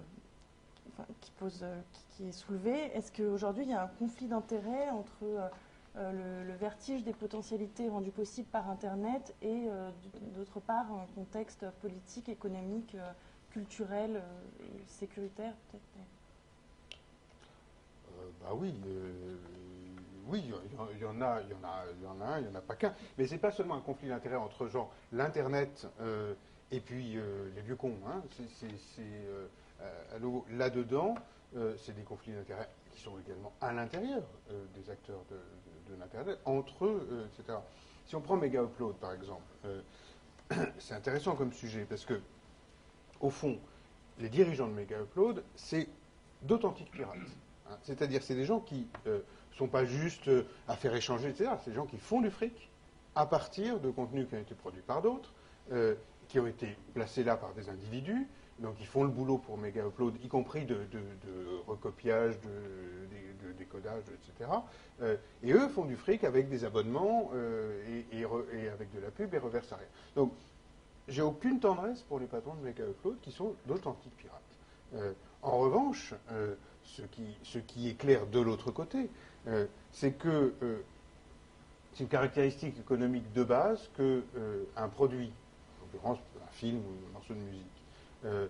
qui, 1.22 1.32
pose, 1.32 1.62
euh, 1.64 1.82
qui, 2.10 2.28
est 2.28 2.32
soulevé. 2.32 2.96
Est-ce 2.96 3.12
qu'aujourd'hui, 3.12 3.64
il 3.64 3.70
y 3.70 3.74
a 3.74 3.84
un 3.84 3.88
conflit 3.88 4.28
d'intérêts 4.28 4.90
entre 4.90 5.24
euh, 5.24 5.48
euh, 5.96 6.44
le, 6.46 6.54
vertige 6.54 7.04
des 7.04 7.14
potentialités 7.14 7.88
rendues 7.90 8.12
possibles 8.12 8.48
par 8.50 8.70
Internet 8.70 9.36
et, 9.42 9.68
euh, 9.68 9.92
d'autre 10.36 10.60
part, 10.60 10.92
un 10.92 11.06
contexte 11.16 11.66
politique, 11.82 12.30
économique, 12.30 12.96
euh, 12.96 13.12
culturel 13.52 14.16
euh, 14.16 14.22
et 14.66 14.84
sécuritaire 14.88 15.54
peut-être? 15.72 15.84
Euh, 18.10 18.30
bah 18.42 18.54
oui, 18.56 18.74
euh, 18.88 19.36
oui, 20.28 20.44
il 20.46 20.50
y, 20.50 20.54
en- 20.54 20.84
a, 20.84 20.90
il 20.94 21.00
y 21.00 21.06
en 21.06 21.22
a, 21.22 21.42
il 21.42 21.50
y 21.50 21.54
en 21.54 21.64
a 22.22 22.26
un, 22.26 22.40
il 22.40 22.46
y 22.46 22.50
en 22.50 22.56
a 22.56 22.62
pas 22.62 22.76
qu'un. 22.76 22.94
Mais 23.18 23.28
c'est 23.28 23.38
pas 23.38 23.52
seulement 23.52 23.76
un 23.76 23.82
conflit 23.82 24.10
d'intérêts 24.10 24.36
entre 24.36 24.68
genre 24.68 24.92
l'internet 25.12 25.88
euh, 26.02 26.34
et 26.72 26.80
puis 26.80 27.18
euh, 27.18 27.50
les 27.56 27.62
vieux 27.62 27.76
cons. 27.76 27.98
Hein. 28.08 28.24
Euh, 29.00 29.48
là-dedans, 30.52 31.16
c'est 31.78 31.96
des 31.96 32.04
conflits 32.04 32.34
d'intérêts 32.34 32.70
qui 32.94 33.02
sont 33.02 33.20
également 33.20 33.52
à 33.62 33.74
l'intérieur 33.74 34.24
des 34.74 34.90
acteurs 34.90 35.24
de, 35.30 35.96
l'internet, 36.00 36.40
entre 36.46 36.86
eux, 36.86 37.28
etc. 37.28 37.60
Si 38.06 38.16
on 38.16 38.22
prend 38.22 38.38
Mega 38.38 38.64
Upload 38.64 38.96
par 38.96 39.14
exemple. 39.14 39.44
c'est 40.80 40.94
intéressant 40.94 41.36
comme 41.36 41.54
sujet 41.54 41.86
parce 41.88 42.06
que, 42.06 42.20
au 43.20 43.30
fond, 43.30 43.60
les 44.20 44.30
dirigeants 44.30 44.68
de 44.68 44.74
Mega 44.74 45.00
Upload, 45.00 45.44
c'est 45.56 45.88
d'authentiques 46.42 46.92
pirates. 46.92 47.18
Hein. 47.70 47.78
C'est-à-dire, 47.82 48.24
c'est 48.24 48.36
des 48.36 48.46
gens 48.46 48.60
qui 48.60 48.88
ne 49.54 49.58
sont 49.58 49.68
pas 49.68 49.86
juste 49.86 50.30
à 50.68 50.76
faire 50.76 50.96
échanger, 50.96 51.30
etc. 51.30 51.52
C'est 51.64 51.72
des 51.72 51.76
gens 51.76 51.86
qui 51.86 51.98
font 51.98 52.22
du 52.22 52.32
fric 52.32 52.70
à 53.16 53.26
partir 53.26 53.80
de 53.80 53.90
contenus 53.92 54.28
qui 54.28 54.36
ont 54.36 54.40
été 54.40 54.56
produits 54.56 54.82
par 54.82 55.02
d'autres, 55.02 55.32
qui 56.28 56.40
ont 56.40 56.48
été 56.48 56.76
placés 56.94 57.24
là 57.24 57.38
par 57.38 57.54
des 57.54 57.70
individus, 57.70 58.28
donc 58.60 58.76
ils 58.80 58.86
font 58.86 59.04
le 59.04 59.10
boulot 59.10 59.38
pour 59.38 59.58
Mega 59.58 59.86
Upload, 59.86 60.16
y 60.24 60.28
compris 60.28 60.66
de, 60.66 60.78
recopiage, 61.68 62.40
de, 62.42 63.52
décodage, 63.58 64.04
etc. 64.10 64.50
Euh, 65.02 65.16
et 65.44 65.54
eux 65.54 65.68
font 65.68 65.86
du 65.86 65.96
fric 65.96 66.24
avec 66.24 66.50
des 66.50 66.66
abonnements 66.66 67.30
euh, 67.34 68.02
et, 68.12 68.24
avec 68.70 68.92
de 68.94 69.00
la 69.00 69.12
pub 69.12 69.34
et 69.34 69.38
reversent 69.38 69.74
rien. 69.74 69.88
Donc 70.16 70.34
j'ai 71.08 71.22
aucune 71.22 71.60
tendresse 71.60 72.02
pour 72.04 72.20
les 72.20 72.26
patrons 72.26 72.56
de 72.56 72.64
Mega 72.64 72.84
Upload 72.84 73.20
qui 73.22 73.32
sont 73.32 73.54
d'authentiques 73.68 74.16
pirates. 74.18 74.42
Euh, 74.96 75.14
en 75.42 75.60
revanche, 75.60 76.14
ce 76.84 77.02
qui, 77.02 77.36
ce, 77.44 77.60
qui, 77.60 77.90
est 77.90 77.96
clair 77.96 78.26
de 78.28 78.40
l'autre 78.40 78.72
côté, 78.72 79.10
c'est 79.92 80.12
que 80.12 80.54
c'est 81.94 82.04
une 82.04 82.10
caractéristique 82.10 82.80
économique 82.80 83.32
de 83.34 83.44
base 83.44 83.90
qu'un 83.96 84.88
produit, 84.90 85.32
en 85.82 85.86
l'occurrence 85.86 86.18
un 86.44 86.52
film 86.52 86.78
ou 86.78 87.10
un 87.10 87.14
morceau 87.14 87.34
de 87.34 87.40
musique, 87.40 87.66
euh, 88.26 88.48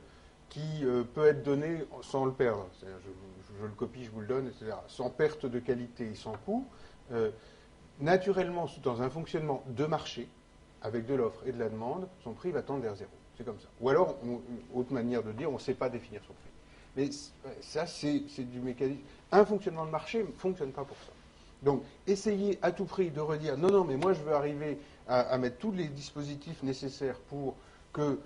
qui 0.49 0.85
euh, 0.85 1.03
peut 1.03 1.25
être 1.25 1.43
donné 1.43 1.83
sans 2.03 2.25
le 2.25 2.31
perdre. 2.31 2.67
C'est-à-dire, 2.77 2.99
je, 3.59 3.65
le 3.65 3.71
copie, 3.71 4.03
je 4.03 4.11
vous 4.11 4.21
le 4.21 4.27
donne, 4.27 4.47
etc. 4.47 4.73
Sans 4.87 5.09
perte 5.09 5.45
de 5.47 5.59
qualité 5.59 6.11
et 6.11 6.15
sans 6.15 6.33
coût. 6.45 6.65
Euh, 7.11 7.31
naturellement, 7.99 8.69
dans 8.83 9.01
un 9.01 9.09
fonctionnement 9.09 9.63
de 9.67 9.85
marché, 9.85 10.27
avec 10.83 11.05
de 11.07 11.15
l'offre 11.15 11.41
et 11.47 11.51
de 11.51 11.59
la 11.59 11.69
demande, 11.69 12.07
son 12.23 12.33
prix 12.33 12.51
va 12.51 12.61
tendre 12.61 12.81
vers 12.81 12.95
zéro. 12.95 13.09
C'est 13.35 13.43
comme 13.43 13.59
ça. 13.59 13.67
Ou 13.81 13.89
alors, 13.89 14.15
autre 14.75 14.93
manière 14.93 15.23
de 15.23 15.31
dire, 15.31 15.49
on 15.49 15.55
ne 15.55 15.59
sait 15.59 15.73
pas 15.73 15.89
définir 15.89 16.21
son 16.27 16.33
prix. 16.33 16.51
Mais 16.95 17.09
ça, 17.61 17.87
c'est 17.87 18.19
du 18.39 18.59
mécanisme. 18.59 19.01
Un 19.31 19.45
fonctionnement 19.45 19.85
de 19.85 19.91
marché 19.91 20.23
ne 20.23 20.31
fonctionne 20.37 20.71
pas 20.71 20.83
pour 20.83 20.97
ça. 20.97 21.11
Donc, 21.63 21.83
essayez 22.05 22.59
à 22.61 22.71
tout 22.71 22.85
prix 22.85 23.09
de 23.09 23.21
redire 23.21 23.57
non, 23.57 23.69
non, 23.69 23.83
mais 23.83 23.95
moi, 23.95 24.13
je 24.13 24.21
veux 24.21 24.33
arriver 24.33 24.77
à, 25.07 25.37
mettre 25.37 25.57
tous 25.57 25.71
les 25.71 25.87
dispositifs 25.87 26.61
nécessaires 26.63 27.17
pour 27.29 27.55
que 27.93 28.19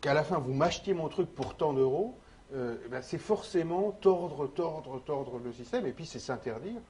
qu'à 0.00 0.14
la 0.14 0.24
fin 0.24 0.38
vous 0.38 0.52
m'achetiez 0.52 0.94
mon 0.94 1.08
truc 1.08 1.28
pour 1.34 1.56
tant 1.56 1.72
d'euros, 1.72 2.16
euh, 2.54 2.76
eh 2.84 2.88
ben, 2.88 3.02
c'est 3.02 3.18
forcément 3.18 3.90
tordre, 3.90 4.46
tordre, 4.46 5.00
tordre 5.04 5.40
le 5.44 5.52
système, 5.52 5.86
et 5.86 5.92
puis 5.92 6.06
c'est 6.06 6.20
s'interdire 6.20 6.80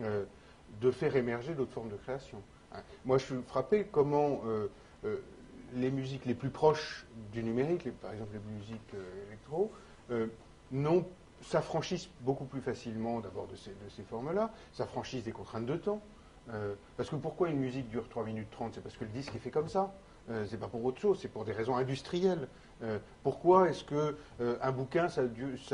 euh, 0.00 0.24
de 0.80 0.90
faire 0.90 1.16
émerger 1.16 1.54
d'autres 1.54 1.72
formes 1.72 1.90
de 1.90 1.96
création. 1.96 2.40
Hein. 2.72 2.80
Moi, 3.04 3.18
je 3.18 3.24
suis 3.26 3.34
frappé 3.46 3.86
comment 3.90 4.40
euh, 4.46 4.68
les 5.74 5.90
musiques 5.90 6.24
les 6.24 6.34
plus 6.34 6.50
proches 6.50 7.06
du 7.30 7.42
numérique, 7.42 7.90
par 8.00 8.12
exemple 8.12 8.30
les 8.32 8.54
musiques 8.54 8.94
électro, 9.28 9.70
non, 10.70 11.06
s'affranchissent 11.42 12.08
beaucoup 12.20 12.44
plus 12.44 12.60
facilement 12.60 13.20
d'abord 13.20 13.46
de 13.46 13.56
ces, 13.56 14.02
formes-là, 14.04 14.50
s'affranchissent 14.72 15.24
des 15.24 15.32
contraintes 15.32 15.66
de 15.66 15.76
temps. 15.76 16.00
parce 16.96 17.10
que 17.10 17.16
pourquoi 17.16 17.48
une 17.50 17.58
musique 17.58 17.88
dure 17.88 18.08
3 18.08 18.24
minutes 18.24 18.50
30 18.50 18.74
C'est 18.74 18.80
parce 18.80 18.96
que 18.96 19.04
le 19.04 19.10
disque 19.10 19.34
est 19.34 19.40
fait 19.40 19.50
comme 19.50 19.68
ça. 19.68 19.92
Euh, 20.30 20.44
c'est 20.48 20.58
pas 20.58 20.68
pour 20.68 20.84
autre 20.84 21.00
chose, 21.00 21.18
c'est 21.20 21.28
pour 21.28 21.44
des 21.44 21.52
raisons 21.52 21.76
industrielles. 21.76 22.46
Euh, 22.82 22.98
pourquoi 23.22 23.68
est-ce 23.68 23.84
que 23.84 24.16
euh, 24.40 24.56
un 24.62 24.72
bouquin 24.72 25.08
ça, 25.08 25.22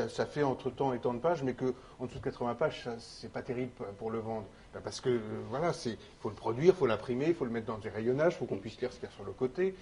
ça, 0.09 0.27
fait 0.27 0.43
entre 0.43 0.71
temps 0.71 0.93
et 0.93 0.99
tant 0.99 1.13
de 1.13 1.19
pages, 1.19 1.43
mais 1.43 1.55
que 1.55 1.75
en 1.99 2.07
dessous 2.07 2.19
de 2.19 2.25
80 2.25 2.55
pages, 2.55 2.89
c'est 2.99 3.33
pas 3.33 3.43
terrible 3.43 3.73
pour 3.99 4.11
le 4.11 4.19
vendre? 4.19 4.47
Parce 4.85 5.01
que 5.01 5.21
voilà, 5.49 5.73
c'est 5.73 5.99
faut 6.21 6.29
le 6.29 6.35
produire, 6.35 6.75
faut 6.75 6.87
l'imprimer, 6.87 7.33
faut 7.35 7.45
le 7.45 7.51
mettre 7.51 7.67
dans 7.67 7.79
des 7.79 7.89
rayonnages, 7.89 8.37
faut 8.37 8.45
qu'on 8.45 8.59
puisse 8.59 8.81
lire 8.81 8.93
ce 8.93 8.99
qu'il 8.99 9.09
y 9.09 9.13
a 9.13 9.15
sur 9.15 9.25
le 9.25 9.33
côté. 9.33 9.75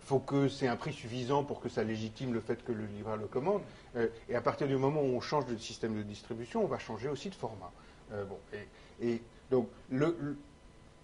faut 0.00 0.18
que 0.18 0.48
c'est 0.48 0.68
un 0.68 0.76
prix 0.76 0.92
suffisant 0.92 1.42
pour 1.42 1.60
que 1.60 1.68
ça 1.68 1.82
légitime 1.82 2.34
le 2.34 2.40
fait 2.40 2.62
que 2.64 2.72
le 2.72 2.84
livreur 2.84 3.16
le 3.16 3.26
commande. 3.26 3.62
et 4.28 4.34
à 4.34 4.40
partir 4.40 4.68
du 4.68 4.76
moment 4.76 5.00
où 5.00 5.16
on 5.16 5.20
change 5.20 5.46
de 5.46 5.56
système 5.56 5.96
de 5.96 6.02
distribution, 6.02 6.62
on 6.62 6.66
va 6.68 6.78
changer 6.78 7.08
aussi 7.08 7.30
de 7.30 7.34
format. 7.34 7.72
bon, 8.10 8.38
et, 9.00 9.22
donc 9.50 9.68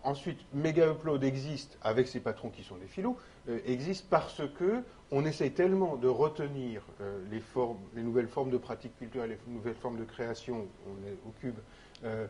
Ensuite, 0.04 0.38
Mega 0.54 0.90
Upload 0.92 1.24
existe 1.24 1.76
avec 1.82 2.06
ses 2.06 2.20
patrons 2.20 2.50
qui 2.50 2.62
sont 2.62 2.76
des 2.76 2.86
philous, 2.86 3.16
euh, 3.48 3.58
existe 3.66 4.06
parce 4.08 4.42
que 4.58 4.82
on 5.10 5.24
essaye 5.24 5.52
tellement 5.52 5.96
de 5.96 6.08
retenir 6.08 6.82
euh, 7.00 7.22
les, 7.30 8.02
nouvelles 8.02 8.28
formes 8.28 8.50
de 8.50 8.58
pratiques 8.58 8.96
culturelles, 8.98 9.30
les 9.30 9.52
nouvelles 9.52 9.74
formes 9.74 9.98
de 9.98 10.04
création, 10.04 10.66
on 10.86 11.06
est 11.06 11.16
au 11.26 11.32
cube, 11.40 11.58
euh, 12.04 12.26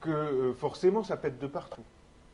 que 0.00 0.54
forcément 0.56 1.02
ça 1.02 1.16
pète 1.16 1.38
de 1.38 1.46
partout. 1.46 1.84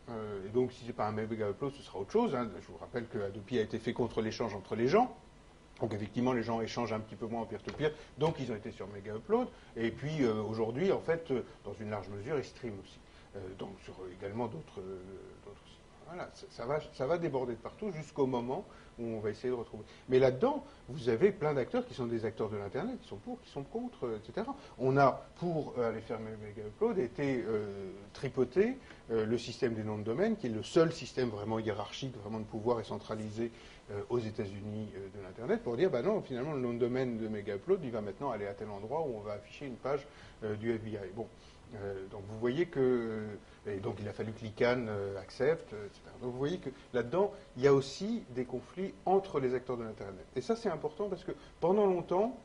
et 0.08 0.48
donc, 0.50 0.72
si 0.72 0.82
ce 0.82 0.86
n'est 0.86 0.92
pas 0.92 1.06
un 1.06 1.12
Mega 1.12 1.50
Upload, 1.50 1.72
ce 1.72 1.82
sera 1.82 1.98
autre 1.98 2.12
chose. 2.12 2.34
Hein. 2.34 2.48
Je 2.60 2.66
vous 2.68 2.78
rappelle 2.78 3.06
que 3.08 3.18
Adopi 3.18 3.58
a 3.58 3.62
été 3.62 3.78
fait 3.78 3.92
contre 3.92 4.20
l'échange 4.20 4.54
entre 4.54 4.76
les 4.76 4.88
gens. 4.88 5.16
Donc 5.80 5.94
effectivement, 5.94 6.32
les 6.32 6.44
gens 6.44 6.60
échangent 6.60 6.92
un 6.92 7.00
petit 7.00 7.16
peu 7.16 7.26
moins 7.26 7.42
en 7.42 7.46
peer-to-peer, 7.46 7.90
donc 8.18 8.36
ils 8.38 8.52
ont 8.52 8.54
été 8.54 8.70
sur 8.70 8.86
Mega 8.88 9.16
Upload. 9.16 9.48
Et 9.76 9.90
puis 9.90 10.24
aujourd'hui, 10.26 10.92
en 10.92 11.00
fait, 11.00 11.32
dans 11.64 11.74
une 11.74 11.90
large 11.90 12.08
mesure, 12.10 12.38
ils 12.38 12.44
streament 12.44 12.78
aussi. 12.84 13.00
Euh, 13.34 13.40
donc 13.58 13.70
sur 13.82 13.94
également 14.18 14.46
d'autres 14.46 14.80
euh, 14.80 14.98
voilà, 16.14 16.30
ça, 16.92 17.06
va, 17.06 17.18
déborder 17.18 17.54
de 17.54 17.58
partout 17.58 17.90
jusqu'au 17.92 18.26
moment 18.26 18.66
où 18.98 19.04
on 19.04 19.20
va 19.20 19.30
essayer 19.30 19.48
de 19.48 19.54
retrouver. 19.54 19.84
Mais 20.10 20.18
là-dedans, 20.18 20.62
vous 20.88 21.08
avez 21.08 21.32
plein 21.32 21.54
d'acteurs 21.54 21.86
qui 21.86 21.94
sont 21.94 22.06
des 22.06 22.26
acteurs 22.26 22.50
de 22.50 22.56
l'Internet, 22.56 23.00
qui 23.00 23.08
sont 23.08 23.16
pour, 23.16 23.40
qui 23.40 23.48
sont 23.48 23.62
contre, 23.62 24.06
euh, 24.06 24.18
etc. 24.18 24.46
On 24.78 24.98
a, 24.98 25.26
pour 25.36 25.74
aller 25.78 26.02
faire 26.02 26.20
Mega 26.20 26.66
Upload, 26.66 26.98
été 26.98 27.44
tripoté 28.12 28.76
le 29.08 29.38
système 29.38 29.74
des 29.74 29.82
noms 29.82 29.98
de 29.98 30.02
domaine, 30.02 30.36
qui 30.36 30.46
est 30.46 30.50
le 30.50 30.62
seul 30.62 30.92
système 30.92 31.30
vraiment 31.30 31.58
hiérarchique, 31.58 32.14
vraiment 32.18 32.40
de 32.40 32.44
pouvoir 32.44 32.80
et 32.80 32.84
centralisé 32.84 33.50
aux 34.08 34.18
États-Unis 34.18 34.88
de 35.14 35.22
l'Internet, 35.22 35.62
pour 35.62 35.76
dire, 35.76 35.90
bah 35.90 36.02
non, 36.02 36.22
finalement, 36.22 36.52
le 36.52 36.60
nom 36.60 36.72
de 36.74 36.78
domaine 36.78 37.18
de 37.18 37.28
Mega 37.28 37.56
Upload, 37.56 37.80
il 37.82 37.90
va 37.90 38.00
maintenant 38.00 38.30
aller 38.30 38.46
à 38.46 38.54
tel 38.54 38.68
endroit 38.68 39.00
où 39.00 39.16
on 39.16 39.20
va 39.20 39.32
afficher 39.32 39.66
une 39.66 39.76
page 39.76 40.06
du 40.60 40.72
FBI. 40.72 41.10
Bon. 41.14 41.26
Euh, 41.76 42.06
donc 42.10 42.22
vous 42.28 42.38
voyez 42.38 42.66
que, 42.66 43.26
et 43.66 43.78
donc 43.78 43.96
il 44.00 44.08
a 44.08 44.12
fallu 44.12 44.32
que 44.32 44.44
l'ICANN 44.44 44.88
euh, 44.88 45.18
accepte, 45.18 45.72
etc. 45.72 46.00
Donc 46.20 46.32
vous 46.32 46.38
voyez 46.38 46.58
que 46.58 46.70
là-dedans, 46.92 47.32
il 47.56 47.62
y 47.62 47.66
a 47.66 47.74
aussi 47.74 48.24
des 48.30 48.44
conflits 48.44 48.92
entre 49.06 49.40
les 49.40 49.54
acteurs 49.54 49.76
de 49.76 49.84
l'Internet. 49.84 50.24
Et 50.36 50.40
ça 50.40 50.56
c'est 50.56 50.68
important 50.68 51.08
parce 51.08 51.24
que 51.24 51.32
pendant 51.60 51.86
longtemps, 51.86 52.36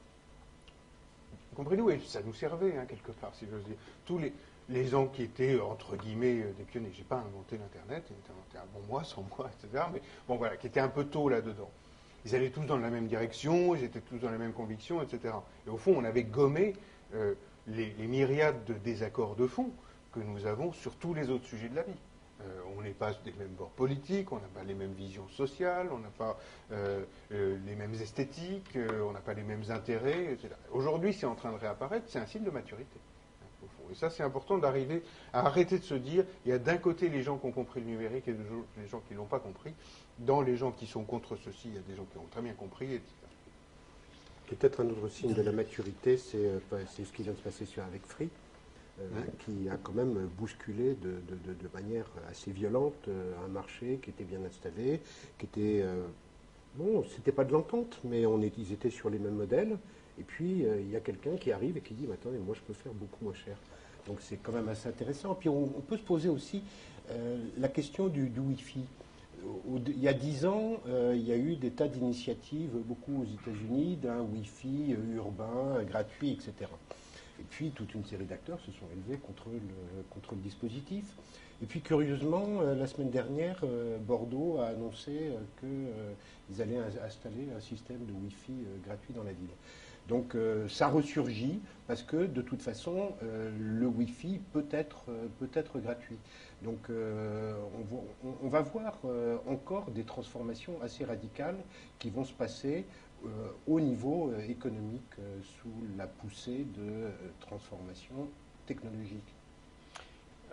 comprenez-vous, 1.56 1.90
et 1.90 2.00
ça 2.06 2.22
nous 2.24 2.34
servait 2.34 2.78
hein, 2.78 2.86
quelque 2.88 3.12
part, 3.12 3.36
si 3.36 3.46
j'ose 3.52 3.64
dire, 3.66 3.78
tous 4.06 4.18
les, 4.18 4.32
les 4.70 4.86
gens 4.86 5.08
qui 5.08 5.24
étaient, 5.24 5.60
entre 5.60 5.98
guillemets, 5.98 6.42
euh, 6.42 6.54
des 6.58 6.64
pionniers, 6.64 6.92
j'ai 6.94 7.04
pas 7.04 7.18
inventé 7.18 7.58
l'Internet, 7.58 8.06
il 8.10 8.16
était 8.18 8.32
inventé 8.32 8.70
bon 8.74 8.94
mois, 8.94 9.04
sans 9.04 9.26
moi, 9.38 9.50
etc., 9.62 9.84
mais 9.92 10.02
bon 10.28 10.38
voilà, 10.38 10.56
qui 10.56 10.68
étaient 10.68 10.80
un 10.80 10.90
peu 10.90 11.06
tôt 11.06 11.28
là-dedans. 11.28 11.70
Ils 12.26 12.36
allaient 12.36 12.50
tous 12.50 12.66
dans 12.66 12.78
la 12.78 12.90
même 12.90 13.08
direction, 13.08 13.76
ils 13.76 13.84
étaient 13.84 14.02
tous 14.02 14.18
dans 14.18 14.32
les 14.32 14.38
mêmes 14.38 14.54
convictions, 14.54 15.02
etc. 15.02 15.34
Et 15.66 15.70
au 15.70 15.78
fond, 15.78 15.96
on 15.98 16.04
avait 16.04 16.24
gommé 16.24 16.74
les, 17.68 17.94
myriades 18.08 18.64
de 18.66 18.74
désaccords 18.74 19.36
de 19.36 19.48
fond 19.48 19.72
que 20.12 20.20
nous 20.20 20.46
avons 20.46 20.72
sur 20.74 20.96
tous 20.96 21.14
les 21.14 21.30
autres 21.30 21.46
sujets 21.46 21.70
de 21.70 21.76
la 21.76 21.84
vie. 21.84 21.92
Euh, 22.42 22.62
on 22.78 22.82
n'est 22.82 22.92
pas 22.92 23.14
des 23.26 23.34
mêmes 23.34 23.56
bords 23.58 23.72
politiques, 23.72 24.32
on 24.32 24.38
n'a 24.38 24.48
pas 24.54 24.64
les 24.64 24.76
mêmes 24.76 24.94
visions 24.94 25.28
sociales, 25.30 25.90
on 25.92 25.98
n'a 25.98 26.10
pas 26.10 26.38
euh, 26.72 27.04
euh, 27.32 27.58
les 27.66 27.76
mêmes 27.76 27.96
esthétiques, 27.96 28.78
on 29.04 29.12
n'a 29.12 29.20
pas 29.20 29.34
les 29.34 29.44
mêmes 29.44 29.64
intérêts, 29.70 30.34
etc. 30.34 30.50
Aujourd'hui, 30.72 31.14
c'est 31.14 31.26
en 31.26 31.36
train 31.36 31.52
de 31.52 31.58
réapparaître, 31.58 32.06
c'est 32.08 32.20
un 32.20 32.28
signe 32.28 32.44
de 32.44 32.52
maturité. 32.52 33.00
Hein, 33.44 33.68
et 33.92 33.96
ça, 33.96 34.12
c'est 34.12 34.22
important 34.22 34.60
d'arriver 34.60 35.02
à 35.34 35.48
arrêter 35.48 35.80
de 35.80 35.84
se 35.84 35.96
dire, 35.96 36.26
il 36.46 36.50
y 36.50 36.54
a 36.54 36.60
d'un 36.60 36.78
côté 36.78 37.10
les 37.10 37.24
gens 37.24 37.38
qui 37.38 37.48
ont 37.48 37.52
compris 37.52 37.80
le 37.80 37.88
numérique 37.88 38.28
et 38.28 38.36
les 38.78 38.88
gens 38.88 39.02
qui 39.08 39.14
ne 39.14 39.18
l'ont 39.18 39.26
pas 39.26 39.40
compris. 39.40 39.74
Dans 40.20 40.42
les 40.42 40.58
gens 40.58 40.72
qui 40.72 40.86
sont 40.86 41.04
contre 41.04 41.38
ceci, 41.38 41.70
il 41.70 41.74
y 41.74 41.80
a 41.80 41.82
des 41.82 41.96
gens 41.96 42.06
qui 42.12 42.18
ont 42.20 42.28
très 42.30 42.42
bien 42.42 42.54
compris, 42.54 42.94
etc. 42.94 43.27
Peut-être 44.48 44.80
un 44.80 44.90
autre 44.90 45.10
signe 45.10 45.34
de 45.34 45.42
la 45.42 45.52
maturité, 45.52 46.16
c'est 46.16 46.38
euh, 46.38 46.60
ce 46.88 47.12
qui 47.12 47.24
vient 47.24 47.34
de 47.34 47.38
se 47.38 47.44
passer 47.44 47.66
sur, 47.66 47.84
avec 47.84 48.06
Free, 48.06 48.30
euh, 49.00 49.04
qui 49.40 49.68
a 49.70 49.76
quand 49.76 49.92
même 49.92 50.30
bousculé 50.38 50.96
de, 50.96 51.68
manière 51.74 52.06
assez 52.30 52.52
violente 52.52 53.10
euh, 53.10 53.34
un 53.44 53.50
marché 53.50 54.00
qui 54.02 54.10
était 54.10 54.24
bien 54.24 54.40
installé, 54.46 55.02
qui 55.38 55.46
était. 55.46 55.84
bon, 56.76 57.04
c'était 57.14 57.34
pas 57.34 57.44
de 57.44 57.52
l'entente, 57.52 58.00
mais 58.06 58.26
on 58.26 58.42
est, 58.42 58.58
ils 58.58 58.72
étaient 58.72 58.90
sur 58.90 59.10
les 59.10 59.20
mêmes 59.20 59.36
modèles. 59.36 59.78
Et 60.18 60.24
puis, 60.24 60.64
il 60.64 60.90
y 60.90 60.96
a 60.96 61.02
quelqu'un 61.02 61.36
qui 61.36 61.52
arrive 61.52 61.78
et 61.78 61.82
qui 61.82 61.94
dit 61.94 62.08
Attendez, 62.12 62.40
moi, 62.40 62.56
je 62.56 62.62
peux 62.62 62.74
faire 62.74 62.94
beaucoup 62.94 63.26
moins 63.26 63.36
cher. 63.36 63.58
Donc, 64.08 64.20
c'est 64.22 64.38
quand 64.38 64.54
même 64.54 64.70
assez 64.70 64.88
intéressant. 64.88 65.36
Puis, 65.36 65.50
on, 65.50 65.68
peut 65.88 65.98
se 65.98 66.04
poser 66.04 66.30
aussi 66.30 66.64
la 67.58 67.68
question 67.68 68.08
du, 68.08 68.30
du 68.30 68.40
Wi-Fi 68.40 68.80
il 69.88 70.00
y 70.00 70.08
a 70.08 70.14
dix 70.14 70.46
ans, 70.46 70.82
euh, 70.88 71.14
il 71.16 71.26
y 71.28 71.32
a 71.32 71.38
eu 71.38 71.56
des 71.56 71.72
tas 71.72 71.88
d'initiatives, 71.88 72.72
beaucoup 72.86 73.22
aux 73.22 73.26
États-Unis, 73.26 73.98
d'un 73.98 74.22
Wi-Fi 74.22 74.94
euh, 74.94 75.16
urbain, 75.16 75.84
gratuit, 75.84 76.32
etc. 76.32 76.72
Et 77.40 77.44
puis, 77.50 77.72
toute 77.72 77.94
une 77.94 78.06
série 78.06 78.26
d'acteurs 78.26 78.60
se 78.62 78.72
sont 78.72 78.88
élevés 78.92 79.20
contre 79.20 79.50
le, 79.50 80.04
contre 80.10 80.34
le 80.36 80.42
dispositif. 80.42 81.06
Et 81.62 81.66
puis, 81.66 81.82
curieusement, 81.82 82.62
euh, 82.62 82.76
la 82.76 82.86
semaine 82.86 83.10
dernière, 83.10 83.64
Bordeaux 84.02 84.60
a 84.60 84.68
annoncé 84.68 85.32
qu'ils 85.60 86.62
allaient 86.62 86.80
installer 87.04 87.50
un 87.56 87.60
système 87.60 88.06
de 88.06 88.14
Wi-Fi 88.14 88.54
gratuit 88.86 89.14
dans 89.14 89.24
la 89.24 89.34
ville. 89.34 89.50
Donc 90.08 90.36
euh, 90.36 90.70
ça 90.70 90.88
ressurgit 90.88 91.60
parce 91.86 92.02
que 92.02 92.28
de 92.28 92.42
toute 92.42 92.62
façon, 92.62 93.12
le 93.22 93.88
Wi-Fi 93.88 94.40
peut 94.54 94.66
être, 94.72 95.10
gratuit. 95.80 96.18
Donc 96.64 96.90
on, 96.90 98.36
on, 98.44 98.48
va 98.48 98.62
voir 98.62 99.00
encore 99.48 99.92
des 99.92 100.04
transformations 100.04 100.82
assez 100.82 101.04
radicales 101.04 101.58
qui 102.00 102.10
vont 102.10 102.24
se 102.24 102.34
passer 102.34 102.86
au 103.68 103.80
niveau 103.80 104.32
économique 104.48 105.16
sous 105.42 105.74
la 105.98 106.08
poussée 106.08 106.66
de 106.78 107.10
transformations 107.40 108.28
technologiques. 108.66 109.37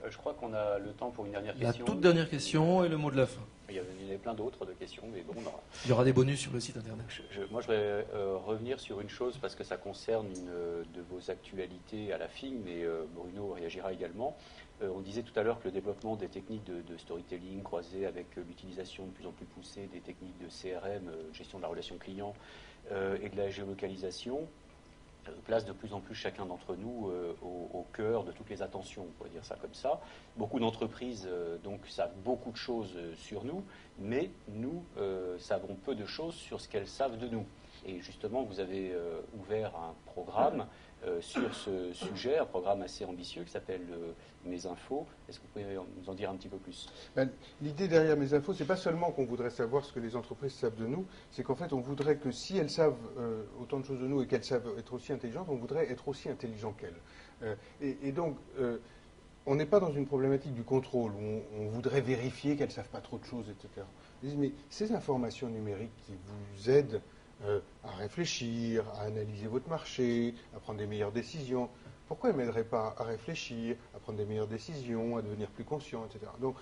Euh, 0.04 0.10
je 0.10 0.18
crois 0.18 0.34
qu'on 0.34 0.52
a 0.54 0.78
le 0.78 0.92
temps 0.92 1.10
pour 1.10 1.26
une 1.26 1.32
dernière 1.32 1.54
question. 1.54 1.84
La 1.84 1.90
toute 1.92 2.00
dernière 2.00 2.28
question 2.28 2.84
et 2.84 2.88
le 2.88 2.96
mot 2.96 3.10
de 3.10 3.16
la 3.16 3.26
fin. 3.26 3.42
Il 3.70 3.76
y, 3.76 3.78
avait, 3.78 4.18
plein 4.18 4.34
d'autres 4.34 4.66
de 4.66 4.72
questions, 4.72 5.04
mais 5.12 5.22
bon. 5.22 5.32
Il 5.84 5.88
y 5.88 5.92
aura 5.92 6.04
des 6.04 6.12
bonus 6.12 6.38
sur 6.38 6.52
le 6.52 6.60
site 6.60 6.76
internet. 6.76 7.06
moi, 7.50 7.62
je 7.62 7.66
voudrais 7.66 8.06
euh, 8.14 8.36
revenir 8.36 8.78
sur 8.78 9.00
une 9.00 9.08
chose 9.08 9.38
parce 9.40 9.54
que 9.54 9.64
ça 9.64 9.78
concerne 9.78 10.26
une 10.26 10.50
euh, 10.50 10.82
de 10.94 11.00
vos 11.00 11.30
actualités 11.30 12.12
à 12.12 12.18
la 12.18 12.28
fin, 12.28 12.50
mais 12.64 12.84
Bruno 13.14 13.52
réagira 13.52 13.92
également. 13.92 14.36
on 14.82 15.00
disait 15.00 15.22
tout 15.22 15.38
à 15.38 15.42
l'heure 15.42 15.58
que 15.60 15.64
le 15.64 15.72
développement 15.72 16.14
des 16.14 16.28
techniques 16.28 16.64
de, 16.64 16.82
de 16.82 16.96
storytelling 16.98 17.62
croisé 17.62 18.04
avec 18.06 18.26
l'utilisation 18.36 19.06
de 19.06 19.10
plus 19.10 19.26
en 19.26 19.32
plus 19.32 19.46
poussée 19.46 19.88
des 19.92 20.00
techniques 20.00 20.38
de 20.38 20.46
CRM, 20.46 21.10
gestion 21.32 21.58
de 21.58 21.62
la 21.62 21.68
relation 21.68 21.96
client 21.96 22.34
et 22.90 23.28
de 23.30 23.36
la 23.36 23.48
géolocalisation, 23.48 24.46
place 25.44 25.64
de 25.64 25.72
plus 25.72 25.92
en 25.92 26.00
plus 26.00 26.14
chacun 26.14 26.46
d'entre 26.46 26.76
nous 26.76 27.08
euh, 27.10 27.34
au, 27.42 27.86
cœur 27.92 28.24
de 28.24 28.32
toutes 28.32 28.50
les 28.50 28.62
attentions, 28.62 29.06
on 29.08 29.12
pourrait 29.12 29.30
dire 29.30 29.44
ça 29.44 29.56
comme 29.60 29.74
ça. 29.74 30.00
Beaucoup 30.36 30.58
d'entreprises 30.58 31.28
euh, 31.30 31.58
donc 31.58 31.86
savent 31.86 32.14
beaucoup 32.24 32.50
de 32.50 32.56
choses 32.56 32.96
sur 33.16 33.44
nous, 33.44 33.64
mais 33.98 34.30
nous 34.48 34.84
savons 35.38 35.76
peu 35.76 35.94
de 35.94 36.04
choses 36.06 36.34
sur 36.34 36.60
ce 36.60 36.68
qu'elles 36.68 36.88
savent 36.88 37.18
de 37.18 37.28
nous. 37.28 37.46
Et 37.86 38.00
justement, 38.00 38.42
vous 38.42 38.60
avez 38.60 38.94
ouvert 39.38 39.76
un 39.76 39.94
programme 40.06 40.66
euh, 41.06 41.20
sur 41.20 41.54
ce 41.54 41.92
sujet, 41.92 42.38
un 42.38 42.46
programme 42.46 42.80
assez 42.82 43.04
ambitieux 43.04 43.44
qui 43.44 43.50
s'appelle 43.50 43.86
euh, 43.90 44.12
Mes 44.46 44.66
Infos. 44.66 45.06
Est-ce 45.28 45.38
que 45.38 45.44
vous 45.44 45.60
pouvez 45.60 45.76
nous 46.00 46.08
en 46.08 46.14
dire 46.14 46.30
un 46.30 46.36
petit 46.36 46.48
peu 46.48 46.56
plus? 46.56 46.88
Ben, 47.14 47.30
L'idée 47.60 47.88
derrière 47.88 48.16
Mes 48.16 48.32
Infos, 48.32 48.54
c'est 48.54 48.64
pas 48.64 48.76
seulement 48.76 49.10
qu'on 49.10 49.24
voudrait 49.24 49.50
savoir 49.50 49.84
ce 49.84 49.92
que 49.92 50.00
les 50.00 50.16
entreprises 50.16 50.54
savent 50.54 50.76
de 50.76 50.86
nous, 50.86 51.04
c'est 51.30 51.42
qu'en 51.42 51.54
fait, 51.54 51.72
on 51.72 51.80
voudrait 51.80 52.16
que 52.16 52.30
si 52.30 52.56
elles 52.56 52.70
savent 52.70 52.96
euh, 53.18 53.42
autant 53.60 53.80
de 53.80 53.84
choses 53.84 54.00
de 54.00 54.06
nous 54.06 54.22
et 54.22 54.26
qu'elles 54.26 54.44
savent 54.44 54.78
être 54.78 54.94
aussi 54.94 55.12
intelligentes, 55.12 55.48
on 55.50 55.56
voudrait 55.56 55.90
être 55.90 56.08
aussi 56.08 56.30
intelligent 56.30 56.72
qu'elles. 56.72 57.00
Et, 57.82 58.12
donc, 58.12 58.38
on 59.44 59.54
n'est 59.54 59.66
pas 59.66 59.80
dans 59.80 59.92
une 59.92 60.06
problématique 60.06 60.54
du 60.54 60.62
contrôle 60.62 61.12
où 61.12 61.42
on, 61.58 61.66
voudrait 61.66 62.00
vérifier 62.00 62.56
qu'elles 62.56 62.68
ne 62.68 62.72
savent 62.72 62.88
pas 62.88 63.02
trop 63.02 63.18
de 63.18 63.24
choses, 63.24 63.50
etc. 63.50 63.86
Mais 64.22 64.52
ces 64.70 64.92
informations 64.92 65.48
numériques 65.48 65.94
qui 66.06 66.12
vous 66.14 66.70
aident 66.70 67.02
euh, 67.44 67.60
à 67.84 67.90
réfléchir, 67.96 68.84
à 68.96 69.02
analyser 69.02 69.46
votre 69.46 69.68
marché, 69.68 70.34
à 70.56 70.60
prendre 70.60 70.78
des 70.78 70.86
meilleures 70.86 71.12
décisions. 71.12 71.68
Pourquoi 72.08 72.32
ne 72.32 72.36
m'aiderait 72.36 72.64
pas 72.64 72.94
à 72.98 73.04
réfléchir, 73.04 73.76
à 73.94 73.98
prendre 73.98 74.18
des 74.18 74.24
meilleures 74.24 74.46
décisions, 74.46 75.16
à 75.16 75.22
devenir 75.22 75.48
plus 75.48 75.64
conscient, 75.64 76.04
etc. 76.06 76.30
Donc, 76.40 76.56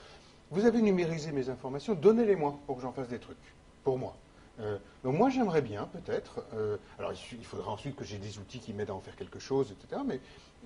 vous 0.51 0.67
avez 0.67 0.83
numérisé 0.83 1.33
mes 1.33 1.49
informations, 1.49 1.95
donnez-les-moi 1.95 2.59
pour 2.67 2.77
que 2.77 2.83
j'en 2.83 2.93
fasse 2.93 3.09
des 3.09 3.19
trucs, 3.19 3.37
pour 3.85 3.99
moi. 3.99 4.15
Euh, 4.63 4.79
donc 5.03 5.17
moi 5.17 5.31
j'aimerais 5.31 5.63
bien 5.63 5.89
peut-être, 5.93 6.45
euh, 6.55 6.77
alors 6.99 7.13
il 7.33 7.45
faudra 7.45 7.73
ensuite 7.73 7.97
que 7.97 8.05
j'ai 8.05 8.19
des 8.19 8.39
outils 8.39 8.61
qui 8.61 8.73
m'aident 8.73 8.91
à 8.91 8.95
en 8.95 9.01
faire 9.01 9.17
quelque 9.17 9.41
chose, 9.41 9.73
etc. 9.73 10.03
Mais 10.07 10.21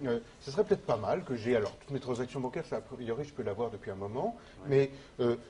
euh, 0.04 0.20
ce 0.40 0.50
serait 0.50 0.64
peut-être 0.64 0.84
pas 0.84 0.98
mal 0.98 1.24
que 1.24 1.36
j'ai, 1.36 1.56
alors 1.56 1.74
toutes 1.78 1.90
mes 1.90 2.00
transactions 2.00 2.40
bancaires, 2.40 2.66
ça, 2.66 2.76
a 2.76 2.80
priori 2.82 3.24
je 3.24 3.32
peux 3.32 3.42
l'avoir 3.42 3.70
depuis 3.70 3.90
un 3.90 3.94
moment, 3.94 4.36
mais 4.66 4.90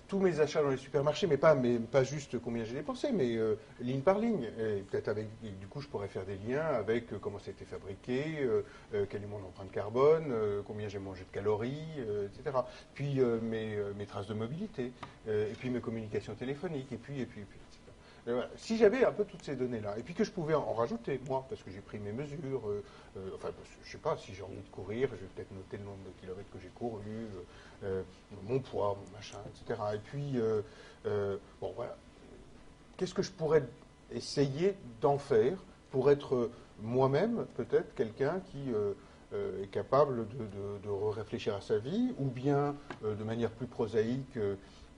tous 0.06 0.20
mes 0.20 0.38
achats 0.38 0.62
dans 0.62 0.70
les 0.70 0.76
supermarchés, 0.76 1.26
mais 1.26 1.36
pas, 1.36 1.56
mais 1.56 1.78
pas 1.78 2.04
juste 2.04 2.38
combien 2.38 2.64
j'ai 2.64 2.74
dépensé, 2.74 3.10
mais 3.10 3.36
ligne 3.80 4.02
par 4.02 4.20
ligne. 4.20 4.44
Et 4.44 4.82
peut-être 4.82 5.08
avec, 5.08 5.26
du 5.42 5.66
coup 5.66 5.80
je 5.80 5.88
pourrais 5.88 6.06
faire 6.06 6.24
des 6.24 6.36
liens 6.36 6.64
avec 6.64 7.18
comment 7.20 7.40
ça 7.40 7.48
a 7.48 7.50
été 7.50 7.64
fabriqué, 7.64 8.48
quelle 8.92 9.22
est 9.22 9.26
mon 9.26 9.44
empreinte 9.44 9.72
carbone, 9.72 10.32
combien 10.64 10.88
j'ai 10.88 11.00
mangé 11.00 11.24
de 11.24 11.34
calories, 11.34 11.82
etc. 12.26 12.58
Puis 12.94 13.20
mes, 13.42 13.76
mes, 13.96 14.06
traces 14.06 14.28
de 14.28 14.34
mobilité, 14.34 14.92
et 15.26 15.54
puis 15.58 15.70
mes 15.70 15.80
communications 15.80 16.34
téléphoniques, 16.34 16.92
et 16.92 16.98
puis, 16.98 17.20
et 17.20 17.26
puis, 17.26 17.40
et 17.40 17.44
puis 17.44 17.58
si 18.56 18.76
j'avais 18.76 19.04
un 19.04 19.12
peu 19.12 19.24
toutes 19.24 19.42
ces 19.42 19.54
données-là, 19.54 19.98
et 19.98 20.02
puis 20.02 20.14
que 20.14 20.24
je 20.24 20.30
pouvais 20.30 20.54
en 20.54 20.72
rajouter, 20.72 21.20
moi, 21.28 21.46
parce 21.48 21.62
que 21.62 21.70
j'ai 21.70 21.80
pris 21.80 21.98
mes 21.98 22.12
mesures, 22.12 22.68
euh, 22.68 22.82
euh, 23.16 23.30
enfin, 23.36 23.50
je 23.82 23.86
ne 23.86 23.92
sais 23.92 23.98
pas, 23.98 24.16
si 24.16 24.34
j'ai 24.34 24.42
envie 24.42 24.56
de 24.56 24.70
courir, 24.70 25.08
je 25.12 25.20
vais 25.20 25.30
peut-être 25.34 25.52
noter 25.52 25.76
le 25.76 25.84
nombre 25.84 26.04
de 26.04 26.20
kilomètres 26.20 26.50
que 26.50 26.58
j'ai 26.58 26.70
couru, 26.70 27.26
euh, 27.84 28.02
mon 28.48 28.58
poids, 28.58 28.98
mon 29.00 29.16
machin, 29.16 29.38
etc. 29.48 29.80
Et 29.94 29.98
puis, 29.98 30.40
bon, 31.60 31.72
voilà. 31.76 31.96
Qu'est-ce 32.96 33.14
que 33.14 33.22
je 33.22 33.30
pourrais 33.30 33.62
essayer 34.10 34.74
d'en 35.00 35.18
faire 35.18 35.58
pour 35.90 36.10
être 36.10 36.50
moi-même, 36.80 37.46
peut-être, 37.54 37.94
quelqu'un 37.94 38.40
qui 38.50 38.72
est 39.32 39.70
capable 39.70 40.26
de, 40.28 40.46
de, 40.82 40.90
réfléchir 40.90 41.54
à 41.54 41.60
sa 41.60 41.78
vie, 41.78 42.12
ou 42.18 42.24
bien, 42.24 42.74
de 43.02 43.22
manière 43.22 43.50
plus 43.50 43.66
prosaïque, 43.66 44.38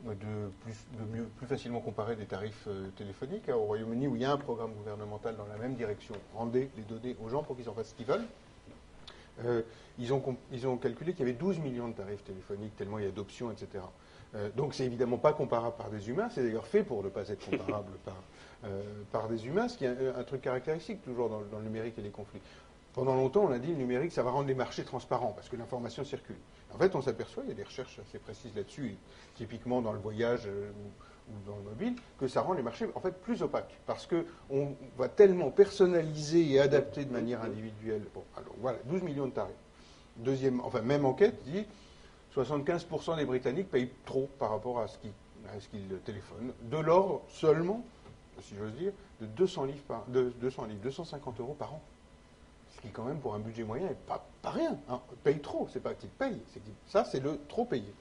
de 0.05 0.51
plus, 0.61 0.87
mieux, 1.13 1.27
facilement 1.47 1.81
comparer 1.81 2.17
des 2.17 2.27
tarifs 2.27 2.67
euh, 2.69 2.89
téléphoniques. 2.97 3.49
Hein, 3.49 3.57
au 3.57 3.65
Royaume-Uni, 3.65 4.07
où 4.07 4.17
il 4.17 4.23
y 4.23 4.25
a 4.25 4.33
un 4.33 4.37
programme 4.37 4.73
gouvernemental 4.75 5.37
dans 5.37 5.47
la 5.47 5.57
même 5.57 5.75
direction, 5.75 6.15
rendez 6.35 6.71
les 6.77 6.83
données 6.85 7.17
aux 7.23 7.29
gens 7.29 7.43
pour 7.43 7.57
qu'ils 7.57 7.69
en 7.69 7.75
fassent 7.75 7.91
ce 7.91 7.95
qu'ils 7.95 8.07
veulent. 8.07 8.27
Euh, 9.45 9.63
ils, 9.99 10.13
ont, 10.13 10.77
calculé 10.77 11.13
qu'il 11.13 11.21
y 11.21 11.29
avait 11.29 11.39
12 11.39 11.59
millions 11.61 11.89
de 11.89 11.95
tarifs 11.95 12.25
téléphoniques, 12.25 12.77
tellement 12.77 12.99
il 12.99 13.05
y 13.05 13.09
a 13.09 13.13
d'options, 13.13 13.53
etc. 13.53 13.85
Euh, 14.35 14.51
donc 14.57 14.75
c'est 14.75 14.85
évidemment 14.85 15.19
pas 15.19 15.33
comparable 15.33 15.77
par 15.77 15.91
des 15.91 16.09
humains, 16.09 16.29
c'est 16.31 16.43
d'ailleurs 16.43 16.67
fait 16.67 16.83
pour 16.83 17.03
ne 17.05 17.09
pas 17.09 17.29
être 17.29 17.49
comparable 17.49 17.93
par, 18.05 18.17
par 19.13 19.29
des 19.29 19.47
humains, 19.47 19.69
ce 19.69 19.79
qui 19.79 19.85
est 19.85 20.09
un, 20.09 20.25
truc 20.25 20.41
caractéristique 20.41 21.03
toujours 21.03 21.29
dans, 21.29 21.43
dans, 21.43 21.59
le 21.59 21.65
numérique 21.65 21.95
et 21.99 22.03
les 22.03 22.11
conflits. 22.11 22.41
Pendant 22.95 23.15
longtemps, 23.15 23.45
on 23.45 23.53
a 23.53 23.61
dit 23.61 23.69
le 23.69 23.77
numérique, 23.77 24.11
ça 24.11 24.25
va 24.25 24.33
rendre 24.33 24.49
les 24.49 24.57
marchés 24.57 24.83
transparents, 24.83 25.33
parce 25.33 25.49
que 25.49 25.55
l'information 25.55 26.05
circule. 26.05 26.37
En 26.75 26.79
fait, 26.79 26.95
on 26.95 27.03
s'aperçoit, 27.03 27.43
il 27.45 27.49
y 27.49 27.53
a 27.53 27.55
des 27.55 27.63
recherches 27.63 27.99
assez 27.99 28.19
précises 28.19 28.55
là-dessus, 28.55 28.97
typiquement 29.35 29.81
dans 29.81 29.93
le 29.93 29.99
voyage 29.99 30.43
euh, 30.47 30.71
ou 31.31 31.51
dans 31.51 31.57
le 31.57 31.63
mobile, 31.63 31.95
que 32.19 32.29
ça 32.29 32.43
rend 32.43 32.53
les 32.53 32.63
marchés 32.63 32.87
en 32.95 33.01
fait 33.01 33.13
plus 33.13 33.43
opaques, 33.43 33.79
parce 33.87 34.07
qu'on 34.07 34.77
va 34.97 35.09
tellement 35.09 35.51
personnaliser 35.51 36.53
et 36.53 36.61
adapter 36.61 37.05
de 37.05 37.13
manière 37.13 37.43
individuelle. 37.43 38.03
Alors 38.37 38.55
voilà, 38.59 38.79
12 38.85 39.03
millions 39.03 39.27
de 39.27 39.33
tarifs. 39.33 39.55
Deuxième, 40.17 40.61
enfin, 40.61 40.83
même 40.83 41.05
enquête 41.05 41.37
dit 41.45 41.65
75% 42.35 43.17
des 43.17 43.25
Britanniques 43.25 43.71
payent 43.71 43.91
trop 44.05 44.29
par 44.39 44.51
rapport 44.51 44.81
à 44.81 44.89
ce 44.89 44.99
qu'ils 44.99 45.99
téléphonent. 46.05 46.53
De 46.63 46.79
l'ordre 46.79 47.23
seulement, 47.29 47.85
si 48.41 48.55
j'ose 48.57 48.73
dire, 48.75 48.93
de 49.21 49.27
200 49.27 49.65
livres 49.65 49.83
par, 49.87 50.05
de 50.09 50.33
200 50.41 50.67
livres, 50.67 50.81
250 50.83 51.41
euros 51.41 51.57
par 51.59 51.75
an 51.75 51.83
qui 52.81 52.89
quand 52.91 53.05
même 53.05 53.19
pour 53.19 53.35
un 53.35 53.39
budget 53.39 53.65
moyen 53.65 53.89
n'est 53.89 53.95
pas, 53.95 54.27
pas 54.43 54.51
rien. 54.51 54.79
Hein. 54.89 55.01
Paye 55.25 55.41
trop, 55.41 55.69
c'est 55.73 55.83
pas 55.83 55.95
qu'il 55.95 56.11
paye, 56.11 56.41
ça 56.87 57.05
c'est 57.05 57.21
le 57.21 57.41
trop 57.49 57.65
payé. 57.65 57.93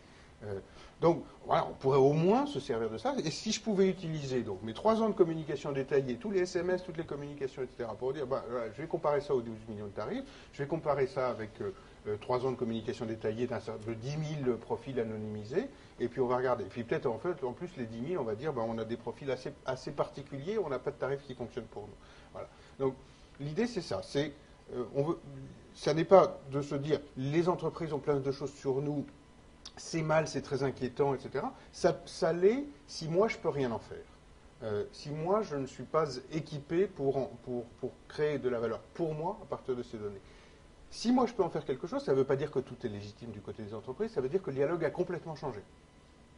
Euh, 0.44 0.60
donc 1.02 1.24
voilà, 1.46 1.68
on 1.68 1.74
pourrait 1.74 1.98
au 1.98 2.14
moins 2.14 2.46
se 2.46 2.60
servir 2.60 2.90
de 2.90 2.98
ça. 2.98 3.16
Et 3.24 3.32
si 3.32 3.52
je 3.52 3.62
pouvais 3.62 3.88
utiliser 3.90 4.44
donc 4.44 4.62
mes 4.64 4.74
trois 4.74 5.02
ans 5.02 5.10
de 5.10 5.14
communication 5.14 5.72
détaillée, 5.72 6.18
tous 6.18 6.32
les 6.32 6.42
SMS, 6.42 6.84
toutes 6.84 6.98
les 6.98 7.06
communications, 7.06 7.64
etc., 7.64 7.90
pour 7.98 8.14
dire, 8.14 8.28
bah, 8.28 8.44
je 8.76 8.82
vais 8.82 8.88
comparer 8.88 9.22
ça 9.22 9.34
aux 9.34 9.42
12 9.42 9.56
millions 9.70 9.86
de 9.86 9.92
tarifs, 9.92 10.24
je 10.54 10.62
vais 10.62 10.68
comparer 10.68 11.08
ça 11.08 11.30
avec 11.30 11.50
euh, 11.62 11.74
euh, 12.08 12.18
trois 12.18 12.46
ans 12.46 12.52
de 12.52 12.56
communication 12.56 13.06
détaillée 13.06 13.48
de 13.48 13.94
10 13.94 14.10
000 14.44 14.58
profils 14.58 15.00
anonymisés, 15.00 15.70
et 16.00 16.08
puis 16.08 16.22
on 16.22 16.28
va 16.28 16.38
regarder. 16.38 16.66
Et 16.66 16.68
puis 16.68 16.84
peut-être 16.84 17.08
en 17.08 17.20
fait, 17.20 17.44
en 17.44 17.54
plus 17.54 17.70
les 17.78 17.86
10 17.86 18.10
000, 18.10 18.22
on 18.22 18.26
va 18.26 18.36
dire, 18.36 18.54
bah, 18.54 18.64
on 18.68 18.78
a 18.78 18.86
des 18.86 18.98
profils 18.98 19.30
assez, 19.32 19.54
assez 19.66 19.92
particuliers, 19.92 20.58
on 20.58 20.70
n'a 20.70 20.80
pas 20.80 20.92
de 20.92 20.98
tarif 20.98 21.22
qui 21.26 21.36
fonctionne 21.36 21.66
pour 21.66 21.84
nous. 21.84 21.96
Voilà. 22.34 22.48
Donc 22.80 22.96
l'idée 23.40 23.68
c'est 23.68 23.82
ça, 23.82 24.02
c'est 24.04 24.34
euh, 24.76 25.14
ça 25.74 25.94
n'est 25.94 26.06
pas 26.06 26.40
de 26.52 26.62
se 26.62 26.76
dire 26.76 27.00
les 27.16 27.50
entreprises 27.50 27.94
ont 27.94 28.00
plein 28.00 28.20
de 28.20 28.32
choses 28.32 28.54
sur 28.54 28.82
nous, 28.82 29.06
c'est 29.78 30.02
mal, 30.02 30.28
c'est 30.28 30.42
très 30.42 30.64
inquiétant, 30.64 31.14
etc. 31.14 31.46
Ça, 31.72 32.02
ça 32.06 32.34
l'est 32.34 32.66
si 32.88 33.08
moi 33.08 33.28
je 33.28 33.38
peux 33.38 33.50
rien 33.50 33.72
en 33.72 33.80
faire. 33.80 33.98
Euh, 34.64 34.86
si 34.92 35.12
moi 35.12 35.44
je 35.44 35.56
ne 35.56 35.68
suis 35.68 35.84
pas 35.84 36.06
équipé 36.32 36.88
pour, 36.88 37.30
pour, 37.44 37.66
pour, 37.80 37.92
créer 38.08 38.40
de 38.40 38.50
la 38.50 38.60
valeur 38.60 38.80
pour 38.96 39.14
moi 39.14 39.38
à 39.44 39.46
partir 39.46 39.76
de 39.76 39.84
ces 39.84 39.98
données. 39.98 40.22
Si 40.90 41.12
moi 41.12 41.28
je 41.28 41.34
peux 41.34 41.44
en 41.44 41.50
faire 41.50 41.64
quelque 41.64 41.86
chose, 41.86 42.04
ça 42.04 42.14
ne 42.14 42.18
veut 42.18 42.24
pas 42.24 42.36
dire 42.36 42.50
que 42.50 42.60
tout 42.60 42.76
est 42.84 42.90
légitime 42.90 43.30
du 43.30 43.40
côté 43.40 43.62
des 43.62 43.76
entreprises, 43.76 44.12
ça 44.12 44.22
veut 44.22 44.30
dire 44.30 44.42
que 44.42 44.50
le 44.50 44.56
dialogue 44.56 44.84
a 44.84 44.90
complètement 44.90 45.36
changé. 45.36 45.62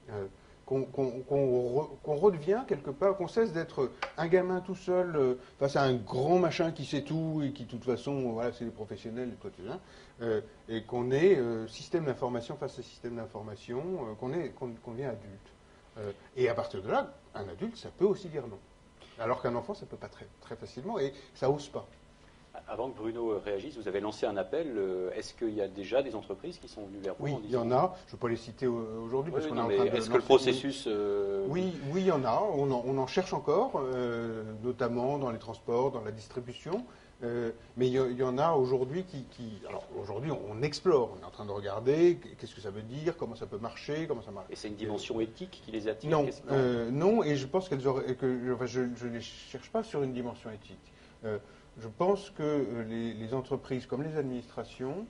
Euh, 0.10 0.26
qu'on 0.70 2.16
redevient 2.16 2.64
quelque 2.68 2.92
part, 2.92 3.18
qu'on 3.18 3.28
cesse 3.28 3.52
d'être 3.52 3.92
un 4.18 4.28
gamin 4.28 4.62
tout 4.62 4.76
seul 4.76 5.16
euh, 5.16 5.36
face 5.58 5.76
à 5.76 5.84
un 5.84 5.96
grand 5.96 6.38
machin 6.38 6.72
qui 6.72 6.86
sait 6.86 7.02
tout 7.02 7.42
et 7.44 7.52
qui, 7.52 7.66
de 7.66 7.70
toute 7.70 7.84
façon, 7.84 8.32
voilà, 8.34 8.52
c'est 8.52 8.66
des 8.66 8.72
professionnels, 8.72 9.36
toi, 9.42 9.50
tu 9.56 9.64
euh, 10.22 10.42
et 10.68 10.84
qu'on 10.84 11.12
est 11.12 11.38
euh, 11.38 11.68
système 11.68 12.06
d'information 12.06 12.56
face 12.56 12.78
à 12.78 12.84
système 12.84 13.16
d'information, 13.16 14.16
qu'on 14.20 14.34
est, 14.34 14.50
qu'on 14.50 14.98
est 14.98 15.06
adulte. 15.06 15.54
et 16.36 16.48
à 16.48 16.54
partir 16.54 16.84
de 16.84 16.90
là, 16.90 17.14
un 17.34 17.48
adulte, 17.48 17.78
ça 17.78 17.90
peut 17.90 18.06
aussi 18.06 18.30
dire 18.30 18.48
non. 18.48 18.60
Alors 19.20 19.42
qu'un 19.42 19.56
enfant, 19.56 19.74
ça 19.74 19.86
ne 19.86 19.90
peut 19.90 19.98
pas 19.98 20.08
très, 20.08 20.28
très 20.40 20.56
facilement 20.56 21.00
et 21.00 21.14
ça 21.34 21.50
ose 21.50 21.68
pas. 21.68 21.88
Avant 22.70 22.92
que 22.92 22.98
Bruno 22.98 23.40
réagisse, 23.44 23.78
vous 23.78 23.88
avez 23.88 24.00
lancé 24.00 24.28
un 24.28 24.38
appel. 24.38 24.76
Euh, 24.78 25.10
est-ce 25.16 25.34
qu'il 25.34 25.56
y 25.56 25.62
a 25.62 25.68
déjà 25.68 26.04
des 26.04 26.14
entreprises 26.14 26.60
qui 26.60 26.68
sont 26.68 26.86
venues 26.86 27.00
vers 27.04 27.16
vous 27.18 27.26
Oui, 27.26 27.36
il 27.44 27.50
y 27.50 27.56
en 27.58 27.72
a. 27.72 27.96
Je 28.06 28.12
ne 28.14 28.18
vais 28.18 28.22
pas 28.22 28.30
les 28.30 28.36
citer 28.36 28.68
aujourd'hui 28.68 29.32
parce 29.32 29.48
qu'on 29.48 29.58
est 29.58 29.62
en 29.62 29.68
train 29.70 29.86
de. 29.86 29.90
Est-ce 29.96 30.10
que 30.10 30.18
le 30.18 30.22
processus. 30.22 30.86
Euh, 30.88 31.46
oui, 31.50 31.74
oui, 31.92 32.02
il 32.02 32.08
y 32.08 32.12
en 32.12 32.24
a. 32.24 32.44
On 32.56 32.70
en, 32.72 33.08
cherche 33.08 33.34
encore, 33.34 33.82
euh, 33.84 34.44
notamment 34.64 35.18
dans 35.18 35.32
les 35.32 35.40
transports, 35.40 35.90
dans 35.92 36.04
la 36.04 36.12
distribution. 36.12 36.86
Euh, 37.22 37.52
mais 37.76 37.88
il 37.88 37.94
y, 37.94 38.16
y 38.16 38.24
en 38.24 38.38
a 38.38 38.54
aujourd'hui 38.54 39.04
qui, 39.04 39.24
qui- 39.32 39.60
Alors 39.68 39.84
aujourd'hui, 40.02 40.32
on, 40.32 40.40
on 40.52 40.62
explore. 40.62 41.10
On 41.18 41.22
est 41.22 41.26
en 41.26 41.32
train 41.32 41.46
de 41.46 41.52
regarder 41.52 42.18
qu'est-ce 42.40 42.56
que 42.56 42.62
ça 42.62 42.70
veut 42.70 42.84
dire, 42.84 43.18
comment 43.18 43.36
ça 43.36 43.46
peut 43.48 43.58
marcher, 43.58 44.06
comment 44.08 44.22
ça 44.22 44.32
marche. 44.32 44.46
Et 44.52 44.56
c'est 44.56 44.70
une 44.70 44.76
dimension 44.76 45.20
éthique 45.20 45.62
qui 45.66 45.72
les 45.72 45.88
attire 45.90 46.10
Non, 46.12 46.28
euh, 46.52 46.90
non, 46.92 47.24
et 47.24 47.36
je 47.36 47.46
pense 47.48 47.68
qu'elles 47.68 47.86
auraient, 47.88 48.16
que 48.16 48.54
enfin, 48.54 48.68
je 48.68 48.82
ne 48.82 49.10
les 49.12 49.20
cherche 49.22 49.70
pas 49.70 49.84
sur 49.84 50.02
une 50.04 50.14
dimension 50.14 50.50
éthique. 50.52 50.94
Euh, 51.26 51.40
je 51.82 51.88
pense 51.88 52.30
que 52.32 52.44
euh, 52.44 52.84
les, 52.84 53.34
entreprises 53.34 53.86
comme 53.86 54.04
les 54.04 54.18
administrations 54.18 55.06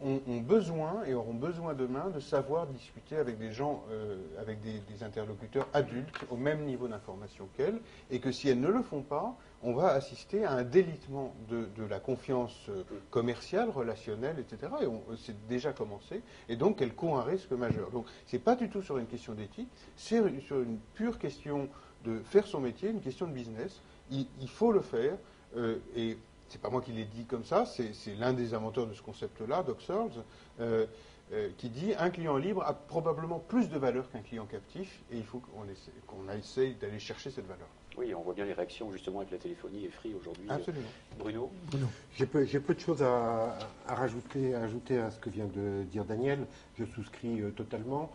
ont, 0.00 0.40
besoin 0.40 1.02
et 1.06 1.14
auront 1.14 1.34
besoin 1.34 1.72
demain 1.72 2.10
de 2.10 2.20
savoir 2.20 2.66
discuter 2.66 3.16
avec 3.16 3.38
des 3.38 3.52
gens, 3.52 3.84
euh, 3.90 4.18
avec 4.38 4.58
des, 4.60 5.02
interlocuteurs 5.02 5.66
adultes 5.72 6.24
au 6.30 6.36
même 6.36 6.64
niveau 6.64 6.88
d'information 6.88 7.48
qu'elles, 7.56 7.78
et 8.10 8.18
que 8.18 8.30
si 8.30 8.48
elles 8.48 8.60
ne 8.60 8.68
le 8.68 8.82
font 8.82 9.00
pas, 9.00 9.34
on 9.62 9.72
va 9.72 9.88
assister 9.92 10.44
à 10.44 10.52
un 10.52 10.62
délitement 10.62 11.32
de, 11.48 11.66
la 11.88 12.00
confiance 12.00 12.68
euh, 12.68 12.82
commerciale, 13.10 13.70
relationnelle, 13.70 14.36
etc. 14.38 14.72
Et 14.82 14.86
c'est 15.16 15.46
déjà 15.46 15.72
commencé, 15.72 16.22
et 16.48 16.56
donc 16.56 16.82
elles 16.82 16.94
courent 16.94 17.18
un 17.18 17.24
risque 17.24 17.52
majeur. 17.52 17.90
Donc 17.90 18.06
c'est 18.26 18.38
pas 18.38 18.56
du 18.56 18.68
tout 18.68 18.82
sur 18.82 18.98
une 18.98 19.06
question 19.06 19.32
d'éthique, 19.32 19.70
c'est 19.96 20.22
sur 20.40 20.60
une 20.60 20.78
pure 20.94 21.18
question 21.18 21.68
de 22.04 22.18
faire 22.18 22.46
son 22.46 22.60
métier, 22.60 22.90
une 22.90 23.00
question 23.00 23.26
de 23.26 23.32
business. 23.32 23.80
Il 24.10 24.48
faut 24.48 24.70
le 24.70 24.80
faire, 24.80 25.16
euh, 25.56 25.78
et 25.96 26.16
c'est 26.48 26.60
pas 26.60 26.70
moi 26.70 26.80
qui 26.80 26.92
l'ai 26.92 27.04
dit 27.04 27.24
comme 27.24 27.44
ça, 27.44 27.66
c'est 27.66 27.92
c'est 27.94 28.14
l'un 28.14 28.32
des 28.32 28.54
inventeurs 28.54 28.86
de 28.86 28.94
ce 28.94 29.02
concept-là, 29.02 29.62
Doc 29.62 29.80
Searls, 29.80 30.22
euh, 30.60 30.86
euh, 31.32 31.48
qui 31.56 31.70
dit 31.70 31.94
un 31.98 32.10
client 32.10 32.36
libre 32.36 32.62
a 32.64 32.74
probablement 32.74 33.38
plus 33.38 33.68
de 33.68 33.78
valeur 33.78 34.10
qu'un 34.10 34.20
client 34.20 34.46
captif, 34.46 35.02
et 35.10 35.16
il 35.16 35.24
faut 35.24 35.38
qu'on 35.40 35.64
essaie, 35.64 35.92
qu'on 36.06 36.30
essaye 36.32 36.74
d'aller 36.74 36.98
chercher 36.98 37.30
cette 37.30 37.46
valeur. 37.46 37.66
Oui, 37.96 38.12
on 38.12 38.22
voit 38.22 38.34
bien 38.34 38.44
les 38.44 38.52
réactions 38.52 38.90
justement 38.92 39.20
avec 39.20 39.30
la 39.30 39.38
téléphonie 39.38 39.84
et 39.84 39.88
Free 39.88 40.14
aujourd'hui. 40.14 40.46
Absolument. 40.48 40.88
Bruno 41.16 41.50
Bruno. 41.70 41.86
J'ai 42.16 42.26
peu, 42.26 42.44
j'ai 42.44 42.58
peu 42.58 42.74
de 42.74 42.80
choses 42.80 43.02
à, 43.02 43.56
à 43.86 43.94
rajouter, 43.94 44.54
à 44.54 44.62
ajouter 44.62 44.98
à 44.98 45.12
ce 45.12 45.20
que 45.20 45.30
vient 45.30 45.46
de 45.46 45.84
dire 45.84 46.04
Daniel. 46.04 46.44
Je 46.76 46.84
souscris 46.84 47.40
euh, 47.40 47.50
totalement. 47.50 48.10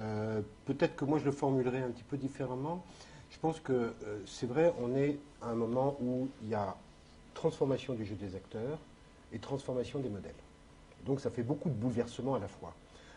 Euh, 0.00 0.42
Peut-être 0.66 0.96
que 0.96 1.06
moi 1.06 1.18
je 1.18 1.24
le 1.24 1.32
formulerai 1.32 1.78
un 1.78 1.90
petit 1.90 2.02
peu 2.02 2.18
différemment. 2.18 2.84
Je 3.30 3.38
pense 3.38 3.58
que 3.60 3.72
euh, 3.72 3.92
c'est 4.26 4.46
vrai, 4.46 4.74
on 4.82 4.94
est 4.94 5.18
à 5.40 5.48
un 5.48 5.54
moment 5.54 5.96
où 6.02 6.28
il 6.42 6.50
y 6.50 6.54
a 6.54 6.76
transformation 7.34 7.94
du 7.94 8.04
jeu 8.04 8.14
des 8.14 8.34
acteurs 8.36 8.78
et 9.32 9.38
transformation 9.38 9.98
des 9.98 10.08
modèles. 10.08 10.34
Donc 11.06 11.20
ça 11.20 11.30
fait 11.30 11.42
beaucoup 11.42 11.68
de 11.68 11.74
bouleversements 11.74 12.34
à 12.34 12.38
la 12.38 12.48
fois. 12.48 12.74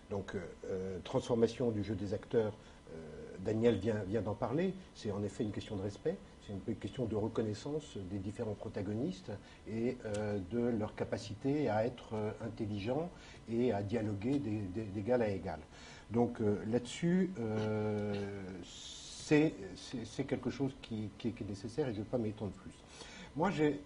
Donc 0.09 0.35
euh, 0.35 0.39
euh, 0.69 0.99
transformation 1.03 1.71
du 1.71 1.83
jeu 1.83 1.95
des 1.95 2.13
acteurs, 2.13 2.53
euh, 2.93 2.97
Daniel 3.39 3.77
vient, 3.77 4.01
vient 4.07 4.21
d'en 4.21 4.33
parler, 4.33 4.73
c'est 4.93 5.11
en 5.11 5.23
effet 5.23 5.43
une 5.43 5.51
question 5.51 5.75
de 5.75 5.81
respect, 5.81 6.15
c'est 6.45 6.53
une 6.53 6.75
question 6.75 7.05
de 7.05 7.15
reconnaissance 7.15 7.97
des 8.11 8.19
différents 8.19 8.53
protagonistes 8.53 9.31
et 9.67 9.97
de 10.51 10.59
leur 10.59 10.93
capacité 10.93 11.69
à 11.69 11.87
être 11.87 12.13
intelligents 12.45 13.09
et 13.51 13.71
à 13.73 13.81
dialoguer 13.81 14.39
d'égal 14.93 15.23
à 15.23 15.29
égal. 15.29 15.57
Donc 16.11 16.37
là-dessus, 16.67 17.31
c'est 18.63 19.53
quelque 20.27 20.51
chose 20.51 20.71
qui, 20.83 21.09
qui 21.17 21.29
est- 21.29 21.49
nécessaire 21.49 21.87
et 21.87 21.93
je 21.93 21.99
ne 21.99 22.03
vais 22.03 22.09
pas 22.11 22.19
m'étendre 22.19 22.51
plus. 22.51 22.71
Moi, 23.35 23.49
j'ai, 23.49 23.81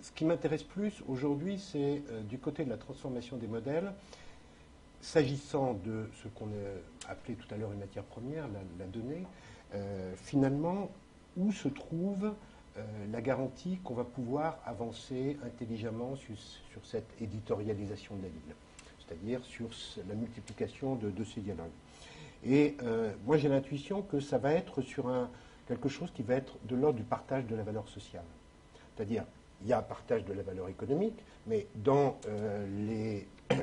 ce 0.00 0.12
qui 0.12 0.24
m'intéresse 0.24 0.62
plus 0.62 1.02
aujourd'hui, 1.08 1.58
c'est 1.58 2.02
euh, 2.10 2.22
du 2.22 2.38
côté 2.38 2.64
de 2.64 2.70
la 2.70 2.76
transformation 2.76 3.36
des 3.36 3.46
modèles, 3.46 3.92
s'agissant 5.00 5.74
de 5.74 6.08
ce 6.22 6.28
qu'on 6.28 6.46
a 6.46 7.10
appelé 7.10 7.34
tout 7.34 7.52
à 7.54 7.56
l'heure 7.56 7.72
une 7.72 7.78
matière 7.78 8.04
première, 8.04 8.46
la, 8.78 8.86
donnée, 8.86 9.24
euh, 9.74 10.14
finalement, 10.16 10.90
où 11.36 11.52
se 11.52 11.68
trouve 11.68 12.34
euh, 12.76 12.82
la 13.12 13.20
garantie 13.20 13.78
qu'on 13.84 13.94
va 13.94 14.04
pouvoir 14.04 14.58
avancer 14.64 15.38
intelligemment 15.44 16.16
sur, 16.16 16.36
cette 16.82 17.20
éditorialisation 17.20 18.16
de 18.16 18.22
la 18.22 18.28
ville, 18.28 18.54
c'est-à-dire 18.98 19.42
sur 19.44 19.70
la 20.08 20.14
multiplication 20.14 20.94
de, 20.94 21.24
ces 21.24 21.40
dialogues. 21.40 21.70
Et 22.44 22.76
moi, 23.24 23.38
j'ai 23.38 23.48
l'intuition 23.48 24.02
que 24.02 24.20
ça 24.20 24.36
va 24.36 24.52
être 24.52 24.82
sur 24.82 25.10
quelque 25.66 25.88
chose 25.88 26.10
qui 26.12 26.22
va 26.22 26.34
être 26.34 26.58
de 26.64 26.76
l'ordre 26.76 26.98
du 26.98 27.02
partage 27.02 27.46
de 27.46 27.56
la 27.56 27.62
valeur 27.62 27.88
sociale. 27.88 28.24
C'est-à-dire, 28.94 29.24
il 29.62 29.68
y 29.68 29.72
a 29.72 29.82
partage 29.82 30.24
de 30.24 30.32
la 30.32 30.42
valeur 30.42 30.68
économique, 30.68 31.18
mais 31.46 31.66
dans 31.76 32.18
euh, 32.28 32.66
les, 32.86 33.26
euh, 33.52 33.56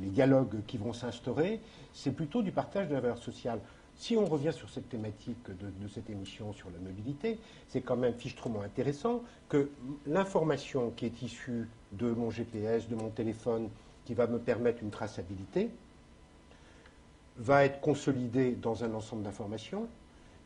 les 0.00 0.10
dialogues 0.10 0.64
qui 0.66 0.78
vont 0.78 0.92
s'instaurer, 0.92 1.60
c'est 1.92 2.12
plutôt 2.12 2.42
du 2.42 2.52
partage 2.52 2.88
de 2.88 2.94
la 2.94 3.00
valeur 3.00 3.18
sociale. 3.18 3.60
Si 3.96 4.16
on 4.16 4.24
revient 4.24 4.52
sur 4.52 4.70
cette 4.70 4.88
thématique 4.88 5.46
de, 5.48 5.70
de 5.82 5.88
cette 5.88 6.08
émission 6.08 6.52
sur 6.52 6.70
la 6.70 6.78
mobilité, 6.78 7.38
c'est 7.68 7.82
quand 7.82 7.96
même 7.96 8.14
fichtrement 8.14 8.62
intéressant 8.62 9.22
que 9.48 9.70
l'information 10.06 10.90
qui 10.90 11.06
est 11.06 11.22
issue 11.22 11.68
de 11.92 12.10
mon 12.10 12.30
GPS, 12.30 12.88
de 12.88 12.94
mon 12.94 13.10
téléphone, 13.10 13.68
qui 14.06 14.14
va 14.14 14.26
me 14.26 14.38
permettre 14.38 14.82
une 14.82 14.90
traçabilité, 14.90 15.70
va 17.36 17.64
être 17.64 17.80
consolidée 17.80 18.52
dans 18.52 18.84
un 18.84 18.94
ensemble 18.94 19.22
d'informations 19.22 19.86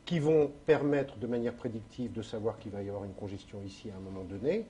qui 0.04 0.18
vont 0.18 0.50
permettre 0.66 1.16
de 1.16 1.26
manière 1.26 1.54
prédictive 1.54 2.12
de 2.12 2.22
savoir 2.22 2.58
qu'il 2.58 2.72
va 2.72 2.82
y 2.82 2.88
avoir 2.88 3.04
une 3.04 3.14
congestion 3.14 3.62
ici 3.64 3.90
à 3.90 3.96
un 3.96 4.00
moment 4.00 4.24
donné, 4.24 4.66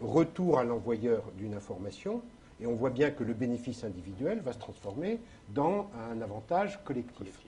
retour 0.00 0.58
à 0.58 0.64
l'envoyeur 0.64 1.22
d'une 1.36 1.54
information, 1.54 2.22
et 2.60 2.66
on 2.66 2.74
voit 2.74 2.90
bien 2.90 3.10
que 3.10 3.24
le 3.24 3.34
bénéfice 3.34 3.84
individuel 3.84 4.40
va 4.40 4.52
se 4.52 4.58
transformer 4.58 5.18
dans 5.50 5.90
un 6.10 6.20
avantage 6.20 6.78
collectif. 6.84 7.38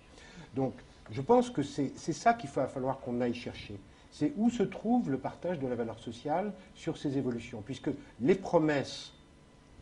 Donc, 0.54 0.74
je 1.10 1.20
pense 1.20 1.50
que 1.50 1.62
c'est 1.62 1.92
ça 1.96 2.34
qu'il 2.34 2.48
va 2.50 2.66
falloir 2.66 3.00
qu'on 3.00 3.20
aille 3.20 3.34
chercher. 3.34 3.78
C'est 4.10 4.32
où 4.36 4.50
se 4.50 4.62
trouve 4.62 5.10
le 5.10 5.18
partage 5.18 5.58
de 5.58 5.66
la 5.66 5.74
valeur 5.74 5.98
sociale 5.98 6.52
sur 6.74 6.96
ces 6.98 7.16
évolutions. 7.18 7.62
Puisque 7.64 7.90
les 8.20 8.34
promesses 8.34 9.12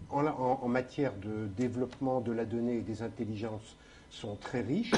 en, 0.09 0.23
la- 0.23 0.35
en- 0.35 0.61
en 0.63 0.69
matière 0.69 1.13
de 1.15 1.47
développement 1.57 2.21
de 2.21 2.33
la 2.33 2.45
donnée 2.45 2.79
et 2.79 2.83
des 2.83 3.03
intelligences 3.03 3.77
sont 4.09 4.37
très 4.37 4.61
riches 4.61 4.95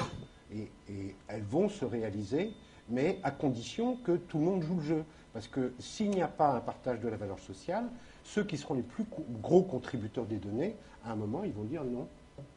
et, 0.55 0.71
et 0.93 1.15
elles 1.29 1.43
vont 1.43 1.69
se 1.69 1.85
réaliser, 1.85 2.53
mais 2.89 3.19
à 3.23 3.31
condition 3.31 3.97
que 3.97 4.13
tout 4.17 4.39
le 4.39 4.45
monde 4.45 4.63
joue 4.63 4.77
le 4.77 4.83
jeu. 4.83 5.05
Parce 5.33 5.49
que 5.49 5.73
s'il 5.79 6.11
n'y 6.11 6.21
a 6.23 6.29
pas 6.29 6.51
un 6.53 6.61
partage 6.61 7.01
de 7.01 7.09
la 7.09 7.17
valeur 7.17 7.39
sociale, 7.39 7.85
ceux 8.25 8.45
qui 8.45 8.59
seront 8.59 8.75
les 8.75 8.83
plus 8.83 9.05
co- 9.05 9.25
gros 9.41 9.63
contributeurs 9.63 10.27
des 10.27 10.37
données, 10.37 10.77
à 11.05 11.13
un 11.13 11.17
moment, 11.17 11.43
ils 11.45 11.53
vont 11.53 11.65
dire 11.65 11.85
non, 11.85 12.07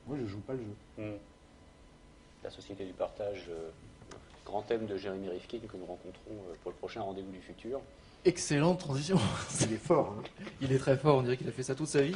moi 0.08 0.18
je 0.18 0.24
ne 0.24 0.28
joue 0.28 0.42
pas 0.42 0.54
le 0.54 0.60
jeu. 0.60 1.04
Hmm. 1.04 1.18
La 2.44 2.50
société 2.50 2.86
du 2.86 2.94
partage, 2.94 3.46
euh, 3.50 3.70
grand 4.46 4.62
thème 4.62 4.86
de 4.86 4.98
Jérémy 4.98 5.30
Rifkin 5.30 5.60
que 5.68 5.78
nous 5.78 5.86
rencontrons 5.86 6.32
euh, 6.32 6.54
pour 6.62 6.72
le 6.72 6.78
prochain 6.78 7.02
rendez-vous 7.02 7.32
du 7.32 7.40
futur. 7.42 7.80
Excellente 8.26 8.80
transition. 8.80 9.18
Il 9.62 9.74
est 9.74 9.78
fort. 9.78 10.16
hein. 10.20 10.24
Il 10.62 10.72
est 10.74 10.78
très 10.80 10.98
fort, 10.98 11.18
on 11.18 11.22
dirait 11.24 11.38
qu'il 11.38 11.48
a 11.48 11.52
fait 11.52 11.64
ça 11.64 11.76
toute 11.76 11.88
sa 11.88 12.02
vie. 12.02 12.16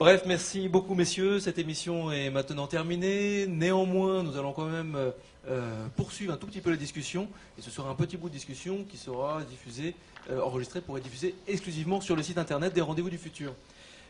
Bref, 0.00 0.22
merci 0.24 0.66
beaucoup 0.66 0.94
messieurs. 0.94 1.40
Cette 1.40 1.58
émission 1.58 2.10
est 2.10 2.30
maintenant 2.30 2.66
terminée. 2.66 3.46
Néanmoins, 3.46 4.22
nous 4.22 4.38
allons 4.38 4.54
quand 4.54 4.64
même 4.64 4.94
euh, 4.96 5.10
euh, 5.46 5.86
poursuivre 5.94 6.32
un 6.32 6.38
tout 6.38 6.46
petit 6.46 6.62
peu 6.62 6.70
la 6.70 6.78
discussion. 6.78 7.28
Et 7.58 7.60
ce 7.60 7.70
sera 7.70 7.90
un 7.90 7.94
petit 7.94 8.16
bout 8.16 8.30
de 8.30 8.32
discussion 8.32 8.86
qui 8.88 8.96
sera 8.96 9.42
diffusé, 9.42 9.94
euh, 10.30 10.40
enregistré 10.40 10.80
pour 10.80 10.96
être 10.96 11.04
diffusé 11.04 11.34
exclusivement 11.46 12.00
sur 12.00 12.16
le 12.16 12.22
site 12.22 12.38
internet 12.38 12.72
des 12.72 12.80
Rendez-vous 12.80 13.10
du 13.10 13.18
Futur. 13.18 13.52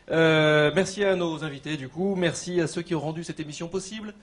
Merci 0.07 1.03
à 1.03 1.17
nos 1.17 1.43
invités 1.43 1.75
du 1.75 1.89
coup. 1.89 2.15
Merci 2.15 2.61
à 2.61 2.67
ceux 2.67 2.83
qui 2.83 2.95
ont 2.95 3.01
rendu 3.01 3.25
cette 3.25 3.41
émission 3.41 3.67
possible. 3.67 4.13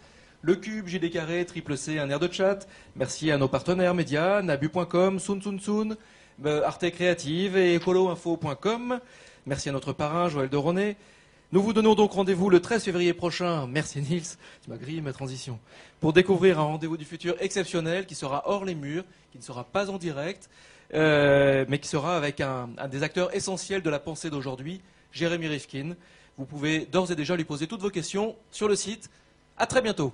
Le 0.40 0.56
Cube, 0.56 0.88
JD 0.88 1.10
Carré, 1.10 1.44
Triple 1.44 1.76
C, 1.76 1.98
un 1.98 2.08
air 2.08 2.18
de 2.18 2.32
chat. 2.32 2.66
Merci 2.96 3.30
à 3.30 3.36
nos 3.36 3.48
partenaires 3.48 3.94
médias, 3.94 4.40
nabu.com, 4.40 5.18
Sun 5.18 5.42
Sun 5.42 5.60
Sun, 5.60 5.96
Arte 6.64 6.88
Créative 6.92 7.58
et 7.58 7.74
ecoloinfo.com. 7.74 9.00
Merci 9.44 9.68
à 9.68 9.72
notre 9.72 9.92
parrain, 9.92 10.30
Joël 10.30 10.48
Doronet. 10.48 10.96
Nous 11.50 11.62
vous 11.62 11.72
donnons 11.72 11.94
donc 11.94 12.12
rendez-vous 12.12 12.50
le 12.50 12.60
13 12.60 12.84
février 12.84 13.14
prochain. 13.14 13.66
Merci 13.66 14.02
Nils, 14.02 14.36
tu 14.62 14.68
m'as 14.68 14.76
grillé 14.76 15.00
ma 15.00 15.14
transition. 15.14 15.58
Pour 15.98 16.12
découvrir 16.12 16.58
un 16.58 16.64
rendez-vous 16.64 16.98
du 16.98 17.06
futur 17.06 17.36
exceptionnel 17.40 18.04
qui 18.04 18.14
sera 18.14 18.42
hors 18.44 18.66
les 18.66 18.74
murs, 18.74 19.04
qui 19.32 19.38
ne 19.38 19.42
sera 19.42 19.64
pas 19.64 19.88
en 19.88 19.96
direct, 19.96 20.50
euh, 20.92 21.64
mais 21.66 21.78
qui 21.78 21.88
sera 21.88 22.18
avec 22.18 22.42
un, 22.42 22.68
des 22.90 23.02
acteurs 23.02 23.34
essentiels 23.34 23.80
de 23.80 23.88
la 23.88 23.98
pensée 23.98 24.28
d'aujourd'hui, 24.28 24.82
Jérémy 25.10 25.48
Rifkin. 25.48 25.96
Vous 26.36 26.44
pouvez 26.44 26.84
d'ores 26.84 27.12
et 27.12 27.16
déjà 27.16 27.34
lui 27.34 27.44
poser 27.44 27.66
toutes 27.66 27.80
vos 27.80 27.88
questions 27.88 28.36
sur 28.50 28.68
le 28.68 28.76
site. 28.76 29.08
À 29.56 29.66
très 29.66 29.80
bientôt. 29.80 30.12